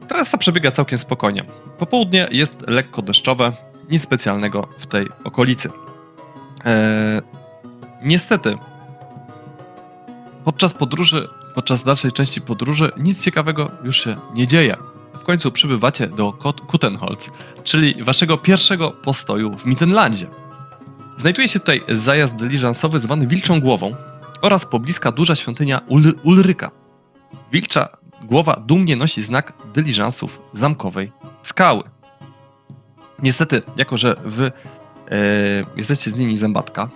trasa 0.07 0.37
przebiega 0.37 0.71
całkiem 0.71 0.97
spokojnie. 0.97 1.43
Popołudnie 1.77 2.27
jest 2.31 2.55
lekko 2.67 3.01
deszczowe, 3.01 3.53
nic 3.89 4.03
specjalnego 4.03 4.67
w 4.77 4.85
tej 4.87 5.07
okolicy. 5.23 5.69
E, 6.65 7.21
niestety, 8.03 8.57
podczas 10.45 10.73
podróży, 10.73 11.29
podczas 11.55 11.83
dalszej 11.83 12.11
części 12.11 12.41
podróży 12.41 12.91
nic 12.97 13.21
ciekawego 13.21 13.71
już 13.83 14.03
się 14.03 14.15
nie 14.33 14.47
dzieje. 14.47 14.77
W 15.13 15.23
końcu 15.25 15.51
przybywacie 15.51 16.07
do 16.07 16.33
Kutenholz, 16.67 17.29
czyli 17.63 18.03
waszego 18.03 18.37
pierwszego 18.37 18.91
postoju 18.91 19.57
w 19.57 19.65
Mittenlandzie. 19.65 20.27
Znajduje 21.17 21.47
się 21.47 21.59
tutaj 21.59 21.81
zajazd 21.89 22.35
dyliżansowy 22.35 22.99
zwany 22.99 23.27
Wilczą 23.27 23.61
Głową 23.61 23.95
oraz 24.41 24.65
pobliska 24.65 25.11
duża 25.11 25.35
świątynia 25.35 25.81
Ul- 25.89 26.13
Ulryka. 26.23 26.71
Wilcza 27.51 27.89
głowa 28.23 28.63
dumnie 28.67 28.95
nosi 28.95 29.21
znak 29.23 29.53
dyliżansów 29.73 30.41
zamkowej 30.53 31.11
skały. 31.41 31.83
Niestety, 33.19 33.61
jako 33.77 33.97
że 33.97 34.15
wy 34.25 34.51
e, 35.11 35.15
jesteście 35.75 36.11
z 36.11 36.15
linii 36.15 36.35
zębatka, 36.35 36.89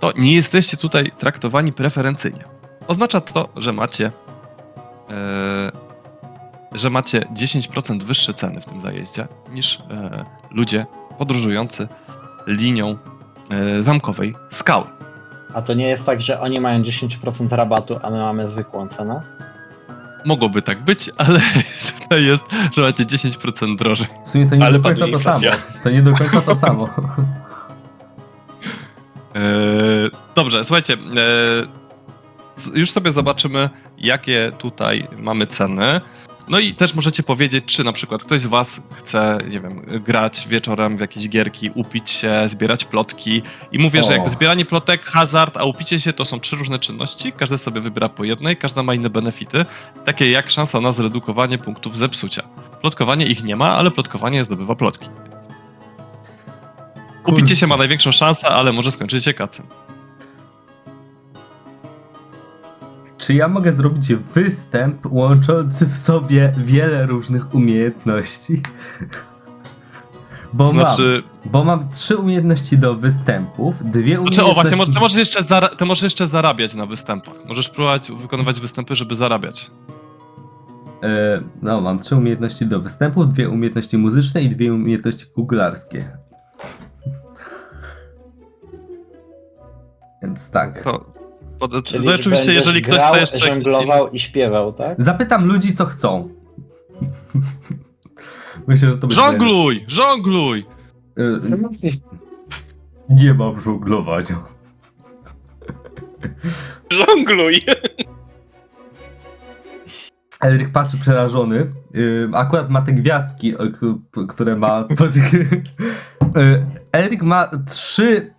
to 0.00 0.12
nie 0.18 0.34
jesteście 0.34 0.76
tutaj 0.76 1.12
traktowani 1.18 1.72
preferencyjnie. 1.72 2.53
Oznacza 2.86 3.20
to, 3.20 3.48
że 3.56 3.72
macie 3.72 4.12
e, 5.10 5.72
że 6.72 6.90
macie 6.90 7.20
10% 7.20 8.02
wyższe 8.02 8.34
ceny 8.34 8.60
w 8.60 8.64
tym 8.64 8.80
zajeździe 8.80 9.28
niż 9.50 9.78
e, 9.90 10.24
ludzie 10.50 10.86
podróżujący 11.18 11.88
linią 12.46 12.96
e, 13.50 13.82
zamkowej 13.82 14.34
skały. 14.50 14.84
A 15.54 15.62
to 15.62 15.74
nie 15.74 15.88
jest 15.88 16.04
tak, 16.04 16.20
że 16.20 16.40
oni 16.40 16.60
mają 16.60 16.82
10% 16.82 17.48
rabatu, 17.50 17.98
a 18.02 18.10
my 18.10 18.18
mamy 18.18 18.50
zwykłą 18.50 18.88
cenę? 18.88 19.22
Mogłoby 20.24 20.62
tak 20.62 20.82
być, 20.84 21.10
ale 21.16 21.40
tutaj 22.02 22.24
jest, 22.24 22.44
że 22.72 22.82
macie 22.82 23.04
10% 23.04 23.76
drożej. 23.76 24.06
W 24.26 24.30
sumie 24.30 24.46
to 24.50 24.56
nie 24.56 24.64
Ale 24.64 24.78
do 24.78 24.84
końca 24.88 25.06
to 25.08 25.18
samo. 25.20 25.40
To 25.82 25.90
nie 25.90 26.02
do 26.02 26.12
końca 26.14 26.40
to 26.40 26.54
samo. 26.54 26.88
Eee, 29.34 30.10
dobrze, 30.36 30.64
słuchajcie. 30.64 30.92
eee, 30.92 30.98
z- 31.08 31.83
już 32.74 32.90
sobie 32.90 33.12
zobaczymy, 33.12 33.70
jakie 33.98 34.52
tutaj 34.58 35.08
mamy 35.18 35.46
ceny. 35.46 36.00
No 36.48 36.58
i 36.58 36.74
też 36.74 36.94
możecie 36.94 37.22
powiedzieć, 37.22 37.64
czy 37.64 37.84
na 37.84 37.92
przykład 37.92 38.24
ktoś 38.24 38.40
z 38.40 38.46
Was 38.46 38.80
chce, 38.94 39.38
nie 39.48 39.60
wiem, 39.60 40.00
grać 40.04 40.48
wieczorem 40.48 40.96
w 40.96 41.00
jakieś 41.00 41.28
gierki, 41.28 41.70
upić 41.74 42.10
się, 42.10 42.48
zbierać 42.48 42.84
plotki. 42.84 43.42
I 43.72 43.78
mówię, 43.78 44.02
że 44.02 44.08
O. 44.08 44.12
jakby 44.12 44.30
zbieranie 44.30 44.64
plotek, 44.64 45.04
hazard, 45.04 45.56
a 45.56 45.64
upicie 45.64 46.00
się 46.00 46.12
to 46.12 46.24
są 46.24 46.40
trzy 46.40 46.56
różne 46.56 46.78
czynności. 46.78 47.32
Każdy 47.32 47.58
sobie 47.58 47.80
wybiera 47.80 48.08
po 48.08 48.24
jednej, 48.24 48.56
każda 48.56 48.82
ma 48.82 48.94
inne 48.94 49.10
benefity, 49.10 49.64
takie 50.04 50.30
jak 50.30 50.50
szansa 50.50 50.80
na 50.80 50.92
zredukowanie 50.92 51.58
punktów 51.58 51.96
zepsucia. 51.96 52.42
Plotkowanie 52.80 53.26
ich 53.26 53.44
nie 53.44 53.56
ma, 53.56 53.76
ale 53.76 53.90
plotkowanie 53.90 54.44
zdobywa 54.44 54.74
plotki. 54.74 55.08
Upicie 57.26 57.56
się 57.56 57.66
ma 57.66 57.76
największą 57.76 58.12
szansę, 58.12 58.48
ale 58.48 58.72
może 58.72 58.90
skończyć 58.90 59.24
się 59.24 59.34
kacem. 59.34 59.66
Czy 63.26 63.34
ja 63.34 63.48
mogę 63.48 63.72
zrobić 63.72 64.14
występ 64.14 65.06
łączący 65.06 65.86
w 65.86 65.96
sobie 65.96 66.52
wiele 66.58 67.06
różnych 67.06 67.54
umiejętności? 67.54 68.62
Bo, 70.52 70.70
Znaczy, 70.70 71.22
mam, 71.44 71.52
bo 71.52 71.64
mam 71.64 71.90
trzy 71.90 72.16
umiejętności 72.16 72.78
do 72.78 72.94
występów, 72.94 73.74
dwie 73.84 74.00
umiejętności... 74.00 74.34
znaczy 74.34 74.50
o 74.50 74.54
właśnie, 74.54 74.94
ty 74.94 75.00
możesz, 75.00 75.18
jeszcze 75.18 75.42
zara- 75.42 75.76
ty 75.76 75.84
możesz 75.84 76.02
jeszcze 76.02 76.26
zarabiać 76.26 76.74
na 76.74 76.86
występach. 76.86 77.34
Możesz 77.46 77.68
próbować 77.68 78.10
wykonywać 78.10 78.60
występy, 78.60 78.94
żeby 78.94 79.14
zarabiać. 79.14 79.70
E, 81.02 81.42
no, 81.62 81.80
mam 81.80 81.98
trzy 81.98 82.16
umiejętności 82.16 82.66
do 82.66 82.80
występów, 82.80 83.32
dwie 83.32 83.48
umiejętności 83.48 83.98
muzyczne 83.98 84.42
i 84.42 84.48
dwie 84.48 84.74
umiejętności 84.74 85.26
kuglarskie. 85.26 86.04
Więc 90.22 90.50
tak. 90.50 90.82
To, 90.82 91.14
Czyli 91.84 92.06
no 92.06 92.14
oczywiście, 92.14 92.52
jeżeli 92.52 92.82
ktoś 92.82 92.98
grał, 92.98 93.12
chce 93.12 93.20
jeszcze... 93.20 93.38
żonglował 93.38 94.10
i 94.10 94.20
śpiewał, 94.20 94.72
tak? 94.72 95.02
Zapytam 95.02 95.46
ludzi, 95.46 95.74
co 95.74 95.84
chcą. 95.84 96.28
Myślę, 98.66 98.90
że 98.90 98.98
to 98.98 99.06
będzie... 99.06 99.16
Żongluj! 99.16 99.84
Żongluj! 99.88 100.66
E, 101.18 101.22
nie 103.08 103.34
mam 103.34 103.60
żonglowania. 103.60 104.44
Żongluj! 107.06 107.60
Elryk 110.40 110.72
patrzy 110.72 110.98
przerażony. 110.98 111.72
Yy, 111.94 112.30
akurat 112.32 112.70
ma 112.70 112.82
te 112.82 112.92
gwiazdki, 112.92 113.54
które 114.28 114.56
ma. 114.56 114.88
Yy, 116.34 116.66
Elryk 116.92 117.22
ma 117.22 117.50
trzy 117.66 118.33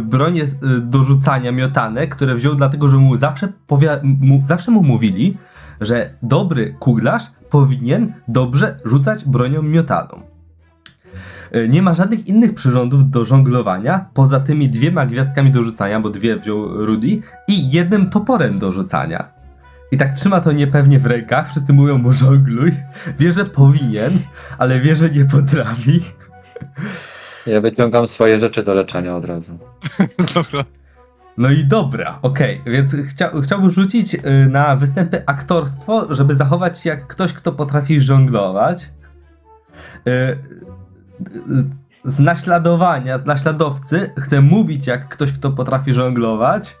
bronie 0.00 0.40
yy, 0.40 0.80
do 0.80 1.04
rzucania 1.04 1.52
miotane, 1.52 2.06
które 2.06 2.34
wziął 2.34 2.54
dlatego, 2.54 2.88
że 2.88 2.96
mu 2.96 3.16
zawsze, 3.16 3.48
powia- 3.68 4.00
mu 4.02 4.42
zawsze 4.44 4.70
mu 4.70 4.82
mówili, 4.82 5.36
że 5.80 6.10
dobry 6.22 6.76
kuglarz 6.80 7.22
powinien 7.50 8.12
dobrze 8.28 8.80
rzucać 8.84 9.24
bronią 9.24 9.62
miotaną. 9.62 10.22
Yy, 11.52 11.68
Nie 11.68 11.82
ma 11.82 11.94
żadnych 11.94 12.26
innych 12.26 12.54
przyrządów 12.54 13.10
do 13.10 13.24
żonglowania, 13.24 14.06
poza 14.14 14.40
tymi 14.40 14.68
dwiema 14.68 15.06
gwiazdkami 15.06 15.50
do 15.50 15.62
rzucania, 15.62 16.00
bo 16.00 16.10
dwie 16.10 16.36
wziął 16.36 16.86
Rudy, 16.86 17.20
i 17.48 17.70
jednym 17.70 18.10
toporem 18.10 18.58
do 18.58 18.72
rzucania. 18.72 19.36
I 19.92 19.96
tak 19.96 20.12
trzyma 20.12 20.40
to 20.40 20.52
niepewnie 20.52 20.98
w 20.98 21.06
rękach, 21.06 21.50
wszyscy 21.50 21.72
mówią 21.72 21.98
mu 21.98 22.12
żongluj. 22.12 22.72
Wie, 23.18 23.32
że 23.32 23.44
powinien, 23.44 24.18
ale 24.58 24.80
wie, 24.80 24.96
że 24.96 25.10
nie 25.10 25.24
potrafi. 25.24 26.00
Ja 27.46 27.60
wyciągam 27.60 28.06
swoje 28.06 28.40
rzeczy 28.40 28.62
do 28.62 28.74
leczenia 28.74 29.16
od 29.16 29.24
razu. 29.24 29.58
Dobra. 30.34 30.64
No 31.38 31.50
i 31.50 31.64
dobra, 31.64 32.18
okej, 32.22 32.62
więc 32.66 32.96
chcia, 33.08 33.30
chciałbym 33.42 33.70
rzucić 33.70 34.14
y, 34.14 34.20
na 34.50 34.76
występy 34.76 35.22
aktorstwo, 35.26 36.14
żeby 36.14 36.36
zachować 36.36 36.82
się 36.82 36.90
jak 36.90 37.06
ktoś, 37.06 37.32
kto 37.32 37.52
potrafi 37.52 38.00
żonglować. 38.00 38.82
Y, 40.08 40.10
y, 40.10 40.38
z 42.04 42.20
naśladowania, 42.20 43.18
z 43.18 43.26
naśladowcy 43.26 44.12
chcę 44.18 44.40
mówić 44.40 44.86
jak 44.86 45.08
ktoś, 45.08 45.32
kto 45.32 45.50
potrafi 45.50 45.94
żonglować 45.94 46.76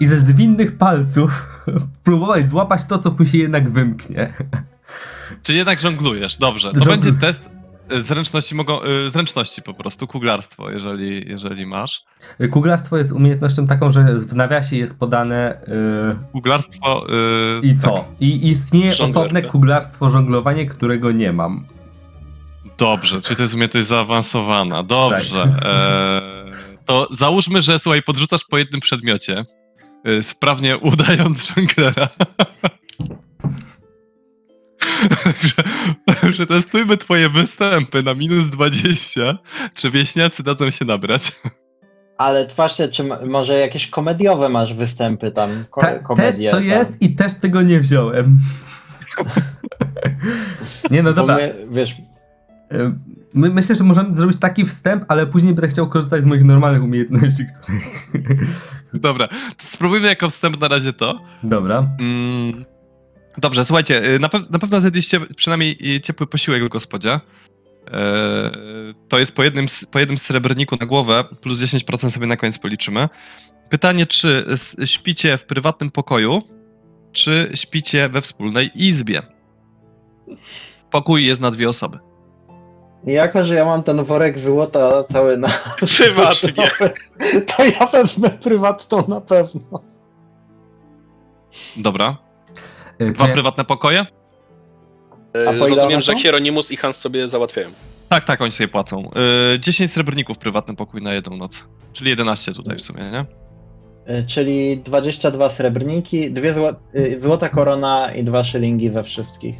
i 0.00 0.06
ze 0.06 0.18
zwinnych 0.18 0.78
palców 0.78 1.60
próbować 2.04 2.50
złapać 2.50 2.84
to, 2.84 2.98
co 2.98 3.10
mu 3.10 3.24
się 3.24 3.38
jednak 3.38 3.70
wymknie. 3.70 4.32
Czy 5.42 5.54
jednak 5.54 5.78
żonglujesz? 5.78 6.36
Dobrze. 6.36 6.72
To 6.72 6.80
Żongl- 6.80 6.88
będzie 6.88 7.12
test 7.12 7.42
zręczności, 7.98 8.54
mogą, 8.54 8.84
y, 8.84 9.08
zręczności 9.08 9.62
po 9.62 9.74
prostu, 9.74 10.06
kuglarstwo, 10.06 10.70
jeżeli, 10.70 11.30
jeżeli 11.30 11.66
masz. 11.66 12.04
Kuglarstwo 12.50 12.96
jest 12.96 13.12
umiejętnością 13.12 13.66
taką, 13.66 13.90
że 13.90 14.04
w 14.04 14.34
nawiasie 14.34 14.76
jest 14.76 15.00
podane 15.00 15.62
y, 15.62 16.32
Kuglarstwo... 16.32 17.06
y, 17.62 17.66
i 17.66 17.76
co? 17.76 17.92
tak. 17.92 18.04
I 18.20 18.48
istnieje 18.50 18.92
osobne 19.04 19.42
kuglarstwo 19.42 20.10
żonglowanie, 20.10 20.66
którego 20.66 21.12
nie 21.12 21.32
mam. 21.32 21.66
Dobrze, 22.78 23.20
czyli 23.20 23.36
to 23.36 23.42
jest 23.42 23.54
umiejętność 23.54 23.86
zaawansowana. 23.86 24.82
Dobrze. 24.82 25.44
Tak. 25.44 25.64
E, 25.64 26.20
to 26.86 27.08
załóżmy, 27.10 27.62
że 27.62 27.78
słuchaj, 27.78 28.02
podrzucasz 28.02 28.44
po 28.44 28.58
jednym 28.58 28.80
przedmiocie, 28.80 29.44
y, 30.08 30.22
sprawnie 30.22 30.78
udając 30.78 31.44
żonglera. 31.48 32.08
Także 36.06 36.32
Przetestujmy 36.32 36.96
twoje 36.96 37.28
występy 37.28 38.02
na 38.02 38.14
minus 38.14 38.46
20, 38.46 39.38
czy 39.74 39.90
wieśniacy 39.90 40.42
dadzą 40.42 40.70
się 40.70 40.84
nabrać. 40.84 41.32
Ale 42.18 42.46
patrzcie, 42.46 42.88
czy 42.88 43.04
może 43.26 43.58
jakieś 43.58 43.86
komediowe 43.86 44.48
masz 44.48 44.74
występy 44.74 45.30
tam, 45.30 45.50
ko- 45.70 45.80
Ta, 45.80 46.14
też 46.14 46.34
to 46.44 46.50
tam. 46.50 46.64
jest 46.64 47.02
i 47.02 47.14
też 47.14 47.34
tego 47.34 47.62
nie 47.62 47.80
wziąłem. 47.80 48.38
nie 50.90 51.02
no 51.02 51.12
dobra. 51.12 51.36
my, 51.36 51.66
wiesz, 51.70 51.96
My, 53.34 53.50
myślę, 53.50 53.76
że 53.76 53.84
możemy 53.84 54.16
zrobić 54.16 54.36
taki 54.38 54.66
wstęp, 54.66 55.04
ale 55.08 55.26
później 55.26 55.54
będę 55.54 55.68
chciał 55.68 55.88
korzystać 55.88 56.22
z 56.22 56.26
moich 56.26 56.44
normalnych 56.44 56.82
umiejętności, 56.82 57.44
których... 57.62 58.10
Dobra, 58.94 59.28
to 59.28 59.64
spróbujmy 59.66 60.08
jako 60.08 60.30
wstęp 60.30 60.60
na 60.60 60.68
razie 60.68 60.92
to. 60.92 61.20
Dobra. 61.42 61.88
Mm, 62.00 62.64
Dobrze, 63.38 63.64
słuchajcie, 63.64 64.04
y, 64.14 64.18
na, 64.18 64.28
pew- 64.28 64.50
na 64.50 64.58
pewno 64.58 64.80
zjedliście 64.80 65.20
przynajmniej 65.36 65.96
y, 65.96 66.00
ciepły 66.00 66.26
posiłek 66.26 66.64
w 66.64 66.68
gospodzie. 66.68 67.10
Eee, 67.92 68.50
To 69.08 69.18
jest 69.18 69.32
po 69.32 69.42
jednym, 69.44 69.66
po 69.90 69.98
jednym 69.98 70.18
srebrniku 70.18 70.76
na 70.80 70.86
głowę, 70.86 71.24
plus 71.40 71.58
10% 71.58 72.10
sobie 72.10 72.26
na 72.26 72.36
koniec 72.36 72.58
policzymy. 72.58 73.08
Pytanie, 73.68 74.06
czy 74.06 74.44
śpicie 74.84 75.38
w 75.38 75.44
prywatnym 75.44 75.90
pokoju, 75.90 76.42
czy 77.12 77.50
śpicie 77.54 78.08
we 78.08 78.20
wspólnej 78.20 78.70
izbie? 78.74 79.22
Pokój 80.90 81.26
jest 81.26 81.40
na 81.40 81.50
dwie 81.50 81.68
osoby. 81.68 81.98
jako, 83.04 83.44
że 83.44 83.54
ja 83.54 83.64
mam 83.64 83.82
ten 83.82 84.04
worek 84.04 84.38
złota 84.38 85.04
cały 85.04 85.36
na... 85.36 85.48
Prywatnie. 85.98 86.70
To 87.56 87.64
ja 87.64 87.86
wezmę 87.86 88.30
prywatną 88.30 89.08
na 89.08 89.20
pewno. 89.20 89.82
Dobra. 91.76 92.16
Y, 93.00 93.12
Dwa 93.12 93.28
prywatne 93.28 93.64
pokoje? 93.64 94.00
E, 95.36 95.48
A 95.48 95.50
po 95.50 95.52
ile 95.52 95.62
one 95.62 95.68
Rozumiem, 95.68 96.00
że? 96.00 96.16
Hieronimus 96.18 96.72
i 96.72 96.76
Hans 96.76 96.96
sobie 96.96 97.28
załatwiają. 97.28 97.70
Tak, 98.08 98.24
tak, 98.24 98.40
oni 98.40 98.52
sobie 98.52 98.68
płacą. 98.68 99.10
Yy, 99.52 99.58
10 99.60 99.92
srebrników 99.92 100.38
prywatny 100.38 100.76
pokój 100.76 101.02
na 101.02 101.14
jedną 101.14 101.36
noc. 101.36 101.64
Czyli 101.92 102.10
11 102.10 102.52
tutaj 102.52 102.76
w 102.76 102.82
sumie, 102.82 103.10
nie? 103.10 103.24
Czyli 104.26 104.78
22 104.78 105.50
srebrniki, 105.50 106.30
dwie 106.30 106.54
zło... 106.54 106.70
y, 106.94 107.20
złota 107.20 107.48
korona 107.48 108.12
i 108.14 108.24
dwa 108.24 108.44
szylingi 108.44 108.88
ze 108.90 109.02
wszystkich. 109.02 109.54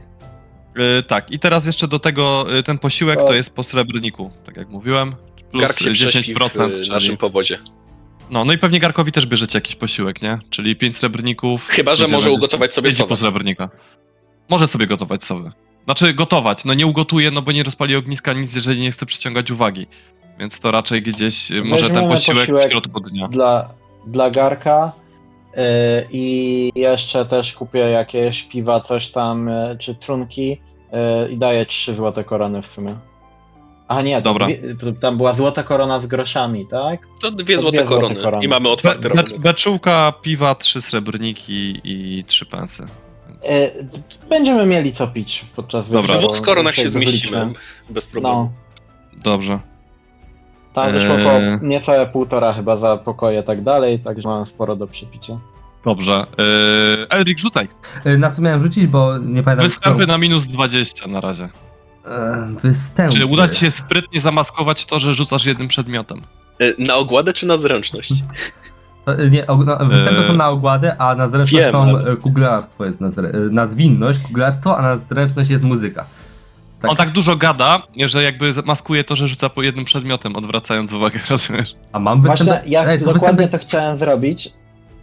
Yy, 0.77 1.03
tak, 1.03 1.31
i 1.31 1.39
teraz 1.39 1.67
jeszcze 1.67 1.89
do 1.89 1.99
tego 1.99 2.45
yy, 2.51 2.63
ten 2.63 2.79
posiłek 2.79 3.19
To- 3.21 3.25
to 3.27 3.35
jest 3.35 3.55
po 3.55 3.63
srebrniku, 3.63 4.31
tak 4.47 4.57
jak 4.57 4.69
mówiłem. 4.69 5.15
Plus 5.51 5.63
Gark 5.63 5.79
się 5.79 5.91
y, 5.91 5.93
prześpi 5.93 6.35
10%, 6.35 6.73
w 6.73 6.77
czyli... 6.77 6.91
naszym 6.91 7.17
powodzie. 7.17 7.59
No, 8.31 8.45
no 8.45 8.53
i 8.53 8.59
pewnie 8.59 8.81
Garkowi 8.81 9.13
też 9.13 9.27
bierzecie 9.27 9.59
jakiś 9.59 9.77
posiłek, 9.77 10.23
nie? 10.23 10.39
Czyli 10.51 10.77
5 10.77 10.97
srebrników. 10.97 11.69
Chyba, 11.69 11.95
że 11.95 12.05
może 12.05 12.31
11, 12.31 12.31
ugotować 12.31 12.75
sobie 12.75 12.91
pięć 12.91 13.03
po 13.09 13.17
srebrnika. 13.17 13.69
Może 14.49 14.67
sobie 14.67 14.87
gotować 14.87 15.25
sobie. 15.25 15.51
Znaczy 15.85 16.15
gotować, 16.15 16.65
no 16.65 16.75
nie 16.75 16.87
ugotuje, 16.87 17.31
no 17.31 17.43
bo 17.43 17.53
nie 17.53 17.63
rozpali 17.63 17.97
ogniska 17.97 18.33
nic, 18.33 18.55
jeżeli 18.55 18.81
nie 18.81 18.91
chce 18.91 19.07
przyciągać 19.07 19.51
uwagi. 19.51 19.87
Więc 20.39 20.61
to 20.61 20.71
raczej 20.71 21.03
gdzieś 21.03 21.51
y, 21.51 21.65
może 21.65 21.87
ten 21.87 21.95
Weźmiemy 21.95 22.15
posiłek, 22.15 22.41
posiłek 22.41 22.69
w 22.69 22.71
środku 22.71 23.01
dnia. 23.01 23.29
Dla, 23.29 23.71
dla 24.07 24.31
Garka 24.31 24.93
y, 25.57 25.61
i 26.11 26.73
jeszcze 26.75 27.27
też 27.27 27.53
kupię 27.53 27.79
jakieś 27.79 28.43
piwa, 28.43 28.81
coś 28.81 29.09
tam, 29.09 29.49
y, 29.49 29.77
czy 29.81 29.95
trunki 29.95 30.53
y, 30.53 31.33
i 31.33 31.39
daję 31.39 31.67
3 31.67 31.95
złote 31.95 32.25
korony 32.25 32.63
w 32.63 32.67
sumie. 32.67 32.97
A 33.91 34.03
nie, 34.03 34.17
to 34.17 34.23
Dobra. 34.23 34.47
dwie- 34.47 34.93
tam 35.01 35.17
była 35.17 35.35
złota 35.35 35.63
korona 35.63 36.01
z 36.01 36.07
groszami, 36.07 36.67
tak? 36.67 37.01
To 37.23 37.31
dwie 37.31 37.55
To 37.55 37.61
złote 37.61 37.77
dwie 37.79 37.87
złote 37.87 38.03
korony. 38.03 38.23
korony. 38.23 38.45
I 38.45 38.49
mamy 38.49 38.63
Be, 38.65 38.71
otwarty 38.71 39.01
be, 39.01 39.09
rachunek. 39.09 39.41
beczułka, 39.41 40.13
piwa, 40.23 40.55
trzy 40.55 40.81
srebrniki 40.81 41.81
i 41.85 42.25
trzy 42.27 42.47
pensy. 42.47 42.87
E, 43.49 43.71
Będziemy 44.29 44.67
mieli 44.67 44.93
co 44.93 45.07
pić 45.09 45.45
podczas 45.57 45.91
Dobra. 45.91 46.15
W 46.15 46.19
dwóch 46.19 46.41
koronach 46.43 46.75
się 46.75 46.91
zmieścimy. 46.91 47.53
Bez 47.91 48.07
problemu. 48.07 48.37
No, 49.15 49.21
Dobrze. 49.23 49.59
tam 50.75 50.93
wyszło 50.93 51.17
Eee. 51.17 51.27
około 51.27 51.41
niecałe 51.63 52.07
półtora 52.07 52.53
chyba 52.53 52.77
za 52.77 52.97
pokoje 52.97 53.43
tak 53.43 53.63
dalej, 53.63 53.99
także 53.99 54.29
mam 54.29 54.47
sporo 54.47 54.77
do 54.77 54.87
przypicia. 54.87 55.39
Dobrze. 55.85 56.27
Yy, 56.39 57.07
Eldrik, 57.09 57.39
rzucaj. 57.39 57.69
Y, 58.07 58.19
Na 58.19 58.31
co 58.31 58.43
miałem 58.43 58.61
rzucić, 58.61 58.87
bo 58.87 59.19
nie 59.19 59.43
pamiętam. 59.43 59.67
Występy 59.69 59.91
którą- 59.99 60.07
na 60.07 60.19
minus 60.19 60.47
20 60.47 61.07
na 61.07 61.21
razie. 61.21 61.49
E, 62.07 62.49
Występy. 62.63 63.13
Czyli 63.13 63.25
uda 63.25 63.49
ci 63.49 63.61
się 63.61 63.71
sprytnie 63.71 64.21
zamaskować 64.21 64.87
to, 64.87 64.99
że 64.99 65.15
rzucasz 65.15 65.45
jednym 65.45 65.69
przedmiotem. 65.69 66.23
E, 66.59 66.85
Na 66.85 66.95
ogładę 66.97 67.33
czy 67.33 67.47
na 67.47 67.57
zręczność? 67.57 68.13
E, 69.07 69.31
Nie, 69.31 69.45
no, 69.67 69.77
występy 69.87 70.23
są 70.25 70.33
na 70.33 70.49
ogładę, 70.49 70.97
a 70.99 71.15
na 71.15 71.29
zręczność 71.29 71.65
Wiem, 71.65 71.73
są 71.73 71.83
ale- 71.83 72.17
kuglarstwo 72.17 72.85
jest 72.85 73.01
na, 73.01 73.09
zre- 73.09 73.53
na 73.53 73.67
zwinność, 73.67 74.19
kuglarstwo, 74.19 74.79
a 74.79 74.83
na 74.83 74.97
zręczność 74.97 75.51
jest 75.51 75.65
muzyka. 75.65 76.07
Tak. 76.81 76.91
On 76.91 76.97
tak 76.97 77.11
dużo 77.13 77.37
gada, 77.37 77.83
że 78.07 78.23
jakby 78.23 78.55
maskuje 78.65 79.05
to, 79.05 79.17
że 79.17 79.29
rzuca 79.29 79.49
po 79.49 79.63
jednym 79.63 79.85
przedmiotem, 79.85 80.37
odwracając 80.37 80.93
uwagę, 80.93 81.21
rozumiesz? 81.31 81.75
A 81.93 81.99
mam 81.99 82.21
występy. 82.23 82.45
Właśnie 82.45 82.71
ja 82.71 82.85
Ej, 82.85 82.99
to 82.99 83.05
dokładnie 83.13 83.37
występy... 83.47 83.59
to 83.59 83.65
chciałem 83.69 83.97
zrobić. 83.99 84.53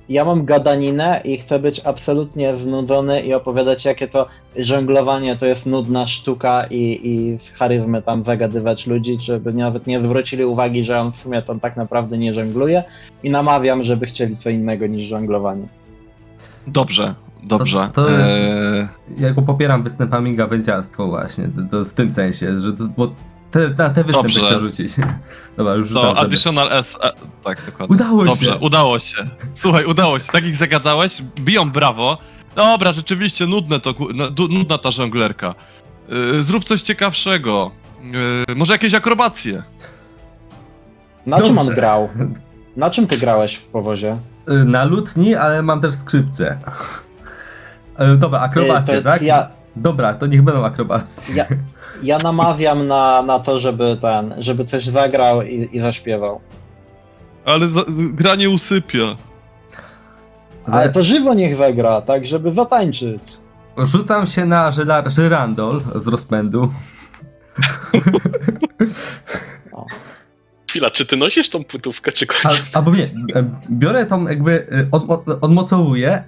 Ja 0.09 0.25
mam 0.25 0.45
gadaninę 0.45 1.21
i 1.23 1.37
chcę 1.37 1.59
być 1.59 1.79
absolutnie 1.85 2.57
znudzony 2.57 3.21
i 3.21 3.33
opowiadać, 3.33 3.85
jakie 3.85 4.07
to 4.07 4.27
żonglowanie 4.57 5.35
to 5.37 5.45
jest 5.45 5.65
nudna 5.65 6.07
sztuka 6.07 6.65
i, 6.69 6.99
i 7.03 7.37
z 7.47 7.49
charyzmy 7.57 8.01
tam 8.01 8.23
zagadywać 8.23 8.87
ludzi, 8.87 9.17
żeby 9.21 9.53
nawet 9.53 9.87
nie 9.87 10.03
zwrócili 10.03 10.45
uwagi, 10.45 10.83
że 10.83 10.99
on 10.99 11.11
w 11.11 11.15
sumie 11.15 11.41
tam 11.41 11.59
tak 11.59 11.77
naprawdę 11.77 12.17
nie 12.17 12.33
żongluje 12.33 12.83
i 13.23 13.29
namawiam, 13.29 13.83
żeby 13.83 14.05
chcieli 14.05 14.37
co 14.37 14.49
innego 14.49 14.87
niż 14.87 15.05
żonglowanie. 15.05 15.67
Dobrze, 16.67 17.15
dobrze. 17.43 17.77
To- 17.93 18.05
to- 18.05 18.11
Eee, 18.11 18.87
Ja 19.17 19.33
go 19.33 19.41
popieram 19.41 19.83
występami 19.83 20.35
gawędziarstwo 20.35 21.07
właśnie, 21.07 21.47
to, 21.47 21.77
to 21.77 21.85
w 21.85 21.93
tym 21.93 22.11
sensie, 22.11 22.59
że 22.59 22.73
to, 22.73 22.83
bo 22.97 23.07
te, 23.51 23.59
na 23.59 23.89
te 23.89 24.03
występy 24.03 24.11
Dobrze. 24.11 24.39
chcę 24.39 24.59
rzucić. 24.59 24.91
Dobra, 25.57 25.73
już 25.75 25.87
rzucam 25.87 26.03
to 26.03 26.09
sobie. 26.09 26.21
additional 26.21 26.73
S. 26.73 26.97
E, 27.03 27.11
tak, 27.43 27.65
dokładnie. 27.65 27.95
Udało 27.95 28.25
Dobrze, 28.25 28.45
się! 28.45 28.55
udało 28.57 28.99
się. 28.99 29.17
Słuchaj, 29.53 29.85
udało 29.85 30.19
się. 30.19 30.31
Tak 30.31 30.45
ich 30.45 30.55
zagadałeś, 30.55 31.21
biją 31.39 31.69
brawo. 31.71 32.17
Dobra, 32.55 32.91
rzeczywiście 32.91 33.45
nudne 33.47 33.79
to, 33.79 33.93
ku- 33.93 34.09
no, 34.13 34.31
du- 34.31 34.47
nudna 34.47 34.77
ta 34.77 34.91
żonglerka. 34.91 35.55
Yy, 36.09 36.43
zrób 36.43 36.63
coś 36.63 36.81
ciekawszego. 36.81 37.71
Yy, 38.47 38.55
może 38.55 38.73
jakieś 38.73 38.93
akrobacje. 38.93 39.63
Na 41.25 41.37
czym 41.37 41.49
on 41.49 41.55
Dobrze. 41.55 41.73
grał? 41.75 42.09
Na 42.75 42.89
czym 42.89 43.07
ty 43.07 43.17
grałeś 43.17 43.55
w 43.55 43.65
powozie? 43.65 44.17
Y, 44.49 44.53
Na 44.65 44.83
lutni, 44.85 45.35
ale 45.35 45.61
mam 45.61 45.81
też 45.81 45.95
skrzypce. 45.95 46.57
Dobra, 48.17 48.39
akrobacje, 48.39 48.93
Y, 48.93 48.97
to 48.97 49.03
tak? 49.03 49.21
Ja, 49.21 49.49
Dobra, 49.81 50.13
to 50.13 50.27
niech 50.27 50.41
będą 50.41 50.65
akrobacje. 50.65 51.35
ja, 51.35 51.45
ja 52.03 52.17
namawiam 52.17 52.87
na, 52.87 53.21
na 53.21 53.39
to, 53.39 53.59
żeby 53.59 53.97
ten, 54.01 54.33
żeby 54.37 54.65
coś 54.65 54.85
zagrał 54.85 55.41
i, 55.41 55.69
i 55.71 55.79
zaśpiewał. 55.79 56.41
Ale 57.45 57.67
za, 57.67 57.83
gra 57.89 58.35
nie 58.35 58.49
usypia. 58.49 59.15
Ale 60.65 60.89
to 60.89 61.03
żywo 61.03 61.33
niech 61.33 61.55
zagra, 61.57 62.01
tak, 62.01 62.27
żeby 62.27 62.51
zatańczyć. 62.51 63.21
Rzucam 63.77 64.27
się 64.27 64.45
na 64.45 64.71
żyrandol 65.07 65.81
z 65.95 66.07
rozpędu. 66.07 66.71
Chwila, 70.69 70.91
czy 70.91 71.05
ty 71.05 71.17
nosisz 71.17 71.49
tą 71.49 71.63
płytówkę, 71.63 72.11
czy 72.11 72.25
A, 72.25 72.33
kończysz? 72.33 72.69
albo 72.73 72.91
nie, 72.91 73.03
e, 73.03 73.09
biorę 73.71 74.05
tą 74.05 74.27
jakby, 74.27 74.67
e, 74.71 74.87
od, 74.91 75.09
od, 75.09 75.43
odmocowuję 75.43 76.11
e, 76.11 76.23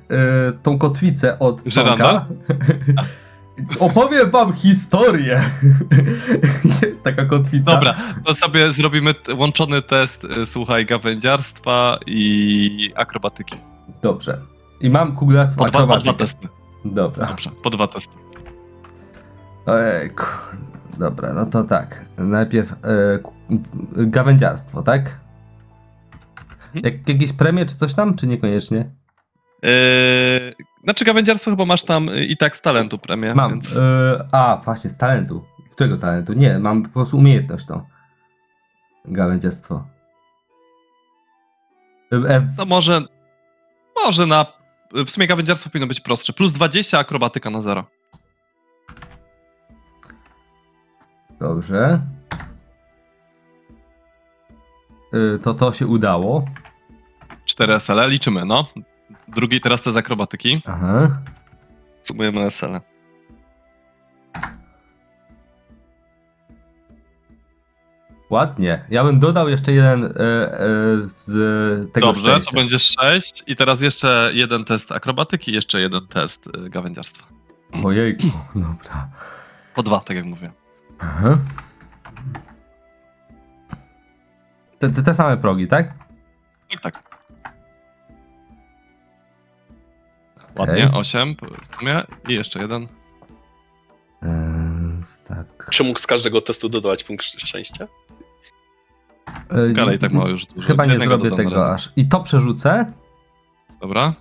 tą 0.64 0.78
kotwicę 0.78 1.40
od 1.40 1.62
Żyrandol? 1.66 2.22
Opowiem 3.80 4.30
wam 4.30 4.54
historię. 4.54 5.42
Jest 6.88 7.04
taka 7.04 7.26
kotwica. 7.26 7.72
Dobra, 7.74 7.96
to 8.26 8.34
sobie 8.36 8.72
zrobimy 8.72 9.16
łączony 9.38 9.82
test, 9.82 10.24
y, 10.24 10.46
słuchaj, 10.46 10.86
gawędziarstwa 10.86 11.98
i 12.06 12.92
akrobatyki. 12.96 13.56
Dobrze. 14.02 14.42
I 14.82 14.90
mam 14.90 15.16
kuglarstwo 15.16 15.66
Po 15.66 15.70
dwa, 15.72 15.88
po 15.88 15.98
dwa 15.98 16.14
testy. 16.14 16.48
Dobra. 16.86 17.26
Dobrze, 17.28 17.50
po 17.64 17.70
dwa 17.70 17.88
testy. 17.88 18.14
Ojejku. 19.66 20.26
Dobra, 21.00 21.34
no 21.34 21.46
to 21.46 21.64
tak. 21.64 22.06
Najpierw 22.18 22.74
ku- 23.24 23.34
gawędziarstwo, 23.96 24.82
tak? 24.82 25.20
Jak, 26.74 27.10
jakieś 27.10 27.34
premie 27.34 27.66
czy 27.66 27.76
coś 27.76 27.94
tam, 27.94 28.16
czy 28.16 28.28
niekoniecznie? 28.28 28.92
Yy, 29.64 29.70
znaczy 30.84 31.06
gawędziarstwo 31.06 31.52
chyba 31.52 31.66
masz 31.66 31.84
tam 31.84 32.10
y, 32.10 32.26
i 32.26 32.38
tak 32.38 32.56
z 32.56 32.62
talentu 32.62 32.98
premię. 32.98 33.36
Mam. 33.36 33.52
Więc... 33.52 33.78
E, 33.78 34.28
a, 34.32 34.62
właśnie, 34.66 34.90
z 34.90 34.98
talentu. 34.98 35.46
Którego 35.72 35.98
talentu? 35.98 36.34
Nie, 36.34 36.60
mam 36.60 36.84
po 36.84 36.90
prostu 36.90 37.18
umiejętność 37.18 37.66
to. 37.66 37.86
Gawędziarstwo. 39.06 39.88
E, 42.14 42.36
e, 42.36 42.48
No 42.58 42.66
może, 42.66 43.02
może 44.06 44.26
na, 44.26 44.46
w 45.06 45.10
sumie 45.10 45.28
gawędziarstwo 45.28 45.70
powinno 45.70 45.88
być 45.88 46.02
prostsze. 46.02 46.34
Plus 46.34 46.54
20, 46.54 47.00
akrobatyka 47.00 47.50
na 47.50 47.62
0. 47.62 47.86
dobrze. 51.40 52.02
E, 55.14 55.40
to 55.40 55.54
to 55.54 55.74
się 55.74 55.88
udało. 55.88 56.46
4 57.46 57.74
SL, 57.80 58.10
liczymy, 58.10 58.46
no. 58.46 58.68
Drugi 59.36 59.60
teraz 59.60 59.82
te 59.82 59.92
z 59.92 59.98
akrobatyki. 59.98 60.62
Aha. 60.66 61.22
Sumujemy 62.04 62.50
SL. 62.50 62.80
Ładnie. 68.30 68.86
Ja 68.90 69.04
bym 69.04 69.20
dodał 69.20 69.50
jeszcze 69.50 69.72
jeden 69.72 70.06
e, 70.06 70.10
e, 70.10 70.60
z 71.06 71.92
tego 71.94 72.08
Dobrze, 72.08 72.22
szczęścia. 72.22 72.52
to 72.52 72.58
będzie 72.58 72.80
6 72.80 73.44
i 73.48 73.56
teraz 73.56 73.82
jeszcze 73.82 74.32
jeden 74.34 74.66
test 74.66 74.92
akrobatyki, 74.92 75.52
jeszcze 75.52 75.82
jeden 75.82 76.08
test 76.08 76.48
y, 76.48 76.70
gawędziarstwa. 76.70 77.24
Ojejku, 77.84 78.28
dobra. 78.56 79.08
Po 79.76 79.84
dwa, 79.84 80.00
tak 80.00 80.18
jak 80.18 80.26
mówię. 80.26 80.52
Aha. 81.00 81.38
Te, 84.80 84.90
te, 84.90 85.04
te 85.04 85.14
same 85.14 85.38
progi, 85.38 85.68
tak? 85.68 85.94
Tak, 86.72 86.82
tak. 86.82 87.09
Ładnie, 90.60 90.92
8 90.94 91.36
w 91.72 91.76
sumie 91.80 92.02
i 92.30 92.34
jeszcze 92.34 92.60
jeden. 92.62 92.84
Eee, 92.84 94.30
tak. 95.26 95.68
Czy 95.72 95.84
mógł 95.84 96.00
z 96.00 96.08
każdego 96.08 96.42
testu 96.42 96.70
dodawać 96.70 97.04
punkt 97.04 97.26
szczęścia? 97.26 97.88
Eee, 99.52 100.00
tak 100.00 100.12
ma 100.12 100.30
już 100.30 100.46
dużo. 100.46 100.68
Chyba 100.68 100.86
nie 100.86 100.92
Jednego 100.92 101.10
zrobię 101.12 101.30
dodam 101.30 101.46
tego 101.46 101.74
aż. 101.74 101.90
I 101.96 102.06
to 102.10 102.20
przerzucę? 102.24 102.94
Dobra. 103.82 104.14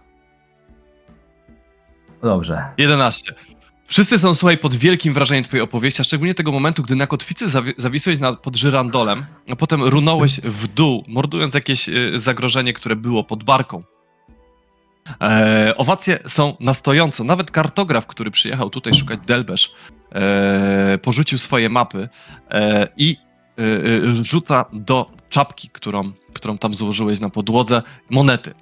Dobrze. 2.22 2.64
11. 2.78 3.32
Wszyscy 3.86 4.18
są, 4.18 4.34
słuchaj, 4.34 4.58
pod 4.58 4.74
wielkim 4.74 5.14
wrażeniem 5.14 5.44
twojej 5.44 5.62
opowieści, 5.64 6.00
a 6.00 6.04
szczególnie 6.04 6.34
tego 6.34 6.52
momentu, 6.52 6.82
gdy 6.82 6.96
na 6.96 7.06
kotwicy 7.06 7.46
zawi- 7.46 7.74
zawisłeś 7.78 8.18
nad, 8.18 8.40
pod 8.40 8.56
żyrandolem, 8.56 9.24
a 9.50 9.56
potem 9.56 9.84
runąłeś 9.84 10.40
w 10.40 10.66
dół, 10.66 11.04
mordując 11.08 11.54
jakieś 11.54 11.88
y, 11.88 12.20
zagrożenie, 12.20 12.72
które 12.72 12.96
było 12.96 13.24
pod 13.24 13.44
barką. 13.44 13.82
E, 15.20 15.74
owacje 15.76 16.18
są 16.26 16.56
na 16.60 16.74
stojąco. 16.74 17.24
Nawet 17.24 17.50
kartograf, 17.50 18.06
który 18.06 18.30
przyjechał 18.30 18.70
tutaj 18.70 18.94
szukać 18.94 19.20
Delbesz, 19.26 19.74
e, 20.12 20.98
porzucił 21.02 21.38
swoje 21.38 21.68
mapy 21.68 22.08
e, 22.50 22.88
i 22.96 23.16
e, 23.58 23.62
e, 23.62 24.12
rzuca 24.12 24.64
do 24.72 25.10
czapki, 25.28 25.70
którą, 25.72 26.12
którą 26.34 26.58
tam 26.58 26.74
złożyłeś 26.74 27.20
na 27.20 27.30
podłodze, 27.30 27.82
monety. 28.10 28.54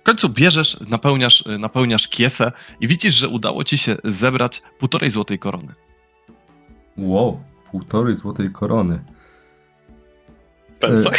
W 0.00 0.02
końcu 0.02 0.28
bierzesz, 0.28 0.80
napełniasz, 0.88 1.44
e, 1.46 1.58
napełniasz 1.58 2.08
kiesę 2.08 2.52
i 2.80 2.88
widzisz, 2.88 3.14
że 3.14 3.28
udało 3.28 3.64
ci 3.64 3.78
się 3.78 3.96
zebrać 4.04 4.62
półtorej 4.78 5.10
złotej 5.10 5.38
korony. 5.38 5.74
Wow, 6.96 7.40
półtorej 7.70 8.16
złotej 8.16 8.52
korony. 8.52 9.04
Pensach? 10.80 11.14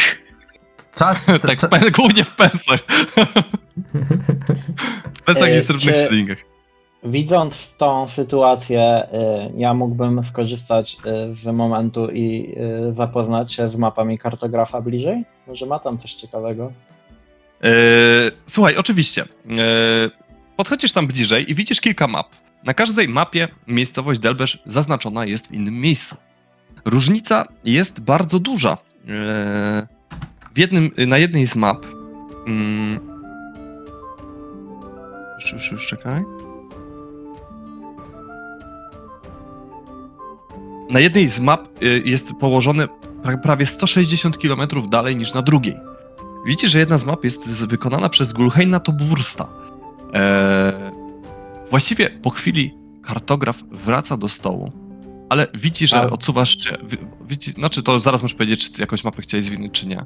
Czas. 1.05 1.26
tak, 1.26 1.59
cza- 1.59 1.91
głównie 1.99 2.23
w 2.23 2.35
pensach. 2.35 2.80
w 5.15 5.21
pensach 5.26 5.49
E, 5.49 5.57
i 5.57 5.61
srebrnych 5.61 5.95
czy- 5.95 6.07
szylingach. 6.07 6.38
Widząc 7.03 7.53
tą 7.77 8.09
sytuację, 8.09 9.03
y, 9.03 9.59
ja 9.59 9.73
mógłbym 9.73 10.23
skorzystać 10.23 10.97
y, 11.34 11.35
z 11.43 11.45
momentu 11.45 12.09
i 12.11 12.55
y, 12.89 12.93
zapoznać 12.93 13.53
się 13.53 13.69
z 13.69 13.76
mapami 13.76 14.19
kartografa 14.19 14.81
bliżej? 14.81 15.23
Może 15.47 15.65
ma 15.65 15.80
tam 15.80 15.97
coś 15.99 16.13
ciekawego? 16.13 16.71
E, 17.63 17.69
słuchaj, 18.45 18.76
oczywiście. 18.77 19.21
E, 19.21 19.26
podchodzisz 20.55 20.91
tam 20.91 21.07
bliżej 21.07 21.51
i 21.51 21.55
widzisz 21.55 21.81
kilka 21.81 22.07
map. 22.07 22.27
Na 22.63 22.73
każdej 22.73 23.07
mapie 23.07 23.47
miejscowość 23.67 24.19
Delbesz 24.19 24.61
zaznaczona 24.65 25.26
jest 25.26 25.47
w 25.47 25.51
innym 25.51 25.81
miejscu. 25.81 26.15
różnica 26.85 27.45
jest 27.65 27.99
bardzo 27.99 28.39
duża. 28.39 28.77
Jednym, 30.60 30.91
na 31.07 31.18
jednej 31.18 31.48
z 31.48 31.56
map. 31.56 31.86
mm, 32.48 32.99
Już, 35.41 35.52
już, 35.53 35.72
już 35.72 35.88
czekaj. 35.88 36.23
Na 40.90 40.99
jednej 40.99 41.27
z 41.27 41.40
map 41.40 41.84
y, 41.84 42.02
jest 42.06 42.34
położone 42.40 42.88
pra- 43.23 43.41
prawie 43.41 43.65
160 43.65 44.38
km 44.38 44.61
dalej 44.90 45.15
niż 45.15 45.34
na 45.34 45.41
drugiej. 45.41 45.76
Widzicie, 46.45 46.68
że 46.68 46.80
jedna 46.80 46.98
z 46.98 47.06
map 47.06 47.23
jest 47.23 47.65
wykonana 47.65 48.10
przez 48.10 48.34
Gulheina 48.34 48.80
Topwursta. 48.80 49.48
Eee, 50.14 50.73
właściwie 51.69 52.10
po 52.10 52.30
chwili 52.30 52.73
kartograf 53.03 53.64
wraca 53.72 54.18
do 54.18 54.30
stołu, 54.30 54.72
ale 55.30 55.48
widzi, 55.53 55.88
że 55.88 55.95
odsuwasz 56.11 56.57
się. 56.64 56.77
wi- 56.84 56.98
Widzi, 57.27 57.52
znaczy, 57.52 57.84
to 57.84 57.99
zaraz 57.99 58.22
możesz 58.22 58.36
powiedzieć, 58.36 58.72
czy 58.72 58.81
jakąś 58.81 59.03
mapę 59.03 59.22
chciałeś 59.22 59.45
zwinąć, 59.45 59.72
czy 59.73 59.88
nie. 59.88 60.06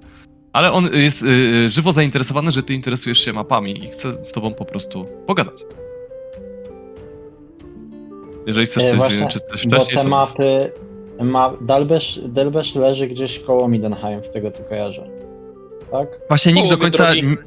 Ale 0.54 0.72
on 0.72 0.88
jest 0.94 1.22
y, 1.22 1.26
y, 1.26 1.70
żywo 1.70 1.92
zainteresowany, 1.92 2.52
że 2.52 2.64
ty 2.64 2.74
interesujesz 2.74 3.20
się 3.20 3.34
mapami 3.34 3.86
i 3.86 3.88
chce 3.88 4.26
z 4.26 4.32
tobą 4.32 4.54
po 4.54 4.66
prostu 4.66 5.06
pogadać. 5.28 5.66
Jeżeli 8.48 8.66
chcesz 8.66 8.84
E, 8.84 8.90
coś 8.90 8.98
właśnie, 9.00 9.28
czy 9.28 9.40
coś 9.40 9.68
Bo 9.68 9.76
wcześniej, 9.76 9.98
te 9.98 10.04
to... 10.04 10.10
mapy. 10.10 10.72
Ma, 11.22 11.54
Dalbesz, 11.62 12.20
Delbesz 12.26 12.76
leży 12.76 13.08
gdzieś 13.08 13.40
koło 13.40 13.68
Midenheim, 13.68 14.22
z 14.24 14.32
tego 14.34 14.52
co 14.52 14.64
kojarzę. 14.64 15.10
Tak? 15.92 16.08
Właśnie 16.28 16.54
nikt 16.54 16.70
do 16.70 16.78
końca 16.78 17.10
n- 17.12 17.38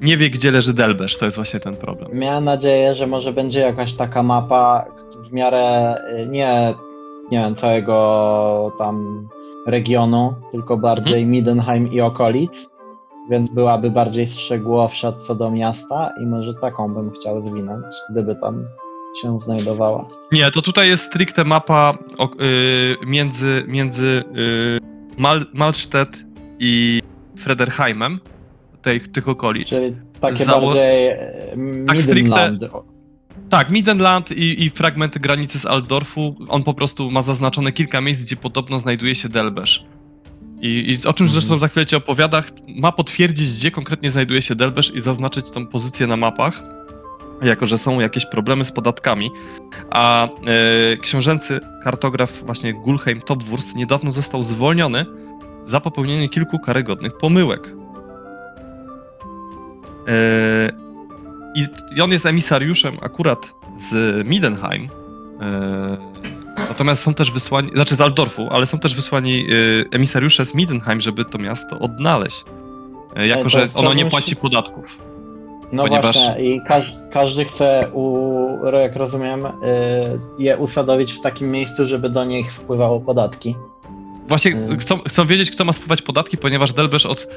nie 0.00 0.16
wie, 0.16 0.30
gdzie 0.30 0.50
leży 0.50 0.74
Delbesz, 0.74 1.16
to 1.16 1.24
jest 1.24 1.36
właśnie 1.36 1.60
ten 1.60 1.76
problem. 1.76 2.10
Miałem 2.18 2.44
nadzieję, 2.44 2.94
że 2.94 3.06
może 3.06 3.32
będzie 3.32 3.60
jakaś 3.60 3.92
taka 3.94 4.22
mapa 4.22 4.84
w 5.28 5.32
miarę 5.32 5.94
y, 6.22 6.26
nie, 6.26 6.74
nie 7.30 7.38
wiem, 7.38 7.54
całego 7.56 8.72
tam 8.78 9.28
regionu, 9.66 10.34
tylko 10.52 10.76
bardziej 10.76 11.14
Mhm. 11.22 11.30
Midenheim 11.30 11.92
i 11.92 12.00
okolic, 12.00 12.52
więc 13.30 13.50
byłaby 13.50 13.90
bardziej 13.90 14.26
szczegółowsza 14.26 15.12
co 15.26 15.34
do 15.34 15.50
miasta 15.50 16.10
i 16.22 16.26
może 16.26 16.54
taką 16.54 16.94
bym 16.94 17.10
chciał 17.10 17.48
zwinąć, 17.48 17.84
gdyby 18.10 18.36
tam 18.36 18.64
się 19.22 19.38
znajdowała. 19.44 20.08
Nie, 20.32 20.50
to 20.50 20.62
tutaj 20.62 20.88
jest 20.88 21.02
stricte 21.02 21.44
mapa 21.44 21.94
o, 22.18 22.24
y, 22.32 23.06
między, 23.06 23.64
między 23.68 24.24
y, 24.36 24.78
Mal, 25.18 25.46
Malstedt 25.54 26.18
i 26.58 27.02
Frederheimem, 27.38 28.18
tej, 28.82 29.00
tych 29.00 29.28
okolic. 29.28 29.68
Czyli 29.68 29.96
takie 30.20 30.44
Zało- 30.44 30.66
bardziej 30.66 31.06
e, 31.08 31.18
Tak 31.86 32.14
Midland. 32.14 32.62
Tak, 33.50 33.70
Midenland 33.70 34.32
i, 34.32 34.64
i 34.64 34.70
fragmenty 34.70 35.20
granicy 35.20 35.58
z 35.58 35.66
Aldorfu. 35.66 36.34
On 36.48 36.62
po 36.62 36.74
prostu 36.74 37.10
ma 37.10 37.22
zaznaczone 37.22 37.72
kilka 37.72 38.00
miejsc, 38.00 38.22
gdzie 38.24 38.36
podobno 38.36 38.78
znajduje 38.78 39.14
się 39.14 39.28
Delbesz. 39.28 39.84
I, 40.60 40.68
i 40.68 40.92
o 40.92 41.12
czym 41.12 41.26
Mhm. 41.26 41.28
zresztą 41.28 41.58
za 41.58 41.68
chwilę 41.68 41.86
ci 41.86 41.96
opowiada, 41.96 42.42
ma 42.68 42.92
potwierdzić, 42.92 43.52
gdzie 43.52 43.70
konkretnie 43.70 44.10
znajduje 44.10 44.42
się 44.42 44.54
Delbesz 44.54 44.94
i 44.94 45.02
zaznaczyć 45.02 45.50
tą 45.50 45.66
pozycję 45.66 46.06
na 46.06 46.16
mapach, 46.16 46.62
jako 47.42 47.66
że 47.66 47.78
są 47.78 48.00
jakieś 48.00 48.26
problemy 48.26 48.64
z 48.64 48.72
podatkami. 48.72 49.30
A 49.90 50.24
e, 50.24 50.28
książęcy 50.96 51.60
kartograf 51.84 52.44
właśnie 52.44 52.74
Gulheim 52.74 53.20
Topwurst 53.20 53.74
niedawno 53.74 54.12
został 54.12 54.42
zwolniony 54.42 55.06
za 55.66 55.80
popełnienie 55.80 56.28
kilku 56.28 56.58
karygodnych 56.58 57.16
pomyłek. 57.18 57.72
E, 60.08 60.85
i, 61.56 62.00
on 62.00 62.12
jest 62.12 62.26
emisariuszem 62.26 62.96
akurat 63.02 63.54
z 63.90 64.26
Midenheim. 64.26 64.88
E, 65.40 65.96
natomiast 66.68 67.02
są 67.02 67.14
też 67.14 67.30
wysłani, 67.30 67.70
znaczy 67.74 67.96
z 67.96 68.00
Aldorfu, 68.00 68.48
ale 68.50 68.66
są 68.66 68.78
też 68.78 68.94
wysłani 68.94 69.40
e, 69.40 69.44
emisariusze 69.90 70.46
z 70.46 70.54
Midenheim, 70.54 71.00
żeby 71.00 71.24
to 71.24 71.38
miasto 71.38 71.78
odnaleźć. 71.78 72.44
E, 73.16 73.26
jako, 73.26 73.48
że 73.48 73.68
ono 73.74 73.94
nie 73.94 74.06
płaci 74.06 74.36
podatków. 74.36 74.98
No 75.72 75.82
ponieważ- 75.82 76.16
właśnie, 76.16 76.44
i 76.44 76.60
każ, 76.60 76.94
każdy 77.12 77.44
chce, 77.44 77.90
u, 77.92 78.36
jak 78.82 78.96
rozumiem, 78.96 79.46
je 80.38 80.56
usadowić 80.56 81.12
w 81.12 81.20
takim 81.20 81.50
miejscu, 81.50 81.86
żeby 81.86 82.10
do 82.10 82.24
nich 82.24 82.52
wpływało 82.52 83.00
podatki. 83.00 83.56
Właśnie 84.28 84.52
chcą, 84.80 84.98
chcą 84.98 85.26
wiedzieć, 85.26 85.50
kto 85.50 85.64
ma 85.64 85.72
spływać 85.72 86.02
podatki, 86.02 86.38
ponieważ 86.38 86.72
Delbesz 86.72 87.06
od 87.06 87.28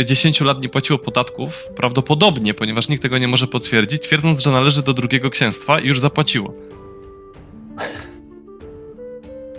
y, 0.00 0.04
10 0.04 0.40
lat 0.40 0.62
nie 0.62 0.68
płaciło 0.68 0.98
podatków. 0.98 1.68
Prawdopodobnie, 1.76 2.54
ponieważ 2.54 2.88
nikt 2.88 3.02
tego 3.02 3.18
nie 3.18 3.28
może 3.28 3.46
potwierdzić, 3.46 4.02
twierdząc, 4.02 4.40
że 4.40 4.50
należy 4.50 4.82
do 4.82 4.92
drugiego 4.92 5.30
księstwa 5.30 5.80
i 5.80 5.86
już 5.86 6.00
zapłaciło. 6.00 6.54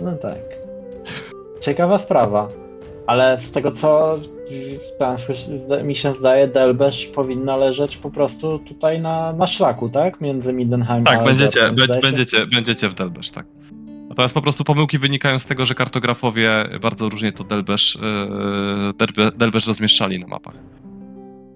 No 0.00 0.12
tak. 0.16 0.38
Ciekawa 1.60 1.98
sprawa. 1.98 2.48
Ale 3.06 3.40
z 3.40 3.50
tego 3.50 3.72
co 3.72 4.18
tam, 4.98 5.16
mi 5.84 5.96
się 5.96 6.14
zdaje, 6.14 6.48
Delbesz 6.48 7.06
powinna 7.06 7.56
leżeć 7.56 7.96
po 7.96 8.10
prostu 8.10 8.58
tutaj 8.58 9.00
na, 9.00 9.32
na 9.32 9.46
szlaku, 9.46 9.88
tak? 9.88 10.20
Między 10.20 10.52
Midenheim 10.52 11.04
a 11.06 11.10
Tak, 11.10 11.24
będziecie, 11.24 11.72
be, 11.72 12.00
będziecie, 12.00 12.46
będziecie 12.46 12.88
w 12.88 12.94
Delbesz, 12.94 13.30
tak. 13.30 13.46
Natomiast 14.12 14.34
po 14.34 14.42
prostu 14.42 14.64
pomyłki 14.64 14.98
wynikają 14.98 15.38
z 15.38 15.44
tego, 15.44 15.66
że 15.66 15.74
kartografowie 15.74 16.64
bardzo 16.82 17.08
różnie 17.08 17.32
to 17.32 17.44
Delbesz, 17.44 17.98
yy, 18.86 18.92
Delbe, 18.92 19.36
Delbesz 19.38 19.66
rozmieszczali 19.66 20.20
na 20.20 20.26
mapach. 20.26 20.54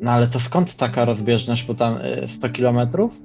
No 0.00 0.10
ale 0.10 0.28
to 0.28 0.40
skąd 0.40 0.76
taka 0.76 1.04
rozbieżność, 1.04 1.64
bo 1.64 1.74
tam 1.74 1.96
y, 1.96 2.28
100 2.28 2.48
kilometrów? 2.48 3.18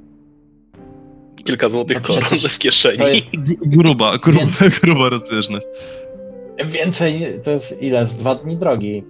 Kilka 1.43 1.69
złotych 1.69 1.97
No 2.01 2.07
koron 2.07 2.23
w 2.49 2.57
kieszeni. 2.57 3.03
Jest 3.43 3.67
Gruba, 3.77 4.17
gruba, 4.17 4.45
gruba 4.83 5.09
rozbieżność. 5.09 5.65
więcej, 6.65 7.39
to 7.43 7.51
jest 7.51 7.75
ile? 7.81 8.07
Z 8.07 8.13
dwa 8.13 8.35
dni 8.35 8.57
drogi. 8.57 9.03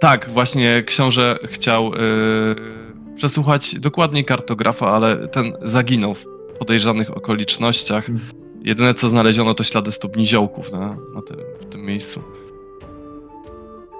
Tak, 0.00 0.30
właśnie 0.30 0.82
książę 0.86 1.38
chciał 1.44 1.92
yy, 1.92 1.94
przesłuchać 3.16 3.80
dokładniej 3.80 4.24
kartografa, 4.24 4.90
ale 4.90 5.28
ten 5.28 5.52
zaginął 5.62 6.14
w 6.14 6.24
podejrzanych 6.58 7.16
okolicznościach. 7.16 8.06
Hmm. 8.06 8.43
Jedyne 8.64 8.94
co 8.94 9.08
znaleziono 9.08 9.54
to 9.54 9.64
ślady 9.64 9.92
stóp 9.92 10.16
niziołków 10.16 10.72
na, 10.72 10.96
na 11.14 11.22
tym, 11.22 11.36
w 11.60 11.64
tym 11.64 11.80
miejscu. 11.84 12.20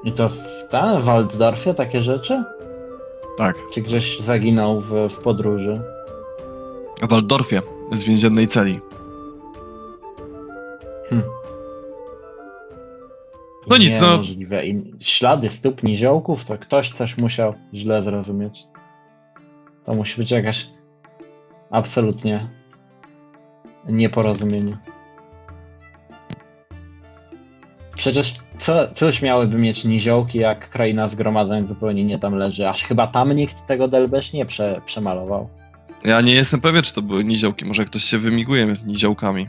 I 0.05 0.13
to 0.13 0.29
w, 0.29 0.69
tam, 0.71 1.01
w 1.01 1.05
Waldorfie 1.05 1.75
takie 1.75 2.03
rzeczy? 2.03 2.45
Tak, 3.39 3.57
Czy 3.73 3.83
gdzieś 3.83 4.21
zaginął 4.21 4.81
w, 4.81 5.09
w 5.11 5.19
podróży? 5.19 5.81
w 7.03 7.09
Waldorfie, 7.09 7.63
z 7.93 8.05
więziennej 8.05 8.49
celi. 8.49 8.81
Hm. 11.09 11.23
No 13.67 13.77
nic, 13.77 13.93
no. 14.01 14.11
Niemożliwe. 14.11 14.67
I 14.67 14.95
ślady 15.01 15.51
stóp 15.59 15.83
niziołków, 15.83 16.45
to 16.45 16.59
ktoś 16.59 16.93
coś 16.93 17.19
musiał 17.19 17.55
źle 17.75 18.03
zrozumieć. 18.03 18.65
To 19.87 19.95
musi 19.95 20.17
być 20.17 20.31
jakaś 20.31 20.67
absolutnie 21.71 22.49
nieporozumienie. 23.89 24.77
Przecież 27.97 28.35
co, 28.59 28.95
coś 28.95 29.23
miałyby 29.23 29.59
mieć 29.59 29.85
niziołki, 29.85 30.39
jak 30.39 30.71
kraina 30.71 31.09
zgromadzeń 31.09 31.67
zupełnie 31.67 32.05
nie 32.05 32.19
tam 32.19 32.35
leży. 32.35 32.69
Aż 32.69 32.85
chyba 32.85 33.07
tam 33.07 33.33
nikt 33.33 33.67
tego 33.67 33.89
Delbesz 33.89 34.33
nie 34.33 34.47
prze, 34.47 34.81
przemalował. 34.87 35.49
Ja 36.05 36.21
nie 36.21 36.35
jestem 36.35 36.61
pewien, 36.61 36.83
czy 36.83 36.93
to 36.93 37.03
były 37.03 37.25
niziołki. 37.25 37.65
Może 37.65 37.85
ktoś 37.85 38.05
się 38.05 38.19
wymiguje 38.19 38.77
niziołkami. 38.87 39.49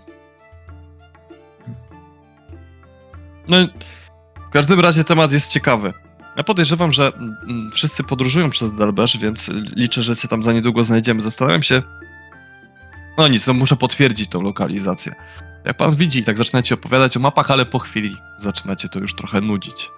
No, 3.48 3.58
w 4.48 4.50
każdym 4.50 4.80
razie 4.80 5.04
temat 5.04 5.32
jest 5.32 5.50
ciekawy. 5.50 5.94
Ja 6.38 6.44
podejrzewam, 6.44 6.94
że 6.94 7.12
mm, 7.14 7.72
wszyscy 7.74 8.04
podróżują 8.04 8.50
przez 8.50 8.74
Delbesz, 8.74 9.18
więc 9.18 9.52
liczę, 9.76 10.02
że 10.02 10.16
się 10.16 10.28
tam 10.28 10.44
za 10.44 10.54
niedługo 10.54 10.84
znajdziemy. 10.84 11.22
Zastanawiam 11.22 11.64
się. 11.64 11.82
No 13.18 13.28
nic, 13.28 13.48
no 13.48 13.54
muszę 13.54 13.76
potwierdzić 13.76 14.30
tą 14.30 14.42
lokalizację. 14.42 15.16
Jak 15.66 15.78
pan 15.78 15.96
widzi, 15.96 16.24
tak 16.24 16.38
zaczynacie 16.38 16.76
opowiadać 16.76 17.18
o 17.18 17.20
mapach, 17.20 17.52
ale 17.52 17.66
po 17.66 17.80
chwili 17.80 18.18
zaczynacie 18.40 18.90
to 18.90 19.00
już 19.00 19.16
trochę 19.16 19.42
nudzić. 19.42 19.92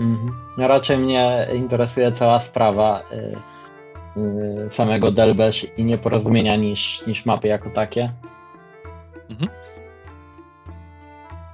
Mhm. 0.00 0.32
No 0.58 0.68
Raczej 0.68 0.98
mnie 0.98 1.48
interesuje 1.54 2.12
cała 2.12 2.40
sprawa 2.40 3.02
y, 3.12 3.36
y, 4.20 4.70
samego 4.72 5.12
Delbesz 5.12 5.66
i 5.76 5.84
nieporozumienia 5.84 6.56
niż, 6.56 7.02
niż 7.06 7.26
mapy 7.26 7.48
jako 7.48 7.70
takie. 7.70 8.12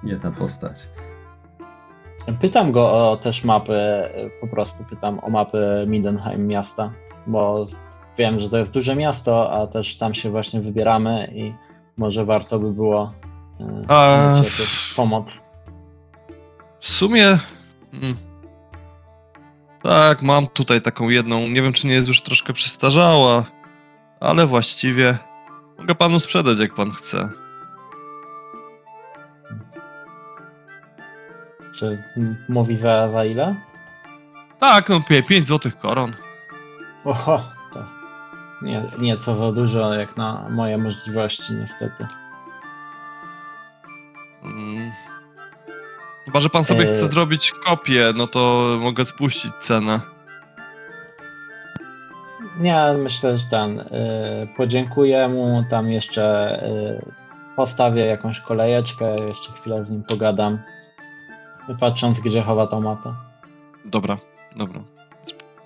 Nie 0.03 0.17
ta 0.17 0.31
postać. 0.31 0.89
Pytam 2.41 2.73
go 2.73 3.11
o 3.11 3.17
też 3.17 3.45
mapy, 3.45 3.79
po 4.41 4.47
prostu 4.47 4.85
pytam 4.85 5.19
o 5.19 5.31
mapy 5.31 5.85
Midenheim 5.87 6.47
miasta, 6.47 6.93
bo 7.27 7.67
wiem, 8.19 8.41
że 8.41 8.51
to 8.51 8.57
jest 8.57 8.73
duże 8.73 8.95
miasto, 8.95 9.53
a 9.53 9.67
też 9.67 9.97
tam 9.97 10.15
się 10.15 10.31
właśnie 10.31 10.61
wybieramy 10.61 11.33
i 11.35 11.53
może 11.97 12.25
warto 12.25 12.59
by 12.59 12.73
było 12.73 13.13
e, 13.61 13.83
a... 13.89 14.41
pomoc. 14.97 15.27
W 16.81 16.89
sumie. 16.89 17.39
Mm, 17.93 18.17
tak, 19.83 20.23
mam 20.23 20.47
tutaj 20.47 20.83
taką 20.83 21.09
jedną. 21.09 21.49
Nie 21.49 21.63
wiem, 21.63 21.73
czy 21.73 21.87
nie 21.87 21.95
jest 21.95 22.09
już 22.09 22.23
troszkę 22.23 22.53
przestarzała, 22.53 23.45
ale 24.21 24.47
właściwie 24.47 25.19
mogę 25.79 25.95
panu 25.95 26.19
sprzedać, 26.19 26.59
jak 26.59 26.75
pan 26.75 26.91
chce. 26.91 27.29
Czy 31.79 32.03
mówi 32.49 32.77
za, 32.77 33.09
za 33.09 33.25
ile? 33.25 33.55
Tak, 34.59 34.89
no 34.89 35.01
5 35.29 35.47
złotych 35.47 35.79
koron. 35.79 36.15
Oho 37.05 37.56
nie, 38.63 38.83
nieco 38.99 39.37
za 39.37 39.53
dużo 39.53 39.95
jak 39.95 40.17
na 40.17 40.49
moje 40.51 40.79
możliwości 40.79 41.53
niestety. 41.53 42.07
Mm. 44.45 44.93
Chyba, 46.25 46.41
że 46.41 46.49
pan 46.49 46.65
sobie 46.65 46.85
E. 46.85 46.87
chce 46.87 47.09
zrobić 47.09 47.53
kopię, 47.53 48.13
no 48.17 48.27
to 48.27 48.71
mogę 48.81 49.05
spuścić 49.05 49.53
cenę. 49.61 50.01
Nie, 52.61 52.95
myślę, 52.99 53.39
że 53.39 53.45
ten. 53.51 53.81
Y, 53.81 53.85
podziękuję 54.57 55.29
mu, 55.29 55.65
tam 55.71 55.91
jeszcze 55.91 56.57
y, 56.67 57.13
postawię 57.57 58.07
jakąś 58.07 58.41
kolejeczkę, 58.41 59.17
jeszcze 59.29 59.53
chwilę 59.53 59.85
z 59.85 59.91
nim 59.91 60.03
pogadam. 60.03 60.59
Patrząc, 61.81 62.21
gdzie 62.21 62.43
chowa 62.43 62.67
tą 62.67 62.81
mapę. 62.81 63.15
Dobra, 63.85 64.19
dobra. 64.57 64.81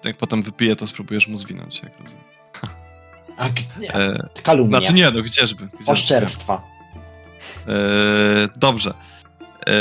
Jak 0.05 0.17
potem 0.17 0.43
wypiję, 0.43 0.77
to 0.77 0.87
spróbujesz 0.87 1.29
mu 1.29 1.37
zwinąć, 1.37 1.83
jak 1.83 1.93
rozumiem. 1.93 2.40
A 3.41 3.49
gdzie? 3.49 3.95
E, 3.95 4.29
Kalumnia. 4.43 4.79
znaczy 4.81 4.95
nie, 4.95 5.11
no 5.11 5.23
gdzieżby. 5.23 5.67
gdzieżby. 5.67 5.93
Oszczerstwa. 5.93 6.63
E, 7.69 7.73
dobrze. 8.57 8.95
E, 9.67 9.73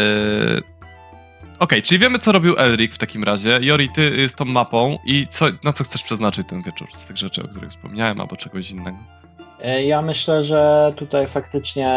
Okej, 1.60 1.82
czyli 1.84 2.00
wiemy, 2.00 2.20
co 2.20 2.32
robił 2.32 2.56
Elric 2.58 2.96
w 2.96 2.98
takim 2.98 3.24
razie. 3.24 3.60
Jori, 3.62 3.90
ty 3.90 4.30
z 4.30 4.36
tą 4.36 4.46
mapą 4.46 4.98
i 5.06 5.28
co, 5.28 5.46
na 5.64 5.74
co 5.74 5.84
chcesz 5.84 6.04
przeznaczyć 6.04 6.48
ten 6.48 6.62
wieczór 6.62 6.88
z 6.96 7.06
tych 7.06 7.18
rzeczy, 7.18 7.44
o 7.44 7.48
których 7.48 7.70
wspomniałem, 7.70 8.22
albo 8.22 8.36
czegoś 8.36 8.72
innego? 8.72 8.98
E, 9.64 9.84
Ja 9.84 10.02
myślę, 10.02 10.44
że 10.44 10.94
tutaj 10.96 11.28
faktycznie 11.28 11.90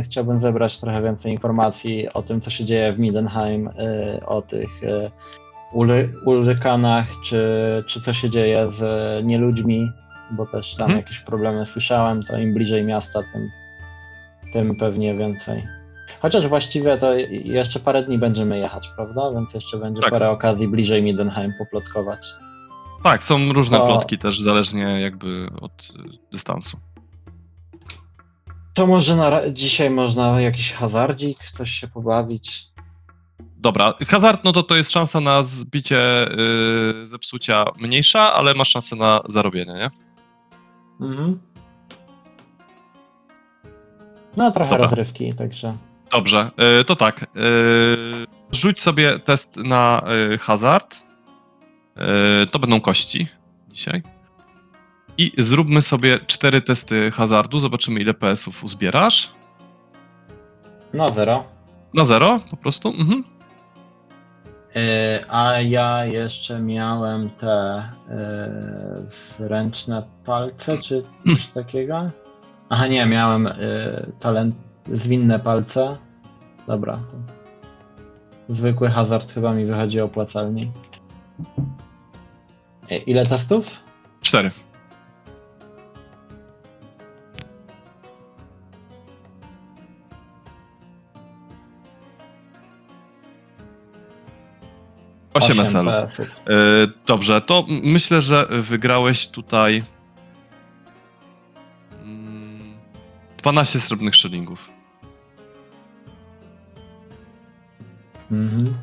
y, 0.00 0.02
chciałbym 0.02 0.40
zebrać 0.40 0.78
trochę 0.78 1.02
więcej 1.02 1.32
informacji 1.32 2.08
o 2.14 2.22
tym, 2.22 2.40
co 2.40 2.50
się 2.50 2.64
dzieje 2.64 2.92
w 2.92 2.98
Midenheim, 2.98 3.66
y, 3.68 4.26
o 4.26 4.42
tych 4.42 4.82
y, 4.82 5.10
ul- 5.74 6.08
Ulrykanach, 6.26 7.06
czy, 7.24 7.40
czy 7.88 8.00
co 8.00 8.14
się 8.14 8.30
dzieje 8.30 8.70
z 8.78 8.80
nieludźmi, 9.24 9.88
bo 10.30 10.46
też 10.46 10.74
tam 10.74 10.84
Mhm. 10.84 11.00
jakieś 11.00 11.20
problemy 11.20 11.66
słyszałem, 11.66 12.22
to 12.22 12.38
im 12.38 12.54
bliżej 12.54 12.84
miasta, 12.84 13.22
tym, 13.32 13.50
tym 14.52 14.76
pewnie 14.76 15.14
więcej. 15.14 15.66
Chociaż 16.22 16.48
właściwie 16.48 16.98
to 16.98 17.14
jeszcze 17.44 17.80
parę 17.80 18.02
dni 18.02 18.18
będziemy 18.18 18.58
jechać, 18.58 18.88
prawda? 18.96 19.30
Więc 19.34 19.54
jeszcze 19.54 19.78
będzie 19.78 20.02
Tak. 20.02 20.10
parę 20.10 20.30
okazji 20.30 20.68
bliżej 20.68 21.02
Midenheim 21.02 21.52
poplotkować. 21.58 22.26
Tak, 23.02 23.22
są 23.24 23.52
różne 23.52 23.78
To- 23.78 23.86
plotki 23.86 24.18
też, 24.18 24.40
zależnie 24.40 25.00
jakby 25.00 25.48
od 25.60 25.72
y, 25.82 26.18
dystansu. 26.32 26.76
To 28.74 28.86
może 28.86 29.16
na, 29.16 29.50
dzisiaj 29.50 29.90
można 29.90 30.40
jakiś 30.40 30.72
hazardzik, 30.72 31.38
coś 31.50 31.70
się 31.70 31.88
pobawić. 31.88 32.64
Dobra, 33.58 33.94
hazard, 34.08 34.44
no 34.44 34.52
to 34.52 34.62
to 34.62 34.76
jest 34.76 34.90
szansa 34.92 35.20
na 35.20 35.42
zbicie 35.42 36.30
y, 36.32 37.06
zepsucia 37.06 37.64
mniejsza, 37.80 38.32
ale 38.34 38.54
masz 38.54 38.68
szansę 38.70 38.96
na 38.96 39.20
zarobienie, 39.28 39.72
nie? 39.72 39.90
Mhm. 41.00 41.38
No 44.36 44.50
trochę 44.50 44.70
Dobra. 44.70 44.86
rozrywki, 44.86 45.34
także. 45.34 45.76
Dobrze, 46.12 46.50
y, 46.80 46.84
to 46.84 46.96
tak. 46.96 47.22
y, 47.22 47.26
Rzuć 48.52 48.80
sobie 48.80 49.18
test 49.18 49.56
na 49.56 50.02
y, 50.34 50.38
hazard. 50.38 50.96
To 52.50 52.58
będą 52.58 52.80
kości 52.80 53.28
dzisiaj. 53.68 54.02
I 55.18 55.32
zróbmy 55.38 55.82
sobie 55.82 56.18
cztery 56.26 56.60
testy 56.60 57.10
hazardu. 57.10 57.58
Zobaczymy, 57.58 58.00
ile 58.00 58.14
PS-ów 58.14 58.64
uzbierasz. 58.64 59.30
No 60.94 61.12
zero. 61.12 61.44
Na 61.94 62.04
zero 62.04 62.40
po 62.50 62.56
prostu. 62.56 62.88
Mhm. 62.88 63.24
Yy, 64.76 64.82
a 65.28 65.60
ja 65.60 66.04
jeszcze 66.04 66.60
miałem 66.60 67.30
te 67.30 67.88
yy, 68.08 68.16
zręczne 69.10 70.02
palce, 70.24 70.78
czy 70.78 71.02
coś 71.26 71.46
takiego? 71.46 72.10
Aha, 72.68 72.86
nie, 72.86 73.06
miałem 73.06 73.44
yy, 73.44 74.12
talent, 74.18 74.54
zwinne 74.92 75.38
palce. 75.38 75.96
Dobra. 76.66 76.98
Zwykły 78.48 78.90
hazard 78.90 79.32
chyba 79.32 79.52
mi 79.54 79.64
wychodzi 79.66 80.00
opłacalniej. 80.00 80.72
Ile 83.06 83.26
testów? 83.26 83.70
Cztery. 84.22 84.50
Osiem 95.36 95.58
Osiem 95.60 95.72
SL. 95.72 95.86
PS-ów. 95.90 96.28
E, 96.28 96.52
Dobrze, 97.06 97.40
to 97.40 97.66
myślę, 97.68 98.22
że 98.22 98.46
wygrałeś 98.50 99.28
tutaj 99.28 99.84
mm, 102.04 102.74
12 103.38 103.80
srebrnych 103.80 104.14
szylingów. 104.14 104.70
Mhm. 108.32 108.74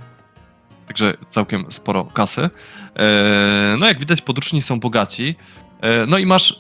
Także 0.88 1.14
całkiem 1.30 1.66
sporo 1.72 2.04
kasy. 2.06 2.50
E, 2.96 3.76
No 3.80 3.88
jak 3.88 4.00
widać, 4.00 4.22
podróżni 4.22 4.62
są 4.62 4.80
bogaci. 4.80 5.36
E, 5.82 6.06
No 6.06 6.18
i 6.18 6.26
masz 6.26 6.60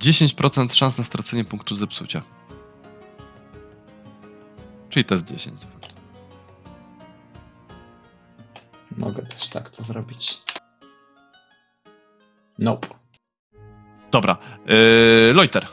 10% 0.00 0.74
szans 0.74 0.98
na 0.98 1.04
stracenie 1.04 1.44
punktu 1.44 1.76
zepsucia. 1.76 2.22
Czyli 4.90 5.04
to 5.04 5.14
jest 5.14 5.26
10. 5.26 5.60
Mogę 9.00 9.22
też 9.22 9.48
tak 9.48 9.70
to 9.70 9.82
zrobić. 9.82 10.42
Nope. 12.58 12.88
Dobra. 14.10 14.36
E, 14.66 15.32
Loiter. 15.32 15.66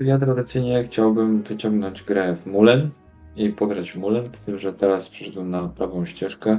Ja 0.00 0.18
tradycyjnie 0.18 0.84
chciałbym 0.84 1.42
wyciągnąć 1.42 2.02
grę 2.02 2.36
w 2.36 2.46
Mulen 2.46 2.90
i 3.36 3.50
pograć 3.50 3.92
w 3.92 3.96
Mulen, 3.96 4.26
z 4.34 4.40
tym, 4.40 4.58
że 4.58 4.72
teraz 4.72 5.08
przyszedłem 5.08 5.50
na 5.50 5.68
prawą 5.68 6.04
ścieżkę 6.04 6.58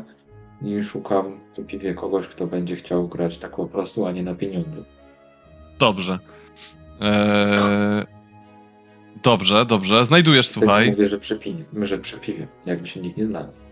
i 0.62 0.84
szukam 0.84 1.40
w 1.58 1.66
piwie 1.66 1.94
kogoś, 1.94 2.28
kto 2.28 2.48
będzie 2.48 2.76
chciał 2.76 3.08
grać 3.08 3.38
tak 3.38 3.56
po 3.56 3.68
prostu, 3.68 4.06
a 4.06 4.12
nie 4.12 4.24
na 4.24 4.36
pieniądze. 4.36 4.84
Dobrze. 5.80 6.20
E, 7.02 8.06
Dobrze, 9.24 9.66
dobrze. 9.66 10.06
Znajdujesz, 10.06 10.50
Wtedy 10.50 10.66
słuchaj. 10.66 10.92
Mówię, 10.92 11.08
że 11.08 11.20
przy 11.20 11.40
piwie, 11.40 11.64
że 11.82 11.98
przy 11.98 12.18
piwie, 12.18 12.48
jakby 12.66 12.88
się 12.88 13.00
nikt 13.00 13.18
nie 13.18 13.26
znalazł. 13.26 13.65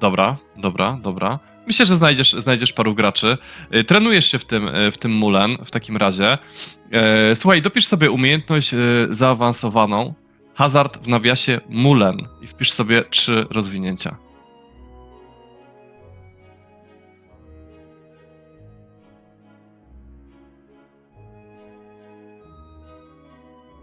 Dobra, 0.00 0.36
dobra, 0.56 0.98
dobra. 1.02 1.38
Myślę, 1.66 1.86
że 1.86 1.96
znajdziesz, 1.96 2.32
znajdziesz 2.32 2.72
paru 2.72 2.94
graczy. 2.94 3.38
Y, 3.74 3.84
Trenujesz 3.84 4.26
się 4.26 4.38
w 4.38 4.44
tym, 4.44 4.68
y, 4.68 4.92
w 4.92 4.98
tym 4.98 5.12
Mulen 5.12 5.56
w 5.64 5.70
takim 5.70 5.96
razie. 5.96 6.38
E, 6.92 7.36
Słuchaj, 7.36 7.62
dopisz 7.62 7.86
sobie 7.86 8.10
umiejętność 8.10 8.74
y, 8.74 9.06
zaawansowaną. 9.10 10.14
Hazard 10.54 10.98
w 11.04 11.08
nawiasie 11.08 11.60
Mulen 11.68 12.28
i 12.42 12.46
wpisz 12.46 12.72
sobie 12.72 13.04
trzy 13.10 13.46
rozwinięcia. 13.50 14.16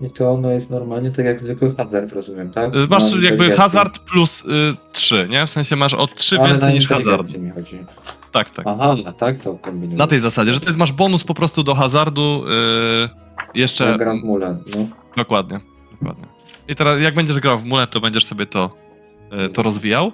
I 0.02 0.12
to 0.12 0.32
ono 0.32 0.52
jest 0.52 0.70
normalnie 0.70 1.12
tak 1.12 1.26
jak 1.26 1.40
zwykły 1.40 1.76
hazard, 1.76 2.12
rozumiem, 2.14 2.52
tak? 2.52 2.76
Y, 2.76 2.88
Masz 2.88 3.12
Na 3.12 3.22
jakby 3.22 3.52
hazard 3.52 4.00
plus 4.00 4.46
y, 4.46 4.46
trzy, 4.92 5.28
nie? 5.30 5.48
W 5.48 5.50
sensie 5.50 5.76
masz 5.76 5.94
o 5.94 6.08
trzy 6.08 6.40
Ale 6.40 6.50
więcej 6.50 6.74
niż 6.74 6.88
hazard. 6.88 7.38
mi 7.38 7.50
chodzi. 7.50 7.86
Tak, 8.32 8.50
tak. 8.50 8.66
Aha, 8.68 8.96
a 9.06 9.14
tak 9.14 9.40
to 9.40 9.56
kombinuję. 9.56 9.98
Na 9.98 10.08
tej 10.08 10.20
zasadzie, 10.20 10.54
że 10.54 10.60
to 10.60 10.66
jest, 10.66 10.78
masz 10.78 10.92
bonus 10.92 11.24
po 11.24 11.34
prostu 11.34 11.64
do 11.64 11.76
hazardu 11.76 12.44
y, 12.48 13.10
jeszcze... 13.54 13.92
Na 13.92 13.98
Grand 13.98 14.24
Mulen, 14.24 14.64
no. 14.76 14.88
Dokładnie, 15.18 15.60
dokładnie. 15.92 16.26
I 16.68 16.76
teraz 16.76 17.02
jak 17.02 17.16
będziesz 17.16 17.40
grał 17.40 17.58
w 17.58 17.66
Mulet, 17.66 17.92
to 17.92 18.00
będziesz 18.02 18.26
sobie 18.26 18.46
to, 18.46 18.70
e, 19.32 19.50
to 19.50 19.64
rozwijał. 19.64 20.12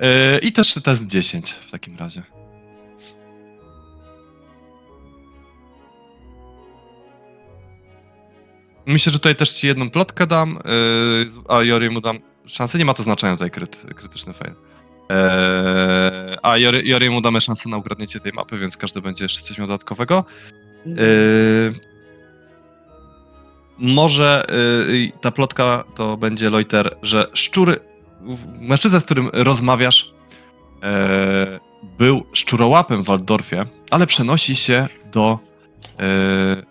E, 0.00 0.38
I 0.38 0.52
też 0.52 0.74
test 0.74 1.06
10 1.06 1.50
w 1.50 1.70
takim 1.70 1.96
razie. 1.96 2.22
Myślę, 8.86 9.12
że 9.12 9.18
tutaj 9.18 9.36
też 9.36 9.52
ci 9.52 9.66
jedną 9.66 9.90
plotkę 9.90 10.26
dam, 10.26 10.58
e, 10.58 10.60
a 11.54 11.62
Jori 11.62 11.90
mu 11.90 12.00
dam 12.00 12.18
szansę. 12.46 12.78
Nie 12.78 12.84
ma 12.84 12.94
to 12.94 13.02
znaczenia 13.02 13.32
tutaj 13.32 13.50
kryt, 13.50 13.86
krytyczny 13.96 14.32
fail. 14.32 14.54
E, 15.10 16.36
a 16.42 16.56
Jori, 16.58 16.88
Jori 16.88 17.10
mu 17.10 17.20
damy 17.20 17.40
szansę 17.40 17.68
na 17.68 17.76
ukradnięcie 17.76 18.20
tej 18.20 18.32
mapy, 18.32 18.58
więc 18.58 18.76
każdy 18.76 19.00
będzie 19.00 19.24
jeszcze 19.24 19.40
coś 19.42 19.58
miał 19.58 19.66
dodatkowego. 19.66 20.24
Yy, 20.86 21.74
może 23.78 24.44
ta 25.20 25.30
plotka 25.30 25.84
to 25.94 26.16
będzie 26.16 26.50
Loiter, 26.50 26.96
że 27.02 27.26
szczury, 27.34 27.76
w- 28.20 28.60
mężczyzna, 28.60 29.00
z 29.00 29.04
którym 29.04 29.30
rozmawiasz, 29.32 30.12
był 31.98 32.26
szczurołapem 32.32 33.02
w 33.02 33.06
Waldorfie, 33.06 33.64
ale 33.90 34.06
przenosi 34.06 34.56
się 34.56 34.88
do 35.12 35.38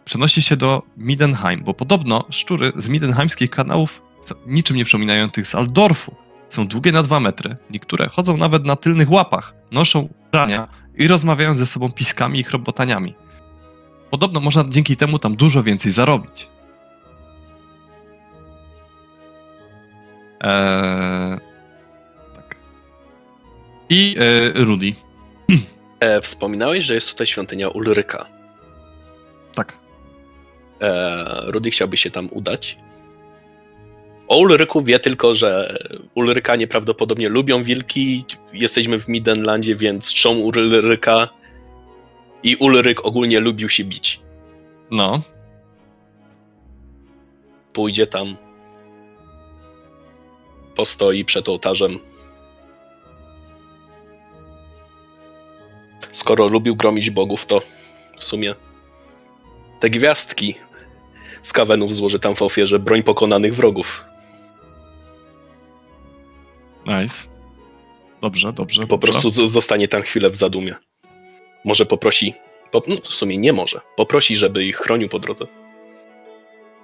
przenosi 0.06 0.42
się 0.42 0.58
do 0.58 0.84
Midenheim, 0.98 1.64
bo 1.64 1.74
podobno 1.74 2.26
szczury 2.30 2.72
z 2.78 2.90
midenheimskich 2.90 3.50
kanałów 3.50 4.02
są 4.22 4.36
niczym 4.48 4.78
nie 4.78 4.86
przypominają 4.86 5.30
tych 5.30 5.48
z 5.48 5.56
Aldorfu. 5.56 6.16
są 6.50 6.68
długie 6.68 6.92
na 6.92 7.04
2 7.04 7.20
metry. 7.20 7.58
Niektóre 7.70 8.10
chodzą 8.10 8.38
nawet 8.38 8.66
na 8.66 8.76
tylnych 8.76 9.12
łapach, 9.12 9.54
noszą 9.72 10.10
ubrania 10.28 10.68
i 10.96 11.08
rozmawiają 11.08 11.54
ze 11.54 11.66
sobą 11.66 11.92
piskami 11.92 12.40
i 12.40 12.44
chrobotaniami. 12.44 13.16
Podobno 14.10 14.40
można 14.40 14.64
dzięki 14.70 14.98
temu 14.98 15.20
tam 15.20 15.36
dużo 15.36 15.64
więcej 15.64 15.92
zarobić. 15.92 16.50
Eee, 20.42 21.40
tak. 22.36 22.56
I 23.90 24.16
e, 24.20 24.64
Rudy. 24.64 24.94
E, 26.00 26.22
wspominałeś, 26.22 26.86
że 26.86 26.94
jest 26.94 27.10
tutaj 27.10 27.28
świątynia 27.28 27.70
Ulryka. 27.70 28.26
Tak. 29.56 29.78
E, 30.82 31.52
Rudy 31.52 31.72
chciałby 31.72 31.98
się 31.98 32.12
tam 32.12 32.30
udać. 32.32 32.78
O 34.28 34.38
Ulryku 34.38 34.84
wie 34.84 35.00
tylko, 35.00 35.36
że 35.36 35.78
Ulrykanie 36.16 36.68
prawdopodobnie 36.68 37.30
lubią 37.30 37.64
wilki. 37.64 38.26
Jesteśmy 38.54 39.00
w 39.00 39.08
Midenlandzie, 39.08 39.76
więc 39.76 40.14
czczą 40.14 40.38
Ulryka. 40.38 41.30
I 42.44 42.56
Ulryk 42.56 43.06
ogólnie 43.06 43.40
lubił 43.40 43.70
się 43.70 43.84
bić. 43.84 44.20
No. 44.92 45.22
Pójdzie 47.74 48.08
tam. 48.08 48.38
Postoi 50.76 51.26
przed 51.26 51.50
ołtarzem. 51.50 52.00
Skoro 56.12 56.48
lubił 56.48 56.76
gromić 56.76 57.10
bogów, 57.10 57.46
to 57.46 57.60
w 58.18 58.24
sumie 58.24 58.56
te 59.80 59.90
gwiazdki 59.90 60.56
z 61.42 61.54
kawenów 61.54 61.96
złoży 61.96 62.20
tam 62.20 62.36
w 62.36 62.42
ofierze 62.42 62.80
broń 62.80 63.04
pokonanych 63.04 63.56
wrogów. 63.56 64.06
Nice. 66.86 67.28
Dobrze, 68.22 68.54
dobrze. 68.54 68.82
Po 68.82 68.88
dobrze. 68.88 69.12
prostu 69.12 69.46
zostanie 69.46 69.88
tam 69.88 70.02
chwilę 70.02 70.30
w 70.30 70.36
zadumie. 70.36 70.76
Może 71.66 71.86
poprosi, 71.86 72.34
po, 72.72 72.84
no 72.88 72.96
w 72.96 73.08
sumie 73.08 73.38
nie 73.38 73.54
może, 73.54 73.82
poprosi, 73.96 74.36
żeby 74.36 74.66
ich 74.66 74.78
chronił 74.78 75.10
po 75.10 75.20
drodze. 75.20 75.46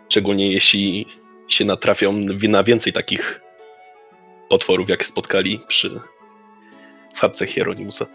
Szczególnie 0.09 0.51
jeśli 0.51 1.05
się 1.47 1.65
natrafią 1.65 2.13
na 2.49 2.63
więcej 2.63 2.93
takich 2.93 3.41
potworów, 4.49 4.89
jak 4.89 5.05
spotkali 5.05 5.59
przy 5.67 5.99
w 7.15 7.19
chatce 7.19 7.47
Hieronimusa. 7.47 8.05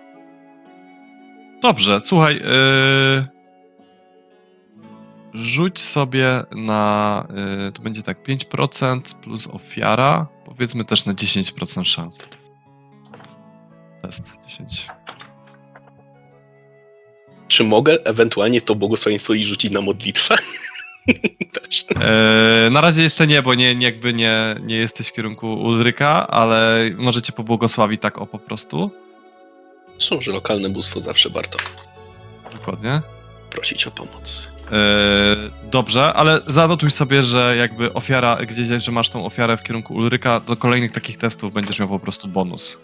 Dobrze, 1.62 2.00
słuchaj. 2.04 2.34
Yy... 2.34 3.35
Rzuć 5.36 5.80
sobie 5.80 6.44
na. 6.52 7.26
Yy, 7.64 7.72
to 7.72 7.82
będzie 7.82 8.02
tak 8.02 8.22
5% 8.22 9.00
plus 9.14 9.46
ofiara. 9.46 10.26
Powiedzmy 10.44 10.84
też 10.84 11.06
na 11.06 11.14
10% 11.14 11.84
szans. 11.84 12.18
Test 14.02 14.22
10. 14.48 14.86
Czy 17.48 17.64
mogę 17.64 18.04
ewentualnie 18.04 18.60
to 18.60 18.74
błogosławieństwo 18.74 19.34
i 19.34 19.44
rzucić 19.44 19.72
na 19.72 19.80
modlitwę? 19.80 20.36
Yy, 22.64 22.70
na 22.70 22.80
razie 22.80 23.02
jeszcze 23.02 23.26
nie, 23.26 23.42
bo 23.42 23.54
nie, 23.54 23.74
nie, 23.74 23.86
jakby 23.86 24.12
nie, 24.12 24.56
nie 24.62 24.76
jesteś 24.76 25.08
w 25.08 25.12
kierunku 25.12 25.54
Ulryka, 25.54 26.26
ale 26.26 26.90
możecie 26.96 27.32
pobłogosławić 27.32 28.02
tak 28.02 28.18
o 28.18 28.26
po 28.26 28.38
prostu. 28.38 28.90
Zresztą, 29.92 30.20
że 30.20 30.32
lokalne 30.32 30.68
bóstwo 30.68 31.00
zawsze 31.00 31.30
warto 31.30 31.58
Dokładnie. 32.52 33.00
prosić 33.50 33.86
o 33.86 33.90
pomoc. 33.90 34.48
Yy, 34.70 35.70
dobrze, 35.70 36.12
ale 36.12 36.40
zanotuj 36.46 36.90
sobie, 36.90 37.22
że 37.22 37.54
jakby 37.58 37.92
ofiara, 37.92 38.36
gdzieś, 38.36 38.84
że 38.84 38.92
masz 38.92 39.08
tą 39.08 39.26
ofiarę 39.26 39.56
w 39.56 39.62
kierunku 39.62 39.94
Ulryka, 39.94 40.40
do 40.40 40.56
kolejnych 40.56 40.92
takich 40.92 41.16
testów 41.16 41.52
będziesz 41.52 41.78
miał 41.78 41.88
po 41.88 41.98
prostu 41.98 42.28
bonus. 42.28 42.78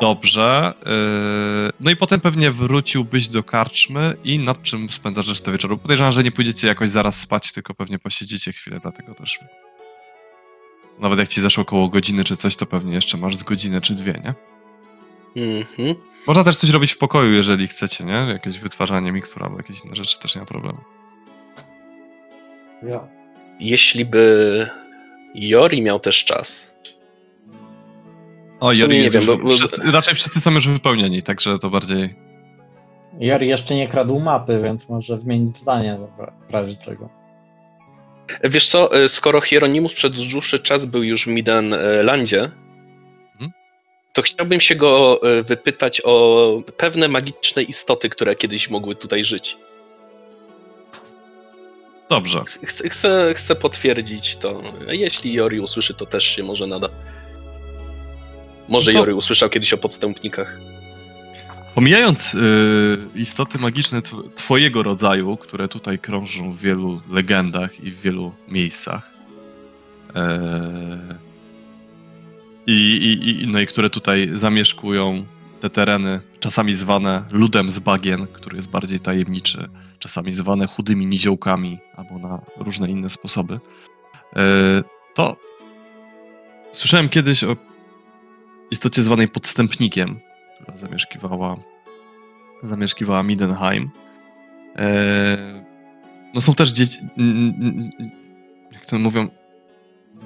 Dobrze. 0.00 0.72
Yy, 0.86 1.72
no 1.80 1.90
i 1.90 1.96
potem 1.96 2.20
pewnie 2.20 2.50
wróciłbyś 2.50 3.28
do 3.28 3.42
karczmy 3.42 4.16
i 4.24 4.38
nad 4.38 4.62
czym 4.62 4.88
spędzasz 4.90 5.28
resztę 5.28 5.52
wieczoru? 5.52 5.78
Podejrzewam, 5.78 6.12
że 6.12 6.24
nie 6.24 6.32
pójdziecie 6.32 6.68
jakoś 6.68 6.90
zaraz 6.90 7.20
spać, 7.20 7.52
tylko 7.52 7.74
pewnie 7.74 7.98
posiedzicie 7.98 8.52
chwilę, 8.52 8.78
dlatego 8.82 9.14
też. 9.14 9.38
Nawet 10.98 11.18
jak 11.18 11.28
ci 11.28 11.40
zeszło 11.40 11.62
około 11.62 11.88
godziny 11.88 12.24
czy 12.24 12.36
coś, 12.36 12.56
to 12.56 12.66
pewnie 12.66 12.94
jeszcze 12.94 13.16
masz 13.16 13.36
z 13.36 13.42
godzinę 13.42 13.80
czy 13.80 13.94
dwie, 13.94 14.12
nie? 14.24 14.57
Mhm. 15.36 15.94
Można 16.26 16.44
też 16.44 16.56
coś 16.56 16.70
robić 16.70 16.92
w 16.92 16.98
pokoju, 16.98 17.32
jeżeli 17.32 17.66
chcecie, 17.68 18.04
nie? 18.04 18.26
Jakieś 18.28 18.58
wytwarzanie 18.58 19.12
mikstur 19.12 19.44
albo 19.44 19.56
jakieś 19.56 19.84
inne 19.84 19.96
rzeczy, 19.96 20.18
też 20.20 20.34
nie 20.34 20.40
ma 20.40 20.46
problemu. 20.46 20.78
Ja. 22.82 23.08
Jeśli 23.60 24.04
by 24.04 24.66
Jori 25.34 25.82
miał 25.82 26.00
też 26.00 26.24
czas, 26.24 26.74
O, 28.60 28.72
Jori 28.72 28.92
nie 28.96 29.02
jest 29.02 29.14
wiem, 29.14 29.24
już, 29.26 29.36
bo- 29.42 29.56
wszyscy, 29.56 29.82
raczej 29.92 30.14
wszyscy 30.14 30.40
są 30.40 30.50
już 30.50 30.68
wypełnieni, 30.68 31.22
także 31.22 31.58
to 31.58 31.70
bardziej... 31.70 32.14
Jori 33.18 33.48
jeszcze 33.48 33.74
nie 33.74 33.88
kradł 33.88 34.20
mapy, 34.20 34.60
więc 34.64 34.88
może 34.88 35.20
zmienić 35.20 35.56
zdanie 35.56 35.98
w 36.48 36.52
razie 36.52 36.76
czego. 36.76 37.08
Wiesz 38.44 38.68
co, 38.68 38.98
y, 39.04 39.08
skoro 39.08 39.40
Hieronimus 39.40 39.94
przez 39.94 40.26
dłuższy 40.26 40.58
czas 40.60 40.86
był 40.86 41.02
już 41.02 41.24
w 41.24 41.26
Midenlandzie, 41.26 42.40
Mhm. 42.40 42.67
To 44.18 44.22
chciałbym 44.22 44.60
się 44.60 44.76
go 44.76 45.20
y, 45.38 45.42
wypytać 45.42 46.00
o 46.04 46.62
pewne 46.76 47.08
magiczne 47.08 47.62
istoty, 47.62 48.08
które 48.08 48.34
kiedyś 48.34 48.70
mogły 48.70 48.96
tutaj 48.96 49.24
żyć. 49.24 49.56
Dobrze. 52.08 52.42
Chcę, 52.64 52.88
chcę, 52.88 53.34
chcę 53.34 53.54
potwierdzić 53.54 54.36
to. 54.36 54.62
Jeśli 54.88 55.32
Jori 55.32 55.60
usłyszy, 55.60 55.94
to 55.94 56.06
też 56.06 56.24
się 56.24 56.42
może 56.42 56.66
nada. 56.66 56.88
Może 58.68 58.92
No 58.92 58.98
to- 58.98 58.98
Jori 59.02 59.12
usłyszał 59.12 59.48
kiedyś 59.48 59.72
o 59.72 59.78
podstępnikach. 59.78 60.58
Pomijając 61.74 62.34
y, 62.34 62.38
istoty 63.14 63.58
magiczne 63.58 64.00
tw- 64.00 64.34
twojego 64.34 64.82
rodzaju, 64.82 65.36
które 65.36 65.68
tutaj 65.68 65.98
krążą 65.98 66.52
w 66.52 66.58
wielu 66.60 67.00
legendach 67.10 67.80
i 67.84 67.90
w 67.90 68.00
wielu 68.00 68.32
miejscach, 68.48 69.10
e, 70.14 71.18
i, 72.68 72.72
i, 72.72 73.42
i, 73.42 73.46
no 73.46 73.60
i 73.60 73.66
które 73.66 73.90
tutaj 73.90 74.30
zamieszkują 74.34 75.24
te 75.60 75.70
tereny, 75.70 76.20
czasami 76.40 76.74
zwane 76.74 77.24
ludem 77.30 77.70
z 77.70 77.78
bagien, 77.78 78.26
który 78.26 78.56
jest 78.56 78.70
bardziej 78.70 79.00
tajemniczy, 79.00 79.68
czasami 79.98 80.32
zwane 80.32 80.66
chudymi 80.66 81.06
niziołkami 81.06 81.78
albo 81.96 82.18
na 82.18 82.42
różne 82.56 82.90
inne 82.90 83.10
sposoby, 83.10 83.60
e, 84.36 84.82
to 85.14 85.36
słyszałem 86.72 87.08
kiedyś 87.08 87.44
o 87.44 87.56
istocie 88.70 89.02
zwanej 89.02 89.28
podstępnikiem, 89.28 90.20
która 90.54 90.78
zamieszkiwała, 90.78 91.56
zamieszkiwała 92.62 93.22
Midenheim. 93.22 93.90
E, 94.76 95.62
no 96.34 96.40
są 96.40 96.54
też 96.54 96.70
dzieci, 96.70 96.98
jak 98.72 98.86
to 98.86 98.98
mówią, 98.98 99.28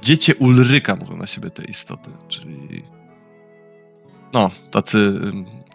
dziecię 0.02 0.34
Ulryka 0.34 0.96
mówią 0.96 1.16
na 1.16 1.26
siebie 1.26 1.50
te 1.50 1.64
istoty, 1.64 2.10
czyli 2.28 2.82
no, 4.32 4.50
tacy 4.70 5.20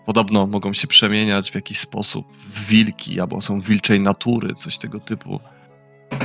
podobno 0.05 0.47
mogą 0.47 0.73
się 0.73 0.87
przemieniać 0.87 1.51
w 1.51 1.55
jakiś 1.55 1.79
sposób 1.79 2.27
w 2.37 2.65
wilki, 2.67 3.19
albo 3.19 3.41
są 3.41 3.59
wilczej 3.59 3.99
natury, 3.99 4.53
coś 4.53 4.77
tego 4.77 4.99
typu. 4.99 5.39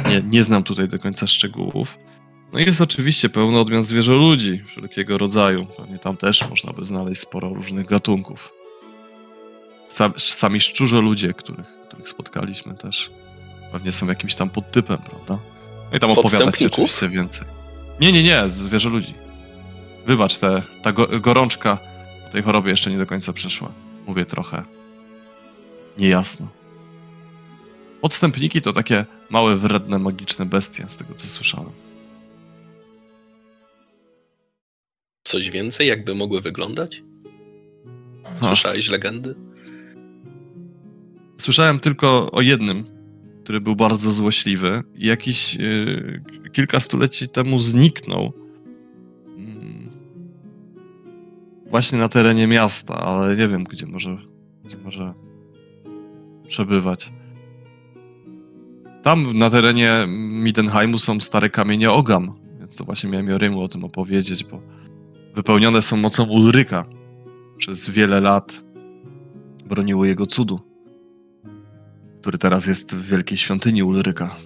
Nie, 0.09 0.23
nie 0.23 0.43
znam 0.43 0.62
tutaj 0.62 0.89
do 0.89 0.98
końca 0.98 1.27
szczegółów. 1.27 1.98
No 2.52 2.59
i 2.59 2.64
jest 2.64 2.81
oczywiście 2.81 3.28
pełno 3.28 3.60
odmian 3.60 3.82
zwierzę 3.82 4.12
ludzi 4.12 4.62
wszelkiego 4.64 5.19
rodzaju. 5.19 5.66
Pewnie 5.77 5.98
tam 5.98 6.16
też 6.16 6.48
można 6.51 6.73
by 6.73 6.85
znaleźć 6.85 7.20
sporo 7.20 7.48
różnych 7.55 7.86
gatunków. 7.86 8.52
Sa- 9.89 10.19
Sami 10.19 10.60
szczurze 10.60 11.01
ludzie, 11.01 11.35
których, 11.35 11.66
których 11.89 12.09
spotkaliśmy 12.09 12.74
też. 12.74 13.10
Pewnie 13.73 13.93
są 13.93 14.06
jakimś 14.09 14.35
tam 14.35 14.51
podtypem, 14.51 14.98
prawda? 14.98 15.39
No 15.90 15.97
i 15.97 16.01
tam 16.01 16.10
opowiadać 16.10 16.62
oczywiście 16.62 17.09
więcej. 17.09 17.47
Nie, 18.01 18.12
nie, 18.12 18.23
nie, 18.23 18.48
zwierzę 18.48 18.89
ludzi. 18.89 19.14
Wybacz, 20.06 20.39
te, 20.39 20.62
ta 20.82 20.93
go, 20.93 21.20
gorączka 21.20 21.78
po 22.24 22.32
tej 22.32 22.43
chorobie 22.43 22.70
jeszcze 22.70 22.90
nie 22.90 22.98
do 22.98 23.06
końca 23.06 23.32
przeszła. 23.32 23.73
Mówię 24.06 24.27
trochę 24.27 24.62
niejasno. 25.98 26.48
Podstępniki 28.01 28.62
to 28.62 28.73
takie 28.73 29.05
małe, 29.31 29.56
wredne, 29.56 29.98
magiczne 29.98 30.47
bestie, 30.47 30.86
z 30.89 30.97
tego 30.97 31.14
co 31.14 31.28
słyszałem. 31.28 31.70
Coś 35.24 35.51
więcej, 35.51 35.89
jakby 35.89 36.14
mogły 36.14 36.40
wyglądać? 36.40 37.02
Słyszałeś 38.43 38.89
legendy? 38.89 39.35
Słyszałem 41.39 41.81
tylko 41.81 42.31
o 42.32 42.40
jednym, 42.40 42.91
który 43.43 43.60
był 43.60 43.77
bardzo 43.77 44.12
złośliwy 44.12 44.82
jakiś 44.94 45.55
yy, 45.55 46.23
kilka 46.52 46.81
stuleci 46.81 47.28
temu 47.28 47.59
zniknął. 47.59 48.32
Mm. 49.36 49.89
Właśnie 51.66 51.98
na 51.98 52.09
terenie 52.09 52.47
miasta, 52.47 52.94
ale 52.94 53.36
nie 53.36 53.48
wiem, 53.48 53.64
gdzie 53.64 53.86
może, 53.86 54.19
gdzie 54.64 54.77
może 54.77 55.14
przebywać. 56.48 57.12
Tam 59.02 59.39
na 59.39 59.51
terenie 59.51 60.06
Midenheimu 60.19 60.98
są 60.98 61.20
stare 61.20 61.51
kamienie 61.51 61.90
Ogam, 61.90 62.35
więc 62.59 62.77
to 62.77 62.85
właśnie 62.85 63.10
miałem 63.10 63.28
Jorymu 63.28 63.62
o 63.62 63.69
tym 63.69 63.85
opowiedzieć, 63.85 64.44
bo 64.44 64.60
wypełnione 65.35 65.82
są 65.82 65.97
mocą 65.97 66.24
Ulryka. 66.24 66.85
Przez 67.59 67.90
wiele 67.90 68.20
lat 68.20 68.62
broniły 69.69 70.09
jego 70.09 70.27
cudu, 70.27 70.60
który 72.23 72.39
teraz 72.39 72.66
jest 72.66 72.94
w 72.94 73.09
wielkiej 73.09 73.39
świątyni 73.39 73.82
Ulryka. 73.82 74.36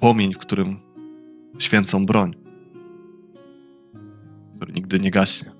Płomień, 0.00 0.34
w 0.34 0.38
którym 0.38 0.80
święcą 1.58 2.06
broń, 2.06 2.34
który 4.56 4.72
nigdy 4.72 5.00
nie 5.00 5.10
gaśnie. 5.10 5.52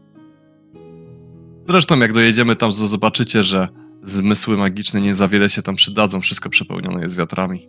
Zresztą 1.67 1.99
jak 1.99 2.13
dojedziemy 2.13 2.57
tam, 2.57 2.71
to 2.71 2.87
zobaczycie, 2.87 3.45
że 3.45 3.69
zmysły 4.03 4.57
magiczne 4.57 5.01
nie 5.01 5.15
za 5.15 5.29
wiele 5.29 5.51
się 5.51 5.63
tam 5.63 5.77
przydadzą. 5.77 6.21
Wszystko 6.21 6.51
przepełnione 6.51 7.03
jest 7.03 7.17
wiatrami. 7.17 7.69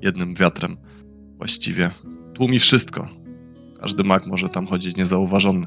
Jednym 0.00 0.34
wiatrem 0.34 0.76
właściwie 1.36 1.90
tłumi 2.34 2.58
wszystko. 2.58 3.08
Każdy 3.80 4.04
mag 4.04 4.26
może 4.26 4.48
tam 4.48 4.66
chodzić 4.66 4.96
niezauważony. 4.96 5.66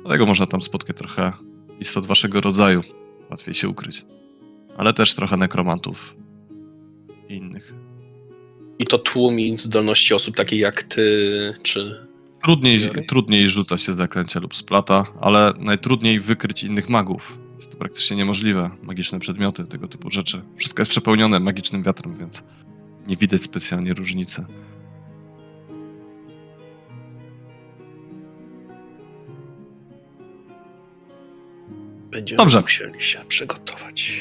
Dlatego 0.00 0.26
można 0.26 0.46
tam 0.46 0.60
spotkać 0.60 0.96
trochę 0.96 1.32
istot 1.80 2.06
waszego 2.06 2.40
rodzaju. 2.40 2.80
Łatwiej 3.30 3.54
się 3.54 3.68
ukryć. 3.68 4.04
Ale 4.76 4.92
też 4.92 5.14
trochę 5.14 5.36
nekromantów 5.36 6.16
i 7.28 7.34
innych. 7.34 7.74
I 8.78 8.84
to 8.86 8.98
tłumi 8.98 9.58
zdolności 9.58 10.14
osób 10.14 10.36
takich 10.36 10.60
jak 10.60 10.82
ty, 10.82 11.54
czy... 11.62 12.06
Trudniej, 12.42 12.80
trudniej 13.08 13.48
rzuca 13.48 13.78
się 13.78 13.92
zaklęcia 13.92 14.40
lub 14.40 14.56
splata, 14.56 15.06
ale 15.20 15.54
najtrudniej 15.58 16.20
wykryć 16.20 16.64
innych 16.64 16.88
magów. 16.88 17.38
Jest 17.58 17.70
to 17.72 17.76
praktycznie 17.76 18.16
niemożliwe. 18.16 18.70
Magiczne 18.82 19.18
przedmioty, 19.18 19.64
tego 19.64 19.88
typu 19.88 20.10
rzeczy. 20.10 20.42
Wszystko 20.56 20.80
jest 20.80 20.90
przepełnione 20.90 21.40
magicznym 21.40 21.82
wiatrem, 21.82 22.18
więc 22.18 22.42
nie 23.06 23.16
widać 23.16 23.42
specjalnie 23.42 23.94
różnicy. 23.94 24.46
Będziemy 32.10 32.36
Dobrze. 32.36 32.60
musieli 32.60 33.00
się 33.00 33.18
przygotować. 33.28 34.12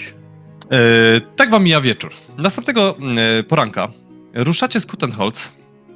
E, 0.71 1.21
tak 1.35 1.49
wam 1.49 1.63
mija 1.63 1.81
wieczór. 1.81 2.11
Następnego 2.37 2.97
e, 3.39 3.43
poranka 3.43 3.87
ruszacie 4.33 4.79
z 4.79 4.85
Kutenholz 4.85 5.49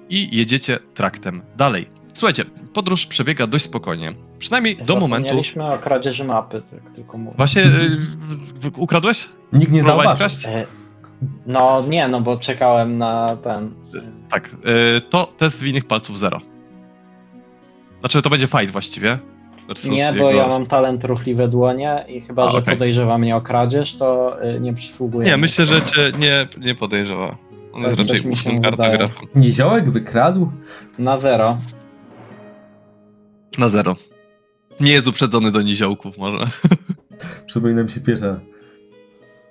i 0.09 0.37
jedziecie 0.37 0.79
traktem 0.93 1.41
dalej. 1.57 1.89
Słuchajcie, 2.13 2.45
podróż 2.73 3.05
przebiega 3.05 3.47
dość 3.47 3.65
spokojnie. 3.65 4.13
Przynajmniej 4.39 4.75
do 4.77 4.95
momentu... 4.95 5.27
Zapomnieliśmy 5.27 5.65
o 5.65 5.77
kradzieży 5.77 6.23
mapy, 6.23 6.61
tak 6.71 6.95
tylko 6.95 7.17
mówię. 7.17 7.37
Właśnie 7.37 7.63
e, 7.63 7.69
ukradłeś? 8.77 9.27
Nikt 9.53 9.71
nie 9.71 9.83
Próbowałeś 9.83 10.09
zauważył. 10.19 10.39
kraść? 10.51 10.67
No 11.45 11.83
nie, 11.87 12.07
no 12.07 12.21
bo 12.21 12.37
czekałem 12.37 12.97
na 12.97 13.35
ten. 13.43 13.71
Tak, 14.29 14.49
y, 14.97 15.01
to 15.01 15.33
test 15.37 15.61
winnych 15.61 15.85
palców 15.85 16.19
zero. 16.19 16.41
Znaczy, 17.99 18.21
to 18.21 18.29
będzie 18.29 18.47
fight 18.47 18.71
właściwie. 18.71 19.19
Versus 19.69 19.89
Nie, 19.89 20.09
bo 20.13 20.17
jego- 20.17 20.31
ja 20.31 20.47
mam 20.47 20.65
talent 20.65 21.03
ruchliwe 21.03 21.47
dłonie 21.47 22.05
i 22.07 22.21
chyba, 22.21 22.47
A, 22.47 22.51
że 22.51 22.57
okej. 22.57 22.73
podejrzewa 22.73 23.17
mnie 23.17 23.35
o 23.35 23.41
kradzież, 23.41 23.95
to 23.97 24.37
y, 24.55 24.59
nie 24.59 24.73
przysługuje. 24.73 25.27
Nie, 25.27 25.35
mi. 25.35 25.41
myślę, 25.41 25.65
że 25.65 25.81
cię 25.81 26.11
nie, 26.19 26.47
nie 26.57 26.75
podejrzewa. 26.75 27.37
On 27.73 27.81
jest 27.81 27.97
Tak, 27.97 27.99
raczej 27.99 28.15
też 28.17 28.25
mi 28.25 28.35
się 28.35 28.39
ufnym 28.49 28.61
wydaje. 28.61 28.77
kartografem. 28.97 29.29
Niziołek 29.35 29.89
wykradł? 29.91 30.51
Na 30.99 31.17
zero. 31.17 31.57
Na 33.57 33.69
zero. 33.69 33.95
Nie 34.79 34.91
jest 34.91 35.07
uprzedzony 35.07 35.51
do 35.51 35.61
niziołków 35.61 36.17
może. 36.17 36.37
Przypomina 37.47 37.83
mi 37.83 37.89
się 37.89 38.01
pierwsza 38.01 38.39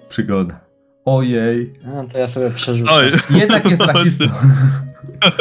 przygoda. 0.09 0.61
Ojej. 1.05 1.73
A, 1.99 2.13
to 2.13 2.19
ja 2.19 2.29
sobie 2.29 2.51
przerzucę. 2.51 2.91
Oj, 2.93 3.07
Jednak 3.41 3.71
jest 3.71 3.83
rasistą. 3.83 4.25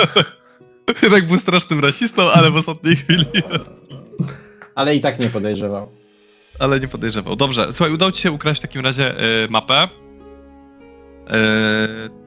jednak 1.03 1.27
był 1.27 1.37
strasznym 1.37 1.79
rasistą, 1.79 2.31
ale 2.31 2.51
w 2.51 2.55
ostatniej 2.55 2.95
chwili. 2.95 3.25
Ale 4.77 4.95
i 4.95 5.01
tak 5.01 5.19
nie 5.19 5.29
podejrzewał. 5.29 5.87
Ale 6.59 6.79
nie 6.79 6.87
podejrzewał. 6.87 7.35
Dobrze, 7.35 7.73
słuchaj, 7.73 7.93
udało 7.93 8.11
ci 8.11 8.21
się 8.21 8.31
ukraść 8.31 8.59
w 8.59 8.61
takim 8.61 8.81
razie 8.81 9.23
y, 9.43 9.47
mapę. 9.49 9.83
Y, 9.83 9.87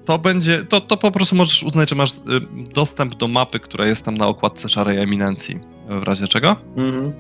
to 0.07 0.19
będzie, 0.19 0.65
to, 0.65 0.81
to 0.81 0.97
po 0.97 1.11
prostu 1.11 1.37
możesz 1.37 1.63
uznać, 1.63 1.91
że 1.91 1.97
masz 1.97 2.13
y, 2.13 2.17
dostęp 2.75 3.15
do 3.15 3.29
mapy, 3.29 3.61
która 3.61 3.87
jest 3.87 4.05
tam 4.05 4.17
na 4.17 4.27
okładce 4.27 4.69
szarej 4.69 4.99
eminencji. 4.99 5.61
W 5.89 6.03
razie 6.03 6.29
czego? 6.29 6.57
Mhm. 6.77 7.13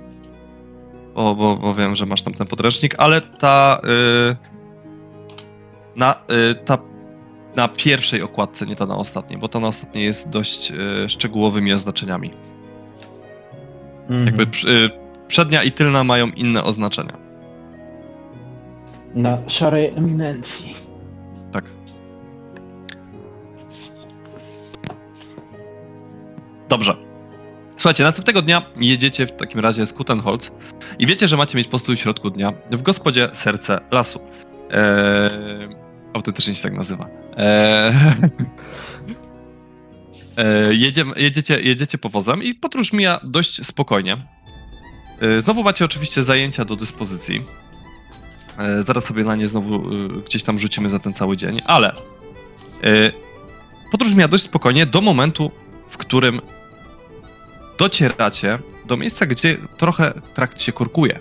bo, 1.15 1.35
bo, 1.35 1.57
bo 1.57 1.74
wiem, 1.74 1.97
że 1.97 2.07
masz 2.07 2.23
tam 2.23 2.35
ten 2.35 2.47
podręcznik, 2.47 2.94
ale 2.98 3.20
ta 3.20 3.81
y, 3.85 4.36
na, 5.97 6.15
y, 6.51 6.55
ta 6.55 6.78
na 7.57 7.69
pierwszej 7.69 8.23
okładce, 8.23 8.66
nie 8.66 8.77
ta 8.77 8.86
na 8.86 8.97
ostatniej, 8.97 9.39
bo 9.39 9.48
ta 9.48 9.61
na 9.61 9.69
ostatniej 9.69 10.05
jest 10.05 10.28
dość 10.28 10.73
y, 11.05 11.09
szczegółowymi 11.09 11.73
oznaczeniami. 11.73 12.31
Mhm. 14.09 14.27
Jakby 14.27 14.47
przednia 15.31 15.62
i 15.62 15.73
tylna 15.73 16.05
mają 16.05 16.27
inne 16.27 16.65
oznaczenia. 16.65 17.12
Na 19.15 19.39
szarej 19.48 19.86
eminencji. 19.89 20.74
Tak. 21.52 21.65
Dobrze. 26.69 26.97
Słuchajcie, 27.77 28.05
następnego 28.05 28.43
dnia 28.43 28.62
jedziecie 28.77 29.27
w 29.27 29.32
takim 29.32 29.61
razie 29.61 29.86
z 29.86 29.93
Kutenholz 29.93 30.51
i 30.98 31.07
wiecie, 31.07 31.28
że 31.28 31.36
macie 31.36 31.59
mieć 31.59 31.69
postój 31.69 31.97
w 31.97 32.01
środku 32.01 32.31
dnia 32.31 32.52
w 32.70 32.82
gospodzie 32.82 33.28
Serce 33.32 33.81
Lasu. 33.90 34.20
Eee, 34.70 35.69
autentycznie 36.15 36.55
się 36.55 36.62
tak 36.62 36.77
nazywa. 36.77 37.07
Eee, 37.36 37.93
eee, 40.36 40.81
jedziemy, 40.81 41.12
jedziecie, 41.16 41.61
jedziecie 41.61 41.98
powozem 41.98 42.43
i 42.43 42.55
podróż 42.55 42.93
mija 42.93 43.20
dość 43.24 43.66
spokojnie. 43.66 44.16
Eee, 45.21 45.41
znowu 45.41 45.63
macie 45.63 45.85
oczywiście 45.85 46.23
zajęcia 46.25 46.65
do 46.65 46.77
dyspozycji. 46.77 47.45
E, 48.59 48.83
Zaraz 48.83 49.05
sobie 49.05 49.25
na 49.25 49.37
nie 49.37 49.47
znowu 49.47 49.93
y, 49.93 50.09
gdzieś 50.27 50.43
tam 50.43 50.59
rzucimy 50.59 50.89
za 50.89 50.99
ten 50.99 51.15
cały 51.15 51.37
dzień, 51.37 51.61
ale 51.67 51.93
podróż 53.93 54.15
miała 54.15 54.29
dość 54.29 54.45
spokojnie 54.45 54.87
do 54.87 55.01
momentu, 55.01 55.51
w 55.89 55.97
którym 55.97 56.41
docieracie 57.79 58.59
do 58.87 58.97
miejsca, 58.97 59.27
gdzie 59.27 59.57
trochę 59.77 60.13
trakt 60.35 60.63
się 60.63 60.73
korkuje. 60.73 61.19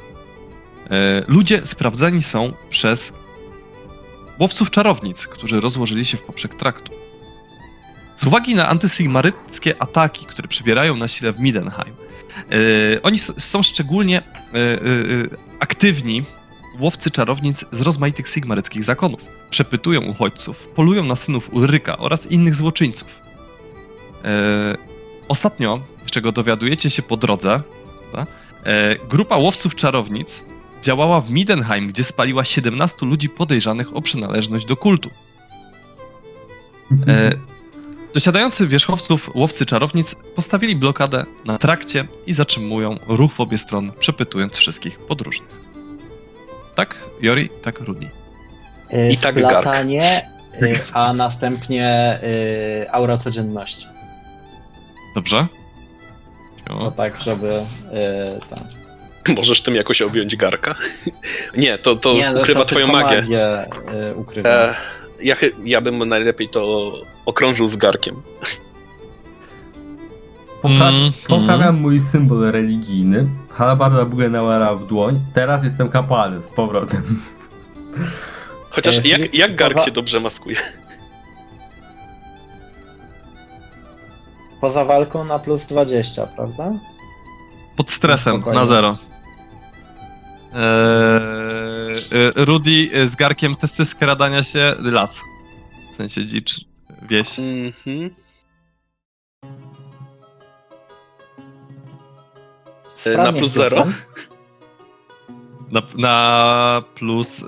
E, 0.89 1.23
Ludzie 1.27 1.65
sprawdzani 1.65 2.23
są 2.23 2.53
przez 2.69 3.13
łowców 4.39 4.71
czarownic, 4.71 5.27
którzy 5.27 5.61
rozłożyli 5.61 6.05
się 6.05 6.17
w 6.17 6.21
poprzek 6.21 6.55
traktu. 6.55 6.91
Z 8.15 8.23
uwagi 8.23 8.55
na 8.55 8.67
antysygmaryckie 8.69 9.81
ataki, 9.81 10.25
które 10.25 10.47
przybierają 10.47 10.95
na 10.95 11.07
sile 11.07 11.33
w 11.33 11.39
Midenheim, 11.39 11.93
e, 11.93 12.08
oni 13.03 13.17
s- 13.17 13.33
są 13.37 13.63
szczególnie 13.63 14.17
e, 14.17 14.21
e, 14.21 14.57
e, 14.57 14.77
aktywni 15.59 16.23
łowcy 16.79 17.11
czarownic 17.11 17.65
z 17.71 17.81
rozmaitych 17.81 18.27
sigmaryckich 18.27 18.83
zakonów. 18.83 19.25
Przepytują 19.49 20.01
uchodźców, 20.01 20.67
polują 20.67 21.03
na 21.03 21.15
synów 21.15 21.53
Ulryka 21.53 21.97
oraz 21.97 22.25
innych 22.25 22.55
złoczyńców. 22.55 23.07
E, 24.25 24.77
ostatnio, 25.27 25.79
czego 26.11 26.31
dowiadujecie 26.31 26.89
się 26.89 27.01
po 27.01 27.17
drodze, 27.17 27.61
e, 28.63 28.95
grupa 29.09 29.35
łowców 29.37 29.75
czarownic 29.75 30.43
działała 30.81 31.21
w 31.21 31.31
Midenheim, 31.31 31.87
gdzie 31.87 32.03
spaliła 32.03 32.43
17 32.43 33.05
ludzi 33.05 33.29
podejrzanych 33.29 33.95
o 33.95 34.01
przynależność 34.01 34.65
do 34.65 34.75
kultu. 34.75 35.09
E, 37.07 37.31
dosiadający 38.13 38.67
wierzchowców 38.67 39.31
łowcy 39.35 39.65
czarownic 39.65 40.15
postawili 40.35 40.75
blokadę 40.75 41.25
na 41.45 41.57
trakcie 41.57 42.07
i 42.27 42.33
zatrzymują 42.33 42.97
ruch 43.07 43.33
w 43.33 43.39
obie 43.41 43.57
strony, 43.57 43.91
przepytując 43.99 44.55
wszystkich 44.55 44.99
podróżnych. 44.99 45.49
Tak, 46.75 46.97
Jori, 47.21 47.49
tak, 47.63 47.79
Rudi. 47.79 48.07
Y, 48.93 49.09
I 49.11 49.17
tak 49.17 49.35
gark. 49.41 49.65
Latanie, 49.65 50.21
y, 50.61 50.79
a 50.93 51.13
następnie 51.13 52.19
y, 52.83 52.91
aura 52.91 53.17
codzienności. 53.17 53.87
Dobrze? 55.15 55.47
To 56.65 56.73
O, 56.79 56.91
tak, 56.91 57.21
żeby 57.21 57.47
y, 57.47 58.49
tam. 58.49 58.59
Możesz 59.35 59.61
tym 59.61 59.75
jakoś 59.75 60.01
objąć 60.01 60.35
garka? 60.35 60.75
Nie, 61.57 61.77
to, 61.77 61.95
to 61.95 62.13
Nie, 62.13 62.31
no, 62.31 62.39
ukrywa 62.39 62.59
to 62.59 62.65
twoją 62.65 62.87
magię. 62.87 63.21
magię 63.21 63.65
y, 64.11 64.15
ukrywa. 64.15 64.49
E, 64.49 64.75
ja, 65.21 65.35
ja 65.63 65.81
bym 65.81 65.97
najlepiej 66.09 66.49
to 66.49 66.93
okrążył 67.25 67.67
z 67.67 67.75
garkiem. 67.77 68.15
Popra- 70.61 70.89
Mm, 70.89 71.11
poprawiam 71.27 71.75
mój 71.81 71.99
symbol 71.99 72.51
religijny. 72.51 73.27
Halabarda 73.49 74.05
Bugenauera 74.05 74.75
w 74.75 74.87
dłoń. 74.87 75.19
Teraz 75.33 75.63
jestem 75.63 75.89
kapłanem 75.89 76.43
z 76.43 76.49
powrotem. 76.49 77.03
Chociaż 78.69 78.97
E, 78.97 79.07
jak, 79.07 79.35
jak 79.35 79.55
gark 79.55 79.73
poza- 79.73 79.85
się 79.85 79.91
dobrze 79.91 80.19
maskuje? 80.19 80.55
Poza 84.61 84.85
walką 84.85 85.23
na 85.23 85.39
plus 85.39 85.65
20, 85.65 86.27
prawda? 86.27 86.71
Pod 87.75 87.89
stresem, 87.91 88.35
Spokojnie. 88.35 88.59
na 88.59 88.65
zero. 88.65 88.97
Eee, 90.53 90.59
Rudy 92.35 92.89
e, 92.93 93.07
z 93.07 93.15
garkiem 93.15 93.55
testy 93.55 93.85
skradania 93.85 94.43
się 94.43 94.75
las. 94.79 95.19
sensie 95.97 96.25
dzicz, 96.25 96.55
wieś. 97.09 97.39
Mhm. 97.39 98.09
E, 103.05 103.17
Na 103.17 103.33
plus 103.33 103.51
zero? 103.51 103.85
Na, 105.71 105.81
na 105.97 106.81
plus 106.95 107.41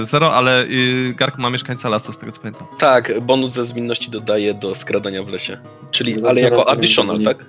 y, 0.00 0.04
zero, 0.04 0.34
ale 0.34 0.64
y, 0.64 1.14
Gark 1.16 1.38
ma 1.38 1.50
mieszkańca 1.50 1.88
lasu, 1.88 2.12
z 2.12 2.18
tego 2.18 2.32
co 2.32 2.40
pamiętam. 2.40 2.66
Tak, 2.78 3.20
bonus 3.20 3.50
ze 3.50 3.64
zwinności 3.64 4.10
dodaje 4.10 4.54
do 4.54 4.74
skradania 4.74 5.22
w 5.22 5.28
lesie. 5.28 5.58
Czyli, 5.90 6.16
No, 6.16 6.28
ale 6.28 6.40
teraz 6.40 6.58
jako 6.58 6.70
additional, 6.70 7.16
powoli- 7.16 7.24
tak? 7.24 7.44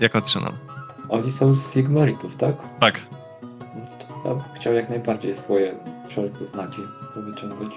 Jako 0.00 0.18
additional. 0.18 0.52
Oni 1.08 1.30
są 1.30 1.52
z 1.52 1.72
Sigmaritów, 1.72 2.36
tak? 2.36 2.54
Tak. 2.80 3.00
Ja 4.24 4.34
bym 4.34 4.42
chciał 4.54 4.72
jak 4.74 4.88
najbardziej 4.90 5.34
swoje 5.34 5.74
wszelkie 6.08 6.44
znaki 6.44 6.82
to 7.14 7.22
wyciągać. 7.22 7.72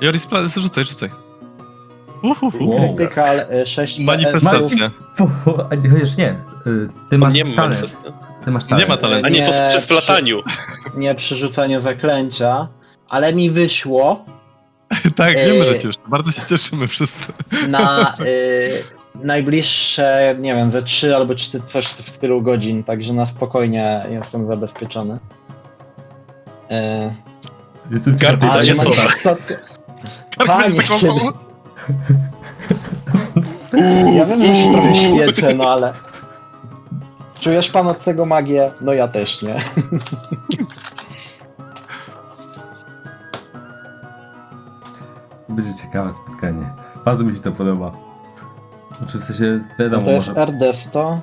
Joris, 0.00 0.28
rzucaj, 0.56 0.84
rzucaj. 0.84 1.10
Krytykal 2.96 3.46
6 3.66 3.98
Manifestacja. 3.98 4.90
Fu, 5.16 5.30
a 5.70 5.74
nie, 5.74 5.88
chociaż 5.90 6.16
nie. 6.16 6.34
Ty 7.10 7.18
masz 7.18 7.34
Nie 7.34 7.44
ma 7.44 7.56
talent. 7.56 7.96
Ty 8.44 8.50
masz 8.50 8.64
talent. 8.64 8.88
Nie 8.88 8.94
ma 8.94 9.00
talentu. 9.00 9.26
A 9.26 9.28
nie, 9.28 9.46
to 9.46 9.62
Nie, 9.62 9.68
przy 9.68 9.80
splataniu. 9.80 10.42
nie 10.96 11.14
przy 11.14 11.36
rzucaniu 11.36 11.80
zaklęcia, 11.80 12.68
ale 13.08 13.34
mi 13.34 13.50
wyszło 13.50 14.24
tak, 15.16 15.34
wiemy, 15.34 15.64
że 15.64 15.78
cię 15.78 15.86
już. 15.88 15.96
Bardzo 16.08 16.32
się 16.32 16.42
cieszymy 16.46 16.86
wszyscy. 16.88 17.32
na 17.68 18.14
y, 18.20 18.84
najbliższe, 19.22 20.36
nie 20.40 20.54
wiem, 20.54 20.70
ze 20.70 20.82
3 20.82 21.16
albo 21.16 21.34
4, 21.34 21.64
coś 21.68 21.86
w 21.86 22.18
tylu 22.18 22.42
godzin, 22.42 22.84
także 22.84 23.12
na 23.12 23.26
spokojnie 23.26 24.06
jestem 24.10 24.46
zabezpieczony. 24.46 25.18
Y, 26.70 27.14
Jestem 27.90 28.16
Gark 28.16 28.42
jest 28.64 28.84
Panie, 30.46 30.72
taką 30.72 30.98
kiedy- 30.98 31.06
samą... 31.06 31.32
Ja 34.14 34.26
wiem, 34.26 34.46
że 34.46 34.54
się 34.56 34.72
trochę 34.72 34.94
świecę, 34.94 35.54
no 35.54 35.64
ale... 35.70 35.92
Czujesz 37.40 37.70
pan 37.70 37.88
od 37.88 38.04
tego 38.04 38.26
magię? 38.26 38.70
No 38.80 38.92
ja 38.92 39.08
też 39.08 39.42
nie. 39.42 39.56
Będzie 45.48 45.74
ciekawe 45.82 46.12
spotkanie. 46.12 46.70
Bardzo 47.04 47.24
mi 47.24 47.36
się 47.36 47.42
to 47.42 47.52
podoba. 47.52 48.05
Znaczy 48.98 49.18
w 49.18 49.24
sensie, 49.24 49.60
No 49.78 49.84
wiadomo, 49.84 50.04
to 50.04 50.10
jest 50.10 50.28
może... 50.28 50.46
RD 50.46 50.76
100, 50.76 51.20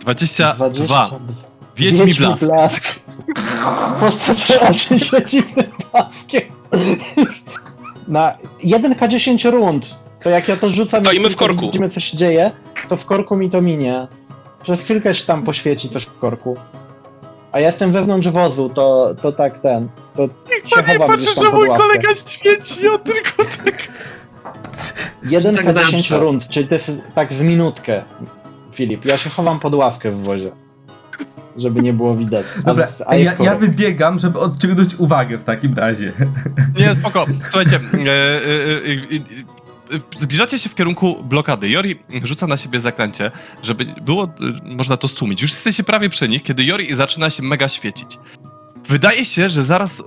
22. 0.00 0.54
22. 0.54 1.08
Wiedźmi 1.76 2.14
blask. 2.14 2.44
blask. 2.44 3.00
Postawiła 4.00 4.72
się 4.72 4.96
przeciwnym 4.96 5.66
blaskiem. 5.92 6.42
Na 8.08 8.36
1K10 8.64 9.50
rund. 9.50 9.86
To 10.22 10.30
jak 10.30 10.48
ja 10.48 10.56
to 10.56 10.70
rzucam, 10.70 11.02
w 11.30 11.36
korku. 11.36 11.60
widzimy 11.60 11.90
co 11.90 12.00
się 12.00 12.16
dzieje, 12.16 12.50
to 12.88 12.96
w 12.96 13.04
korku 13.04 13.36
mi 13.36 13.50
to 13.50 13.60
minie. 13.60 14.08
Przez 14.62 14.80
chwilkę 14.80 15.14
się 15.14 15.26
tam 15.26 15.42
poświeci 15.44 15.88
coś 15.88 16.04
w 16.04 16.18
korku. 16.18 16.56
A 17.52 17.60
ja 17.60 17.66
jestem 17.66 17.92
wewnątrz 17.92 18.28
wozu, 18.28 18.68
to, 18.74 19.14
to 19.22 19.32
tak 19.32 19.60
ten. 19.60 19.88
To 20.16 20.28
Panie, 20.70 20.92
chowam 20.92 21.08
patrzę, 21.08 21.30
gdzieś 21.30 21.44
że 21.44 21.50
mój 21.50 21.68
kolega 21.68 22.14
świeci, 22.14 22.88
on 22.88 22.98
tylko 22.98 23.44
tak... 23.44 23.88
1K10 25.24 25.90
zawsze. 25.92 26.18
rund, 26.18 26.48
czyli 26.48 26.68
to 26.68 26.74
jest 26.74 26.90
tak 27.14 27.32
z 27.32 27.40
minutkę, 27.40 28.02
Filip. 28.72 29.04
Ja 29.04 29.18
się 29.18 29.30
chowam 29.30 29.60
pod 29.60 29.74
ławkę 29.74 30.10
w 30.10 30.22
wozie. 30.22 30.50
Żeby 31.56 31.82
nie 31.82 31.92
było 31.92 32.16
widać. 32.16 32.46
Dobra, 32.64 32.88
a 33.06 33.16
ja, 33.16 33.32
ja 33.40 33.56
wybiegam, 33.56 34.18
żeby 34.18 34.38
odciągnąć 34.38 34.94
uwagę 34.94 35.38
w 35.38 35.44
takim 35.44 35.74
razie. 35.74 36.12
Nie, 36.78 36.94
spoko. 36.94 37.26
Słuchajcie, 37.42 37.76
e, 37.76 37.98
e, 37.98 38.04
e, 38.04 38.14
e, 39.92 39.96
e, 39.96 40.00
zbliżacie 40.16 40.58
się 40.58 40.68
w 40.68 40.74
kierunku 40.74 41.24
blokady. 41.24 41.68
Jori 41.68 41.98
rzuca 42.24 42.46
na 42.46 42.56
siebie 42.56 42.80
zaklęcie, 42.80 43.30
żeby 43.62 43.84
było, 43.84 44.28
można 44.62 44.96
to 44.96 45.08
stłumić. 45.08 45.42
Już 45.42 45.50
jesteście 45.50 45.84
prawie 45.84 46.08
przy 46.08 46.28
nich, 46.28 46.42
kiedy 46.42 46.64
Jori 46.64 46.94
zaczyna 46.94 47.30
się 47.30 47.42
mega 47.42 47.68
świecić. 47.68 48.18
Wydaje 48.88 49.24
się, 49.24 49.48
że 49.48 49.62
zaraz 49.62 50.02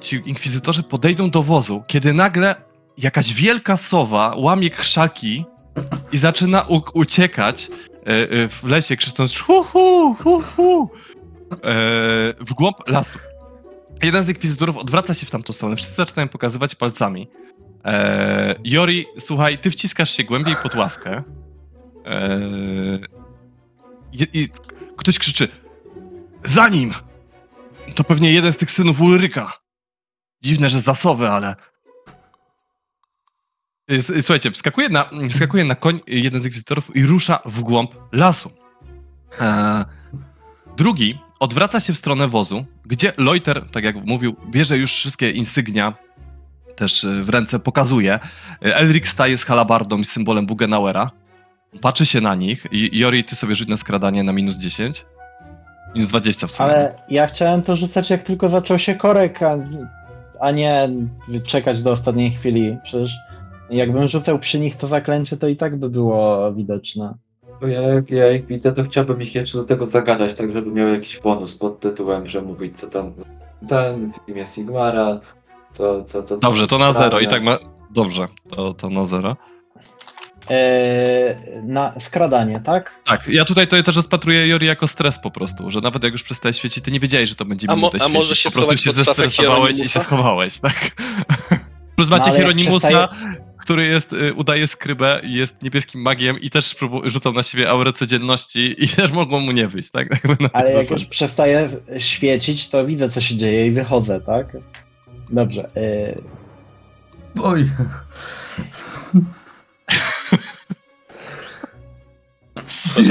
ci 0.00 0.22
inkwizytorzy 0.26 0.82
podejdą 0.82 1.30
do 1.30 1.42
wozu, 1.42 1.82
kiedy 1.86 2.14
nagle 2.14 2.69
jakaś 3.02 3.34
wielka 3.34 3.76
sowa 3.76 4.34
łamie 4.36 4.70
krzaki 4.70 5.44
i 6.12 6.18
zaczyna 6.18 6.66
uciekać 6.94 7.68
e, 7.68 8.06
e, 8.06 8.48
w 8.48 8.64
lesie, 8.64 8.96
krzycząc 8.96 9.38
hu 9.38 9.64
hu, 9.64 10.14
hu, 10.14 10.40
hu, 10.40 10.90
e, 11.52 11.58
w 12.40 12.54
głąb 12.54 12.88
lasu. 12.88 13.18
Jeden 14.02 14.22
z 14.22 14.28
inkwizytorów 14.28 14.76
odwraca 14.76 15.14
się 15.14 15.26
w 15.26 15.30
tamtą 15.30 15.52
stronę. 15.52 15.76
Wszyscy 15.76 15.94
zaczynają 15.94 16.28
pokazywać 16.28 16.74
palcami. 16.74 17.28
Eee, 17.84 18.54
Jori, 18.64 19.06
słuchaj, 19.18 19.58
ty 19.58 19.70
wciskasz 19.70 20.10
się 20.10 20.24
głębiej 20.24 20.56
pod 20.62 20.74
ławkę. 20.74 21.22
Eee, 22.04 23.00
I 24.32 24.48
ktoś 24.96 25.18
krzyczy: 25.18 25.48
Za 26.44 26.68
nim! 26.68 26.94
To 27.94 28.04
pewnie 28.04 28.32
jeden 28.32 28.52
z 28.52 28.56
tych 28.56 28.70
synów 28.70 29.00
Ulryka. 29.00 29.52
Dziwne, 30.42 30.70
że 30.70 30.80
zasowy, 30.80 31.28
ale. 31.28 31.56
Słuchajcie, 34.20 34.50
wskakuje 34.50 34.88
na, 34.88 35.04
wskakuje 35.30 35.64
na 35.64 35.74
koń 35.74 36.00
jeden 36.06 36.40
z 36.40 36.44
inkwizytorów 36.44 36.96
i 36.96 37.06
rusza 37.06 37.40
w 37.44 37.60
głąb 37.60 37.94
lasu. 38.12 38.50
Eee, 39.40 39.84
drugi 40.76 41.18
odwraca 41.40 41.80
się 41.80 41.92
w 41.92 41.98
stronę 41.98 42.28
wozu, 42.28 42.64
gdzie 42.86 43.12
Loiter, 43.18 43.70
tak 43.70 43.84
jak 43.84 43.96
mówił, 43.96 44.36
bierze 44.50 44.78
już 44.78 44.92
wszystkie 44.92 45.30
insygnia 45.30 45.94
też 46.80 47.04
y, 47.04 47.22
w 47.22 47.28
ręce, 47.28 47.58
pokazuje. 47.58 48.18
Y, 48.66 48.74
Elric 48.74 49.08
staje 49.08 49.36
z 49.36 49.44
halabardą 49.44 49.98
i 49.98 50.04
symbolem 50.04 50.46
Bugenauera. 50.46 51.10
Patrzy 51.80 52.06
się 52.06 52.20
na 52.20 52.34
nich 52.34 52.66
i 52.72 52.98
Jori, 52.98 53.24
ty 53.24 53.36
sobie 53.36 53.54
rzuć 53.54 53.68
na 53.68 53.76
skradanie 53.76 54.22
na 54.22 54.32
minus 54.32 54.56
10. 54.56 55.04
Minus 55.94 56.08
20 56.08 56.46
w 56.46 56.52
sumie. 56.52 56.68
Ale 56.68 56.94
ja 57.08 57.26
chciałem 57.26 57.62
to 57.62 57.76
rzucać 57.76 58.10
jak 58.10 58.22
tylko 58.22 58.48
zaczął 58.48 58.78
się 58.78 58.94
korek, 58.94 59.42
a, 59.42 59.56
a 60.40 60.50
nie 60.50 60.90
czekać 61.46 61.82
do 61.82 61.90
ostatniej 61.90 62.30
chwili. 62.30 62.76
Przecież 62.84 63.12
jakbym 63.70 64.08
rzucał 64.08 64.38
przy 64.38 64.60
nich 64.60 64.76
to 64.76 64.88
zaklęcie, 64.88 65.36
to 65.36 65.48
i 65.48 65.56
tak 65.56 65.76
by 65.76 65.88
było 65.90 66.52
widoczne. 66.52 67.14
Bo 67.60 67.66
Ja, 67.66 67.80
jak- 67.82 68.10
ja 68.10 68.32
jak 68.32 68.46
widzę, 68.46 68.72
to 68.72 68.84
chciałbym 68.84 69.22
ich 69.22 69.34
jeszcze 69.34 69.58
do 69.58 69.64
tego 69.64 69.86
zagadać, 69.86 70.34
tak 70.34 70.52
żeby 70.52 70.70
miał 70.70 70.88
jakiś 70.88 71.18
bonus 71.18 71.54
pod 71.54 71.80
tytułem, 71.80 72.26
że 72.26 72.42
mówić 72.42 72.78
co 72.78 72.86
tam 72.86 73.12
ten 73.68 74.12
w 74.12 74.28
imię 74.28 74.46
Sigmara, 74.46 75.20
co, 75.70 76.04
co, 76.04 76.22
co 76.22 76.36
Dobrze, 76.38 76.66
to 76.66 76.78
na 76.78 76.92
zero 76.92 77.20
i 77.20 77.26
tak 77.26 77.42
ma... 77.42 77.58
Dobrze, 77.90 78.28
to, 78.50 78.74
to 78.74 78.90
na 78.90 79.04
zero. 79.04 79.36
Eee, 80.50 81.36
na 81.64 82.00
skradanie, 82.00 82.60
tak? 82.64 83.00
Tak, 83.06 83.28
ja 83.28 83.44
tutaj 83.44 83.66
to 83.68 83.82
też 83.82 83.96
rozpatruję 83.96 84.46
Jori 84.48 84.66
jako 84.66 84.86
stres 84.88 85.18
po 85.18 85.30
prostu, 85.30 85.70
że 85.70 85.80
nawet 85.80 86.04
jak 86.04 86.12
już 86.12 86.22
przestaje 86.22 86.52
świecić, 86.52 86.84
ty 86.84 86.90
nie 86.90 87.00
wiedziałeś, 87.00 87.28
że 87.28 87.34
to 87.36 87.44
będzie 87.44 87.66
minutę 87.68 87.98
a 88.04 88.08
może 88.08 88.24
świecić. 88.36 88.42
się 88.42 88.48
po 88.50 88.54
prostu 88.54 88.76
się 88.76 88.90
zestresowałeś 88.92 89.78
i 89.80 89.88
się 89.88 90.00
schowałeś, 90.00 90.58
tak? 90.60 90.90
Plus 91.96 92.08
macie 92.08 92.20
No, 92.30 92.36
ale 92.36 92.42
jak 92.44 92.56
Hieronimusa, 92.56 92.88
przestaje- 92.88 93.49
który 93.60 93.86
jest, 93.86 94.12
y, 94.12 94.34
udaje 94.34 94.66
skrybę 94.66 95.20
i 95.24 95.34
jest 95.34 95.62
niebieskim 95.62 96.00
magiem 96.02 96.40
i 96.40 96.50
też 96.50 96.76
rzucał 97.04 97.32
na 97.32 97.42
siebie 97.42 97.70
aurę 97.70 97.92
codzienności 97.92 98.84
i 98.84 98.88
też 98.96 99.12
mogło 99.12 99.40
mu 99.40 99.52
nie 99.52 99.68
wyjść, 99.68 99.90
tak? 99.90 100.24
Na 100.40 100.50
Ale 100.52 100.72
jak 100.72 100.90
już 100.90 101.04
przestaje 101.04 101.68
świecić, 101.98 102.68
to 102.68 102.86
widzę 102.86 103.10
co 103.10 103.20
się 103.20 103.36
dzieje 103.36 103.66
i 103.66 103.70
wychodzę, 103.70 104.20
tak? 104.20 104.56
Dobrze. 105.30 105.70
Eee, 105.74 106.40
Oj. 107.42 107.64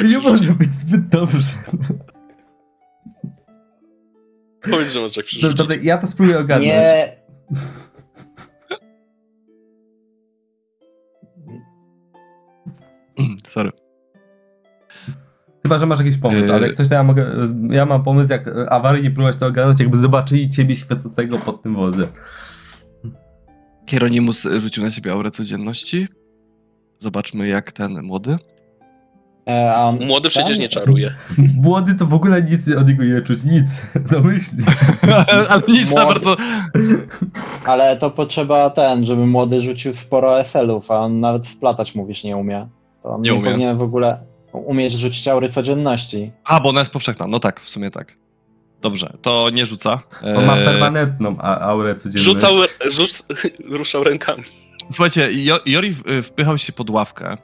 Nie 0.03 0.19
może 0.19 0.51
być 0.53 0.76
zbyt 0.76 1.07
dobrze. 1.07 1.47
Powiedz, 4.71 4.91
że 4.91 5.01
masz 5.01 5.17
jak 5.17 5.26
dobra, 5.55 5.76
ja 5.84 5.97
to 5.97 6.07
spróbuję 6.07 6.39
ogarnąć. 6.39 6.69
nie. 6.69 7.13
Sorry. 13.49 13.71
Chyba, 15.63 15.77
że 15.77 15.85
masz 15.85 15.99
jakiś 15.99 16.17
pomysł, 16.17 16.47
Yy. 16.47 16.53
ale 16.53 16.67
jak 16.67 16.75
coś 16.75 16.89
to 16.89 16.93
ja 16.95 17.03
mogę. 17.03 17.25
Ja 17.69 17.85
mam 17.85 18.03
pomysł, 18.03 18.31
jak 18.31 18.49
awaryjnie 18.69 19.11
próbować 19.11 19.35
to 19.35 19.47
ogarnąć, 19.47 19.79
jakby 19.79 19.97
zobaczyli 19.97 20.49
ciebie 20.49 20.75
świecącego 20.75 21.37
pod 21.37 21.61
tym 21.61 21.75
wozem. 21.75 22.07
Hieronimus 23.89 24.47
rzucił 24.59 24.83
na 24.83 24.91
siebie 24.91 25.11
aurę 25.11 25.31
codzienności. 25.31 26.07
Zobaczmy, 26.99 27.47
jak 27.47 27.71
ten 27.71 28.03
młody. 28.03 28.37
On- 29.75 30.05
Młody 30.05 30.29
przecież 30.29 30.57
nie 30.59 30.69
czaruje. 30.69 31.13
Młody 31.63 31.95
to 31.95 32.05
w 32.05 32.13
ogóle 32.13 32.43
nic 32.43 32.75
od 32.75 32.87
niego 32.87 33.03
nie 33.03 33.21
czuć, 33.21 33.43
nic. 33.43 33.87
No 34.11 34.19
myśli. 34.21 34.57
Ale 35.49 35.61
nic 35.67 35.89
za 35.89 36.03
Młody. 36.05 36.05
bardzo. 36.19 36.35
Ale 37.65 37.97
to 37.97 38.11
potrzeba 38.11 38.69
ten, 38.69 39.05
żeby 39.05 39.25
młody 39.25 39.61
rzucił 39.61 39.93
sporo 39.93 40.39
SL-ów, 40.45 40.91
a 40.91 40.99
on 40.99 41.19
nawet 41.19 41.47
wplatać 41.47 41.95
mówisz 41.95 42.23
nie 42.23 42.37
umie. 42.37 42.67
To 43.03 43.17
Nie 43.21 43.31
nie, 43.31 43.43
powinien 43.43 43.77
w 43.77 43.81
ogóle 43.81 44.19
umieć 44.53 44.93
rzucić 44.93 45.27
aury 45.27 45.49
codzienności. 45.49 46.31
A, 46.43 46.59
bo 46.59 46.69
ona 46.69 46.80
jest 46.80 46.91
powszechna. 46.91 47.27
No 47.27 47.39
tak, 47.39 47.61
w 47.61 47.69
sumie 47.69 47.91
tak. 47.91 48.17
Dobrze, 48.81 49.13
to 49.21 49.49
nie 49.49 49.65
rzuca. 49.65 50.01
On 50.38 50.45
ma 50.45 50.57
Eee, 50.57 50.65
permanentną 50.65 51.38
aurę 51.41 51.95
codzienności. 51.95 52.34
Rzucał, 52.47 52.51
rzuc, 52.91 53.23
ruszał 53.80 54.03
rękami. 54.03 54.43
Słuchajcie, 54.91 55.30
Jo- 55.34 55.59
Jori 55.65 55.93
wpychał 56.23 56.57
się 56.57 56.73
pod 56.73 56.89
ławkę, 56.89 57.38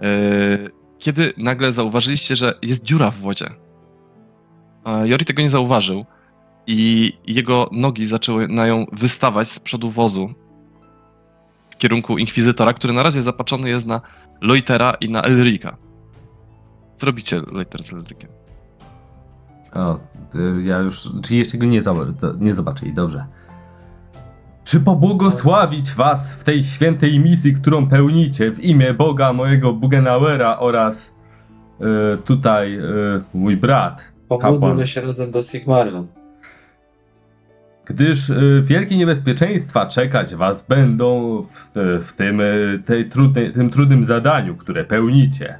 yy, 0.00 0.70
kiedy 0.98 1.32
nagle 1.36 1.72
zauważyliście, 1.72 2.36
że 2.36 2.54
jest 2.62 2.82
dziura 2.84 3.10
w 3.10 3.16
wodzie. 3.18 3.50
Jori 5.04 5.24
tego 5.24 5.42
nie 5.42 5.48
zauważył 5.48 6.04
i 6.66 7.12
jego 7.26 7.68
nogi 7.72 8.06
zaczęły 8.06 8.48
na 8.48 8.66
ją 8.66 8.86
wystawać 8.92 9.48
z 9.48 9.60
przodu 9.60 9.90
wozu 9.90 10.34
w 11.70 11.76
kierunku 11.76 12.18
Inkwizytora, 12.18 12.72
który 12.72 12.92
na 12.92 13.02
razie 13.02 13.22
zapatrzony 13.22 13.68
jest 13.68 13.86
na 13.86 14.00
Loitera 14.40 14.92
i 15.00 15.10
na 15.10 15.22
Elrika. 15.22 15.76
Co 16.96 17.06
robicie, 17.06 17.40
Loiter 17.52 17.82
z 17.82 17.92
Elrikiem? 17.92 18.30
O, 19.74 19.98
y, 20.34 20.62
ja 20.62 20.78
już. 20.78 21.08
Czy 21.22 21.34
jeszcze 21.34 21.58
go 21.58 21.66
nie, 21.66 21.82
zobaczę, 21.82 22.12
nie 22.40 22.54
zobaczyli, 22.54 22.92
dobrze. 22.92 23.24
Czy 24.64 24.80
pobłogosławić 24.80 25.92
was 25.92 26.34
w 26.34 26.44
tej 26.44 26.62
świętej 26.62 27.20
misji, 27.20 27.54
którą 27.54 27.88
pełnicie 27.88 28.52
w 28.52 28.64
imię 28.64 28.94
Boga 28.94 29.32
mojego 29.32 29.72
Bugenauera 29.72 30.58
oraz 30.58 31.18
y, 31.80 32.18
tutaj 32.18 32.78
y, 32.78 32.82
mój 33.34 33.56
brat, 33.56 34.12
kapłan. 34.40 34.86
Się 34.86 35.00
razem 35.00 35.30
do 35.30 35.42
Sigmara. 35.42 36.04
Gdyż 37.90 38.30
y, 38.30 38.62
wielkie 38.64 38.96
niebezpieczeństwa 38.96 39.86
czekać 39.86 40.34
was 40.34 40.66
będą 40.66 41.42
w, 41.42 41.72
w 42.04 42.12
tym, 42.12 42.40
y, 42.40 42.82
tej 42.84 43.08
trudnej, 43.08 43.52
tym 43.52 43.70
trudnym 43.70 44.04
zadaniu, 44.04 44.56
które 44.56 44.84
pełnicie. 44.84 45.58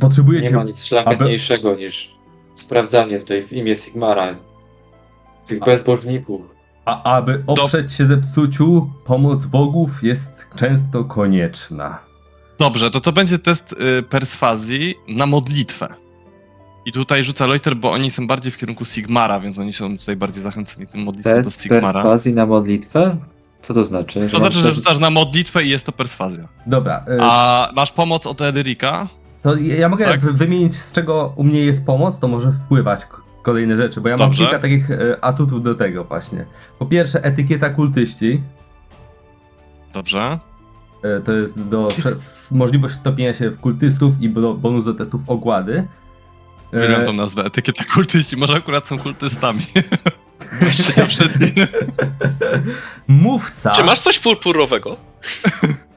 Potrzebujecie 0.00 0.50
Nie 0.50 0.56
ma 0.56 0.64
nic 0.64 0.84
szlachetniejszego 0.84 1.76
niż 1.76 2.14
sprawdzanie 2.54 3.18
tutaj 3.18 3.42
w 3.42 3.52
imię 3.52 3.76
Sigmara. 3.76 4.36
Tych 5.46 5.60
bezbożników. 5.60 6.42
A 6.84 7.16
aby 7.16 7.42
oprzeć 7.46 7.92
się 7.92 8.06
zepsuciu, 8.06 8.90
pomoc 9.04 9.46
bogów 9.46 10.02
jest 10.02 10.48
często 10.56 11.04
konieczna. 11.04 11.98
Dobrze, 12.58 12.90
to 12.90 13.00
to 13.00 13.12
będzie 13.12 13.38
test 13.38 13.72
y, 13.72 14.02
perswazji 14.02 14.94
na 15.08 15.26
modlitwę. 15.26 16.03
I 16.86 16.92
tutaj 16.92 17.24
rzuca 17.24 17.46
Loiter, 17.46 17.76
bo 17.76 17.90
oni 17.92 18.10
są 18.10 18.26
bardziej 18.26 18.52
w 18.52 18.56
kierunku 18.56 18.84
Sigmara, 18.84 19.40
więc 19.40 19.58
oni 19.58 19.72
są 19.72 19.98
tutaj 19.98 20.16
bardziej 20.16 20.42
zachęceni 20.44 20.86
tym 20.86 21.02
modlitwą 21.02 21.42
do 21.42 21.50
Sigmara. 21.50 21.92
perswazji 21.92 22.32
na 22.34 22.46
modlitwę? 22.46 23.16
Co 23.62 23.74
to 23.74 23.84
znaczy? 23.84 24.28
To 24.32 24.38
znaczy, 24.38 24.58
że 24.58 24.74
rzucasz 24.74 24.98
na 24.98 25.10
modlitwę 25.10 25.64
i 25.64 25.68
jest 25.68 25.86
to 25.86 25.92
perswazja. 25.92 26.48
Dobra, 26.66 27.04
y, 27.08 27.18
A 27.22 27.70
masz 27.74 27.92
pomoc 27.92 28.26
od 28.26 28.40
Edrika? 28.40 29.08
to 29.42 29.56
ja 29.56 29.88
mogę 29.88 30.04
tak? 30.04 30.20
wy- 30.20 30.32
wymienić 30.32 30.74
z 30.74 30.92
czego 30.92 31.32
u 31.36 31.44
mnie 31.44 31.60
jest 31.60 31.86
pomoc, 31.86 32.18
to 32.18 32.28
może 32.28 32.52
wpływać 32.52 33.00
kolejne 33.42 33.76
rzeczy, 33.76 34.00
bo 34.00 34.08
ja 34.08 34.16
Dobrze. 34.16 34.42
mam 34.42 34.50
kilka 34.50 34.62
takich 34.62 34.90
y, 34.90 35.20
atutów 35.20 35.62
do 35.62 35.74
tego 35.74 36.04
właśnie. 36.04 36.46
Po 36.78 36.86
pierwsze, 36.86 37.24
etykieta 37.24 37.70
kultyści. 37.70 38.42
Dobrze. 39.94 40.38
y, 41.18 41.22
To 41.22 41.32
jest 41.32 41.62
do 41.68 41.88
możliwość 42.50 42.94
wtopienia 42.94 43.34
się 43.34 43.50
w 43.50 43.60
kultystów 43.60 44.22
i 44.22 44.28
bo- 44.28 44.54
bonus 44.54 44.84
do 44.84 44.94
testów 44.94 45.20
ogłady. 45.26 45.86
Y, 46.74 46.80
Wybrałem 46.80 47.06
tą 47.06 47.12
nazwę. 47.12 47.44
Etykieta 47.44 47.84
kultyści. 47.84 48.36
Może 48.36 48.54
akurat 48.54 48.86
są 48.86 48.98
kultystami. 48.98 49.60
Mówca. 53.08 53.70
Czy 53.70 53.84
masz 53.84 54.00
coś 54.00 54.18
purpurowego? 54.18 54.96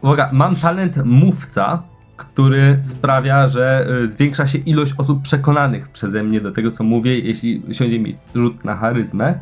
Uwaga, 0.02 0.30
mam 0.34 0.56
talent 0.56 1.06
mówca, 1.06 1.84
który 2.18 2.80
sprawia, 2.84 3.48
że 3.48 3.88
y, 4.04 4.10
zwiększa 4.10 4.48
się 4.48 4.58
ilość 4.58 4.94
osób 4.98 5.22
przekonanych 5.22 5.90
przeze 5.90 6.24
mnie 6.24 6.42
do 6.42 6.52
tego, 6.52 6.72
co 6.72 6.84
mówię, 6.84 7.20
jeśli 7.20 7.64
siądzie 7.72 8.00
mi 8.00 8.14
rzut 8.36 8.66
na 8.66 8.76
charyzmę. 8.76 9.40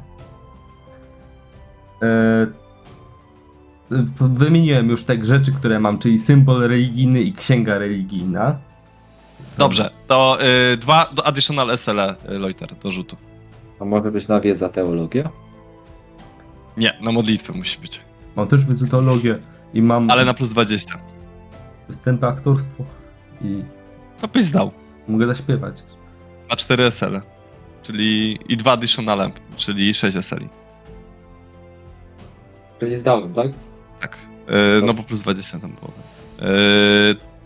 E, 2.02 2.48
wymieniłem 4.20 4.90
już 4.90 5.04
te 5.04 5.26
rzeczy, 5.26 5.52
które 5.52 5.80
mam, 5.80 6.00
czyli 6.00 6.20
symbol 6.20 6.62
religijny 6.62 7.22
i 7.22 7.34
księga 7.34 7.78
religijna. 7.78 8.58
Dobrze, 9.58 9.90
to 10.08 10.38
y, 10.74 10.78
dwa 10.78 11.10
do 11.14 11.28
additional 11.28 11.78
SLE, 11.78 12.16
y, 12.30 12.40
Loiter, 12.40 12.76
do 12.76 12.92
rzutu. 12.92 13.18
A 13.80 13.86
może 13.86 14.12
być 14.12 14.28
na 14.28 14.40
wiedza 14.42 14.70
teologia? 14.70 15.30
Nie, 16.78 16.98
na 17.02 17.12
modlitwę 17.12 17.54
musi 17.54 17.80
być. 17.80 18.02
Mam 18.36 18.48
też 18.48 18.66
wizytologię 18.66 19.38
i 19.74 19.82
mam 19.82 20.12
Ale 20.12 20.26
na 20.26 20.34
plus 20.34 20.50
20. 20.50 20.98
występy 21.88 22.28
aktorstwo 22.28 22.84
i 23.42 23.64
To 24.22 24.28
byś 24.28 24.44
zdał. 24.44 24.72
mogę 25.08 25.28
zaśpiewać. 25.28 25.84
Na 26.50 26.56
4 26.56 26.84
SL. 26.84 27.22
Czyli 27.84 28.40
i 28.50 28.58
dwa 28.58 28.72
additional, 28.72 29.32
czyli 29.58 29.94
6 29.94 30.18
SL. 30.18 30.46
Czyli 32.80 32.96
zdałem, 32.96 33.34
tak? 33.34 33.48
Tak. 34.02 34.18
E, 34.48 34.82
no 34.86 34.94
bo 34.94 35.04
plus 35.04 35.22
20 35.22 35.60
tam 35.60 35.72
było. 35.72 35.92
E, 36.40 36.46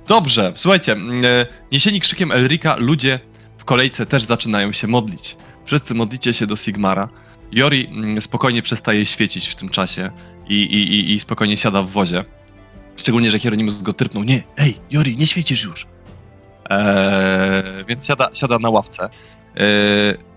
dobrze, 0.09 0.53
słuchajcie. 0.55 0.91
E, 0.93 1.45
niesieni 1.71 1.99
krzykiem 1.99 2.31
Elrika, 2.31 2.75
ludzie 2.75 3.19
w 3.57 3.65
kolejce 3.65 4.05
też 4.05 4.23
zaczynają 4.23 4.71
się 4.71 4.87
modlić. 4.87 5.37
Wszyscy 5.65 5.93
modlicie 5.93 6.33
się 6.33 6.47
do 6.47 6.55
Sigmara. 6.55 7.09
Jori 7.51 7.87
mm, 7.87 8.21
spokojnie 8.21 8.61
przestaje 8.61 9.05
świecić 9.05 9.47
w 9.47 9.55
tym 9.55 9.69
czasie 9.69 10.11
i, 10.47 10.53
i, 10.53 11.13
i, 11.13 11.19
spokojnie 11.19 11.57
siada 11.57 11.81
w 11.81 11.89
wozie. 11.89 12.25
Szczególnie, 12.95 13.31
że 13.31 13.39
Hieronimus 13.39 13.81
go 13.81 13.93
trypnął. 13.93 14.23
Nie, 14.23 14.43
ej, 14.57 14.77
Jori, 14.91 15.17
nie 15.17 15.27
świecisz 15.27 15.63
już. 15.63 15.87
E, 16.69 17.63
więc 17.87 18.05
siada, 18.05 18.29
siada 18.33 18.59
na 18.59 18.69
ławce. 18.69 19.03
E, 19.03 19.09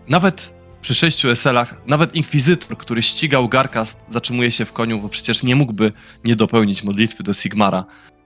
nawet 0.08 0.54
przy 0.82 0.94
sześciu 0.94 1.28
SL-ach, 1.30 1.74
nawet 1.86 2.14
Inkwizytor, 2.14 2.78
który 2.78 3.02
ścigał 3.02 3.48
Garka, 3.48 3.86
zatrzymuje 4.08 4.50
się 4.50 4.64
w 4.64 4.72
koniu, 4.72 5.00
bo 5.00 5.08
przecież 5.08 5.42
nie 5.42 5.56
mógłby 5.56 5.92
nie 6.24 6.36
dopełnić 6.36 6.82
modlitwy 6.82 7.22
do 7.22 7.34
Sigmara. 7.34 7.84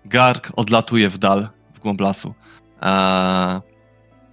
Gark 0.09 0.53
odlatuje 0.57 1.11
w 1.11 1.19
dal, 1.19 1.49
w 1.75 1.79
głąb 1.79 2.01
lasu. 2.01 2.35
Eee... 2.83 3.61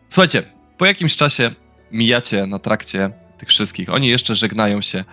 Słuchajcie, 0.10 0.44
po 0.78 0.86
jakimś 0.86 1.16
czasie 1.16 1.52
mijacie 1.92 2.48
na 2.48 2.60
trakcie 2.60 3.12
tych 3.38 3.50
wszystkich. 3.50 3.90
Oni 3.90 4.08
jeszcze 4.08 4.36
żegnają 4.36 4.82
się 4.82 5.00
e, 5.00 5.04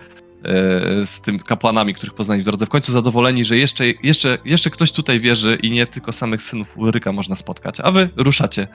z 1.05 1.21
tym 1.21 1.39
kapłanami, 1.39 1.93
których 1.93 2.15
poznali 2.15 2.41
w 2.41 2.45
drodze. 2.45 2.65
W 2.65 2.69
końcu 2.69 2.91
zadowoleni, 2.91 3.45
że 3.45 3.57
jeszcze, 3.57 3.85
jeszcze, 4.03 4.37
jeszcze 4.45 4.69
ktoś 4.69 4.91
tutaj 4.91 5.19
wierzy 5.19 5.57
i 5.61 5.71
nie 5.71 5.87
tylko 5.87 6.11
samych 6.11 6.41
synów 6.41 6.77
Ulryka 6.77 7.11
można 7.11 7.35
spotkać. 7.35 7.79
A 7.83 7.91
wy 7.91 8.09
ruszacie 8.17 8.67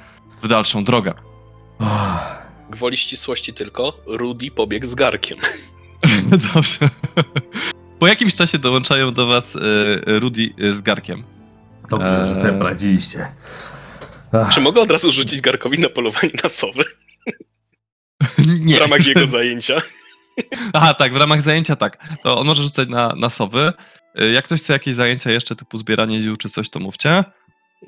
w 0.42 0.48
dalszą 0.48 0.84
drogę. 0.84 1.14
Gwoli 2.70 2.96
ścisłości 2.96 3.54
tylko, 3.54 4.00
Rudy 4.06 4.50
pobiegł 4.50 4.86
z 4.86 4.94
garkiem. 4.94 5.38
Dobrze. 6.54 6.90
Po 7.98 8.06
jakimś 8.06 8.34
czasie 8.34 8.58
dołączają 8.58 9.12
do 9.12 9.26
was 9.26 9.56
e, 9.56 9.60
Rudy 10.18 10.50
z 10.72 10.80
Garkiem. 10.80 11.24
Dobrze, 11.90 12.26
że 12.26 12.32
Eee. 12.32 12.40
sobie 12.42 12.58
poradziliście. 12.58 13.28
Ach. 14.32 14.54
Czy 14.54 14.60
mogę 14.60 14.80
od 14.80 14.90
razu 14.90 15.12
rzucić 15.12 15.40
garkowi 15.40 15.78
na 15.78 15.88
polowanie 15.88 16.32
na 16.42 16.48
sowy 16.48 16.84
Nie. 18.60 18.76
w 18.76 18.78
ramach 18.80 19.06
jego 19.06 19.26
zajęcia? 19.26 19.76
Aha, 20.72 20.94
tak, 20.94 21.12
w 21.12 21.16
ramach 21.16 21.42
zajęcia 21.42 21.76
tak. 21.76 21.98
To 22.22 22.38
on 22.38 22.46
może 22.46 22.62
rzucać 22.62 22.88
na, 22.88 23.12
na 23.16 23.30
sowy. 23.30 23.72
Y, 24.20 24.32
Jak 24.32 24.44
ktoś 24.44 24.60
chce 24.62 24.72
jakieś 24.72 24.94
zajęcia 24.94 25.30
jeszcze 25.30 25.56
typu 25.56 25.76
zbieranie 25.76 26.20
ziół 26.20 26.36
czy 26.36 26.48
coś, 26.48 26.70
to 26.70 26.80
mówcie. 26.80 27.24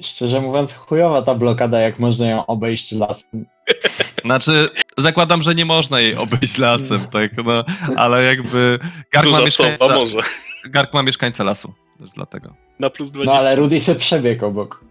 Szczerze 0.02 0.40
mówiąc, 0.40 0.72
chujowa 0.72 1.22
ta 1.22 1.34
blokada, 1.34 1.80
jak 1.80 1.98
można 1.98 2.26
ją 2.26 2.46
obejść 2.46 2.92
lasem. 2.92 3.46
Znaczy, 4.24 4.68
zakładam, 4.98 5.42
że 5.42 5.54
nie 5.54 5.64
można 5.64 6.00
jej 6.00 6.16
obejść 6.16 6.58
lasem, 6.58 7.06
tak, 7.06 7.30
no, 7.44 7.64
ale 7.96 8.24
jakby 8.24 8.78
Gark 9.12 9.26
ma, 9.26 9.32
Duża 9.32 9.44
mieszkańca, 9.44 9.88
może. 9.88 10.18
Gark 10.64 10.94
ma 10.94 11.02
mieszkańca 11.02 11.44
lasu, 11.44 11.74
też 11.98 12.10
dlatego. 12.10 12.54
Na 12.78 12.90
plus 12.90 13.10
20. 13.10 13.32
No 13.32 13.38
ale 13.40 13.56
Rudy 13.56 13.80
se 13.80 13.94
przebiegł 13.94 14.46
obok. 14.46 14.84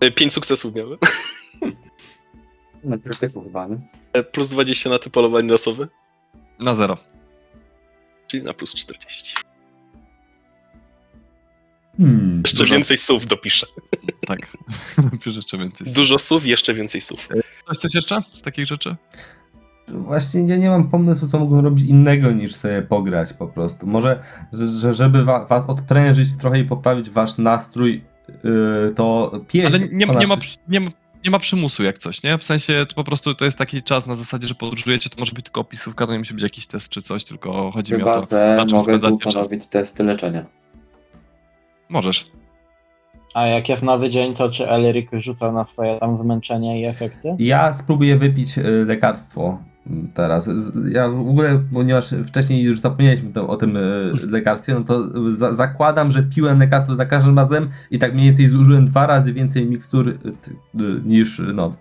E, 0.00 0.10
Pięć 0.10 0.34
sukcesów 0.34 0.74
miałem. 0.74 0.98
Na 2.84 2.98
krytyku 2.98 3.42
chyba, 3.42 3.66
nie? 3.66 3.76
E, 4.12 4.22
Plus 4.22 4.50
20 4.50 4.90
na 4.90 4.98
te 4.98 5.10
polowanie 5.10 5.48
na 5.48 5.58
sowy, 5.58 5.88
Na 6.58 6.74
zero. 6.74 6.96
czyli 8.26 8.42
na 8.42 8.52
plus 8.54 8.74
40. 8.74 9.34
Hmm. 11.96 12.40
Jeszcze 12.44 12.58
Dużo. 12.58 12.74
więcej 12.74 12.96
słów 12.96 13.26
dopiszę. 13.26 13.66
Tak. 14.26 14.38
Pisz 15.24 15.36
jeszcze 15.36 15.58
więcej. 15.58 15.86
Dużo 15.92 16.18
słów, 16.18 16.46
jeszcze 16.46 16.74
więcej 16.74 17.00
słów. 17.00 17.28
Coś, 17.68 17.78
coś 17.78 17.94
jeszcze 17.94 18.22
z 18.32 18.42
takich 18.42 18.66
rzeczy? 18.66 18.96
Właśnie 19.92 20.40
ja 20.40 20.56
nie 20.56 20.68
mam 20.68 20.88
pomysłu, 20.88 21.28
co 21.28 21.38
mógłbym 21.38 21.64
robić 21.64 21.86
innego 21.86 22.30
niż 22.30 22.54
sobie 22.54 22.82
pograć 22.82 23.32
po 23.32 23.46
prostu. 23.46 23.86
Może, 23.86 24.20
że, 24.52 24.68
że 24.68 24.94
żeby 24.94 25.24
wa, 25.24 25.44
was 25.46 25.68
odprężyć 25.68 26.36
trochę 26.36 26.60
i 26.60 26.64
poprawić 26.64 27.10
wasz 27.10 27.38
nastrój, 27.38 28.04
yy, 28.44 28.92
to 28.96 29.32
pieśń 29.48 29.66
Ale 29.66 29.78
nie, 29.78 29.88
nie, 29.92 30.06
ma, 30.06 30.36
nie, 30.68 30.80
ma- 30.80 30.90
nie 31.24 31.30
ma 31.30 31.38
przymusu 31.38 31.82
jak 31.82 31.98
coś, 31.98 32.22
nie? 32.22 32.38
W 32.38 32.44
sensie 32.44 32.86
to 32.88 32.94
po 32.94 33.04
prostu 33.04 33.34
to 33.34 33.44
jest 33.44 33.56
taki 33.58 33.82
czas 33.82 34.06
na 34.06 34.14
zasadzie, 34.14 34.48
że 34.48 34.54
podróżujecie, 34.54 35.10
to 35.10 35.16
może 35.18 35.32
być 35.32 35.44
tylko 35.44 35.60
opisówka, 35.60 36.06
to 36.06 36.12
nie 36.12 36.18
musi 36.18 36.34
być 36.34 36.42
jakiś 36.42 36.66
test 36.66 36.88
czy 36.90 37.02
coś, 37.02 37.24
tylko 37.24 37.70
chodzi 37.70 37.92
mi 37.94 38.02
o 38.02 38.04
Chyba, 38.04 38.20
to. 38.20 38.26
że 38.30 38.54
na 38.56 38.66
czym 38.66 38.78
mogę 38.78 38.98
spędzacie 38.98 39.16
czas. 39.18 39.34
panowić 39.34 39.66
testy 39.66 40.04
leczenia. 40.04 40.46
Możesz. 41.88 42.30
A 43.34 43.46
jak 43.46 43.68
jest 43.68 43.82
nowy 43.82 44.10
dzień, 44.10 44.34
to 44.34 44.50
czy 44.50 44.68
Elric 44.68 45.10
rzuca 45.12 45.52
na 45.52 45.64
swoje 45.64 45.98
tam 45.98 46.18
zmęczenie 46.18 46.80
i 46.80 46.84
efekty? 46.84 47.36
Ja 47.38 47.72
spróbuję 47.72 48.16
wypić 48.16 48.58
y, 48.58 48.84
lekarstwo 48.86 49.58
teraz. 50.14 50.50
Ja 50.90 51.08
w 51.08 51.18
ogóle, 51.18 51.62
ponieważ 51.72 52.14
wcześniej 52.26 52.62
już 52.62 52.80
zapomnieliśmy 52.80 53.32
to, 53.32 53.48
o 53.48 53.56
tym 53.56 53.76
e, 53.76 53.80
lekarstwie, 54.26 54.74
no 54.74 54.80
to 54.80 55.02
za, 55.32 55.54
zakładam, 55.54 56.10
że 56.10 56.22
piłem 56.22 56.58
lekarstwo 56.58 56.94
za 56.94 57.06
każdym 57.06 57.36
razem 57.36 57.68
i 57.90 57.98
tak 57.98 58.14
mniej 58.14 58.26
więcej 58.26 58.48
zużyłem 58.48 58.86
dwa 58.86 59.06
razy 59.06 59.32
więcej 59.32 59.66
mikstur 59.66 60.08
e, 60.08 60.12
e, 60.12 60.82
niż 61.04 61.42
no 61.54 61.76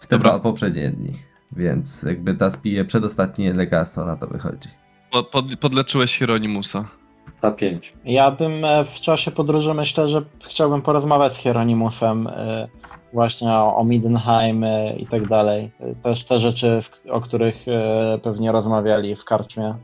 w 0.00 0.06
te 0.06 0.16
Dobra. 0.16 0.30
dwa 0.30 0.40
poprzednie 0.40 0.90
dni. 0.90 1.12
Więc 1.56 2.02
jakby 2.02 2.34
teraz 2.34 2.56
piję 2.56 2.84
przedostatnie 2.84 3.54
lekarstwo, 3.54 4.04
na 4.04 4.16
to 4.16 4.26
wychodzi. 4.26 4.68
Po, 5.10 5.24
pod, 5.24 5.56
podleczyłeś 5.56 6.18
Hieronimusa. 6.18 6.99
Na 7.42 7.50
5. 7.50 7.92
Ja 8.04 8.30
bym 8.30 8.64
e, 8.64 8.84
w 8.84 9.00
czasie 9.00 9.30
podróży 9.30 9.74
myślę, 9.74 10.08
że 10.08 10.22
chciałbym 10.48 10.82
porozmawiać 10.82 11.34
z 11.34 11.36
Hieronimusem 11.36 12.26
e, 12.26 12.68
właśnie 13.12 13.48
o, 13.48 13.76
o 13.76 13.84
Middenheim 13.84 14.64
e, 14.64 14.96
i 14.96 15.06
tak 15.06 15.28
dalej. 15.28 15.70
Też 16.02 16.24
te 16.24 16.40
rzeczy, 16.40 16.82
o 17.10 17.20
których 17.20 17.68
e, 17.68 18.18
pewnie 18.22 18.52
rozmawiali 18.52 19.14
w 19.16 19.24
karczmie 19.24 19.74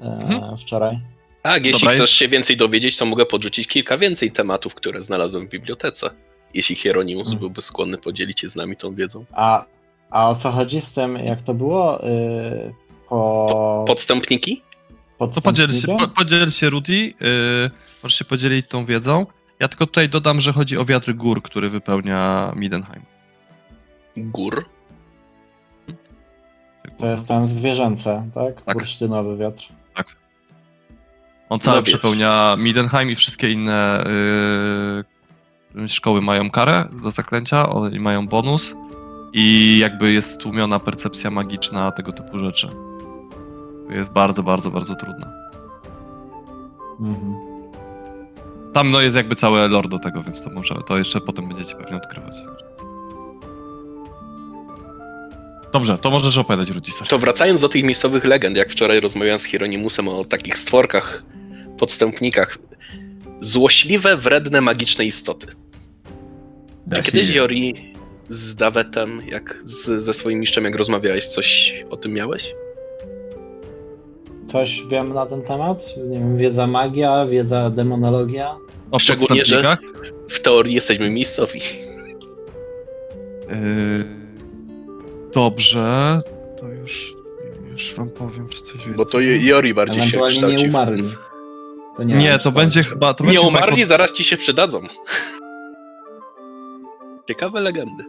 Mhm. 0.00 0.56
wczoraj. 0.56 0.98
Tak, 1.42 1.66
jeśli 1.66 1.80
Dobra, 1.80 1.94
chcesz 1.94 2.10
się 2.10 2.28
więcej 2.28 2.56
dowiedzieć, 2.56 2.96
to 2.96 3.06
mogę 3.06 3.26
podrzucić 3.26 3.68
kilka 3.68 3.96
więcej 3.96 4.32
tematów, 4.32 4.74
które 4.74 5.02
znalazłem 5.02 5.46
w 5.46 5.50
bibliotece. 5.50 6.10
Jeśli 6.54 6.76
Hieronimus 6.76 7.26
Mhm. 7.28 7.38
byłby 7.38 7.62
skłonny 7.62 7.98
podzielić 7.98 8.40
się 8.40 8.48
z 8.48 8.56
nami 8.56 8.76
tą 8.76 8.94
wiedzą. 8.94 9.24
A, 9.32 9.64
a 10.10 10.28
o 10.28 10.34
co 10.34 10.50
chodzi 10.50 10.80
z 10.80 10.92
tym, 10.92 11.16
jak 11.16 11.42
to 11.42 11.54
było? 11.54 12.04
E, 12.04 12.08
po, 13.08 13.84
Podstępniki? 13.86 14.62
To 15.18 15.40
podziel 15.40 15.70
się, 15.70 15.86
po, 15.86 16.08
podziel 16.08 16.50
się 16.50 16.70
Rudy, 16.70 16.94
yy, 16.94 17.14
możesz 18.02 18.18
się 18.18 18.24
podzielić 18.24 18.68
tą 18.68 18.84
wiedzą. 18.84 19.26
Ja 19.60 19.68
tylko 19.68 19.86
tutaj 19.86 20.08
dodam, 20.08 20.40
że 20.40 20.52
chodzi 20.52 20.78
o 20.78 20.84
wiatr 20.84 21.12
gór, 21.12 21.42
który 21.42 21.70
wypełnia 21.70 22.52
Midenheim. 22.56 23.02
Gór? 24.16 24.64
To 26.98 27.06
jest 27.06 27.28
ten 27.28 27.58
zwierzęce, 27.58 28.30
tak? 28.34 28.62
Tak. 28.62 28.78
Bursztynowy 28.78 29.36
wiatr. 29.36 29.62
On 31.48 31.60
cały 31.60 31.76
No 31.76 31.82
przepełnia 31.82 32.56
Midenheim 32.58 33.10
i 33.10 33.14
wszystkie 33.14 33.50
inne 33.50 34.04
yy, 35.74 35.88
szkoły 35.88 36.22
mają 36.22 36.50
karę 36.50 36.84
do 37.02 37.10
zaklęcia, 37.10 37.68
oni 37.68 38.00
mają 38.00 38.28
bonus 38.28 38.74
i 39.32 39.78
jakby 39.78 40.12
jest 40.12 40.30
stłumiona 40.30 40.78
percepcja 40.80 41.30
magiczna 41.30 41.92
tego 41.92 42.12
typu 42.12 42.38
rzeczy. 42.38 42.68
To 43.88 43.94
jest 43.94 44.10
bardzo, 44.10 44.42
bardzo, 44.42 44.70
bardzo 44.70 44.94
trudne. 44.94 45.26
Mhm. 47.00 47.36
Tam 48.72 48.90
no 48.90 49.00
jest 49.00 49.16
jakby 49.16 49.34
całe 49.34 49.68
lore 49.68 49.88
do 49.88 49.98
tego, 49.98 50.22
więc 50.22 50.42
to 50.42 50.50
może, 50.50 50.74
to 50.86 50.98
jeszcze 50.98 51.20
potem 51.20 51.48
będziecie 51.48 51.76
pewnie 51.76 51.96
odkrywać. 51.96 52.34
Dobrze, 55.72 55.98
to 55.98 56.10
możesz 56.10 56.38
opowiadać 56.38 56.68
sorry. 56.68 57.08
To 57.08 57.18
wracając 57.18 57.60
do 57.60 57.68
tych 57.68 57.84
miejscowych 57.84 58.24
legend, 58.24 58.56
jak 58.56 58.70
wczoraj 58.70 59.00
rozmawiałem 59.00 59.38
z 59.38 59.44
Hieronimusem 59.44 60.08
o 60.08 60.24
takich 60.24 60.58
stworkach, 60.58 61.24
podstępnikach. 61.78 62.58
Złośliwe, 63.40 64.16
wredne, 64.16 64.60
magiczne 64.60 65.04
istoty. 65.04 65.46
Da 66.86 67.02
kiedyś. 67.02 67.28
Jori 67.28 67.74
z 68.28 68.54
Dawetem, 68.54 69.22
jak 69.28 69.60
z, 69.64 70.02
ze 70.02 70.14
swoim 70.14 70.40
mistrzem, 70.40 70.64
jak 70.64 70.74
rozmawiałeś, 70.74 71.26
coś 71.26 71.74
o 71.90 71.96
tym 71.96 72.12
miałeś? 72.12 72.54
Coś 74.52 74.82
wiem 74.90 75.14
na 75.14 75.26
ten 75.26 75.42
temat? 75.42 75.84
Nie 76.08 76.18
wiem, 76.18 76.36
wiedza 76.38 76.66
magia, 76.66 77.26
wiedza 77.26 77.70
demonologia. 77.70 78.56
O 78.90 78.98
Szczególnie, 78.98 79.44
że-? 79.44 79.76
W 80.28 80.40
teorii 80.40 80.74
jesteśmy 80.74 81.10
miejscowi. 81.10 81.60
Yy, 83.48 84.04
dobrze, 85.34 86.20
to 86.60 86.68
już, 86.68 87.14
już 87.70 87.94
wam 87.94 88.10
powiem, 88.10 88.48
czy 88.48 88.58
coś 88.62 88.88
Bo 88.96 89.04
to. 89.04 89.20
Jori 89.20 89.74
bardziej 89.74 90.02
się 90.02 90.20
kształci. 90.28 90.56
nie 90.56 90.68
umarli. 90.68 91.02
To 91.96 92.02
nie, 92.02 92.14
Nie, 92.14 92.28
wiem, 92.28 92.38
to 92.38 92.52
będzie 92.52 92.82
chyba... 92.82 93.14
To 93.14 93.24
Nie 93.24 93.28
będzie 93.28 93.40
chyba 93.46 93.58
umarli, 93.58 93.80
jako- 93.80 93.88
zaraz 93.88 94.12
ci 94.12 94.24
się 94.24 94.36
przydadzą. 94.36 94.80
Ciekawe 97.28 97.60
legendy. 97.60 98.04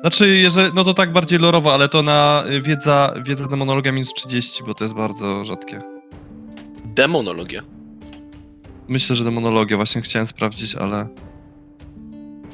Znaczy, 0.00 0.28
jeżeli, 0.38 0.70
no 0.74 0.84
to 0.84 0.94
tak 0.94 1.12
bardziej 1.12 1.38
lorowo, 1.38 1.74
ale 1.74 1.88
to 1.88 2.02
na 2.02 2.44
y, 2.50 2.62
wiedza, 2.62 3.14
wiedza 3.24 3.48
demonologia 3.48 3.92
minus 3.92 4.14
30, 4.14 4.64
bo 4.64 4.74
to 4.74 4.84
jest 4.84 4.94
bardzo 4.94 5.44
rzadkie. 5.44 5.82
Demonologia. 6.84 7.62
Myślę, 8.88 9.16
że 9.16 9.24
demonologia 9.24 9.76
właśnie 9.76 10.02
chciałem 10.02 10.26
sprawdzić, 10.26 10.74
ale... 10.74 11.08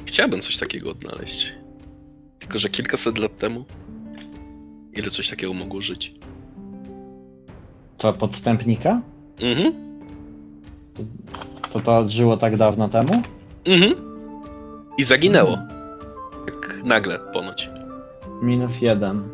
Chciałbym 0.05 0.41
coś 0.41 0.57
takiego 0.57 0.91
odnaleźć. 0.91 1.53
Tylko, 2.39 2.59
że 2.59 2.69
kilkaset 2.69 3.17
lat 3.17 3.37
temu. 3.37 3.65
Ile 4.93 5.09
coś 5.09 5.29
takiego 5.29 5.53
mogło 5.53 5.81
żyć? 5.81 6.11
Co, 7.97 8.13
podstępnika? 8.13 9.01
Mhm. 9.39 9.73
To 11.71 11.79
to 11.79 12.09
żyło 12.09 12.37
tak 12.37 12.57
dawno 12.57 12.89
temu? 12.89 13.21
Mhm. 13.65 13.95
I 14.97 15.03
zaginęło. 15.03 15.57
Tak 16.45 16.79
nagle 16.83 17.19
ponoć. 17.33 17.69
Minus 18.41 18.81
jeden. 18.81 19.29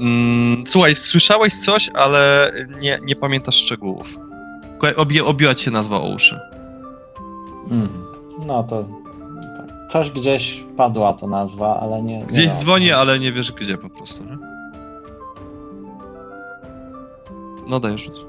Mm, 0.00 0.64
słuchaj, 0.66 0.94
słyszałeś 0.94 1.54
coś, 1.54 1.90
ale 1.94 2.52
nie, 2.80 2.98
nie 3.02 3.16
pamiętasz 3.16 3.56
szczegółów. 3.56 4.18
Obie, 4.96 5.24
obiła 5.24 5.54
cię 5.54 5.70
nazwa 5.70 5.96
o 6.00 6.08
uszy. 6.08 6.38
Mm. 7.70 7.88
No 8.46 8.62
to... 8.64 8.84
Coś 9.92 10.10
gdzieś 10.10 10.64
padła 10.76 11.12
to 11.12 11.26
nazwa, 11.26 11.80
ale 11.80 12.02
nie... 12.02 12.18
nie 12.18 12.24
Gdzieś 12.26 12.46
wiem. 12.46 12.56
dzwoni, 12.60 12.92
ale 12.92 13.18
nie 13.18 13.32
wiesz 13.32 13.52
gdzie 13.52 13.78
po 13.78 13.90
prostu, 13.90 14.24
nie? 14.24 14.38
No 17.68 17.80
daj 17.80 17.98
rzut. 17.98 18.26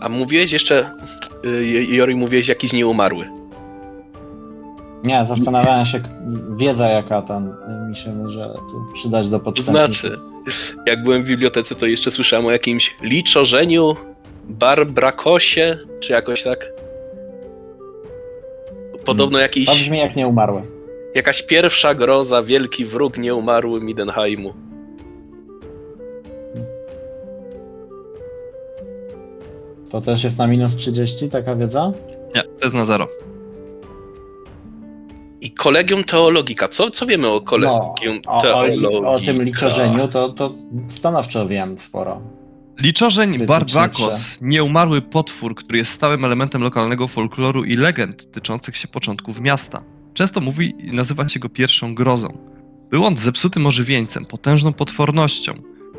A 0.00 0.08
mówiłeś 0.08 0.52
jeszcze. 0.52 0.90
y, 1.44 1.64
Jori, 1.88 2.14
mówiłeś 2.16 2.48
jakiś 2.48 2.72
nieumarły. 2.72 3.26
Nie, 5.04 5.26
zastanawiałem 5.28 5.86
się, 5.86 6.00
wiedza 6.56 6.86
jaka 6.88 7.22
tam 7.22 7.48
y, 7.48 7.90
mi 7.90 7.96
się 7.96 8.14
może 8.14 8.54
tu 8.70 8.92
przydać 8.94 9.28
do 9.30 9.38
To 9.38 9.44
podstępnika. 9.44 9.86
znaczy, 9.86 10.18
jak 10.86 11.02
byłem 11.02 11.22
w 11.22 11.26
bibliotece, 11.26 11.74
to 11.74 11.86
jeszcze 11.86 12.10
słyszałem 12.10 12.46
o 12.46 12.50
jakimś 12.50 12.96
liczorzeniu, 13.02 13.96
barbrakosie, 14.44 15.78
czy 16.00 16.12
jakoś 16.12 16.42
tak. 16.42 16.66
Podobno 19.04 19.38
To 19.38 19.42
jakiś, 19.42 19.66
brzmi 19.70 19.98
jak 19.98 20.16
nie 20.16 20.26
umarły. 20.28 20.62
jakaś 21.14 21.42
pierwsza 21.42 21.94
groza, 21.94 22.42
wielki 22.42 22.84
wróg 22.84 23.18
nieumarły 23.18 23.80
Midenheimu. 23.80 24.54
To 29.90 30.00
też 30.00 30.24
jest 30.24 30.38
na 30.38 30.46
minus 30.46 30.76
30 30.76 31.30
taka 31.30 31.54
wiedza? 31.56 31.92
Nie, 32.34 32.42
to 32.42 32.64
jest 32.64 32.74
na 32.74 32.84
zero. 32.84 33.08
I 35.40 35.50
kolegium 35.50 36.04
teologika. 36.04 36.68
Co, 36.68 36.90
co 36.90 37.06
wiemy 37.06 37.28
o 37.28 37.40
kolegium 37.40 38.20
No, 38.26 38.32
o, 38.32 38.36
o, 38.38 38.42
teologika? 38.42 39.08
o 39.08 39.20
tym 39.20 39.42
liczorzeniu 39.42 40.08
to, 40.08 40.28
to 40.32 40.54
stanowczo 40.96 41.48
wiem 41.48 41.78
sporo. 41.78 42.20
Liczorzeń 42.80 43.46
Barbakos, 43.46 44.38
nieumarły 44.40 45.02
potwór, 45.02 45.54
który 45.54 45.78
jest 45.78 45.92
stałym 45.92 46.24
elementem 46.24 46.62
lokalnego 46.62 47.08
folkloru 47.08 47.64
i 47.64 47.76
legend 47.76 48.30
tyczących 48.32 48.76
się 48.76 48.88
początków 48.88 49.40
miasta. 49.40 49.82
Często 50.14 50.40
mówi 50.40 50.74
i 50.78 50.92
nazywa 50.92 51.28
się 51.28 51.40
go 51.40 51.48
pierwszą 51.48 51.94
grozą. 51.94 52.38
Był 52.90 53.04
on 53.04 53.16
zepsutym 53.16 53.66
ożywieńcem, 53.66 54.26
potężną 54.26 54.72
potwornością, 54.72 55.52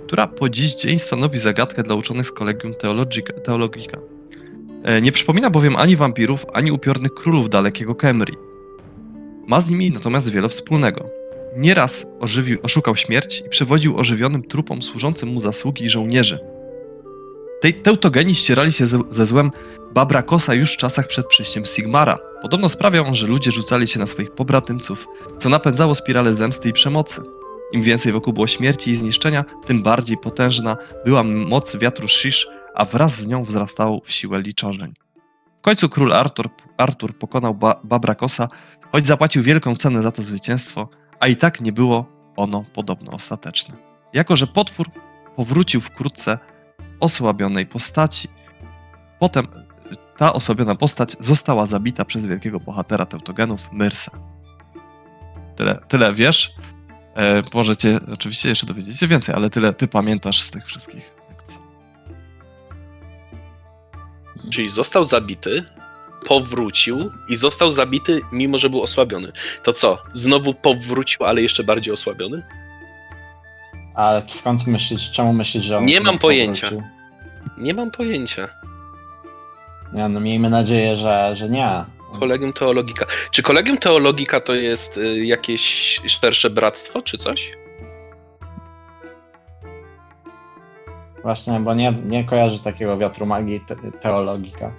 która 0.07 0.27
po 0.27 0.49
dziś 0.49 0.73
dzień 0.75 0.99
stanowi 0.99 1.37
zagadkę 1.37 1.83
dla 1.83 1.95
uczonych 1.95 2.27
z 2.27 2.31
kolegium 2.31 2.73
teologika. 2.73 3.33
teologika. 3.33 3.97
E, 4.83 5.01
Nie 5.01 5.11
przypomina 5.11 5.49
bowiem 5.49 5.75
ani 5.75 5.95
wampirów, 5.95 6.45
ani 6.53 6.71
upiornych 6.71 7.13
królów 7.13 7.49
dalekiego 7.49 7.95
Kemri. 7.95 8.33
Ma 9.49 9.61
z 9.61 9.69
nimi 9.69 9.91
natomiast 9.91 10.29
wiele 10.29 10.49
wspólnego. 10.49 11.09
Nieraz 11.55 12.05
ożywił, 12.19 12.57
oszukał 12.63 12.95
śmierć 12.95 13.43
i 13.45 13.49
przewodził 13.49 13.97
ożywionym 13.97 14.43
trupom 14.43 14.81
służącym 14.81 15.29
mu 15.29 15.41
zasługi 15.41 15.89
żołnierzy. 15.89 16.39
Tej 17.61 17.73
teutogeni 17.73 18.35
ścierali 18.35 18.71
się 18.71 18.87
ze, 18.87 18.99
ze 19.09 19.25
złem 19.25 19.51
Babrakosa 19.93 20.53
już 20.53 20.73
w 20.73 20.77
czasach 20.77 21.07
przed 21.07 21.27
przyjściem 21.27 21.65
Sigmara. 21.65 22.19
Podobno 22.41 22.69
sprawiał 22.69 23.15
że 23.15 23.27
ludzie 23.27 23.51
rzucali 23.51 23.87
się 23.87 23.99
na 23.99 24.05
swoich 24.05 24.31
pobratymców, 24.31 25.07
co 25.39 25.49
napędzało 25.49 25.95
spiralę 25.95 26.33
zemsty 26.33 26.69
i 26.69 26.73
przemocy. 26.73 27.21
Im 27.71 27.83
więcej 27.83 28.11
wokół 28.11 28.33
było 28.33 28.47
śmierci 28.47 28.91
i 28.91 28.95
zniszczenia, 28.95 29.45
tym 29.65 29.83
bardziej 29.83 30.17
potężna 30.17 30.77
była 31.05 31.23
moc 31.23 31.75
wiatru 31.75 32.07
Shish, 32.07 32.47
a 32.75 32.85
wraz 32.85 33.15
z 33.15 33.27
nią 33.27 33.43
wzrastał 33.43 34.01
w 34.05 34.11
siłę 34.11 34.41
liczorzeń. 34.41 34.93
W 35.59 35.61
końcu 35.61 35.89
król 35.89 36.13
Artur, 36.13 36.49
Artur 36.77 37.17
pokonał 37.17 37.55
ba 37.55 37.81
Babrakosa, 37.83 38.47
choć 38.91 39.05
zapłacił 39.07 39.43
wielką 39.43 39.75
cenę 39.75 40.01
za 40.01 40.11
to 40.11 40.23
zwycięstwo, 40.23 40.89
a 41.19 41.27
i 41.27 41.35
tak 41.35 41.61
nie 41.61 41.71
było 41.71 42.05
ono 42.35 42.65
podobno 42.73 43.11
ostateczne. 43.11 43.75
Jako, 44.13 44.35
że 44.35 44.47
potwór 44.47 44.89
powrócił 45.35 45.81
wkrótce 45.81 46.37
osłabionej 46.99 47.65
postaci. 47.65 48.29
Potem 49.19 49.47
ta 50.17 50.33
osłabiona 50.33 50.75
postać 50.75 51.15
została 51.19 51.65
zabita 51.65 52.05
przez 52.05 52.25
wielkiego 52.25 52.59
bohatera 52.59 53.05
Teutogenów, 53.05 53.71
Myrsa. 53.71 54.11
Tyle, 55.55 55.79
tyle 55.87 56.13
wiesz. 56.13 56.51
E, 57.15 57.43
możecie 57.53 57.99
oczywiście 58.13 58.49
jeszcze 58.49 58.67
dowiedzieć 58.67 58.99
się 58.99 59.07
więcej, 59.07 59.35
ale 59.35 59.49
tyle 59.49 59.73
ty 59.73 59.87
pamiętasz 59.87 60.41
z 60.41 60.51
tych 60.51 60.65
wszystkich. 60.65 61.19
Czyli 64.51 64.69
został 64.69 65.05
zabity, 65.05 65.65
powrócił 66.27 67.11
i 67.29 67.35
został 67.35 67.71
zabity, 67.71 68.21
mimo 68.31 68.57
że 68.57 68.69
był 68.69 68.81
osłabiony. 68.81 69.31
To 69.63 69.73
co? 69.73 69.97
Znowu 70.13 70.53
powrócił, 70.53 71.25
ale 71.25 71.41
jeszcze 71.41 71.63
bardziej 71.63 71.93
osłabiony? 71.93 72.43
Ale 73.95 74.23
skąd 74.35 74.67
myślisz, 74.67 75.11
czemu 75.11 75.33
myślisz, 75.33 75.63
że 75.63 75.77
on 75.77 75.85
Nie 75.85 76.01
mam 76.01 76.17
pojęcia. 76.17 76.67
powrócił? 76.69 76.89
Nie 77.57 77.73
mam 77.73 77.91
pojęcia. 77.91 78.47
Nie, 79.93 80.09
no 80.09 80.19
miejmy 80.19 80.49
nadzieję, 80.49 80.97
że, 80.97 81.35
że 81.35 81.49
nie. 81.49 81.85
Kolegium 82.19 82.53
Teologika. 82.53 83.05
Czy 83.31 83.43
Kolegium 83.43 83.77
Teologika 83.77 84.39
to 84.41 84.53
jest 84.55 84.97
y, 84.97 85.25
jakieś 85.25 85.61
szersze 86.07 86.49
bractwo, 86.49 87.01
czy 87.01 87.17
coś? 87.17 87.51
Właśnie, 91.23 91.59
bo 91.59 91.73
nie, 91.73 91.93
nie 92.05 92.23
kojarzę 92.23 92.59
takiego 92.59 92.97
wiatru 92.97 93.25
magii 93.25 93.61
te, 93.67 93.75
teologika. 93.91 94.71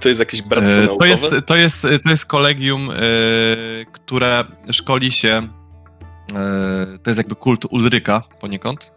To 0.00 0.08
jest 0.08 0.20
jakieś 0.20 0.42
bractwo 0.42 0.72
E, 0.74 0.86
naukowe? 0.86 0.98
To 0.98 1.06
jest, 1.06 1.46
to, 1.46 1.56
jest, 1.56 1.82
to 2.04 2.10
jest 2.10 2.26
kolegium, 2.26 2.90
e, 2.90 2.94
które 3.92 4.44
szkoli 4.70 5.12
się. 5.12 5.28
e, 6.34 6.98
To 7.02 7.10
jest 7.10 7.18
jakby 7.18 7.36
kult 7.36 7.64
Ulryka 7.70 8.22
poniekąd, 8.40 8.92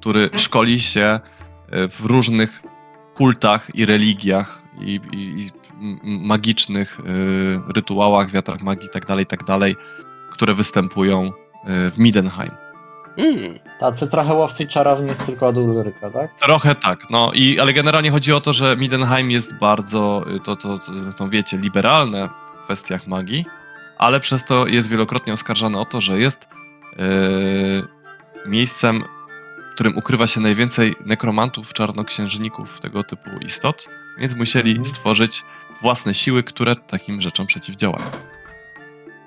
który 0.00 0.28
szkoli 0.36 0.80
się 0.80 1.20
e, 1.70 1.88
w 1.88 2.00
różnych 2.00 2.62
kultach 3.14 3.74
i 3.74 3.86
religiach 3.86 4.62
i, 4.80 5.00
i, 5.12 5.16
i 5.46 5.50
magicznych 6.04 6.98
rytuałach, 7.74 8.30
wiatrach 8.30 8.60
magii 8.60 8.84
itd., 8.86 9.24
tak 9.26 9.40
itd., 9.40 9.74
które 10.32 10.54
występują 10.54 11.32
w 11.66 11.94
Midenheim. 11.98 12.69
Mm, 13.16 13.58
Tacy 13.80 14.06
trochę 14.06 14.34
łowcy 14.34 14.66
czarownic 14.66 15.26
tylko 15.26 15.48
od 15.48 15.56
Ulryka, 15.56 16.10
tak? 16.10 16.34
Trochę 16.38 16.74
tak, 16.74 17.10
no 17.10 17.30
i 17.34 17.60
ale 17.60 17.72
generalnie 17.72 18.10
chodzi 18.10 18.32
o 18.32 18.40
to, 18.40 18.52
że 18.52 18.76
Midenheim 18.76 19.30
jest 19.30 19.54
bardzo, 19.54 20.24
y, 20.36 20.40
to 20.40 20.56
co 20.56 20.78
to, 20.78 20.94
zresztą 20.94 21.30
wiecie, 21.30 21.56
liberalne 21.56 22.28
w 22.54 22.64
kwestiach 22.64 23.06
magii, 23.06 23.44
ale 23.98 24.20
przez 24.20 24.44
to 24.44 24.66
jest 24.66 24.88
wielokrotnie 24.88 25.32
oskarżane 25.32 25.78
o 25.78 25.84
to, 25.84 26.00
że 26.00 26.18
jest 26.18 26.46
yy, 26.96 27.88
miejscem, 28.46 29.04
w 29.70 29.74
którym 29.74 29.96
ukrywa 29.98 30.26
się 30.26 30.40
najwięcej 30.40 30.96
nekromantów, 31.06 31.72
czarnoksiężników, 31.72 32.80
tego 32.80 33.04
typu 33.04 33.30
istot, 33.40 33.88
więc 34.18 34.34
musieli 34.34 34.70
Mhm. 34.70 34.86
stworzyć 34.86 35.42
własne 35.82 36.14
siły, 36.14 36.42
które 36.42 36.76
takim 36.76 37.20
rzeczom 37.20 37.46
przeciwdziałają. 37.46 38.04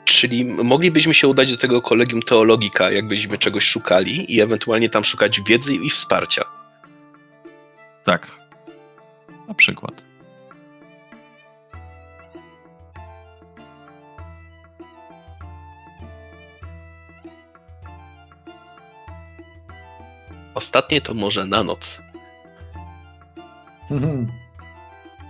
Czyli 0.06 0.46
moglibyśmy 0.46 1.14
się 1.14 1.28
udać 1.28 1.52
do 1.52 1.58
tego 1.58 1.82
Kolegium 1.82 2.22
Teologika, 2.22 2.92
jakbyśmy 2.92 3.38
czegoś 3.38 3.64
szukali 3.64 4.36
i 4.36 4.42
ewentualnie 4.42 4.90
tam 4.90 5.04
szukać 5.04 5.42
wiedzy 5.42 5.76
i 5.76 5.90
wsparcia. 5.90 6.46
Tak. 8.04 8.32
Na 9.48 9.54
przykład. 9.54 10.04
Ostatnie 20.54 21.02
to 21.02 21.14
może 21.14 21.46
na 21.46 21.64
noc. 21.64 22.02
Mhm. 23.92 24.28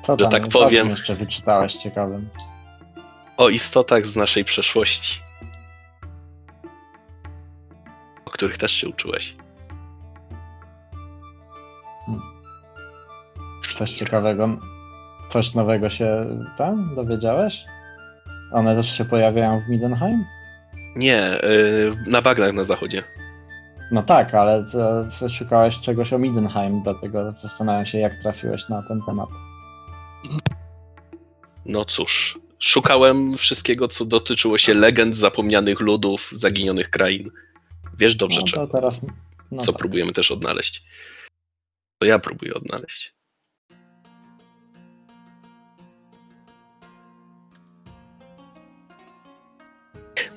Co 0.06 0.18
Że 0.18 0.24
tam, 0.24 0.32
tak 0.32 0.48
co 0.48 0.60
tam 0.60 0.68
powiem. 0.68 0.90
jeszcze 0.90 1.16
wyczytałeś 1.16 1.74
ciekawym? 1.74 2.30
O 3.38 3.50
istotach 3.50 4.06
z 4.06 4.16
naszej 4.16 4.44
przeszłości. 4.44 5.20
O 8.26 8.30
których 8.30 8.58
też 8.58 8.72
się 8.72 8.90
uczyłeś. 8.90 9.36
Coś 13.78 13.94
ciekawego, 13.94 14.50
coś 15.30 15.54
nowego 15.54 15.90
się 15.90 16.26
tam 16.58 16.96
dowiedziałeś? 16.96 17.66
One 18.52 18.76
też 18.76 18.98
się 18.98 19.06
pojawiają 19.06 19.62
w 19.62 19.70
Midenheim? 19.70 20.26
Nie, 20.96 21.40
yy, 21.44 21.96
na 22.08 22.22
bagnach 22.22 22.54
na 22.54 22.64
zachodzie. 22.64 23.04
No 23.92 24.04
tak, 24.04 24.34
ale 24.34 24.64
to, 24.72 25.04
to 25.20 25.30
szukałeś 25.30 25.80
czegoś 25.80 26.14
o 26.14 26.18
Midenheim, 26.18 26.84
dlatego 26.84 27.34
zastanawiam 27.44 27.86
się, 27.86 27.98
jak 27.98 28.22
trafiłeś 28.22 28.70
na 28.70 28.84
ten 28.88 29.02
temat. 29.06 29.30
No 31.66 31.86
cóż, 31.86 32.40
szukałem 32.64 33.38
wszystkiego, 33.38 33.88
co 33.88 34.06
dotyczyło 34.06 34.58
się 34.58 34.74
legend 34.74 35.18
zapomnianych 35.18 35.80
ludów, 35.80 36.30
zaginionych 36.32 36.90
krain. 36.90 37.32
Wiesz 37.98 38.16
dobrze, 38.16 38.40
no, 38.40 38.48
czy, 38.48 38.56
to 38.56 38.68
teraz, 38.68 38.96
no 39.52 39.62
co 39.62 39.72
tak. 39.72 39.80
próbujemy 39.80 40.14
też 40.14 40.32
odnaleźć. 40.32 40.84
To 42.00 42.08
ja 42.08 42.20
próbuję 42.20 42.54
odnaleźć. 42.54 43.14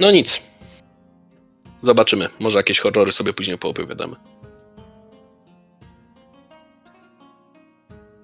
No 0.00 0.10
nic. 0.10 0.40
Zobaczymy. 1.82 2.28
Może 2.40 2.58
jakieś 2.58 2.80
horrory 2.80 3.12
sobie 3.12 3.32
później 3.32 3.58
poopowiadamy. 3.58 4.16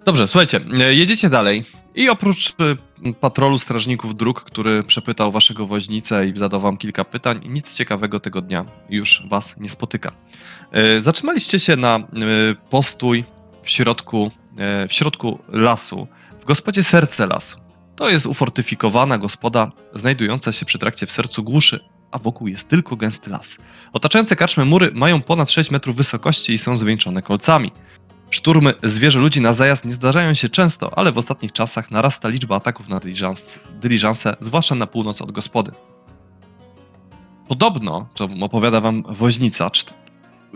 Dobrze, 0.05 0.29
słuchajcie, 0.29 0.61
e, 0.81 0.95
jedziecie 0.95 1.31
dalej 1.31 1.65
i 1.95 2.09
oprócz 2.09 2.51
e, 2.51 3.13
patrolu 3.21 3.59
strażników 3.59 4.17
dróg, 4.17 4.45
który 4.45 4.83
przepytał 4.83 5.33
waszego 5.33 5.67
woźnicę 5.67 6.27
i 6.29 6.39
zadał 6.39 6.61
wam 6.61 6.77
kilka 6.77 7.05
pytań, 7.05 7.41
nic 7.49 7.75
ciekawego 7.75 8.21
tego 8.21 8.41
dnia 8.41 8.65
już 8.91 9.23
was 9.29 9.57
nie 9.61 9.69
spotyka. 9.69 10.13
E, 10.73 11.01
Zatrzymaliście 11.01 11.61
się 11.61 11.77
na 11.77 12.01
postój 12.71 13.25
w 13.63 13.71
środku, 13.71 14.31
w 14.89 14.93
środku 14.93 15.39
lasu, 15.49 16.07
w 16.41 16.45
gospodzie 16.45 16.83
Serce 16.83 17.27
Lasu. 17.27 17.57
To 17.97 18.09
jest 18.09 18.27
ufortyfikowana 18.27 19.19
gospoda 19.19 19.73
znajdująca 19.95 20.53
się 20.53 20.67
przy 20.67 20.79
trakcie 20.79 21.07
w 21.07 21.13
sercu 21.13 21.43
głuszy, 21.43 21.81
a 22.11 22.19
wokół 22.19 22.49
jest 22.49 22.69
tylko 22.69 22.97
gęsty 22.97 23.31
las. 23.31 23.57
Otaczające 23.93 24.37
karczmy 24.37 24.65
mury 24.65 24.91
mają 24.95 25.23
ponad 25.23 25.51
6 25.51 25.71
metrów 25.71 25.97
wysokości 25.97 26.53
i 26.53 26.59
są 26.59 26.77
zwieńczone 26.77 27.23
kolcami. 27.23 27.73
Szturmy 28.33 28.75
zwierzę 28.83 29.19
ludzi 29.19 29.41
na 29.41 29.53
zajazd 29.53 29.85
nie 29.85 29.93
zdarzają 29.93 30.35
się 30.35 30.49
często, 30.49 30.99
ale 30.99 31.13
w 31.13 31.19
ostatnich 31.19 31.53
czasach 31.53 31.91
narasta 31.91 32.29
liczba 32.29 32.57
ataków 32.57 32.89
na 32.89 32.99
dyliżans- 32.99 33.59
dyliżanse, 33.81 34.37
zwłaszcza 34.41 34.75
na 34.75 34.87
północ 34.87 35.23
od 35.23 35.33
gospody. 35.33 35.73
Podobno, 37.49 38.09
co 38.15 38.29
opowiada 38.41 38.81
wam 38.81 39.03
woźnica, 39.09 39.71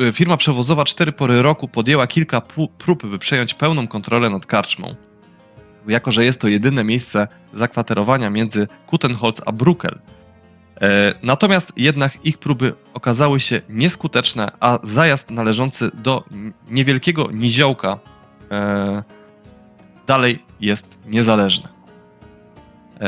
y, 0.01 0.13
firma 0.13 0.37
przewozowa 0.37 0.85
cztery 0.85 1.13
pory 1.13 1.43
roku 1.43 1.69
podjęła 1.69 2.07
kilka 2.07 2.41
prób, 2.79 3.07
by 3.07 3.19
przejąć 3.19 3.55
pełną 3.55 3.87
kontrolę 3.87 4.31
nad 4.31 4.47
karczmą. 4.47 4.95
Jako, 5.89 6.13
że 6.13 6.25
jest 6.25 6.41
to 6.41 6.49
jedyne 6.49 6.85
miejsce 6.85 7.29
zakwaterowania 7.53 8.31
między 8.31 8.69
Kutenholz 8.87 9.41
a 9.47 9.53
Bruckel. 9.53 9.99
E, 10.81 11.15
Natomiast 11.23 11.73
jednak 11.77 12.25
ich 12.25 12.39
próby 12.39 12.75
okazały 12.95 13.41
się 13.41 13.61
nieskuteczne, 13.69 14.53
a 14.61 14.79
zajazd 14.83 15.31
należący 15.31 15.91
do 15.95 16.25
niewielkiego 16.71 17.29
niziołka 17.33 17.99
e, 18.51 19.03
dalej 20.07 20.43
jest 20.61 20.87
niezależny. 21.07 21.69
E, 23.01 23.07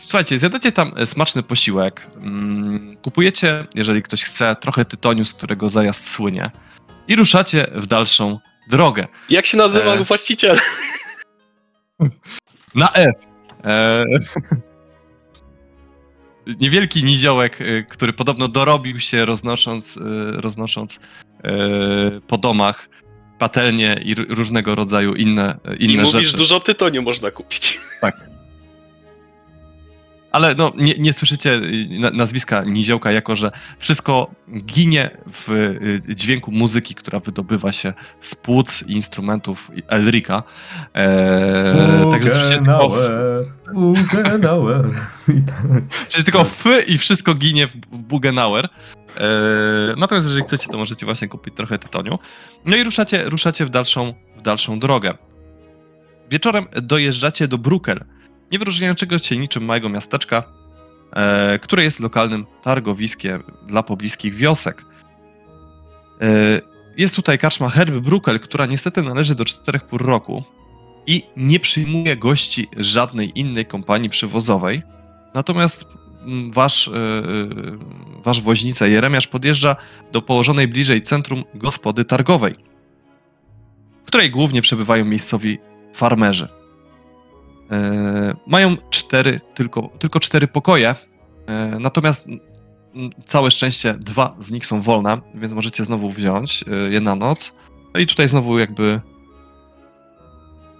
Słuchajcie, 0.00 0.38
zjadacie 0.38 0.72
tam 0.72 0.92
smaczny 1.04 1.42
posiłek. 1.42 2.06
Mm, 2.16 2.96
Kupujecie, 2.96 3.66
jeżeli 3.74 4.02
ktoś 4.02 4.24
chce, 4.24 4.56
trochę 4.60 4.84
tytoniu, 4.84 5.24
z 5.24 5.34
którego 5.34 5.68
zajazd 5.68 6.08
słynie. 6.10 6.50
I 7.08 7.16
ruszacie 7.16 7.66
w 7.74 7.86
dalszą 7.86 8.38
drogę. 8.70 9.06
Jak 9.30 9.46
się 9.46 9.56
nazywa 9.56 9.94
E. 9.94 10.04
właściciel? 10.04 10.56
Na 12.74 12.92
F. 12.92 13.24
E... 13.64 14.04
Niewielki 16.60 17.04
niziołek, 17.04 17.60
y, 17.60 17.86
który 17.90 18.12
podobno 18.12 18.48
dorobił 18.48 19.00
się 19.00 19.24
roznosząc, 19.24 19.96
y, 19.96 20.00
roznosząc 20.40 21.00
e, 21.44 22.20
po 22.26 22.38
domach 22.38 22.88
patelnie 23.38 24.00
i 24.04 24.14
różnego 24.14 24.74
rodzaju 24.74 25.14
inne, 25.14 25.58
I 25.78 25.84
inne 25.84 26.02
mówisz, 26.02 26.26
rzeczy. 26.26 26.36
dużo 26.36 26.60
tytoniu 26.60 27.02
można 27.02 27.30
kupić. 27.30 27.78
Ale 30.36 30.54
no, 30.54 30.72
nie, 30.76 30.94
nie 30.98 31.12
słyszycie 31.12 31.54
y, 31.54 31.88
na- 32.00 32.10
nazwiska 32.10 32.64
niziołka, 32.64 33.12
jako 33.12 33.36
że 33.36 33.50
wszystko 33.78 34.30
ginie 34.64 35.10
w 35.32 35.50
y, 35.50 36.14
dźwięku 36.14 36.52
muzyki, 36.52 36.94
która 36.94 37.20
wydobywa 37.20 37.72
się 37.72 37.92
z 38.20 38.34
płuc 38.34 38.84
i 38.86 38.92
instrumentów 38.92 39.70
Elrika. 39.88 40.42
E, 40.94 42.10
także 42.10 42.30
słyszycie 42.30 42.56
tylko, 42.56 42.86
f, 42.86 43.10
Bugenauer, 43.74 44.22
Bugenauer. 44.24 44.84
I 45.28 45.42
tak. 45.42 46.24
tylko 46.24 46.40
f 46.40 46.64
i 46.86 46.98
wszystko 46.98 47.34
ginie 47.34 47.66
w, 47.66 47.76
Bugenauer. 47.92 48.64
E, 48.64 49.28
natomiast 49.96 50.26
jeżeli 50.26 50.44
chcecie, 50.44 50.68
to 50.68 50.78
możecie 50.78 51.06
właśnie 51.06 51.28
kupić 51.28 51.54
trochę 51.54 51.78
tytoniu. 51.78 52.18
No 52.64 52.76
i 52.76 52.84
ruszacie, 52.84 53.24
ruszacie 53.28 53.66
w, 53.66 53.70
dalszą, 53.70 54.14
w 54.38 54.42
dalszą 54.42 54.78
drogę. 54.78 55.14
Wieczorem 56.30 56.66
dojeżdżacie 56.82 57.48
do 57.48 57.58
Brukel, 57.58 58.04
nie 58.52 58.58
wyróżniającego 58.58 59.18
się 59.18 59.36
niczym 59.36 59.64
małego 59.64 59.88
miasteczka, 59.88 60.44
e, 61.12 61.58
które 61.58 61.82
jest 61.84 62.00
lokalnym 62.00 62.46
targowiskiem 62.62 63.42
dla 63.66 63.82
pobliskich 63.82 64.34
wiosek. 64.34 64.84
E, 66.20 66.60
jest 66.96 67.14
tutaj 67.14 67.38
karczma 67.38 67.68
Herb 67.68 67.94
Brukel, 67.94 68.40
która 68.40 68.66
niestety 68.66 69.02
należy 69.02 69.34
do 69.34 69.44
czterech 69.44 69.84
pór 69.84 70.06
roku 70.06 70.44
i 71.06 71.22
nie 71.36 71.60
przyjmuje 71.60 72.16
gości 72.16 72.68
żadnej 72.76 73.38
innej 73.38 73.66
kompanii 73.66 74.10
przywozowej. 74.10 74.82
Natomiast 75.34 75.84
mm, 76.26 76.50
wasz, 76.50 76.88
e, 76.88 76.92
e, 76.92 76.94
wasz 78.24 78.40
woźnica 78.40 78.86
Jeremiasz 78.86 79.26
podjeżdża 79.26 79.76
do 80.12 80.22
położonej 80.22 80.68
bliżej 80.68 81.02
centrum 81.02 81.44
gospody 81.54 82.04
targowej, 82.04 82.54
w 84.04 84.06
której 84.06 84.30
głównie 84.30 84.62
przebywają 84.62 85.04
miejscowi 85.04 85.58
farmerzy. 85.94 86.48
E, 87.70 88.36
mają 88.46 88.76
cztery, 88.90 89.40
tylko, 89.54 89.90
tylko 89.98 90.20
cztery 90.20 90.48
pokoje, 90.48 90.94
e, 91.46 91.76
natomiast 91.80 92.26
całe 93.26 93.50
szczęście 93.50 93.94
dwa 93.94 94.36
z 94.40 94.50
nich 94.50 94.66
są 94.66 94.82
wolne, 94.82 95.20
więc 95.34 95.52
możecie 95.52 95.84
znowu 95.84 96.10
wziąć 96.10 96.64
e, 96.66 96.92
je 96.92 97.00
na 97.00 97.14
noc. 97.14 97.56
No 97.94 98.00
i 98.00 98.06
tutaj 98.06 98.28
znowu 98.28 98.58
jakby 98.58 99.00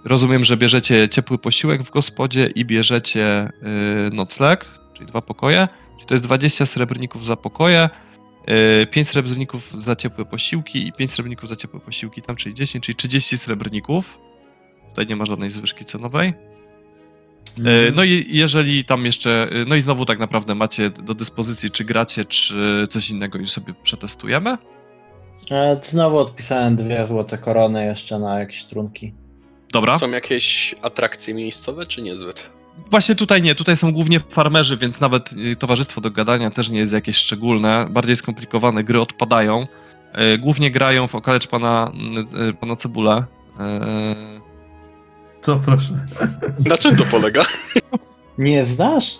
rozumiem, 0.05 0.45
że 0.45 0.57
bierzecie 0.57 1.09
ciepły 1.09 1.37
posiłek 1.37 1.83
w 1.83 1.91
gospodzie 1.91 2.47
i 2.47 2.65
bierzecie 2.65 3.49
nocleg, 4.11 4.65
czyli 4.93 5.05
dwa 5.05 5.21
pokoje. 5.21 5.67
Czyli 5.95 6.07
to 6.07 6.13
jest 6.13 6.25
20 6.25 6.65
srebrników 6.65 7.25
za 7.25 7.35
pokoje, 7.35 7.89
y, 8.81 8.87
5 8.87 9.09
srebrników 9.09 9.71
za 9.71 9.95
ciepłe 9.95 10.25
posiłki 10.25 10.87
i 10.87 10.93
5 10.93 11.11
srebrników 11.11 11.49
za 11.49 11.55
ciepłe 11.55 11.79
posiłki 11.79 12.21
tam, 12.21 12.35
czyli 12.35 12.55
10, 12.55 12.85
czyli 12.85 12.95
30 12.95 13.37
srebrników. 13.37 14.19
Tutaj 14.89 15.07
nie 15.07 15.15
ma 15.15 15.25
żadnej 15.25 15.51
zwyżki 15.51 15.85
cenowej. 15.85 16.33
E, 17.57 17.91
No 17.91 18.03
i 18.03 18.25
jeżeli 18.29 18.85
tam 18.85 19.05
jeszcze, 19.05 19.49
e, 19.51 19.65
no 19.65 19.75
i 19.75 19.81
znowu 19.81 20.05
tak 20.05 20.19
naprawdę 20.19 20.55
macie 20.55 20.89
do 20.89 21.13
dyspozycji, 21.13 21.71
czy 21.71 21.83
gracie, 21.85 22.25
czy 22.25 22.87
coś 22.89 23.09
innego 23.09 23.39
i 23.39 23.47
sobie 23.47 23.73
przetestujemy. 23.83 24.57
E, 25.51 25.79
Znowu 25.83 26.17
odpisałem 26.17 26.75
dwie 26.75 27.07
złote 27.07 27.37
korony 27.37 27.85
jeszcze 27.85 28.19
na 28.19 28.39
jakieś 28.39 28.63
trunki. 28.63 29.13
Dobra. 29.73 29.99
Są 29.99 30.11
jakieś 30.11 30.75
atrakcje 30.81 31.33
miejscowe, 31.33 31.85
czy 31.85 32.01
niezbyt? 32.01 32.49
Właśnie 32.91 33.15
tutaj 33.15 33.41
nie, 33.41 33.55
tutaj 33.55 33.75
są 33.75 33.91
głównie 33.91 34.19
farmerzy, 34.19 34.77
więc 34.77 34.99
nawet 35.01 35.29
towarzystwo 35.59 36.01
do 36.01 36.11
gadania 36.11 36.51
też 36.51 36.69
nie 36.69 36.79
jest 36.79 36.93
jakieś 36.93 37.15
szczególne. 37.17 37.85
Bardziej 37.89 38.15
skomplikowane 38.15 38.83
gry 38.83 39.01
odpadają. 39.01 39.67
Głównie 40.39 40.71
grają 40.71 41.07
w 41.07 41.15
okalecz 41.15 41.47
pana, 41.47 41.91
y, 42.49 42.53
pana 42.53 42.75
Cebulę. 42.75 43.23
Co 45.47 45.55
proszę? 45.65 45.93
Na 46.69 46.77
czym 46.77 46.95
to 46.95 47.03
polega? 47.11 47.45
Nie 48.37 48.65
znasz? 48.65 49.19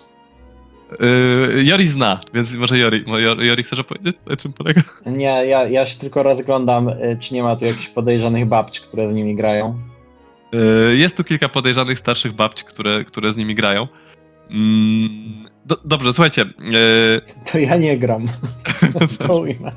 e, 0.99 1.63
Jori 1.63 1.87
zna, 1.87 2.19
więc 2.33 2.53
może 2.55 2.77
Jori, 2.77 3.03
Jori, 3.17 3.47
Jori 3.47 3.63
chcesz 3.63 3.83
powiedzieć, 3.83 4.15
na 4.29 4.37
czym 4.37 4.53
polega? 4.53 4.81
Nie, 5.05 5.25
ja, 5.25 5.67
ja 5.67 5.85
się 5.85 5.99
tylko 5.99 6.23
rozglądam, 6.23 6.89
y, 6.89 7.17
czy 7.21 7.33
nie 7.33 7.43
ma 7.43 7.55
tu 7.55 7.65
jakichś 7.65 7.87
podejrzanych 7.87 8.45
babci, 8.45 8.81
które 8.81 9.09
z 9.09 9.13
nimi 9.13 9.35
grają. 9.35 9.79
E, 10.53 10.95
Jest 10.95 11.17
tu 11.17 11.23
kilka 11.23 11.49
podejrzanych 11.49 11.99
starszych 11.99 12.33
babci, 12.33 12.65
które, 12.65 13.03
które 13.05 13.31
z 13.31 13.37
nimi 13.37 13.55
grają. 13.55 13.87
Mm, 14.49 15.09
Do, 15.65 15.77
dobrze, 15.85 16.13
słuchajcie. 16.13 16.41
e, 16.41 17.51
To 17.51 17.57
ja 17.59 17.75
nie 17.77 17.97
gram. 17.97 18.27
To 19.27 19.39
ujmę. 19.39 19.71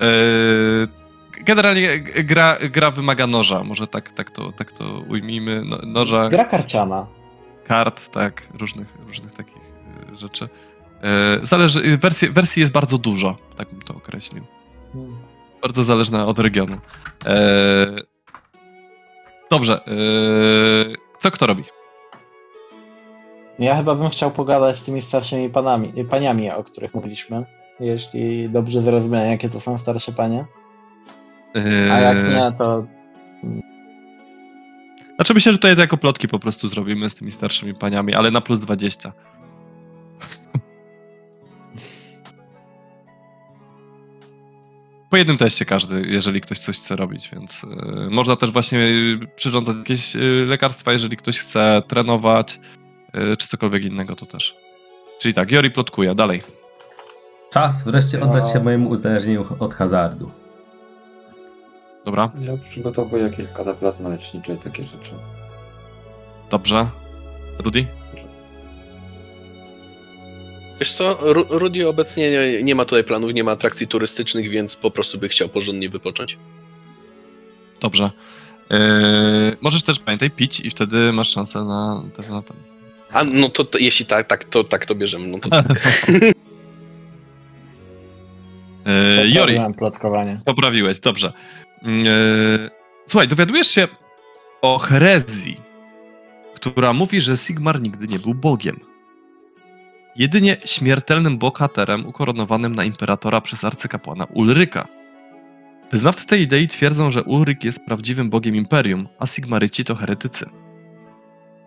e, 0.00 1.01
Generalnie 1.44 1.98
gra, 2.00 2.56
gra 2.70 2.90
wymaga 2.90 3.26
noża, 3.26 3.64
może 3.64 3.86
tak, 3.86 4.12
tak, 4.12 4.30
to, 4.30 4.52
tak 4.52 4.72
to 4.72 4.84
ujmijmy. 5.08 5.62
No, 5.64 5.78
noża, 5.86 6.28
Gra 6.28 6.44
karciana. 6.44 7.06
kart, 7.66 8.10
tak, 8.10 8.48
różnych, 8.58 8.88
różnych 9.06 9.32
takich 9.32 9.56
e, 10.12 10.16
rzeczy. 10.16 10.48
E, 11.02 11.46
Zależy, 11.46 11.98
wersji, 11.98 12.28
wersji 12.28 12.60
jest 12.60 12.72
bardzo 12.72 12.98
dużo, 12.98 13.36
tak 13.56 13.70
bym 13.70 13.82
to 13.82 13.94
określił. 13.94 14.44
Hmm. 14.92 15.16
Bardzo 15.62 15.84
zależna 15.84 16.26
od 16.26 16.38
regionu. 16.38 16.76
E, 17.26 17.86
Dobrze, 19.50 19.80
co 21.20 21.30
kto 21.30 21.46
robi? 21.46 21.64
Ja 23.58 23.76
chyba 23.76 23.94
bym 23.94 24.10
chciał 24.10 24.30
pogadać 24.30 24.78
z 24.78 24.82
tymi 24.82 25.02
starszymi 25.02 25.50
panami, 25.50 25.92
paniami, 26.10 26.50
o 26.50 26.64
których 26.64 26.94
mówiliśmy. 26.94 27.44
Jeśli 27.80 28.50
dobrze 28.50 28.82
zrozumiałem, 28.82 29.30
jakie 29.30 29.48
to 29.48 29.60
są 29.60 29.78
starsze 29.78 30.12
panie. 30.12 30.44
A 31.92 31.98
jak 31.98 32.16
E, 32.16 32.34
nie, 32.34 32.52
to 32.58 32.86
Znaczy 35.16 35.34
myślę, 35.34 35.52
że 35.52 35.58
tutaj 35.58 35.76
jako 35.76 35.96
plotki 35.96 36.28
po 36.28 36.38
prostu 36.38 36.68
zrobimy 36.68 37.10
z 37.10 37.14
tymi 37.14 37.30
starszymi 37.30 37.74
paniami, 37.74 38.14
ale 38.14 38.30
na 38.30 38.40
plus 38.40 38.60
20. 38.60 39.12
Po 45.10 45.16
jednym 45.16 45.38
teście 45.38 45.64
każdy, 45.64 46.02
jeżeli 46.06 46.40
ktoś 46.40 46.58
coś 46.58 46.78
chce 46.78 46.96
robić, 46.96 47.30
więc 47.32 47.64
y, 47.64 48.10
można 48.10 48.36
też 48.36 48.50
właśnie 48.50 48.80
przyrządzać 49.36 49.76
jakieś 49.76 50.16
y, 50.16 50.44
lekarstwa, 50.46 50.92
jeżeli 50.92 51.16
ktoś 51.16 51.38
chce 51.38 51.82
trenować, 51.88 52.60
y, 53.32 53.36
czy 53.36 53.48
cokolwiek 53.48 53.84
innego 53.84 54.16
to 54.16 54.26
też. 54.26 54.56
Czyli 55.20 55.34
tak, 55.34 55.50
Jori 55.50 55.70
plotkuje, 55.70 56.14
dalej. 56.14 56.42
Czas 57.52 57.84
wreszcie 57.84 58.20
oddać 58.20 58.50
się 58.50 58.58
Ja- 58.58 58.64
mojemu 58.64 58.90
uzależnieniu 58.90 59.44
od 59.58 59.74
hazardu. 59.74 60.30
Dobra, 62.04 62.30
Ja 62.40 62.56
przygotowuję 62.56 63.22
jakieś 63.22 63.48
kataplazmy 63.48 64.08
lecznicze 64.08 64.54
i 64.54 64.56
takie 64.56 64.84
rzeczy. 64.86 65.10
dobrze. 66.50 66.86
Rudy? 67.58 67.86
Wiesz 70.80 70.92
co, 70.92 71.18
Ru- 71.20 71.46
Rudy 71.50 71.88
obecnie 71.88 72.30
nie, 72.30 72.62
nie 72.62 72.74
ma 72.74 72.84
tutaj 72.84 73.04
planów, 73.04 73.34
nie 73.34 73.44
ma 73.44 73.52
atrakcji 73.52 73.86
turystycznych, 73.88 74.48
więc 74.48 74.76
po 74.76 74.90
prostu 74.90 75.18
by 75.18 75.28
chciał 75.28 75.48
porządnie 75.48 75.88
wypocząć. 75.88 76.38
Dobrze. 77.80 78.10
Yy, 78.70 78.78
możesz 79.60 79.82
też, 79.82 79.98
pamiętaj, 79.98 80.30
pić 80.30 80.60
i 80.60 80.70
wtedy 80.70 81.12
masz 81.12 81.28
szansę 81.28 81.64
na, 81.64 82.02
też 82.16 82.28
na 82.28 82.42
ten. 82.42 82.56
A 83.12 83.24
no 83.24 83.48
to, 83.48 83.64
to 83.64 83.78
jeśli 83.78 84.06
tak, 84.06 84.26
tak, 84.26 84.44
to 84.44 84.64
tak 84.64 84.86
to 84.86 84.94
bierzemy. 84.94 85.26
No 85.28 85.38
to 85.38 85.48
tak. 85.48 85.66
Yy, 89.22 89.28
Jori, 89.30 89.58
plotkowanie. 89.78 90.40
poprawiłeś, 90.44 91.00
dobrze. 91.00 91.32
Yy, 91.84 92.70
słuchaj, 93.06 93.28
dowiadujesz 93.28 93.68
się 93.68 93.88
o 94.62 94.78
herezji, 94.78 95.60
która 96.54 96.92
mówi, 96.92 97.20
że 97.20 97.36
Sigmar 97.36 97.80
nigdy 97.80 98.08
nie 98.08 98.18
był 98.18 98.34
bogiem. 98.34 98.80
Jedynie 100.16 100.56
śmiertelnym 100.64 101.38
bohaterem 101.38 102.06
ukoronowanym 102.06 102.74
na 102.74 102.84
imperatora 102.84 103.40
przez 103.40 103.64
arcykapłana 103.64 104.24
Ulryka. 104.24 104.88
Wyznawcy 105.92 106.26
tej 106.26 106.42
idei 106.42 106.68
twierdzą, 106.68 107.10
że 107.10 107.22
Ulryk 107.22 107.64
jest 107.64 107.84
prawdziwym 107.86 108.30
bogiem 108.30 108.56
imperium, 108.56 109.08
a 109.18 109.26
Sigmaryci 109.26 109.84
to 109.84 109.94
heretycy. 109.94 110.46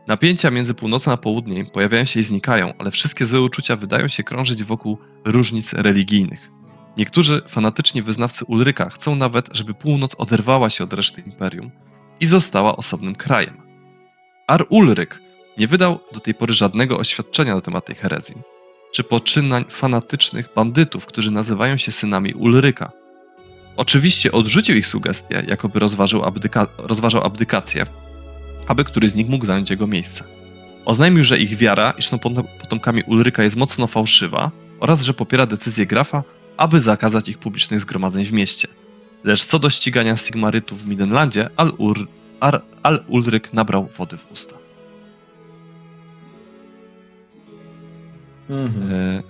Napięcia 0.08 0.52
między 0.52 0.74
północą 0.74 1.12
a 1.12 1.18
południem 1.18 1.66
pojawiają 1.66 2.06
się 2.06 2.20
i 2.20 2.24
znikają, 2.24 2.74
ale 2.78 2.92
wszystkie 2.92 3.26
złe 3.26 3.42
uczucia 3.42 3.76
wydają 3.76 4.08
się 4.08 4.24
krążyć 4.24 4.64
wokół 4.64 4.98
różnic 5.26 5.74
religijnych. 5.74 6.55
Niektórzy 6.98 7.42
fanatyczni 7.48 8.02
wyznawcy 8.02 8.46
Ulryka 8.46 8.90
chcą 8.90 9.16
nawet, 9.16 9.50
żeby 9.52 9.74
północ 9.74 10.16
oderwała 10.18 10.70
się 10.70 10.84
od 10.84 10.94
reszty 10.94 11.22
imperium 11.22 11.72
i 12.20 12.26
została 12.26 12.78
osobnym 12.78 13.16
krajem. 13.16 13.58
Ar 14.48 14.66
Ulryk 14.70 15.20
nie 15.58 15.68
wydał 15.68 16.00
do 16.14 16.20
tej 16.20 16.34
pory 16.34 16.54
żadnego 16.54 16.98
oświadczenia 16.98 17.56
na 17.56 17.62
temat 17.62 17.86
tej 17.86 17.96
herezji, 17.96 18.36
czy 18.94 19.04
poczynań 19.04 19.66
fanatycznych 19.70 20.50
bandytów, 20.56 21.06
którzy 21.06 21.32
nazywają 21.32 21.78
się 21.78 21.92
synami 21.92 22.34
Ulryka. 22.34 22.92
Oczywiście 23.78 24.32
odrzucił 24.32 24.76
ich 24.76 24.88
sugestie, 24.88 25.44
jakoby 25.48 25.80
abdyka- 25.80 26.68
rozważał 26.78 27.24
abdykację, 27.24 27.86
aby 28.68 28.84
któryś 28.84 29.12
z 29.12 29.16
nich 29.16 29.30
mógł 29.30 29.46
zająć 29.46 29.70
jego 29.70 29.88
miejsce. 29.88 30.24
Oznajmił, 30.86 31.24
że 31.24 31.38
ich 31.38 31.58
wiara, 31.58 31.92
iż 31.92 32.08
są 32.08 32.20
potom- 32.20 32.48
potomkami 32.62 33.04
Ulryka, 33.04 33.44
jest 33.44 33.56
mocno 33.56 33.88
fałszywa 33.88 34.52
oraz 34.80 35.02
że 35.02 35.14
popiera 35.14 35.46
decyzję 35.46 35.86
grafa, 35.86 36.24
aby 36.58 36.80
zakazać 36.80 37.30
ich 37.30 37.38
publicznych 37.38 37.80
zgromadzeń 37.80 38.26
w 38.26 38.34
mieście. 38.34 38.68
Lecz 39.24 39.46
co 39.46 39.60
do 39.60 39.70
ścigania 39.70 40.18
Sigmarytów 40.18 40.84
w 40.84 40.88
Midenlandzie, 40.88 41.50
Al-Ulryk 42.84 43.54
nabrał 43.54 43.90
wody 43.98 44.18
w 44.18 44.32
usta. 44.32 44.56
Mhm. 48.50 48.92
E, 48.92 49.24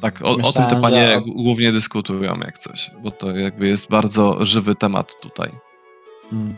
tak, 0.00 0.22
o, 0.22 0.36
o 0.42 0.52
tym 0.52 0.66
te 0.66 0.80
panie 0.80 1.08
że- 1.08 1.20
głównie 1.20 1.72
dyskutują 1.72 2.40
jak 2.40 2.58
coś, 2.58 2.90
bo 3.02 3.10
to 3.10 3.30
jakby 3.30 3.68
jest 3.68 3.90
bardzo 3.90 4.44
żywy 4.44 4.74
temat 4.74 5.20
tutaj. 5.20 5.50
Mm. 6.32 6.56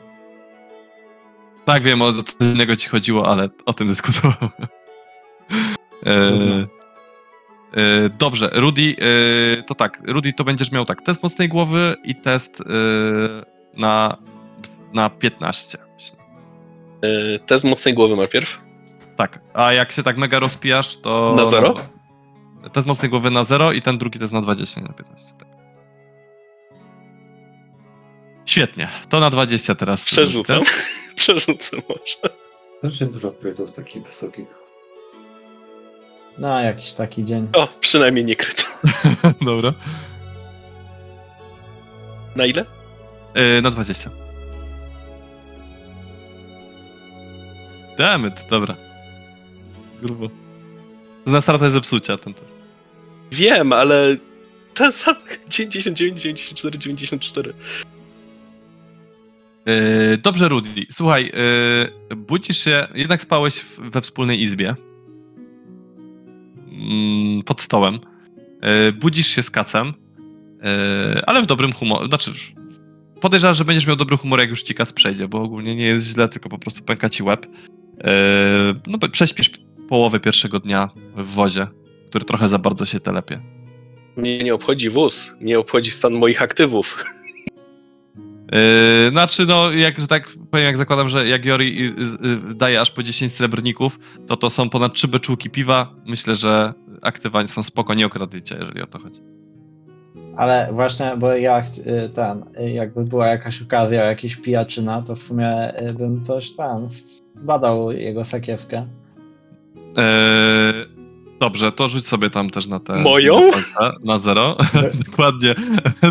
Tak, 1.65 1.82
wiem, 1.82 2.02
o 2.02 2.12
co 2.12 2.23
innego 2.40 2.77
ci 2.77 2.89
chodziło, 2.89 3.28
ale 3.28 3.48
o 3.66 3.73
tym 3.73 3.86
dyskutował. 3.86 4.48
E, 6.07 6.11
e, 6.11 6.66
dobrze, 8.18 8.51
Rudy, 8.52 8.97
e, 9.59 9.62
to 9.62 9.74
tak, 9.74 10.02
Rudy, 10.06 10.32
to 10.32 10.44
będziesz 10.44 10.72
miał 10.72 10.84
tak, 10.84 11.02
test 11.02 11.22
mocnej 11.22 11.48
głowy 11.48 11.97
i 12.05 12.14
test 12.14 12.60
e, 12.60 12.64
na, 13.80 14.16
na 14.92 15.10
15, 15.10 15.78
myślę. 15.94 16.16
E, 17.02 17.38
Test 17.38 17.64
mocnej 17.64 17.94
głowy 17.94 18.16
najpierw. 18.16 18.59
Tak, 19.16 19.40
a 19.55 19.72
jak 19.72 19.92
się 19.92 20.02
tak 20.02 20.16
mega 20.16 20.38
rozpijasz, 20.38 20.97
to... 20.97 21.34
Na 21.36 21.44
zero? 21.44 21.74
Test 22.72 22.86
mocnej 22.86 23.10
głowy 23.10 23.30
na 23.30 23.44
0 23.44 23.72
i 23.72 23.82
ten 23.82 23.98
drugi 23.98 24.18
to 24.18 24.24
jest 24.24 24.34
na 24.34 24.40
20, 24.40 24.80
nie 24.80 24.86
na 24.86 24.92
15. 24.92 25.32
Tak. 25.38 25.48
Świetnie, 28.47 28.88
to 29.09 29.20
na 29.20 29.30
20 29.30 29.74
teraz. 29.74 30.05
Przerzucam. 30.05 30.60
Przerzucę 31.16 31.76
może. 31.88 32.36
Znaczy 32.80 33.06
dużo 33.06 33.32
krytów 33.32 33.72
takich 33.72 34.02
wysokich. 34.02 34.60
No, 36.39 36.61
jakiś 36.61 36.93
taki 36.93 37.24
dzień. 37.24 37.48
O, 37.52 37.69
przynajmniej 37.81 38.24
nie 38.24 38.36
kryto. 38.36 38.62
Dobra. 39.43 39.74
Na 42.36 42.47
ile? 42.47 42.65
Yy, 43.35 43.62
na 43.62 43.70
20. 43.70 44.11
Dammit, 47.98 48.35
dobra. 48.51 48.77
Grubo. 50.02 50.28
To 50.28 50.35
jest 51.27 51.32
na 51.32 51.40
stratę 51.40 51.70
zepsucia 51.70 52.16
ten 52.16 52.35
test. 52.35 52.47
Wiem, 53.32 53.73
ale 53.73 54.16
ten 54.74 54.93
sam 54.93 55.15
99, 55.48 56.23
94, 56.23 56.78
94. 56.78 57.52
Yy, 59.66 60.16
dobrze, 60.16 60.48
Rudy. 60.48 60.69
Słuchaj, 60.93 61.32
yy, 62.11 62.16
budzisz 62.16 62.65
się, 62.65 62.89
jednak 62.94 63.23
spałeś 63.23 63.57
w, 63.61 63.81
we 63.90 64.01
wspólnej 64.01 64.43
izbie. 64.43 64.74
Mm, 66.81 67.43
pod 67.43 67.61
stołem. 67.61 67.98
Yy, 68.62 68.93
budzisz 68.93 69.27
się 69.27 69.43
z 69.43 69.51
kacem, 69.51 69.86
yy, 70.62 71.23
ale 71.27 71.43
w 71.43 71.47
dobrym 71.47 71.73
humorze. 71.73 72.09
Znaczy, 72.09 72.32
podejrzewam, 73.20 73.55
że 73.55 73.65
będziesz 73.65 73.86
miał 73.86 73.97
dobry 73.97 74.16
humor, 74.16 74.40
jak 74.40 74.51
już 74.51 74.62
ci 74.62 74.74
kac 74.74 74.93
przejdzie, 74.93 75.28
bo 75.28 75.43
ogólnie 75.43 75.77
nie 75.77 75.85
jest 75.85 76.09
źle, 76.09 76.28
tylko 76.28 76.48
po 76.48 76.59
prostu 76.59 76.82
pęka 76.82 77.11
ci 77.11 77.23
łeb. 77.23 77.47
Yy, 77.47 78.07
no, 78.86 78.98
prześpisz 79.12 79.51
połowę 79.89 80.20
pierwszego 80.20 80.59
dnia 80.59 80.90
w 81.16 81.27
wozie, 81.27 81.66
który 82.09 82.24
trochę 82.24 82.48
za 82.48 82.59
bardzo 82.59 82.86
się 82.86 83.01
telepie. 83.01 83.40
Mnie 84.16 84.39
nie 84.39 84.55
obchodzi 84.55 84.90
wóz, 84.90 85.32
nie 85.40 85.59
obchodzi 85.59 85.90
stan 85.90 86.12
moich 86.12 86.43
aktywów. 86.43 87.05
Yy, 88.52 89.10
znaczy, 89.10 89.47
no, 89.47 89.70
jak 89.70 90.01
że 90.01 90.06
tak 90.06 90.28
powiem, 90.51 90.66
jak 90.66 90.77
zakładam, 90.77 91.09
że 91.09 91.28
jak 91.28 91.44
Jori 91.44 91.85
y, 91.85 91.93
y, 92.51 92.55
daje 92.55 92.81
aż 92.81 92.90
po 92.90 93.02
10 93.02 93.32
srebrników, 93.32 93.98
to 94.27 94.36
to 94.36 94.51
są 94.51 94.70
ponad 94.70 94.94
3 94.94 95.09
beczułki 95.09 95.51
piwa. 95.51 95.94
Myślę, 96.06 96.36
że 96.36 96.72
aktywa 97.02 97.47
są 97.47 97.62
spoko, 97.62 97.94
nie 97.94 98.06
okradlicie, 98.06 98.56
jeżeli 98.60 98.82
o 98.82 98.86
to 98.86 98.98
chodzi. 98.98 99.20
Ale 100.36 100.68
właśnie, 100.72 101.16
bo 101.18 101.32
ja 101.32 101.59
y, 101.59 102.09
ten, 102.14 102.44
y, 102.60 102.70
jakby 102.70 103.05
była 103.05 103.27
jakaś 103.27 103.62
okazja, 103.62 104.05
jakiś 104.05 104.36
pijaczyna, 104.36 105.02
to 105.02 105.16
w 105.16 105.22
sumie 105.22 105.81
y, 105.89 105.93
bym 105.93 106.24
coś 106.24 106.51
tam 106.51 106.89
badał 107.43 107.93
jego 107.93 108.24
sakiewkę. 108.24 108.86
Yy, 109.77 110.02
dobrze, 111.40 111.72
to 111.72 111.89
rzuć 111.89 112.06
sobie 112.06 112.31
tam 112.31 112.51
też 112.51 112.66
na 112.66 112.81
te. 112.81 112.93
Moją? 112.93 113.35
Na, 113.35 113.52
palce, 113.52 113.97
na 114.05 114.18
zero. 114.18 114.56
Dokładnie. 115.06 115.55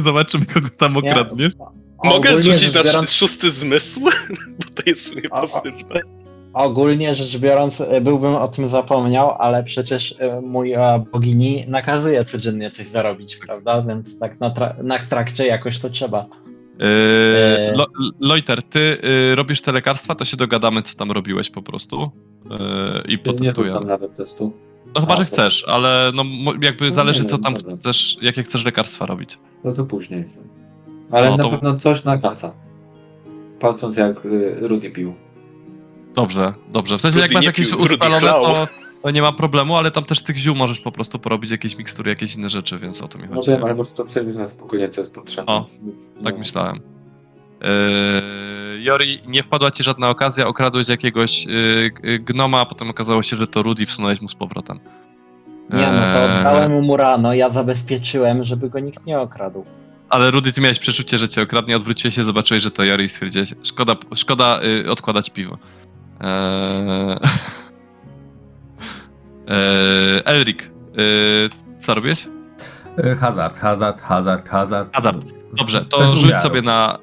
Zobaczymy, 0.04 0.46
kogo 0.46 0.70
tam 0.78 0.94
Nie, 0.94 1.00
okradniesz. 1.00 1.54
Mogę 2.04 2.42
rzucić 2.42 2.74
na 2.74 2.82
biorąc- 2.84 3.12
szósty 3.12 3.50
zmysł? 3.50 4.00
Bo 4.60 4.66
to 4.76 4.84
jest 4.86 5.04
w 5.04 5.08
sumie 5.08 5.30
pasywne. 5.30 6.00
Ogólnie 6.54 7.16
rzecz 7.16 7.38
biorąc, 7.38 7.82
y, 7.82 8.02
byłbym 8.02 8.36
o 8.36 8.48
tym 8.48 8.70
zapomniał, 8.70 9.32
ale 9.40 9.64
przecież 9.64 10.12
y, 10.12 10.16
mój 10.44 10.74
e, 10.74 11.04
bogini 11.14 11.64
nakazuje 11.68 12.26
codziennie 12.26 12.72
coś 12.72 12.88
zarobić, 12.88 13.36
prawda? 13.36 13.82
Więc 13.82 14.20
tak 14.20 14.40
na, 14.40 14.50
tra- 14.50 14.84
na 14.84 15.00
trakcie 15.00 15.46
jakoś 15.48 15.80
to 15.80 15.90
trzeba. 15.90 16.26
Yy, 16.80 17.78
Lo, 17.78 17.86
Loiter, 18.20 18.64
ty 18.64 18.98
yy, 19.04 19.36
robisz 19.36 19.62
te 19.62 19.72
lekarstwa, 19.72 20.16
to 20.16 20.26
się 20.26 20.38
dogadamy, 20.38 20.82
co 20.82 20.96
tam 20.96 21.12
robiłeś 21.12 21.50
po 21.50 21.62
prostu. 21.62 22.12
Yy, 22.50 22.58
I 23.08 23.12
Nie 23.12 23.18
potestujemy. 23.18 23.72
rzucam 23.74 23.88
nawet 23.88 24.16
testu. 24.16 24.54
No 24.96 25.02
chyba, 25.02 25.14
A, 25.14 25.18
że 25.18 25.26
to- 25.26 25.32
chcesz, 25.32 25.66
ale 25.68 26.12
no 26.16 26.24
jakby 26.62 26.86
No 26.86 26.92
zależy, 26.92 27.24
nie 27.24 27.30
co 27.30 27.38
tam 27.38 27.54
dobra. 27.54 27.78
chcesz, 27.78 28.18
jakie 28.22 28.44
chcesz 28.44 28.66
lekarstwa 28.66 29.06
robić. 29.06 29.38
No 29.64 29.72
to 29.74 29.86
później. 29.86 30.26
Ale 31.12 31.30
No 31.30 31.38
na 31.38 31.44
to- 31.44 31.50
pewno 31.50 31.74
coś 31.78 32.04
na 32.04 32.18
kaca. 32.18 32.54
Patrząc 33.60 33.98
jak 33.98 34.26
y, 34.26 34.56
Rudy 34.68 34.90
pił. 34.90 35.14
Dobrze, 36.16 36.54
dobrze. 36.72 36.98
W 36.98 37.02
sensie, 37.02 37.20
jak 37.20 37.28
Rudy 37.30 37.34
masz 37.34 37.44
nie 37.44 37.48
jakieś 37.50 37.70
pił, 37.70 37.82
ustalone, 37.82 38.28
to, 38.28 38.68
to 39.04 39.12
nie 39.12 39.22
ma 39.22 39.32
problemu, 39.32 39.76
ale 39.76 39.92
tam 39.92 40.06
też 40.06 40.24
tych 40.24 40.38
ziół 40.38 40.56
możesz 40.56 40.80
po 40.80 40.92
prostu 40.92 41.20
porobić 41.20 41.52
jakieś 41.52 41.78
mikstury, 41.78 42.10
jakieś 42.10 42.36
inne 42.36 42.50
rzeczy, 42.50 42.80
więc 42.80 43.02
o 43.02 43.08
to 43.08 43.18
mi 43.18 43.24
No 43.30 43.36
chodzi. 43.36 43.52
wiem, 43.52 43.64
ale 43.64 43.76
może 43.76 43.92
to 43.92 44.06
przejść 44.06 44.38
na 44.38 44.48
spokojnie, 44.48 44.90
co 44.90 45.02
jest 45.02 45.14
potrzebne. 45.14 45.54
O, 45.54 45.68
Tak 46.24 46.34
No. 46.34 46.40
myślałem. 46.40 46.80
Yy, 47.62 48.82
Jori, 48.82 49.20
nie 49.28 49.44
wpadła 49.44 49.72
ci 49.72 49.84
żadna 49.84 50.10
okazja, 50.10 50.48
okradłeś 50.48 50.88
jakiegoś 50.88 51.46
yy, 51.46 51.92
yy, 52.04 52.20
gnoma, 52.20 52.60
a 52.62 52.66
potem 52.66 52.90
okazało 52.90 53.24
się, 53.24 53.38
że 53.38 53.48
to 53.48 53.64
Rudy, 53.64 53.86
wsunąłeś 53.86 54.22
mu 54.22 54.30
z 54.30 54.36
powrotem. 54.36 54.80
Nie 55.74 55.88
no, 55.88 56.00
to 56.02 56.20
Eee, 56.34 56.38
oddałem 56.40 56.82
mu 56.84 56.98
rano, 56.98 57.34
ja 57.34 57.50
zabezpieczyłem, 57.50 58.44
żeby 58.44 58.70
go 58.70 58.80
nikt 58.80 59.06
nie 59.06 59.20
okradł. 59.20 59.66
Ale 60.10 60.32
Rudy, 60.32 60.54
ty 60.54 60.62
miałeś 60.62 60.80
przeczucie, 60.80 61.18
że 61.18 61.30
cię 61.30 61.42
okradnie, 61.42 61.76
odwróciłeś 61.76 62.16
się, 62.16 62.24
zobaczyłeś, 62.24 62.64
że 62.64 62.72
to 62.72 62.84
Jori 62.84 63.04
i 63.06 63.10
stwierdziłeś, 63.10 63.54
szkoda, 63.64 63.96
szkoda 64.16 64.60
y, 64.64 64.92
odkładać 64.92 65.30
piwo. 65.30 65.58
Eee... 66.22 67.18
Eee, 69.48 70.22
Elric, 70.26 70.60
y, 70.64 70.70
co 71.80 71.94
robisz? 71.94 72.28
E, 72.98 73.16
Hazard, 73.16 73.58
hazard, 73.60 74.02
hazard, 74.02 74.50
hazard. 74.50 74.96
Hazard. 74.96 75.26
Dobrze, 75.54 75.86
to 75.86 76.00
Bez 76.00 76.10
rzuć 76.10 76.24
umiaru. 76.24 76.42
sobie 76.44 76.62
na... 76.62 77.00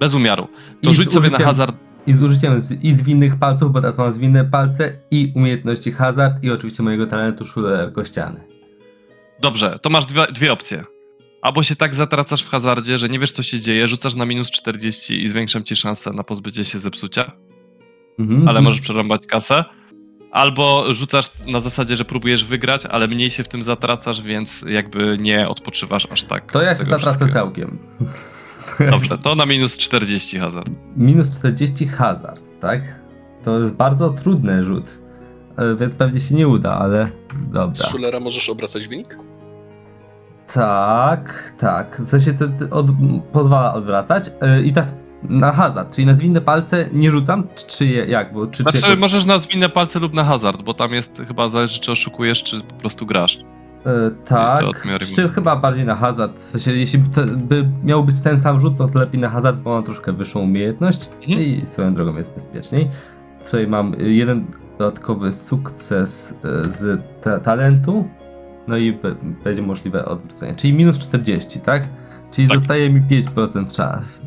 Bez 0.00 0.14
umiaru. 0.14 0.48
To 0.82 0.90
I 0.90 0.94
rzuć 0.94 1.12
sobie 1.12 1.30
na 1.30 1.36
użyciem- 1.36 1.44
hazard... 1.46 1.76
I 2.06 2.14
z 2.14 2.22
użyciem 2.22 2.60
z, 2.60 2.84
i 2.84 2.94
zwinnych 2.94 3.36
palców, 3.36 3.72
bo 3.72 3.80
teraz 3.80 3.98
mam 3.98 4.12
zwinne 4.12 4.44
palce, 4.44 4.92
i 5.10 5.32
umiejętności 5.36 5.92
hazard, 5.92 6.44
i 6.44 6.50
oczywiście 6.50 6.82
mojego 6.82 7.06
talentu 7.06 7.44
szuler 7.44 7.92
kościany. 7.92 8.40
Dobrze, 9.40 9.78
to 9.82 9.90
masz 9.90 10.04
dwie, 10.06 10.26
dwie 10.32 10.52
opcje. 10.52 10.84
Albo 11.44 11.62
się 11.62 11.76
tak 11.76 11.94
zatracasz 11.94 12.42
w 12.42 12.48
hazardzie, 12.50 12.98
że 12.98 13.08
nie 13.08 13.18
wiesz, 13.18 13.32
co 13.32 13.42
się 13.42 13.60
dzieje, 13.60 13.88
rzucasz 13.88 14.14
na 14.14 14.24
minus 14.26 14.50
40 14.50 15.22
i 15.24 15.28
zwiększam 15.28 15.64
ci 15.64 15.76
szansę 15.76 16.12
na 16.12 16.22
pozbycie 16.24 16.64
się 16.64 16.78
zepsucia, 16.78 17.32
Mhm. 18.18 18.48
ale 18.48 18.60
możesz 18.60 18.80
przerąbać 18.80 19.26
kasę. 19.26 19.64
Albo 20.32 20.92
rzucasz 20.94 21.30
na 21.46 21.60
zasadzie, 21.60 21.96
że 21.96 22.04
próbujesz 22.04 22.44
wygrać, 22.44 22.86
ale 22.86 23.08
mniej 23.08 23.30
się 23.30 23.44
w 23.44 23.48
tym 23.48 23.62
zatracasz, 23.62 24.22
więc 24.22 24.62
jakby 24.68 25.18
nie 25.20 25.48
odpoczywasz 25.48 26.06
aż 26.12 26.22
tak. 26.22 26.52
To 26.52 26.62
ja 26.62 26.74
się 26.74 26.84
zatracę 26.84 27.02
wszystkiego. 27.26 27.32
całkiem. 27.32 27.78
Dobrze, 28.90 29.18
to 29.18 29.34
na 29.34 29.46
minus 29.46 29.76
40 29.76 30.38
hazard. 30.38 30.70
Minus 30.96 31.38
40 31.38 31.86
hazard, 31.86 32.42
tak? 32.60 33.00
To 33.44 33.60
jest 33.60 33.74
bardzo 33.74 34.10
trudny 34.10 34.64
rzut, 34.64 34.84
e, 35.56 35.76
więc 35.76 35.94
pewnie 35.94 36.20
się 36.20 36.34
nie 36.34 36.48
uda, 36.48 36.78
ale 36.78 37.08
Z 37.50 37.52
dobra. 37.52 37.86
Szulera 37.90 38.20
możesz 38.20 38.48
obracać 38.48 38.88
wynik? 38.88 39.16
Tak, 40.54 41.52
tak. 41.58 41.96
W 42.00 42.08
sensie 42.08 42.32
to, 42.32 42.44
to 42.48 42.76
od, 42.76 42.86
pozwala 43.32 43.74
odwracać. 43.74 44.30
E, 44.40 44.62
I 44.62 44.72
teraz 44.72 44.96
na 45.22 45.52
hazard, 45.52 45.94
czyli 45.96 46.06
na 46.06 46.14
zwinne 46.14 46.40
palce 46.40 46.86
nie 46.92 47.10
rzucam, 47.10 47.44
czy, 47.54 47.66
czy 47.66 47.86
jak? 47.86 48.32
Bo, 48.32 48.46
czy, 48.46 48.62
Znaczy, 48.62 48.78
czy 48.78 48.84
jakoś, 48.86 49.00
możesz 49.00 49.24
na 49.24 49.38
zwinne 49.38 49.68
palce 49.68 49.98
lub 49.98 50.14
na 50.14 50.24
hazard, 50.24 50.62
bo 50.62 50.74
tam 50.74 50.92
jest 50.92 51.16
chyba 51.28 51.48
zależy, 51.48 51.80
czy 51.80 51.92
oszukujesz, 51.92 52.42
czy 52.42 52.60
po 52.60 52.74
prostu 52.74 53.06
grasz. 53.06 53.38
te 53.84 54.10
tak, 54.24 54.64
przy 54.98 55.14
czym 55.14 55.28
chyba 55.28 55.56
bardziej 55.56 55.84
na 55.84 55.94
hazard. 55.94 56.38
W 56.40 56.42
sensie, 56.42 56.72
jeśli 56.72 56.98
by, 56.98 57.08
te, 57.14 57.26
by 57.26 57.68
miał 57.84 58.04
być 58.04 58.20
ten 58.20 58.40
sam 58.40 58.60
rzut, 58.60 58.78
no 58.78 58.88
to 58.88 58.98
lepiej 58.98 59.20
na 59.20 59.28
hazard, 59.28 59.56
bo 59.56 59.70
mam 59.70 59.84
troszkę 59.84 60.12
wyższą 60.12 60.40
umiejętność 60.40 61.08
Mhm. 61.22 61.40
i 61.40 61.62
swoją 61.66 61.94
drogą 61.94 62.16
jest 62.16 62.34
bezpieczniej. 62.34 62.90
Tutaj 63.44 63.66
mam 63.66 63.94
jeden 63.98 64.44
dodatkowy 64.78 65.32
sukces 65.32 66.38
e, 66.44 66.70
z 66.70 67.00
ta 67.22 67.40
talentu, 67.40 68.08
no 68.68 68.76
i 68.76 68.98
będzie 69.44 69.62
możliwe 69.62 70.04
odwrócenie, 70.04 70.54
czyli 70.56 70.72
minus 70.74 70.98
40, 70.98 71.60
tak? 71.60 71.88
Czyli 72.30 72.48
Tak. 72.48 72.58
zostaje 72.58 72.90
mi 72.90 73.00
5% 73.02 73.76
czas. 73.76 74.22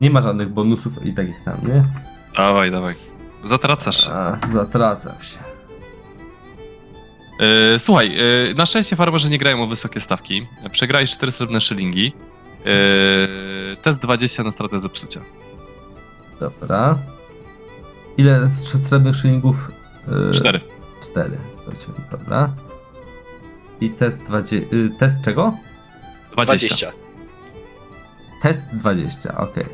Nie 0.00 0.10
ma 0.10 0.20
żadnych 0.20 0.48
bonusów 0.48 1.06
i 1.06 1.14
takich 1.14 1.44
tam, 1.44 1.60
nie? 1.66 1.84
Dawaj, 2.36 2.70
dawaj. 2.70 2.94
Zatracasz. 3.44 4.08
A, 4.08 4.38
zatracam 4.52 5.22
się. 5.22 5.38
E, 7.74 7.78
słuchaj, 7.78 8.16
e, 8.50 8.54
na 8.54 8.66
szczęście 8.66 8.96
farmerzy 8.96 9.30
nie 9.30 9.38
grają 9.38 9.62
o 9.62 9.66
wysokie 9.66 10.00
stawki. 10.00 10.46
Przegrałeś 10.72 11.10
4 11.10 11.32
srebrne 11.32 11.60
szylingi. 11.60 12.12
E, 12.66 13.76
test 13.76 14.00
20 14.00 14.42
na 14.42 14.50
stratę 14.50 14.80
zepsucia. 14.80 15.20
Dobra. 16.40 16.98
Ile 18.16 18.50
z 18.50 18.86
srebrnych 18.88 19.16
szylingów? 19.16 19.70
Yy, 20.08 20.34
4. 21.10 21.30
4. 21.30 21.38
Straciłem, 21.50 22.00
dobra. 22.10 22.54
I 23.80 23.90
test 23.90 24.22
20. 24.22 24.56
y, 24.76 24.90
test 24.98 25.24
czego? 25.24 25.54
20. 26.32 26.66
20. 26.76 26.92
Test 28.42 28.66
20, 28.72 29.36
okej. 29.36 29.64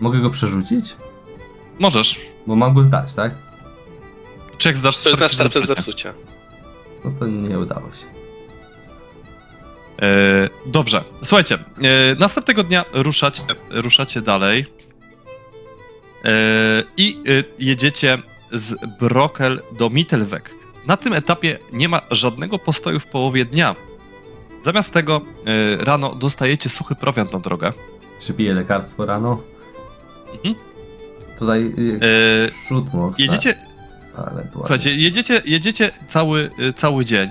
Mogę 0.00 0.18
go 0.18 0.30
przerzucić? 0.30 0.96
Możesz. 1.78 2.20
Bo 2.46 2.56
mam 2.56 2.74
go 2.74 2.82
zdać, 2.82 3.14
tak? 3.14 3.34
Czy 4.58 4.68
jak 4.68 4.76
zdasz 4.76 5.02
To 5.02 5.08
jest 5.08 5.20
na 5.20 5.28
stratę 5.28 5.50
stratę 5.50 5.66
zepsucia? 5.66 6.14
No 7.04 7.12
to 7.18 7.26
nie 7.26 7.58
udało 7.58 7.92
się. 7.92 8.06
E, 10.02 10.48
dobrze, 10.66 11.04
słuchajcie, 11.24 11.54
e, 11.54 12.14
następnego 12.18 12.64
dnia 12.64 12.84
ruszacie, 12.92 13.42
ruszacie 13.70 14.22
dalej 14.22 14.66
i 16.96 17.18
e, 17.28 17.44
jedziecie 17.58 18.18
z 18.52 18.74
Brokel 19.00 19.62
do 19.78 19.90
Mittelweg. 19.90 20.54
Na 20.86 20.96
tym 20.96 21.12
etapie 21.12 21.58
nie 21.72 21.88
ma 21.88 22.00
żadnego 22.10 22.58
postoju 22.58 23.00
w 23.00 23.06
połowie 23.06 23.44
dnia. 23.44 23.76
Zamiast 24.64 24.92
tego 24.92 25.20
e, 25.80 25.84
rano 25.84 26.14
dostajecie 26.14 26.68
suchy 26.68 26.94
prowiant 26.94 27.32
na 27.32 27.38
drogę. 27.38 27.72
Czy 28.18 28.34
piję 28.34 28.54
lekarstwo 28.54 29.06
rano? 29.06 29.42
Mhm. 30.32 30.54
Tutaj 31.38 31.60
y, 31.60 32.00
E, 32.02 32.48
przód 32.48 32.94
może. 32.94 33.14
Jedziecie. 33.18 33.54
Słuchajcie, 34.52 34.94
jedziecie, 34.94 35.42
jedziecie 35.44 35.90
cały, 36.08 36.50
cały 36.76 37.04
dzień 37.04 37.30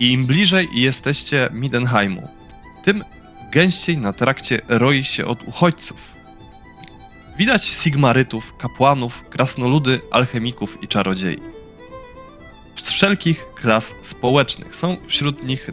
i 0.00 0.12
im 0.12 0.26
bliżej 0.26 0.68
jesteście 0.74 1.48
Midenheimu, 1.52 2.28
tym 2.84 3.04
gęściej 3.52 3.98
na 3.98 4.12
trakcie 4.12 4.60
roi 4.68 5.04
się 5.04 5.26
od 5.26 5.42
uchodźców. 5.48 6.14
Widać 7.38 7.64
sigmarytów, 7.64 8.56
kapłanów, 8.56 9.28
krasnoludy, 9.30 10.00
alchemików 10.10 10.82
i 10.82 10.88
czarodziei. 10.88 11.38
Z 12.76 12.90
wszelkich 12.90 13.44
klas 13.54 13.94
społecznych. 14.02 14.76
Są 14.76 14.96
wśród 15.06 15.42
nich 15.42 15.70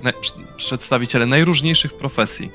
przedstawiciele 0.57 1.25
najróżniejszych 1.25 1.93
profesji. 1.93 2.51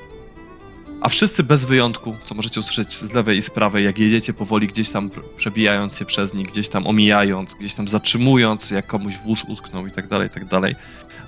A 1.01 1.09
wszyscy 1.09 1.43
bez 1.43 1.65
wyjątku, 1.65 2.15
co 2.23 2.35
możecie 2.35 2.59
usłyszeć 2.59 2.93
z 2.93 3.13
lewej 3.13 3.37
i 3.37 3.41
z 3.41 3.49
prawej, 3.49 3.85
jak 3.85 3.99
jedziecie 3.99 4.33
powoli 4.33 4.67
gdzieś 4.67 4.89
tam 4.89 5.11
przebijając 5.37 5.97
się 5.97 6.05
przez 6.05 6.33
nich, 6.33 6.47
gdzieś 6.47 6.69
tam 6.69 6.87
omijając, 6.87 7.53
gdzieś 7.53 7.73
tam 7.73 7.87
zatrzymując, 7.87 8.71
jak 8.71 8.87
komuś 8.87 9.13
wóz 9.17 9.43
utknął 9.47 9.87
i 9.87 9.91
tak 9.91 10.07
dalej, 10.07 10.29
tak 10.29 10.45
dalej, 10.45 10.75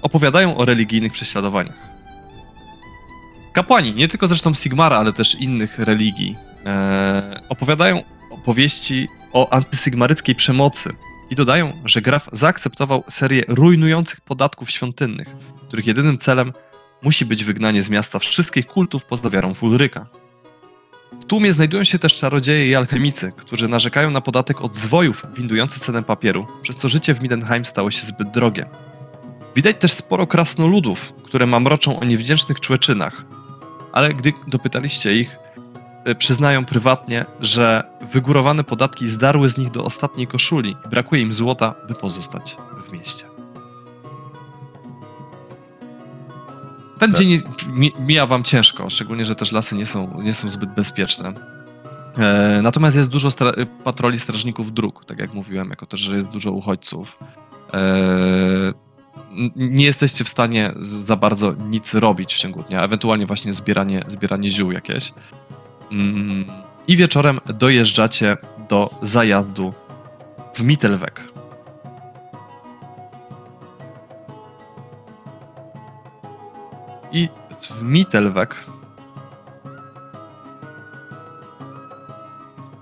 opowiadają 0.02 0.58
o 0.58 0.66
religijnych 0.66 1.12
prześladowaniach. 1.12 1.90
Kapłani, 3.54 3.94
nie 3.94 4.08
tylko 4.08 4.28
zresztą 4.28 4.54
Sigmara, 4.54 4.98
ale 4.98 5.14
też 5.14 5.36
innych 5.36 5.80
religii, 5.80 6.36
e, 6.66 7.42
opowiadają 7.50 8.04
opowieści 8.32 9.08
o 9.34 9.54
antysygmaryckiej 9.54 10.36
przemocy 10.36 10.94
i 11.30 11.36
dodają, 11.36 11.74
że 11.86 12.02
Graf 12.02 12.30
zaakceptował 12.32 13.04
serię 13.10 13.44
rujnujących 13.48 14.22
podatków 14.22 14.72
świątynnych, 14.72 15.28
których 15.68 15.88
jedynym 15.88 16.18
celem 16.18 16.54
musi 17.02 17.26
być 17.26 17.44
wygnanie 17.44 17.82
z 17.82 17.90
miasta 17.90 18.20
wszystkich 18.20 18.68
kultów 18.68 19.06
poza 19.06 19.30
wiarą 19.30 19.54
w 19.54 19.64
Ulryka. 19.64 20.08
W 21.22 21.26
tłumie 21.26 21.54
znajdują 21.54 21.84
się 21.84 22.00
też 22.00 22.18
czarodzieje 22.18 22.68
i 22.68 22.76
alchemicy, 22.76 23.32
którzy 23.38 23.68
narzekają 23.68 24.12
na 24.12 24.22
podatek 24.22 24.62
od 24.62 24.76
zwojów 24.76 25.26
windujący 25.38 25.80
cenę 25.80 26.04
papieru, 26.04 26.48
przez 26.62 26.76
co 26.76 26.90
życie 26.90 27.14
w 27.14 27.22
Midenheim 27.22 27.66
stało 27.66 27.92
się 27.92 28.08
zbyt 28.08 28.32
drogie. 28.32 28.66
Widać 29.56 29.76
też 29.80 29.92
sporo 29.92 30.28
krasnoludów, 30.28 31.14
które 31.24 31.46
mamroczą 31.46 32.00
o 32.00 32.06
niewdzięcznych 32.06 32.60
człeczynach, 32.60 33.26
ale 33.92 34.14
gdy 34.14 34.34
dopytaliście 34.48 35.18
ich, 35.18 35.38
przyznają 36.16 36.66
prywatnie, 36.66 37.26
że 37.42 37.84
wygórowane 38.14 38.64
podatki 38.64 39.08
zdarły 39.08 39.50
z 39.50 39.58
nich 39.58 39.72
do 39.72 39.84
ostatniej 39.84 40.28
koszuli 40.28 40.76
i 40.86 40.90
brakuje 40.90 41.22
im 41.22 41.32
złota, 41.32 41.76
by 41.88 41.96
pozostać 41.96 42.58
w 42.90 42.94
mieście. 42.94 43.26
Ten 47.00 47.12
Tak. 47.12 47.22
dzień 47.22 47.42
mi- 47.68 47.94
mija 48.00 48.26
wam 48.26 48.44
ciężko, 48.44 48.90
szczególnie, 48.90 49.26
że 49.26 49.36
też 49.36 49.52
lasy 49.52 49.76
nie 49.76 49.86
są, 49.86 50.22
nie 50.22 50.34
są 50.34 50.50
zbyt 50.50 50.74
bezpieczne. 50.74 51.34
E, 52.18 52.60
natomiast 52.64 52.96
jest 52.98 53.10
dużo 53.10 53.30
stra- 53.30 53.66
patroli 53.84 54.20
strażników 54.20 54.74
dróg, 54.74 55.06
tak 55.06 55.20
jak 55.20 55.34
mówiłem, 55.34 55.70
jako 55.70 55.86
też, 55.86 56.00
że 56.00 56.16
jest 56.18 56.28
dużo 56.30 56.52
uchodźców. 56.52 57.20
E, 57.74 57.80
nie 59.56 59.86
jesteście 59.86 60.24
w 60.24 60.30
stanie 60.30 60.74
za 60.82 61.16
bardzo 61.16 61.54
nic 61.54 61.94
robić 61.94 62.34
w 62.34 62.38
ciągu 62.38 62.64
dnia, 62.64 62.82
ewentualnie 62.84 63.26
właśnie 63.26 63.54
zbieranie, 63.54 64.04
zbieranie 64.08 64.50
ziół 64.50 64.72
jakieś. 64.72 65.14
I 66.88 66.98
wieczorem 66.98 67.40
dojeżdżacie 67.46 68.38
do 68.70 68.90
zajazdu 69.02 69.74
w 70.54 70.64
Mittelweg. 70.64 71.24
I 77.12 77.30
w 77.62 77.82
Mittelweg 77.82 78.56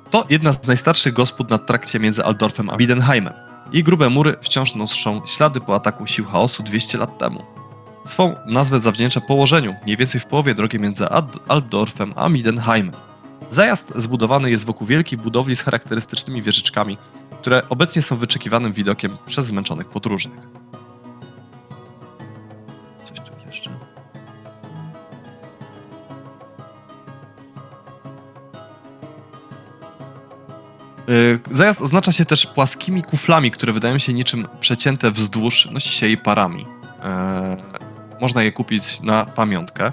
to 0.10 0.26
jedna 0.30 0.54
z 0.54 0.68
najstarszych 0.68 1.14
gospod 1.14 1.50
na 1.50 1.58
trakcie 1.58 2.00
między 2.00 2.24
Aldorfem 2.24 2.70
a 2.70 2.78
Widenheimem. 2.78 3.34
Jej 3.72 3.84
grube 3.84 4.10
mury 4.10 4.38
wciąż 4.42 4.76
noszą 4.76 5.22
ślady 5.26 5.62
po 5.62 5.76
ataku 5.76 6.08
sił 6.08 6.26
chaosu 6.26 6.64
200 6.64 6.98
lat 6.98 7.18
temu. 7.18 7.57
Swą 8.08 8.36
nazwę 8.46 8.80
zawdzięcza 8.80 9.22
położeniu, 9.22 9.76
mniej 9.84 9.98
więcej 9.98 10.22
w 10.22 10.26
połowie 10.26 10.56
drogi 10.56 10.80
między 10.80 11.06
Altdorfem 11.48 12.14
a 12.16 12.30
Midenheimem. 12.30 12.96
Zajazd 13.50 13.94
zbudowany 13.96 14.50
jest 14.50 14.66
wokół 14.66 14.88
wielkiej 14.88 15.20
budowli 15.20 15.56
z 15.56 15.62
charakterystycznymi 15.62 16.42
wieżyczkami, 16.42 16.98
które 17.42 17.70
obecnie 17.70 18.02
są 18.02 18.18
wyczekiwanym 18.18 18.74
widokiem 18.74 19.18
przez 19.26 19.46
zmęczonych 19.46 19.90
podróżnych. 19.90 20.40
Coś 23.10 23.20
tu 23.20 23.32
jeszcze. 23.46 23.70
Y, 31.10 31.40
Zajazd 31.52 31.82
oznacza 31.82 32.12
się 32.12 32.26
też 32.26 32.46
płaskimi 32.46 33.04
kuflami, 33.04 33.52
które 33.52 33.74
wydają 33.74 33.98
się 33.98 34.14
niczym 34.14 34.48
przecięte 34.60 35.12
wzdłuż, 35.12 35.70
nosi 35.72 35.90
się 35.90 36.06
jej 36.06 36.18
parami. 36.18 36.66
E, 38.18 38.22
można 38.22 38.44
je 38.44 38.52
kupić 38.52 39.02
na 39.02 39.26
pamiątkę. 39.26 39.92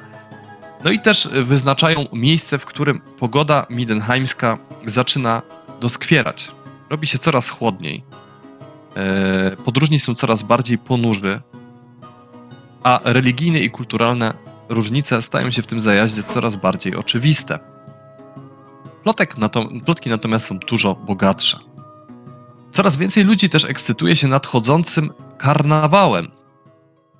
No 0.85 0.91
i 0.91 1.01
też 1.01 1.28
wyznaczają 1.33 2.07
miejsce, 2.12 2.59
w 2.59 2.65
którym 2.67 3.01
pogoda 3.01 3.67
midenheimska 3.70 4.59
zaczyna 4.86 5.43
doskwierać. 5.81 6.53
Robi 6.91 7.07
się 7.07 7.19
coraz 7.19 7.49
chłodniej. 7.49 8.05
E, 8.97 9.57
podróżni 9.57 9.99
są 9.99 10.15
coraz 10.15 10.43
bardziej 10.43 10.78
ponurzy, 10.78 11.41
a 12.83 13.01
religijne 13.05 13.59
i 13.59 13.70
kulturalne 13.70 14.35
różnice 14.69 15.23
stają 15.23 15.51
się 15.51 15.62
w 15.62 15.67
tym 15.67 15.81
zajaździe 15.81 16.23
coraz 16.23 16.57
bardziej 16.57 16.97
oczywiste. 16.97 17.59
Plotek 19.03 19.39
nato- 19.39 19.69
plotki 19.85 20.11
natomiast 20.11 20.47
są 20.47 20.59
dużo 20.59 20.94
bogatsze. 20.94 21.59
Coraz 22.73 22.97
więcej 22.97 23.25
ludzi 23.25 23.49
też 23.49 23.65
ekscytuje 23.65 24.17
się 24.17 24.28
nadchodzącym 24.28 25.12
karnawałem. 25.39 26.31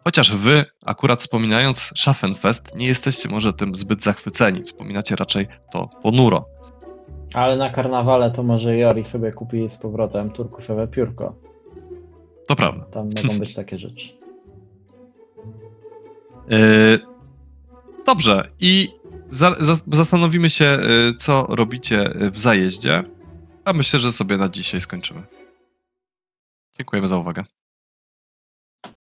Chociaż 0.05 0.37
wy, 0.37 0.65
akurat 0.87 1.21
wspominając 1.21 1.79
Schaffenfest, 1.79 2.77
nie 2.77 2.87
jesteście 2.87 3.29
może 3.29 3.53
tym 3.53 3.75
zbyt 3.75 4.03
zachwyceni. 4.03 4.63
Wspominacie 4.63 5.17
raczej 5.17 5.47
to 5.73 5.89
ponuro. 6.03 6.45
Ale 7.35 7.57
na 7.57 7.71
karnawale 7.71 8.31
to 8.31 8.43
może 8.43 8.77
Jori 8.77 9.05
sobie 9.05 9.33
kupi 9.33 9.69
z 9.77 9.83
powrotem 9.83 10.31
turkusowe 10.31 10.89
piórko. 10.89 11.35
To 12.47 12.57
prawda. 12.57 12.85
Tam 12.85 13.11
mogą 13.23 13.39
być 13.39 13.55
takie 13.55 13.79
rzeczy. 13.79 14.09
Yy, 16.49 16.99
dobrze, 18.07 18.49
i 18.61 18.89
za, 19.31 19.55
za, 19.61 19.75
zastanowimy 19.93 20.51
się, 20.51 20.65
yy, 20.65 21.15
co 21.15 21.47
robicie 21.49 22.11
w 22.33 22.39
zajeździe. 22.39 23.05
A 23.65 23.73
myślę, 23.73 24.01
że 24.01 24.13
sobie 24.13 24.37
na 24.37 24.49
dzisiaj 24.49 24.81
skończymy. 24.81 25.23
Dziękujemy 26.79 27.09
za 27.09 27.17
uwagę. 27.17 27.45